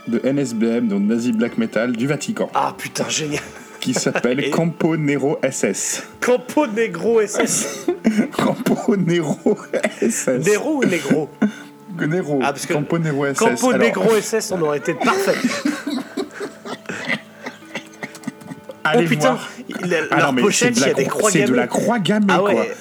de 0.07 0.21
NSBM, 0.23 0.89
donc 0.89 1.03
Nazi 1.03 1.33
Black 1.33 1.57
Metal, 1.59 1.93
du 1.93 2.07
Vatican, 2.07 2.51
ah 2.55 2.75
putain 2.77 3.09
génial. 3.09 3.43
qui 3.81 3.95
s'appelle 3.95 4.39
Et- 4.45 4.51
Campo 4.51 4.97
Nero 4.99 5.39
SS. 5.43 6.03
Campo 6.21 6.67
Negro 6.67 7.21
SS. 7.27 7.87
Campo 8.37 8.97
Nero 8.97 9.39
SS. 10.03 10.29
Nero 10.47 10.77
ou 10.77 10.85
Negro? 10.85 11.31
Nero. 11.99 12.39
Ah, 12.43 12.53
parce 12.53 12.67
que 12.67 12.75
Campo 12.75 12.99
Nero 12.99 13.25
SS. 13.27 13.39
Campo 13.39 13.71
Alors, 13.71 13.81
Negro 13.87 14.21
SS, 14.21 14.53
on 14.53 14.61
aurait 14.63 14.79
été 14.79 14.93
parfait. 14.95 15.37
Allez 18.85 19.05
oh 19.07 19.09
putain, 19.09 19.33
voir. 19.33 19.49
il 19.85 19.95
a- 19.95 19.99
Ah 20.11 20.17
leur 20.19 20.27
non, 20.29 20.33
mais 20.35 20.43
pochette, 20.43 20.75
c'est 20.77 20.81
de 20.81 20.81
il 20.81 20.83
y 20.83 20.85
la 20.87 20.91
a 20.91 20.95
des 20.95 21.05
cro- 21.05 21.19
croix 21.19 21.31
C'est 21.31 21.45
de 21.45 21.55
la 21.55 21.67
croix 21.67 21.99
gammée, 21.99 22.27
Ah 22.29 22.39
quoi. 22.39 22.55
ouais. 22.55 22.73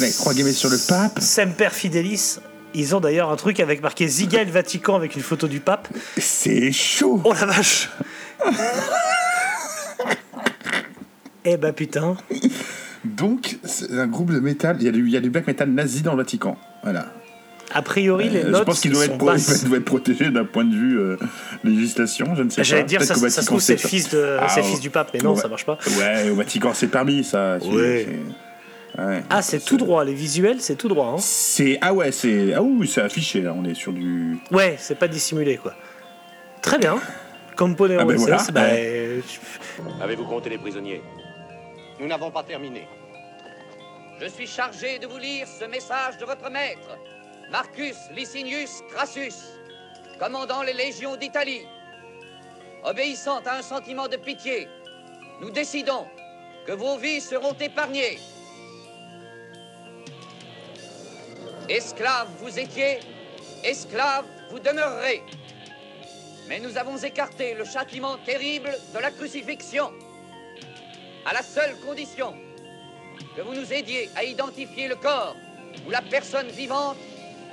La 0.00 0.08
croix 0.10 0.34
gammée 0.34 0.52
sur 0.52 0.68
le 0.70 0.78
pape. 0.88 1.18
Semper 1.20 1.68
Fidelis. 1.72 2.38
Ils 2.74 2.94
ont 2.94 3.00
d'ailleurs 3.00 3.30
un 3.30 3.36
truc 3.36 3.58
avec 3.60 3.80
marqué 3.82 4.06
Ziga 4.06 4.44
le 4.44 4.50
Vatican 4.50 4.96
avec 4.96 5.16
une 5.16 5.22
photo 5.22 5.48
du 5.48 5.60
pape. 5.60 5.88
C'est 6.18 6.72
chaud. 6.72 7.20
Oh 7.24 7.32
la 7.32 7.46
vache 7.46 7.88
Eh 11.44 11.56
bah 11.56 11.72
putain. 11.72 12.16
Donc, 13.04 13.58
c'est 13.64 13.90
un 13.98 14.06
groupe 14.08 14.32
de 14.32 14.40
métal. 14.40 14.76
Il 14.80 14.84
y, 14.84 14.88
a 14.88 14.92
du, 14.92 15.06
il 15.06 15.10
y 15.12 15.16
a 15.16 15.20
du 15.20 15.30
black 15.30 15.46
metal 15.46 15.70
nazi 15.70 16.02
dans 16.02 16.12
le 16.12 16.18
Vatican. 16.18 16.58
Voilà. 16.82 17.06
A 17.74 17.82
priori, 17.82 18.28
les 18.28 18.44
Euh, 18.44 18.50
notes 18.50 18.60
je 18.60 18.64
pense 18.64 18.80
qu'il 18.80 18.92
doit, 18.92 19.04
sont 19.06 19.12
être 19.14 19.64
doit 19.68 19.80
protégé 19.80 20.30
d'un 20.30 20.44
point 20.44 20.64
de 20.64 20.74
vue 20.74 20.98
euh, 20.98 21.16
législation. 21.64 22.34
Je 22.36 22.42
ne 22.44 22.50
sais 22.50 22.56
pas. 22.56 22.62
J'allais 22.62 22.84
dire, 22.84 23.02
ça, 23.02 23.14
ça 23.16 23.28
se 23.30 23.46
trouve, 23.46 23.60
c'est 23.60 23.72
le 23.82 23.88
fils, 23.88 24.10
de, 24.10 24.36
Ah, 24.40 24.48
fils 24.48 24.80
du 24.80 24.90
pape, 24.90 25.10
mais 25.12 25.20
non, 25.20 25.34
Ouais. 25.34 25.40
ça 25.40 25.48
marche 25.48 25.66
pas. 25.66 25.78
Ouais, 25.98 26.30
au 26.30 26.34
Vatican, 26.36 26.72
c'est 26.74 26.86
permis, 26.88 27.24
ça. 27.24 27.58
tu- 27.62 27.68
Ouais. 27.68 28.06
c'est- 28.96 29.02
ouais. 29.02 29.22
Ah, 29.30 29.42
c'est 29.42 29.64
tout 29.64 29.76
droit, 29.76 30.04
les 30.04 30.14
visuels, 30.14 30.60
c'est 30.60 30.76
tout 30.76 30.88
droit. 30.88 31.08
Hein. 31.16 31.20
C'est 31.20 31.78
ah 31.80 31.92
ouais, 31.92 32.12
c'est 32.12 32.54
ah 32.54 32.62
oui, 32.62 32.86
c'est 32.88 33.02
affiché. 33.02 33.42
Là. 33.42 33.52
On 33.56 33.64
est 33.64 33.74
sur 33.74 33.92
du. 33.92 34.38
Ouais, 34.52 34.76
c'est 34.78 34.98
pas 34.98 35.08
dissimulé, 35.08 35.56
quoi. 35.56 35.74
Très 36.62 36.78
bien. 36.78 36.98
Component 37.56 37.96
Ah 38.00 38.04
ben 38.04 38.16
voilà, 38.16 38.44
bah, 38.52 38.60
ouais. 38.62 38.70
euh, 39.18 39.20
Avez-vous 40.02 40.24
compté 40.24 40.50
les 40.50 40.58
prisonniers? 40.58 41.00
Nous 41.98 42.06
n'avons 42.06 42.30
pas 42.30 42.42
terminé. 42.42 42.86
Je 44.20 44.28
suis 44.28 44.46
chargé 44.46 44.98
de 44.98 45.06
vous 45.06 45.18
lire 45.18 45.46
ce 45.46 45.64
message 45.66 46.16
de 46.20 46.24
votre 46.26 46.50
maître, 46.50 46.88
Marcus 47.50 47.96
Licinius 48.10 48.82
Crassus, 48.90 49.34
commandant 50.18 50.62
les 50.62 50.72
légions 50.72 51.14
d'Italie. 51.16 51.62
Obéissant 52.82 53.38
à 53.46 53.58
un 53.58 53.62
sentiment 53.62 54.08
de 54.08 54.16
pitié, 54.16 54.68
nous 55.40 55.50
décidons 55.50 56.06
que 56.66 56.72
vos 56.72 56.96
vies 56.96 57.20
seront 57.20 57.52
épargnées. 57.52 58.18
Esclaves 61.68 62.28
vous 62.40 62.58
étiez, 62.58 62.98
esclaves 63.62 64.26
vous 64.50 64.58
demeurerez. 64.58 65.22
Mais 66.48 66.58
nous 66.58 66.76
avons 66.76 66.96
écarté 66.96 67.54
le 67.54 67.64
châtiment 67.64 68.16
terrible 68.18 68.76
de 68.92 68.98
la 68.98 69.12
crucifixion, 69.12 69.92
à 71.24 71.32
la 71.32 71.42
seule 71.42 71.76
condition 71.86 72.34
que 73.36 73.42
vous 73.42 73.54
nous 73.54 73.72
aidiez 73.72 74.10
à 74.16 74.24
identifier 74.24 74.88
le 74.88 74.96
corps 74.96 75.36
ou 75.86 75.90
la 75.90 76.02
personne 76.02 76.48
vivante 76.48 76.96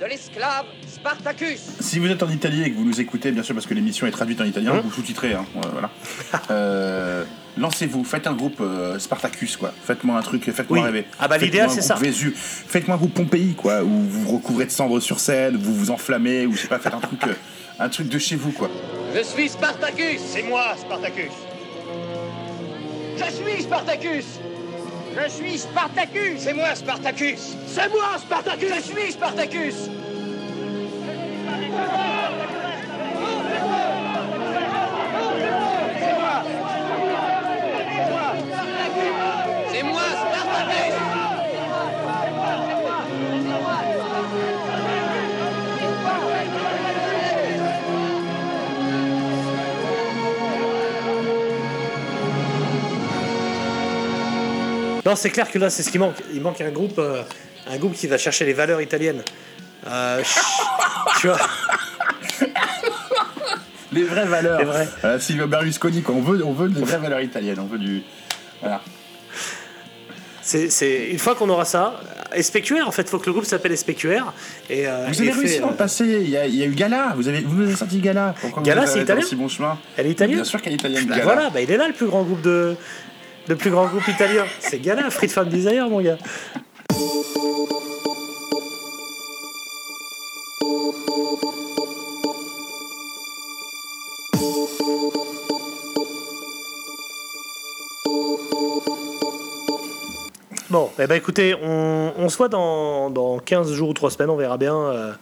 de 0.00 0.06
l'esclave 0.06 0.64
Spartacus. 0.86 1.60
Si 1.80 1.98
vous 1.98 2.08
êtes 2.08 2.22
en 2.22 2.28
Italie 2.30 2.62
et 2.62 2.70
que 2.70 2.76
vous 2.76 2.84
nous 2.84 3.00
écoutez, 3.00 3.30
bien 3.32 3.42
sûr, 3.42 3.54
parce 3.54 3.66
que 3.66 3.74
l'émission 3.74 4.06
est 4.06 4.10
traduite 4.10 4.40
en 4.40 4.44
italien, 4.44 4.72
vous 4.82 4.90
sous-titrez, 4.90 5.34
hein, 5.34 5.44
ouais, 5.54 5.68
voilà. 5.72 5.90
Euh, 6.50 7.24
Lancez-vous, 7.56 8.02
faites 8.02 8.26
un 8.26 8.32
groupe 8.32 8.60
euh, 8.60 8.98
Spartacus, 8.98 9.56
quoi. 9.56 9.72
Faites-moi 9.84 10.18
un 10.18 10.22
truc, 10.22 10.50
faites-moi 10.50 10.78
Oui. 10.80 10.84
rêver. 10.84 11.04
Ah 11.20 11.28
bah, 11.28 11.38
l'idéal, 11.38 11.70
c'est 11.70 11.82
ça. 11.82 11.94
Vésu. 11.94 12.32
Faites-moi 12.36 12.96
un 12.96 12.98
groupe 12.98 13.14
Pompéi, 13.14 13.54
quoi, 13.54 13.82
où 13.84 13.88
vous 13.88 14.24
vous 14.24 14.32
recouvrez 14.36 14.64
de 14.66 14.70
cendres 14.70 14.98
sur 15.00 15.20
scène, 15.20 15.56
vous 15.56 15.72
vous 15.74 15.90
enflammez, 15.92 16.46
ou 16.46 16.54
je 16.54 16.62
sais 16.62 16.68
pas, 16.68 16.80
faites 16.80 16.94
un 16.94 16.98
truc, 17.00 17.22
euh, 17.28 17.34
un 17.78 17.88
truc 17.88 18.08
de 18.08 18.18
chez 18.18 18.34
vous, 18.34 18.50
quoi. 18.50 18.68
Je 19.14 19.22
suis 19.22 19.48
Spartacus. 19.48 20.20
C'est 20.26 20.42
moi, 20.42 20.74
Spartacus. 20.76 21.30
Je 23.16 23.24
suis 23.32 23.62
Spartacus. 23.62 24.24
Je 25.16 25.28
suis 25.30 25.58
Spartacus. 25.58 26.40
C'est 26.40 26.54
moi, 26.54 26.74
Spartacus. 26.74 27.56
C'est 27.66 27.88
moi 27.88 28.18
Spartacus. 28.18 28.74
Je 28.74 28.80
suis 28.80 29.12
Spartacus. 29.12 29.90
Non, 55.04 55.16
c'est 55.16 55.30
clair 55.30 55.50
que 55.50 55.58
là, 55.58 55.70
c'est 55.70 55.82
ce 55.82 55.90
qui 55.90 55.98
manque. 55.98 56.16
Il 56.32 56.40
manque 56.40 56.60
un 56.60 56.70
groupe, 56.70 56.98
euh, 56.98 57.22
un 57.70 57.76
groupe 57.76 57.94
qui 57.94 58.06
va 58.06 58.18
chercher 58.18 58.44
les 58.44 58.52
valeurs 58.54 58.80
italiennes. 58.80 59.22
Euh, 59.86 60.22
tu 61.20 61.26
vois 61.28 61.38
Les 63.92 64.02
vraies 64.02 64.26
valeurs. 64.26 64.58
Les 64.58 64.64
vraies. 64.64 64.88
Voilà, 65.00 65.20
Silvio 65.20 65.46
Berlusconi, 65.46 66.02
quoi. 66.02 66.14
On 66.14 66.20
veut, 66.22 66.44
on 66.44 66.52
veut 66.52 66.68
des 66.68 66.80
vraies 66.80 66.98
valeurs 66.98 67.20
italiennes, 67.20 67.58
on 67.60 67.66
veut 67.66 67.78
du. 67.78 68.02
Voilà. 68.60 68.80
C'est, 70.42 70.68
c'est- 70.68 71.06
une 71.10 71.18
fois 71.18 71.34
qu'on 71.34 71.48
aura 71.48 71.64
ça, 71.64 72.00
SPQR 72.38 72.86
en 72.86 72.90
fait, 72.92 73.08
faut 73.08 73.18
que 73.18 73.26
le 73.26 73.32
groupe 73.32 73.46
s'appelle 73.46 73.76
SPQR. 73.76 74.32
Et, 74.68 74.86
euh, 74.86 75.06
Vous 75.08 75.20
avez 75.20 75.30
et 75.30 75.32
réussi 75.32 75.58
dans 75.60 75.68
euh, 75.68 75.70
le 75.70 75.76
passé, 75.76 76.04
il 76.04 76.28
y, 76.28 76.36
a, 76.36 76.46
il 76.46 76.54
y 76.54 76.62
a 76.62 76.66
eu 76.66 76.74
Gala, 76.74 77.14
vous 77.16 77.28
avez, 77.28 77.40
vous 77.40 77.54
nous 77.56 77.64
avez 77.66 77.76
sorti 77.76 77.98
Gala. 77.98 78.34
Pourquoi 78.38 78.60
vous 78.62 78.66
Gala, 78.66 78.86
c'est 78.86 79.00
italien 79.00 79.24
bon 79.36 79.48
chemin 79.48 79.78
Elle 79.96 80.06
est 80.08 80.10
italienne 80.10 80.36
Bien 80.36 80.44
sûr 80.44 80.60
qu'elle 80.60 80.74
est 80.74 80.76
italienne, 80.76 81.06
Bah 81.06 81.16
voilà, 81.22 81.48
bah 81.48 81.62
il 81.62 81.70
est 81.70 81.76
là 81.78 81.86
le 81.88 81.94
plus 81.94 82.06
grand 82.06 82.22
groupe 82.24 82.42
de. 82.42 82.76
Le 83.46 83.56
plus 83.56 83.70
grand 83.70 83.86
groupe 83.86 84.06
italien. 84.08 84.44
C'est 84.58 84.78
Gala, 84.78 85.10
Free 85.10 85.28
Fan 85.28 85.48
Desire, 85.48 85.88
mon 85.88 86.00
gars. 86.00 86.16
Bon, 100.70 100.90
eh 100.98 101.06
ben 101.06 101.14
écoutez, 101.14 101.54
on, 101.62 102.14
on 102.18 102.28
se 102.28 102.36
voit 102.36 102.48
dans, 102.48 103.08
dans 103.08 103.38
15 103.38 103.72
jours 103.74 103.90
ou 103.90 103.92
3 103.92 104.10
semaines, 104.10 104.30
on 104.30 104.36
verra 104.36 104.56
bien, 104.58 104.74
euh, 104.74 105.12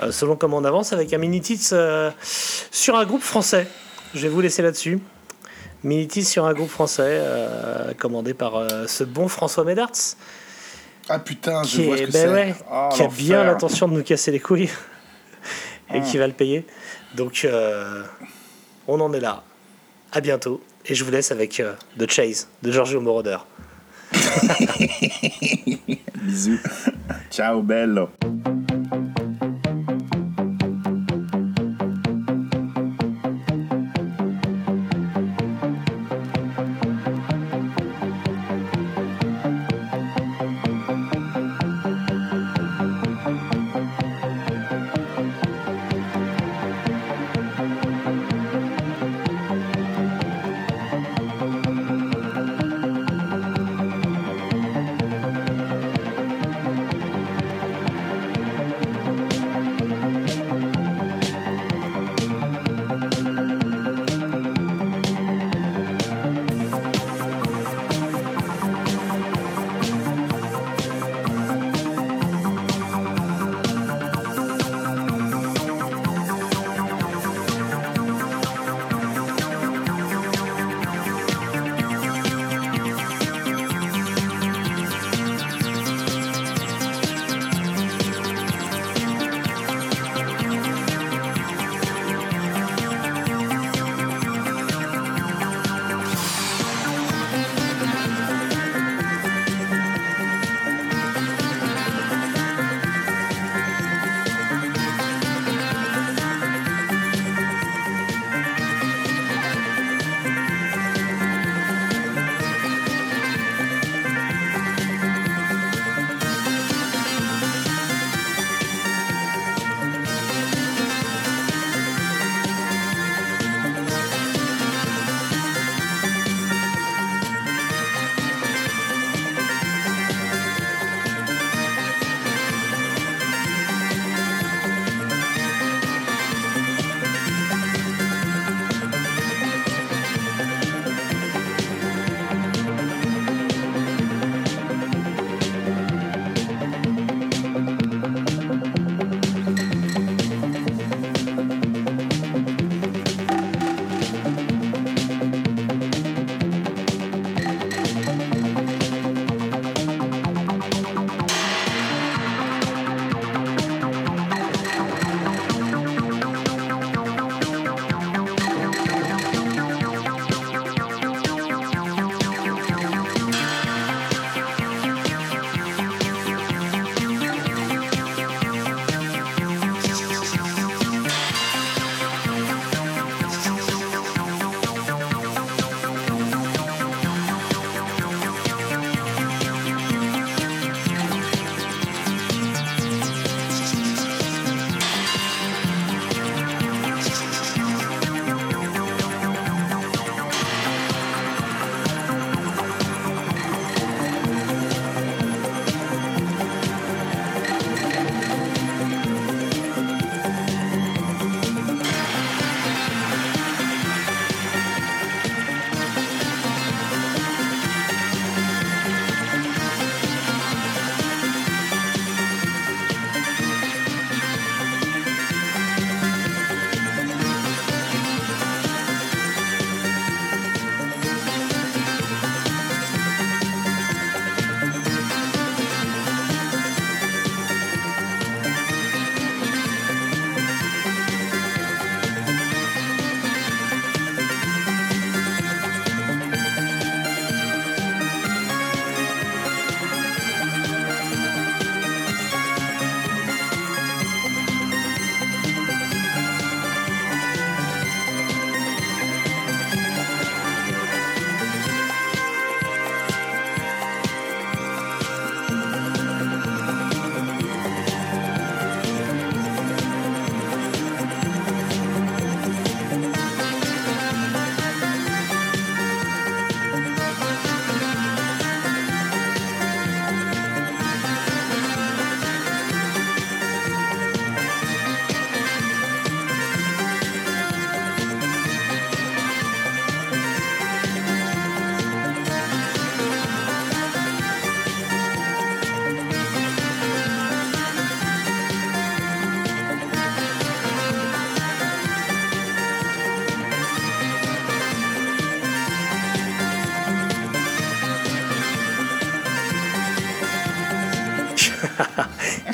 euh, 0.00 0.10
selon 0.10 0.36
comment 0.36 0.56
on 0.56 0.64
avance, 0.64 0.94
avec 0.94 1.12
un 1.12 1.18
mini-tits 1.18 1.68
euh, 1.72 2.10
sur 2.22 2.96
un 2.96 3.04
groupe 3.04 3.20
français. 3.20 3.66
Je 4.14 4.22
vais 4.22 4.28
vous 4.28 4.40
laisser 4.40 4.62
là-dessus. 4.62 5.00
Mini-tits 5.86 6.24
sur 6.24 6.44
un 6.46 6.52
groupe 6.52 6.68
français, 6.68 7.02
euh, 7.06 7.94
commandé 7.96 8.34
par 8.34 8.56
euh, 8.56 8.86
ce 8.88 9.04
bon 9.04 9.28
François 9.28 9.62
Médarts? 9.64 9.92
Ah 11.08 11.20
putain, 11.20 11.62
je 11.62 11.68
qui, 11.76 11.84
vois 11.86 11.96
est- 11.96 12.06
ce 12.06 12.06
que 12.06 12.12
ben 12.12 12.32
ouais, 12.32 12.54
Oh, 12.72 12.88
qui 12.92 13.02
a 13.02 13.06
bien 13.06 13.44
l'intention 13.44 13.86
de 13.86 13.94
nous 13.94 14.02
casser 14.02 14.32
les 14.32 14.40
couilles 14.40 14.64
et 15.94 15.98
Ah. 15.98 16.00
qui 16.00 16.18
va 16.18 16.26
le 16.26 16.32
payer. 16.32 16.66
Donc, 17.14 17.42
euh, 17.44 18.02
on 18.88 18.98
en 19.00 19.12
est 19.12 19.20
là. 19.20 19.44
À 20.10 20.20
bientôt. 20.20 20.60
Et 20.86 20.94
je 20.96 21.04
vous 21.04 21.10
laisse 21.12 21.30
avec 21.30 21.60
euh, 21.60 21.74
The 21.98 22.10
Chase 22.10 22.48
de 22.62 22.72
Giorgio 22.72 23.00
Moroder. 23.00 23.38
Bisous. 26.22 26.58
Ciao, 27.30 27.62
bello. 27.62 28.08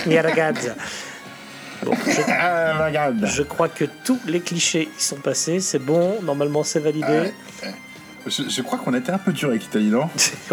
Mia 0.07 0.23
ragazza. 0.23 0.75
Bon, 1.85 1.93
je, 2.07 3.43
crois 3.43 3.69
que 3.69 3.85
tous 4.05 4.21
les 4.27 4.41
clichés 4.41 4.89
y 4.97 5.03
sont 5.03 5.17
passés, 5.17 5.59
c'est 5.61 5.81
bon, 5.81 6.23
normalement 6.23 6.63
c'est 6.63 6.79
validé. 6.79 7.33
Je, 8.27 8.45
je 8.49 8.63
crois 8.63 8.79
qu'on 8.79 8.95
a 8.95 8.99
été 8.99 9.11
un 9.11 9.19
peu 9.19 9.33
dur 9.33 9.49
avec 9.49 9.63
l'Italie, 9.63 9.91
non. 9.91 10.09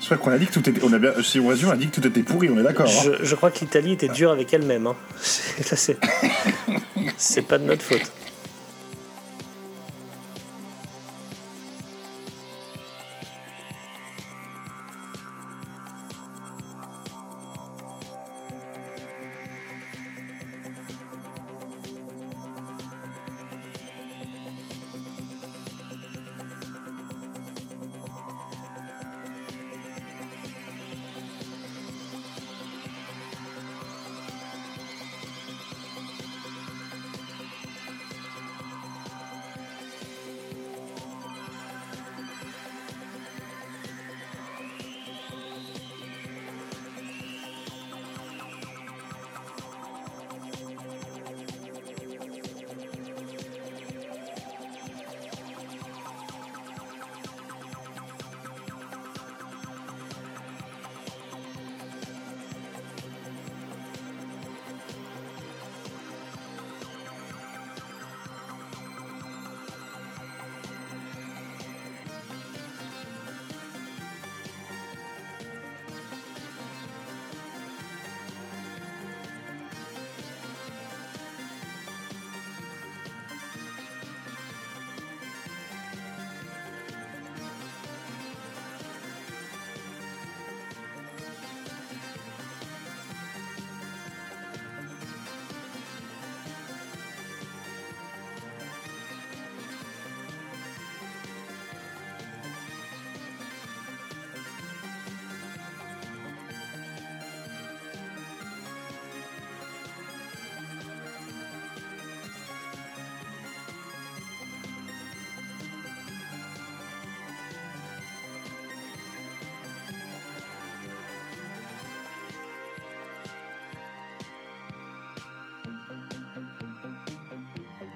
Je 0.00 0.06
crois 0.06 0.16
qu'on 0.16 0.32
a 0.32 0.38
dit 0.38 0.46
que 0.48 0.54
tout 0.54 0.68
était. 0.68 0.80
On 0.82 0.92
a 0.92 0.98
bien, 0.98 1.12
si 1.22 1.38
on 1.38 1.46
résume, 1.46 1.68
on 1.68 1.72
a 1.72 1.76
dit 1.76 1.86
que 1.86 2.00
tout 2.00 2.06
était 2.06 2.24
pourri, 2.24 2.50
on 2.50 2.58
est 2.58 2.64
d'accord. 2.64 2.88
hein 2.88 3.12
Je, 3.20 3.24
je 3.24 3.34
crois 3.36 3.52
que 3.52 3.60
l'Italie 3.60 3.92
était 3.92 4.08
dure 4.08 4.32
avec 4.32 4.52
elle-même. 4.52 4.88
Hein. 4.88 4.96
C'est 7.16 7.42
pas 7.42 7.58
de 7.58 7.64
notre 7.64 7.82
faute. 7.82 8.10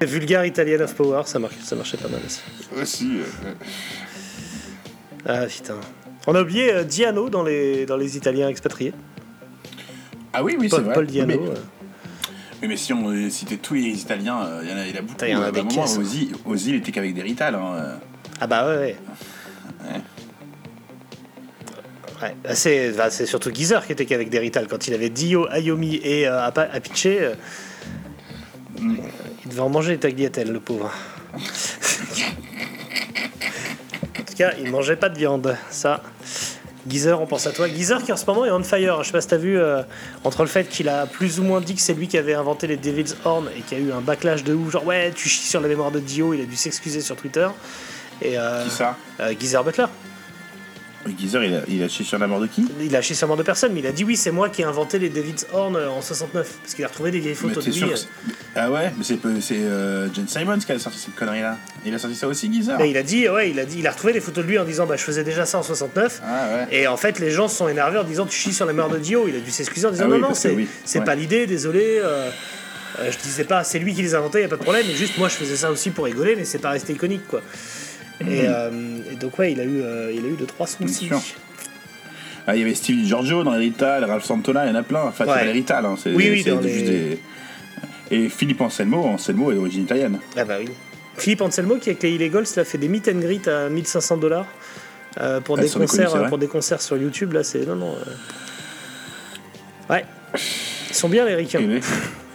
Vulgar 0.00 0.44
Italian 0.44 0.80
of 0.80 0.94
Power, 0.94 1.22
ça, 1.24 1.38
ça 1.62 1.76
marchait 1.76 1.96
pas 1.96 2.08
mal 2.08 2.20
aussi. 2.26 2.40
Aussi. 2.80 3.18
euh, 3.18 3.52
Ah 5.26 5.46
putain. 5.46 5.76
On 6.26 6.34
a 6.34 6.42
oublié 6.42 6.72
euh, 6.72 6.84
Diano 6.84 7.28
dans 7.30 7.42
les, 7.42 7.86
dans 7.86 7.96
les 7.96 8.16
Italiens 8.16 8.48
expatriés. 8.48 8.92
Ah 10.32 10.42
oui, 10.44 10.56
oui, 10.58 10.68
c'est 10.68 10.76
Paul, 10.76 10.84
vrai. 10.84 10.94
Paul 10.94 11.06
Diano. 11.06 11.26
Mais- 11.28 11.48
euh. 11.50 11.54
Oui, 12.62 12.68
mais 12.68 12.76
si 12.76 12.92
on 12.92 13.30
citait 13.30 13.58
tous 13.58 13.74
les 13.74 13.82
Italiens, 14.00 14.42
euh, 14.42 14.60
il 14.64 14.70
y 14.70 14.72
en 14.72 14.76
a, 14.78 14.86
il 14.86 14.92
beaucoup. 15.02 15.24
Il 15.24 15.28
y 15.30 15.34
en 15.34 15.42
a 15.42 15.52
des 15.52 15.60
hein. 15.60 15.66
Ozzy, 15.98 16.32
Ozzy, 16.46 16.70
il 16.70 16.76
était 16.76 16.90
qu'avec 16.92 17.14
des 17.14 17.22
Rital. 17.22 17.54
Hein. 17.54 17.98
Ah 18.40 18.46
bah 18.46 18.66
ouais, 18.66 18.76
ouais. 18.76 18.96
Ouais. 19.84 20.00
Ouais, 22.22 22.34
bah, 22.42 22.54
c'est 22.54 22.92
bah, 22.92 23.10
c'est 23.10 23.26
surtout 23.26 23.52
Geezer 23.54 23.86
qui 23.86 23.92
était 23.92 24.06
qu'avec 24.06 24.30
des 24.30 24.38
Rital. 24.38 24.68
Quand 24.68 24.88
il 24.88 24.94
avait 24.94 25.10
Dio, 25.10 25.46
Ayomi 25.50 25.96
et 25.96 26.26
euh, 26.26 26.48
euh, 26.48 27.34
devait 29.56 29.66
en 29.66 29.70
manger 29.70 29.92
les 29.92 29.98
tagliatelles, 29.98 30.52
le 30.52 30.60
pauvre. 30.60 30.90
en 31.34 31.38
tout 34.22 34.34
cas, 34.36 34.52
il 34.60 34.70
mangeait 34.70 34.96
pas 34.96 35.08
de 35.08 35.16
viande. 35.18 35.56
Ça, 35.70 36.02
Geezer, 36.86 37.20
on 37.20 37.26
pense 37.26 37.46
à 37.46 37.52
toi. 37.52 37.66
Geezer 37.68 38.02
qui 38.02 38.12
en 38.12 38.16
ce 38.16 38.26
moment 38.26 38.44
est 38.44 38.50
on 38.50 38.62
fire. 38.62 39.02
Je 39.02 39.06
sais 39.06 39.12
pas 39.12 39.20
si 39.22 39.28
t'as 39.28 39.38
vu, 39.38 39.58
euh, 39.58 39.82
entre 40.24 40.42
le 40.42 40.48
fait 40.48 40.68
qu'il 40.68 40.88
a 40.90 41.06
plus 41.06 41.40
ou 41.40 41.42
moins 41.42 41.60
dit 41.62 41.74
que 41.74 41.80
c'est 41.80 41.94
lui 41.94 42.06
qui 42.06 42.18
avait 42.18 42.34
inventé 42.34 42.66
les 42.66 42.76
Devil's 42.76 43.16
Horn 43.24 43.48
et 43.56 43.62
qu'il 43.62 43.78
y 43.78 43.80
a 43.80 43.84
eu 43.84 43.92
un 43.92 44.00
backlash 44.02 44.44
de 44.44 44.52
ouf, 44.52 44.70
genre 44.72 44.86
ouais, 44.86 45.10
tu 45.14 45.28
chies 45.28 45.46
sur 45.46 45.60
la 45.60 45.68
mémoire 45.68 45.90
de 45.90 46.00
Dio, 46.00 46.34
il 46.34 46.42
a 46.42 46.44
dû 46.44 46.56
s'excuser 46.56 47.00
sur 47.00 47.16
Twitter. 47.16 47.48
Et, 48.20 48.38
euh, 48.38 48.64
Qui 48.64 48.70
ça? 48.70 48.96
euh, 49.20 49.34
Geezer 49.38 49.64
Butler. 49.64 49.86
Geezer, 51.18 51.44
il 51.44 51.54
a, 51.54 51.60
il 51.68 51.82
a 51.82 51.88
chié 51.88 52.04
sur 52.04 52.18
la 52.18 52.26
mort 52.26 52.40
de 52.40 52.46
qui 52.46 52.64
Il 52.80 52.94
a 52.96 53.02
chié 53.02 53.14
sur 53.14 53.26
la 53.26 53.28
mort 53.28 53.36
de 53.36 53.42
personne, 53.42 53.72
mais 53.72 53.80
il 53.80 53.86
a 53.86 53.92
dit 53.92 54.04
oui, 54.04 54.16
c'est 54.16 54.30
moi 54.30 54.48
qui 54.48 54.62
ai 54.62 54.64
inventé 54.64 54.98
les 54.98 55.08
David's 55.08 55.46
Horn 55.52 55.76
euh, 55.76 55.88
en 55.90 56.00
69. 56.02 56.58
Parce 56.62 56.74
qu'il 56.74 56.84
a 56.84 56.88
retrouvé 56.88 57.10
des 57.10 57.20
vieilles 57.20 57.36
Mais 57.42 57.48
photos 57.48 57.64
de 57.64 57.70
lui. 57.70 57.92
euh. 57.92 57.96
Ah 58.54 58.70
ouais, 58.70 58.92
mais 58.96 59.04
c'est 59.04 59.56
euh, 59.56 60.08
Jen 60.14 60.26
Simons 60.26 60.58
qui 60.58 60.72
a 60.72 60.78
sorti 60.78 60.98
cette 60.98 61.14
connerie-là. 61.14 61.58
Il 61.84 61.94
a 61.94 61.98
sorti 61.98 62.16
ça 62.16 62.26
aussi, 62.26 62.52
Geezer 62.52 62.80
Et 62.80 62.90
il 62.90 62.96
a 62.96 63.02
dit, 63.02 63.28
ouais, 63.28 63.50
il 63.50 63.58
a 63.60 63.64
dit, 63.64 63.78
il 63.80 63.86
a 63.86 63.90
retrouvé 63.90 64.12
des 64.12 64.20
photos 64.20 64.44
de 64.44 64.48
lui 64.50 64.58
en 64.58 64.64
disant, 64.64 64.86
bah, 64.86 64.96
je 64.96 65.02
faisais 65.04 65.24
déjà 65.24 65.44
ça 65.46 65.58
en 65.58 65.62
69. 65.62 66.22
Ah 66.24 66.48
ouais. 66.70 66.76
Et 66.76 66.86
en 66.86 66.96
fait, 66.96 67.18
les 67.18 67.30
gens 67.30 67.48
se 67.48 67.56
sont 67.56 67.68
énervés 67.68 67.98
en 67.98 68.04
disant, 68.04 68.26
tu 68.26 68.36
chies 68.36 68.52
sur 68.54 68.66
la 68.66 68.72
mort 68.72 68.88
de 68.88 68.98
Dio. 68.98 69.28
Il 69.28 69.36
a 69.36 69.40
dû 69.40 69.50
s'excuser 69.50 69.86
en 69.86 69.90
disant, 69.90 70.04
Ah 70.06 70.08
non, 70.08 70.14
oui, 70.16 70.20
non, 70.22 70.34
c'est 70.34 70.50
oui, 70.52 70.66
ouais. 70.94 71.00
pas 71.04 71.14
l'idée, 71.14 71.46
désolé. 71.46 72.00
euh, 72.02 72.30
euh, 73.00 73.10
je 73.12 73.18
disais 73.18 73.44
pas, 73.44 73.62
c'est 73.62 73.78
lui 73.78 73.92
qui 73.94 74.00
les 74.00 74.14
a 74.14 74.18
inventés, 74.18 74.40
y 74.40 74.44
a 74.44 74.48
pas 74.48 74.56
de 74.56 74.62
problème. 74.62 74.86
Mais 74.88 74.94
juste, 74.94 75.18
moi, 75.18 75.28
je 75.28 75.34
faisais 75.34 75.56
ça 75.56 75.70
aussi 75.70 75.90
pour 75.90 76.06
rigoler, 76.06 76.34
mais 76.34 76.44
c'est 76.46 76.58
pas 76.58 76.70
resté 76.70 76.94
iconique, 76.94 77.26
quoi. 77.28 77.42
Et, 78.20 78.42
euh, 78.48 78.70
et 79.12 79.16
donc, 79.16 79.38
ouais, 79.38 79.52
il 79.52 79.60
a 79.60 79.64
eu, 79.64 79.82
euh, 79.82 80.12
il 80.14 80.24
a 80.24 80.28
eu 80.28 80.36
deux, 80.36 80.46
trois. 80.46 80.66
Ah, 82.46 82.54
il 82.54 82.60
y 82.60 82.62
avait 82.64 82.74
Steve 82.74 83.04
Giorgio 83.04 83.42
dans 83.42 83.50
Rital, 83.50 84.04
Ralph 84.04 84.24
Santona, 84.24 84.64
il 84.66 84.68
y 84.68 84.72
en 84.72 84.76
a 84.76 84.82
plein. 84.82 85.02
Enfin, 85.02 85.26
Ouais. 85.26 85.50
Rital, 85.50 85.84
hein, 85.84 85.96
c'est 86.00 86.12
Oui, 86.14 86.28
oui, 86.30 86.42
c'est 86.44 86.50
dans 86.50 86.62
juste 86.62 86.74
les- 86.86 86.90
des- 87.10 87.18
Et 88.12 88.28
Philippe 88.28 88.60
Anselmo, 88.60 89.02
Anselmo 89.04 89.50
est 89.50 89.56
d'origine 89.56 89.82
italienne. 89.82 90.20
Ah 90.36 90.44
bah 90.44 90.54
oui. 90.60 90.68
Philippe 91.16 91.40
Anselmo 91.40 91.76
qui 91.76 91.88
avec 91.90 92.02
les 92.04 92.10
Illegals 92.12 92.44
il 92.54 92.60
a 92.60 92.64
fait 92.64 92.78
des 92.78 92.88
meet 92.88 93.08
and 93.08 93.18
greet 93.18 93.48
à 93.48 93.68
1500 93.68 94.16
dollars 94.18 94.46
pour 95.44 95.58
Ah, 95.58 95.62
des 95.62 95.68
concerts 95.70 96.28
pour 96.28 96.38
des 96.38 96.46
concerts 96.46 96.82
sur 96.82 96.96
YouTube 96.98 97.32
là 97.32 97.42
c'est 97.42 97.66
non 97.66 97.74
non. 97.74 97.94
euh. 97.96 99.92
Ouais. 99.94 100.04
Ils 100.90 100.94
sont 100.94 101.08
bien 101.08 101.24
les 101.24 101.34
ricains. 101.34 101.60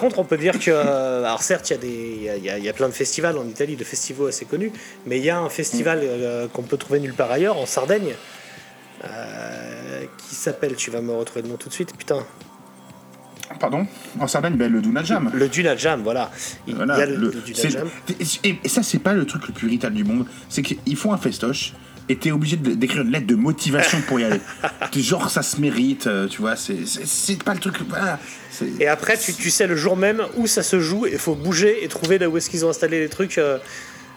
contre, 0.00 0.18
on 0.18 0.24
peut 0.24 0.36
dire 0.38 0.58
que. 0.58 0.70
euh, 0.70 1.24
alors, 1.24 1.42
certes, 1.42 1.70
il 1.70 1.72
y, 1.72 1.76
a 1.76 1.78
des- 1.78 2.18
y 2.24 2.28
a- 2.30 2.36
il 2.36 2.44
y 2.44 2.50
a- 2.50 2.58
il 2.58 2.64
y 2.64 2.68
a 2.68 2.72
plein 2.72 2.88
de 2.88 2.94
festivals 2.94 3.36
en 3.38 3.46
Italie, 3.46 3.76
de 3.76 3.84
festivals 3.84 4.28
assez 4.28 4.44
connus, 4.46 4.72
mais 5.06 5.18
il 5.18 5.24
y 5.24 5.30
a 5.30 5.38
un 5.38 5.48
festival 5.48 6.00
euh, 6.02 6.48
qu'on 6.48 6.62
peut 6.62 6.76
trouver 6.76 7.00
nulle 7.00 7.14
part 7.14 7.30
ailleurs, 7.30 7.56
en 7.58 7.66
Sardaigne, 7.66 8.14
euh, 9.04 10.04
qui 10.28 10.34
s'appelle. 10.34 10.74
Tu 10.76 10.90
vas 10.90 11.00
me 11.00 11.12
retrouver 11.12 11.42
le 11.42 11.48
nom 11.48 11.56
tout 11.56 11.68
de 11.68 11.74
suite, 11.74 11.96
putain. 11.96 12.24
Pardon? 13.58 13.86
En 14.20 14.26
Sardaigne, 14.28 14.54
ben, 14.54 14.70
le 14.72 14.80
Duna 14.80 15.02
Jam. 15.02 15.30
Le 15.34 15.48
Duna 15.48 15.76
Jam, 15.76 16.02
voilà. 16.02 16.30
Il 16.66 16.76
Voilà, 16.76 16.94
il 16.96 17.00
y 17.00 17.02
a 17.02 17.06
le, 17.06 17.16
le- 17.16 17.30
le 17.30 17.40
Duna 17.40 17.68
Jam. 17.68 17.88
Et, 18.44 18.58
et 18.64 18.68
ça, 18.68 18.82
c'est 18.82 19.00
pas 19.00 19.12
le 19.12 19.24
truc 19.26 19.46
le 19.48 19.52
plus 19.52 19.66
irritable 19.68 19.96
du 19.96 20.04
monde. 20.04 20.26
C'est 20.48 20.62
qu'ils 20.62 20.96
font 20.96 21.12
un 21.12 21.18
festoche 21.18 21.74
et 22.08 22.16
t'es 22.16 22.32
obligé 22.32 22.56
d'écrire 22.56 23.02
une 23.02 23.10
lettre 23.12 23.26
de 23.26 23.34
motivation 23.36 24.00
pour 24.08 24.18
y 24.18 24.24
aller. 24.24 24.40
Genre, 24.96 25.30
ça 25.30 25.42
se 25.42 25.60
mérite, 25.60 26.06
euh, 26.06 26.26
tu 26.28 26.40
vois. 26.40 26.56
C'est 26.56 26.86
c'est- 26.86 27.06
c'est 27.06 27.42
pas 27.42 27.54
le 27.54 27.60
truc. 27.60 27.76
Voilà. 27.88 28.18
C'est- 28.50 28.68
Et 28.80 28.88
après, 28.88 29.16
tu, 29.16 29.32
tu 29.34 29.50
sais 29.50 29.66
le 29.66 29.76
jour 29.76 29.96
même 29.96 30.22
où 30.36 30.46
ça 30.46 30.62
se 30.62 30.80
joue, 30.80 31.06
il 31.06 31.18
faut 31.18 31.34
bouger 31.34 31.84
et 31.84 31.88
trouver 31.88 32.18
là 32.18 32.28
où 32.28 32.36
est-ce 32.36 32.50
qu'ils 32.50 32.64
ont 32.64 32.70
installé 32.70 32.98
les 33.00 33.08
trucs 33.08 33.38
euh, 33.38 33.58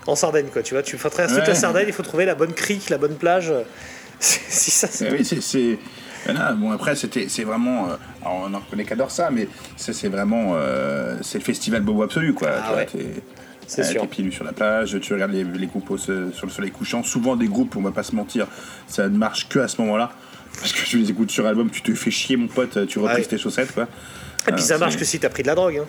en 0.08 0.16
Sardaigne, 0.16 0.48
quoi. 0.52 0.64
Tu 0.64 0.74
vois, 0.74 0.84
tu 0.84 0.98
toute 0.98 1.16
Ouais. 1.18 1.48
la 1.48 1.56
Sardaigne, 1.56 1.86
il 1.88 1.94
faut 1.94 2.04
trouver 2.04 2.26
la 2.26 2.36
bonne 2.36 2.54
crique, 2.54 2.90
la 2.90 2.98
bonne 2.98 3.16
plage. 3.16 3.54
si 4.20 4.72
ça, 4.72 4.88
c'est. 4.90 5.08
Eh 5.10 5.12
oui, 5.14 5.26
c'est- 5.26 5.42
c'est. 5.42 5.78
Voilà, 6.26 6.54
bon, 6.54 6.72
après, 6.72 6.96
c'était, 6.96 7.26
c'est 7.28 7.44
vraiment. 7.44 7.90
euh, 7.90 7.96
alors, 8.22 8.46
on 8.50 8.54
en 8.54 8.60
reconnaît 8.60 8.86
qu'adore 8.86 9.12
ça, 9.12 9.30
mais 9.30 9.48
c'est 9.78 10.08
vraiment. 10.08 10.54
euh, 10.56 11.18
c'est 11.22 11.38
le 11.38 11.44
festival 11.44 11.82
Bobo 11.82 12.04
Absolu, 12.04 12.34
quoi. 12.34 12.50
tu 12.62 12.68
vois, 12.68 12.78
ouais. 12.78 12.88
C'est 13.68 13.82
euh, 13.82 13.84
sûr. 13.86 14.08
Pieds 14.08 14.24
nus 14.24 14.32
sur 14.32 14.44
la 14.44 14.52
plage, 14.54 14.98
tu 15.02 15.14
regardes 15.14 15.32
les, 15.34 15.44
les 15.44 15.68
groupes 15.68 15.98
sur 15.98 16.14
le 16.46 16.52
soleil 16.52 16.72
couchant. 16.72 17.04
Souvent, 17.04 17.36
des 17.36 17.48
groupes, 17.48 17.76
on 17.76 17.82
va 17.82 17.92
pas 17.92 18.04
se 18.04 18.16
mentir, 18.16 18.48
ça 18.88 19.08
ne 19.10 19.18
marche 19.18 19.48
que 19.50 19.60
à 19.60 19.68
ce 19.68 19.82
moment-là. 19.82 20.12
Parce 20.60 20.72
que 20.72 20.86
tu 20.86 21.00
les 21.00 21.10
écoutes 21.10 21.32
sur 21.32 21.46
album, 21.48 21.70
tu 21.72 21.82
te 21.82 21.94
fais 21.96 22.12
chier, 22.12 22.38
mon 22.38 22.48
pote, 22.48 22.86
tu 22.88 23.00
reprises 23.00 23.18
Ouais. 23.20 23.26
tes 23.26 23.38
chaussettes, 23.40 23.72
quoi. 23.74 23.88
Et 24.48 24.52
puis 24.52 24.62
Euh, 24.62 24.66
ça 24.66 24.78
marche 24.78 24.94
c'est- 24.94 25.00
que 25.00 25.06
si 25.06 25.20
t'as 25.20 25.30
pris 25.30 25.42
de 25.42 25.48
la 25.48 25.56
drogue, 25.56 25.78
hein. 25.82 25.88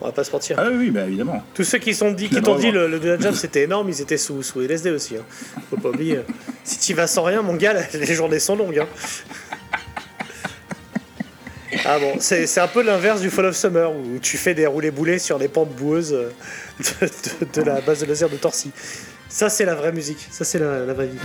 on 0.00 0.06
va 0.06 0.12
pas 0.12 0.22
se 0.24 0.30
mentir. 0.30 0.56
Ah 0.60 0.68
oui, 0.72 0.90
bah 0.90 1.02
évidemment. 1.06 1.42
Tous 1.54 1.64
ceux 1.64 1.78
qui 1.78 1.92
sont 1.92 2.12
dit, 2.12 2.28
qui 2.28 2.40
t'ont 2.40 2.54
dit 2.56 2.70
le, 2.70 2.86
le 2.86 3.20
Jam 3.20 3.34
c'était 3.34 3.64
énorme, 3.64 3.88
ils 3.90 4.00
étaient 4.00 4.16
sous, 4.16 4.42
sous 4.44 4.60
LSD 4.60 4.90
aussi. 4.90 5.16
hein. 5.16 5.24
Faut 5.68 5.76
pas 5.76 5.88
oublier. 5.90 6.20
si 6.64 6.78
tu 6.78 6.94
vas 6.94 7.08
sans 7.08 7.24
rien, 7.24 7.42
mon 7.42 7.54
gars, 7.56 7.74
les 7.92 8.14
journées 8.14 8.38
sont 8.38 8.54
longues. 8.56 8.78
hein. 8.78 8.86
Ah 11.84 11.98
bon, 11.98 12.14
c'est 12.20 12.58
un 12.58 12.68
peu 12.68 12.82
l'inverse 12.82 13.20
du 13.20 13.28
Fall 13.28 13.46
of 13.46 13.56
Summer 13.56 13.90
où 13.92 14.18
tu 14.22 14.36
fais 14.38 14.54
des 14.54 14.66
roulés 14.66 14.90
boulets 14.90 15.18
sur 15.18 15.36
les 15.38 15.48
pentes 15.48 15.74
boueuses 15.74 16.12
euh, 16.14 16.30
de, 17.54 17.62
la 17.62 17.80
base 17.80 18.00
de 18.00 18.06
laser 18.06 18.28
de 18.28 18.36
Torcy. 18.36 18.70
Ça, 19.28 19.48
c'est 19.48 19.64
la 19.64 19.74
vraie 19.74 19.92
musique. 19.92 20.26
Ça, 20.30 20.44
c'est 20.44 20.58
la 20.58 20.92
vraie 20.92 21.06
vie. 21.06 21.18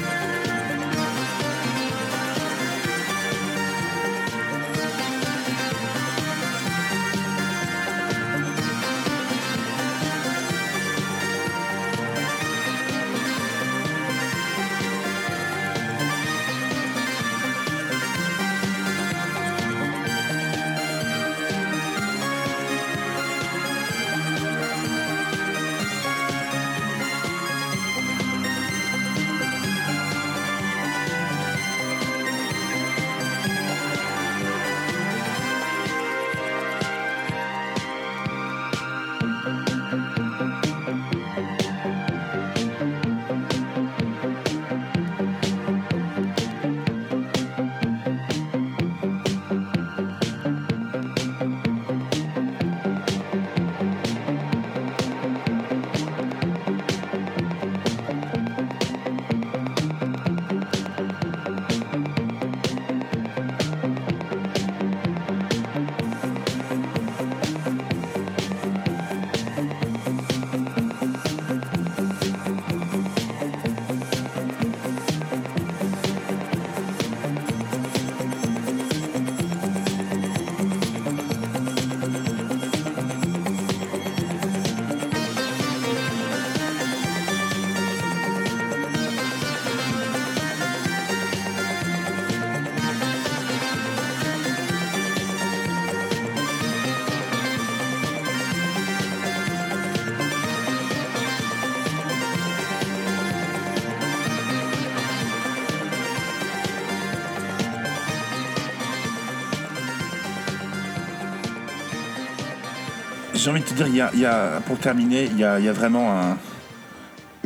J'ai 113.44 113.50
envie 113.50 113.62
de 113.62 113.66
te 113.66 113.74
dire, 113.74 113.88
il 113.88 113.96
y 113.96 114.02
a, 114.02 114.12
il 114.14 114.20
y 114.20 114.26
a- 114.26 114.62
pour 114.68 114.78
terminer, 114.78 115.24
il 115.26 115.40
y 115.40 115.44
a, 115.44 115.58
il 115.58 115.66
y 115.66 115.70
a 115.70 115.74
vraiment 115.74 116.12
un, 116.22 116.38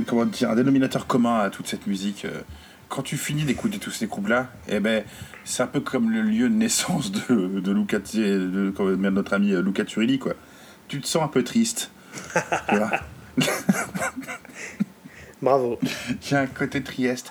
comment 0.05 0.25
dire, 0.25 0.49
un 0.49 0.55
dénominateur 0.55 1.07
commun 1.07 1.39
à 1.39 1.49
toute 1.49 1.67
cette 1.67 1.87
musique. 1.87 2.25
euh, 2.25 2.41
Quand 2.89 3.01
tu 3.01 3.15
finis 3.17 3.45
d'écouter 3.45 3.77
tous 3.79 3.91
ces 3.91 4.05
groupes-là, 4.07 4.49
eh 4.67 4.79
ben, 4.81 5.03
c'est 5.45 5.63
un 5.63 5.67
peu 5.67 5.79
comme 5.79 6.11
le 6.11 6.21
lieu 6.21 6.49
de 6.49 6.53
naissance 6.53 7.11
de, 7.13 7.59
de, 7.61 7.71
Luca, 7.71 7.99
de, 7.99 8.73
de 8.77 8.95
notre 9.09 9.33
ami 9.33 9.53
euh, 9.53 9.61
Luca 9.61 9.85
Turilli, 9.85 10.19
quoi. 10.19 10.33
Tu 10.89 10.99
te 10.99 11.07
sens 11.07 11.23
un 11.23 11.27
peu 11.29 11.43
triste. 11.43 11.91
Bravo. 15.41 15.79
Il 16.09 16.31
y 16.31 16.35
a 16.35 16.41
un 16.41 16.47
côté 16.47 16.83
Trieste. 16.83 17.29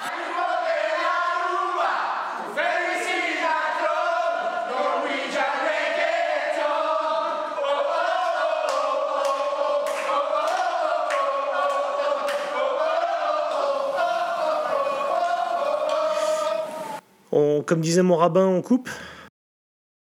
Comme 17.65 17.81
disait 17.81 18.03
mon 18.03 18.17
rabbin, 18.17 18.47
on 18.47 18.63
coupe 18.63 18.89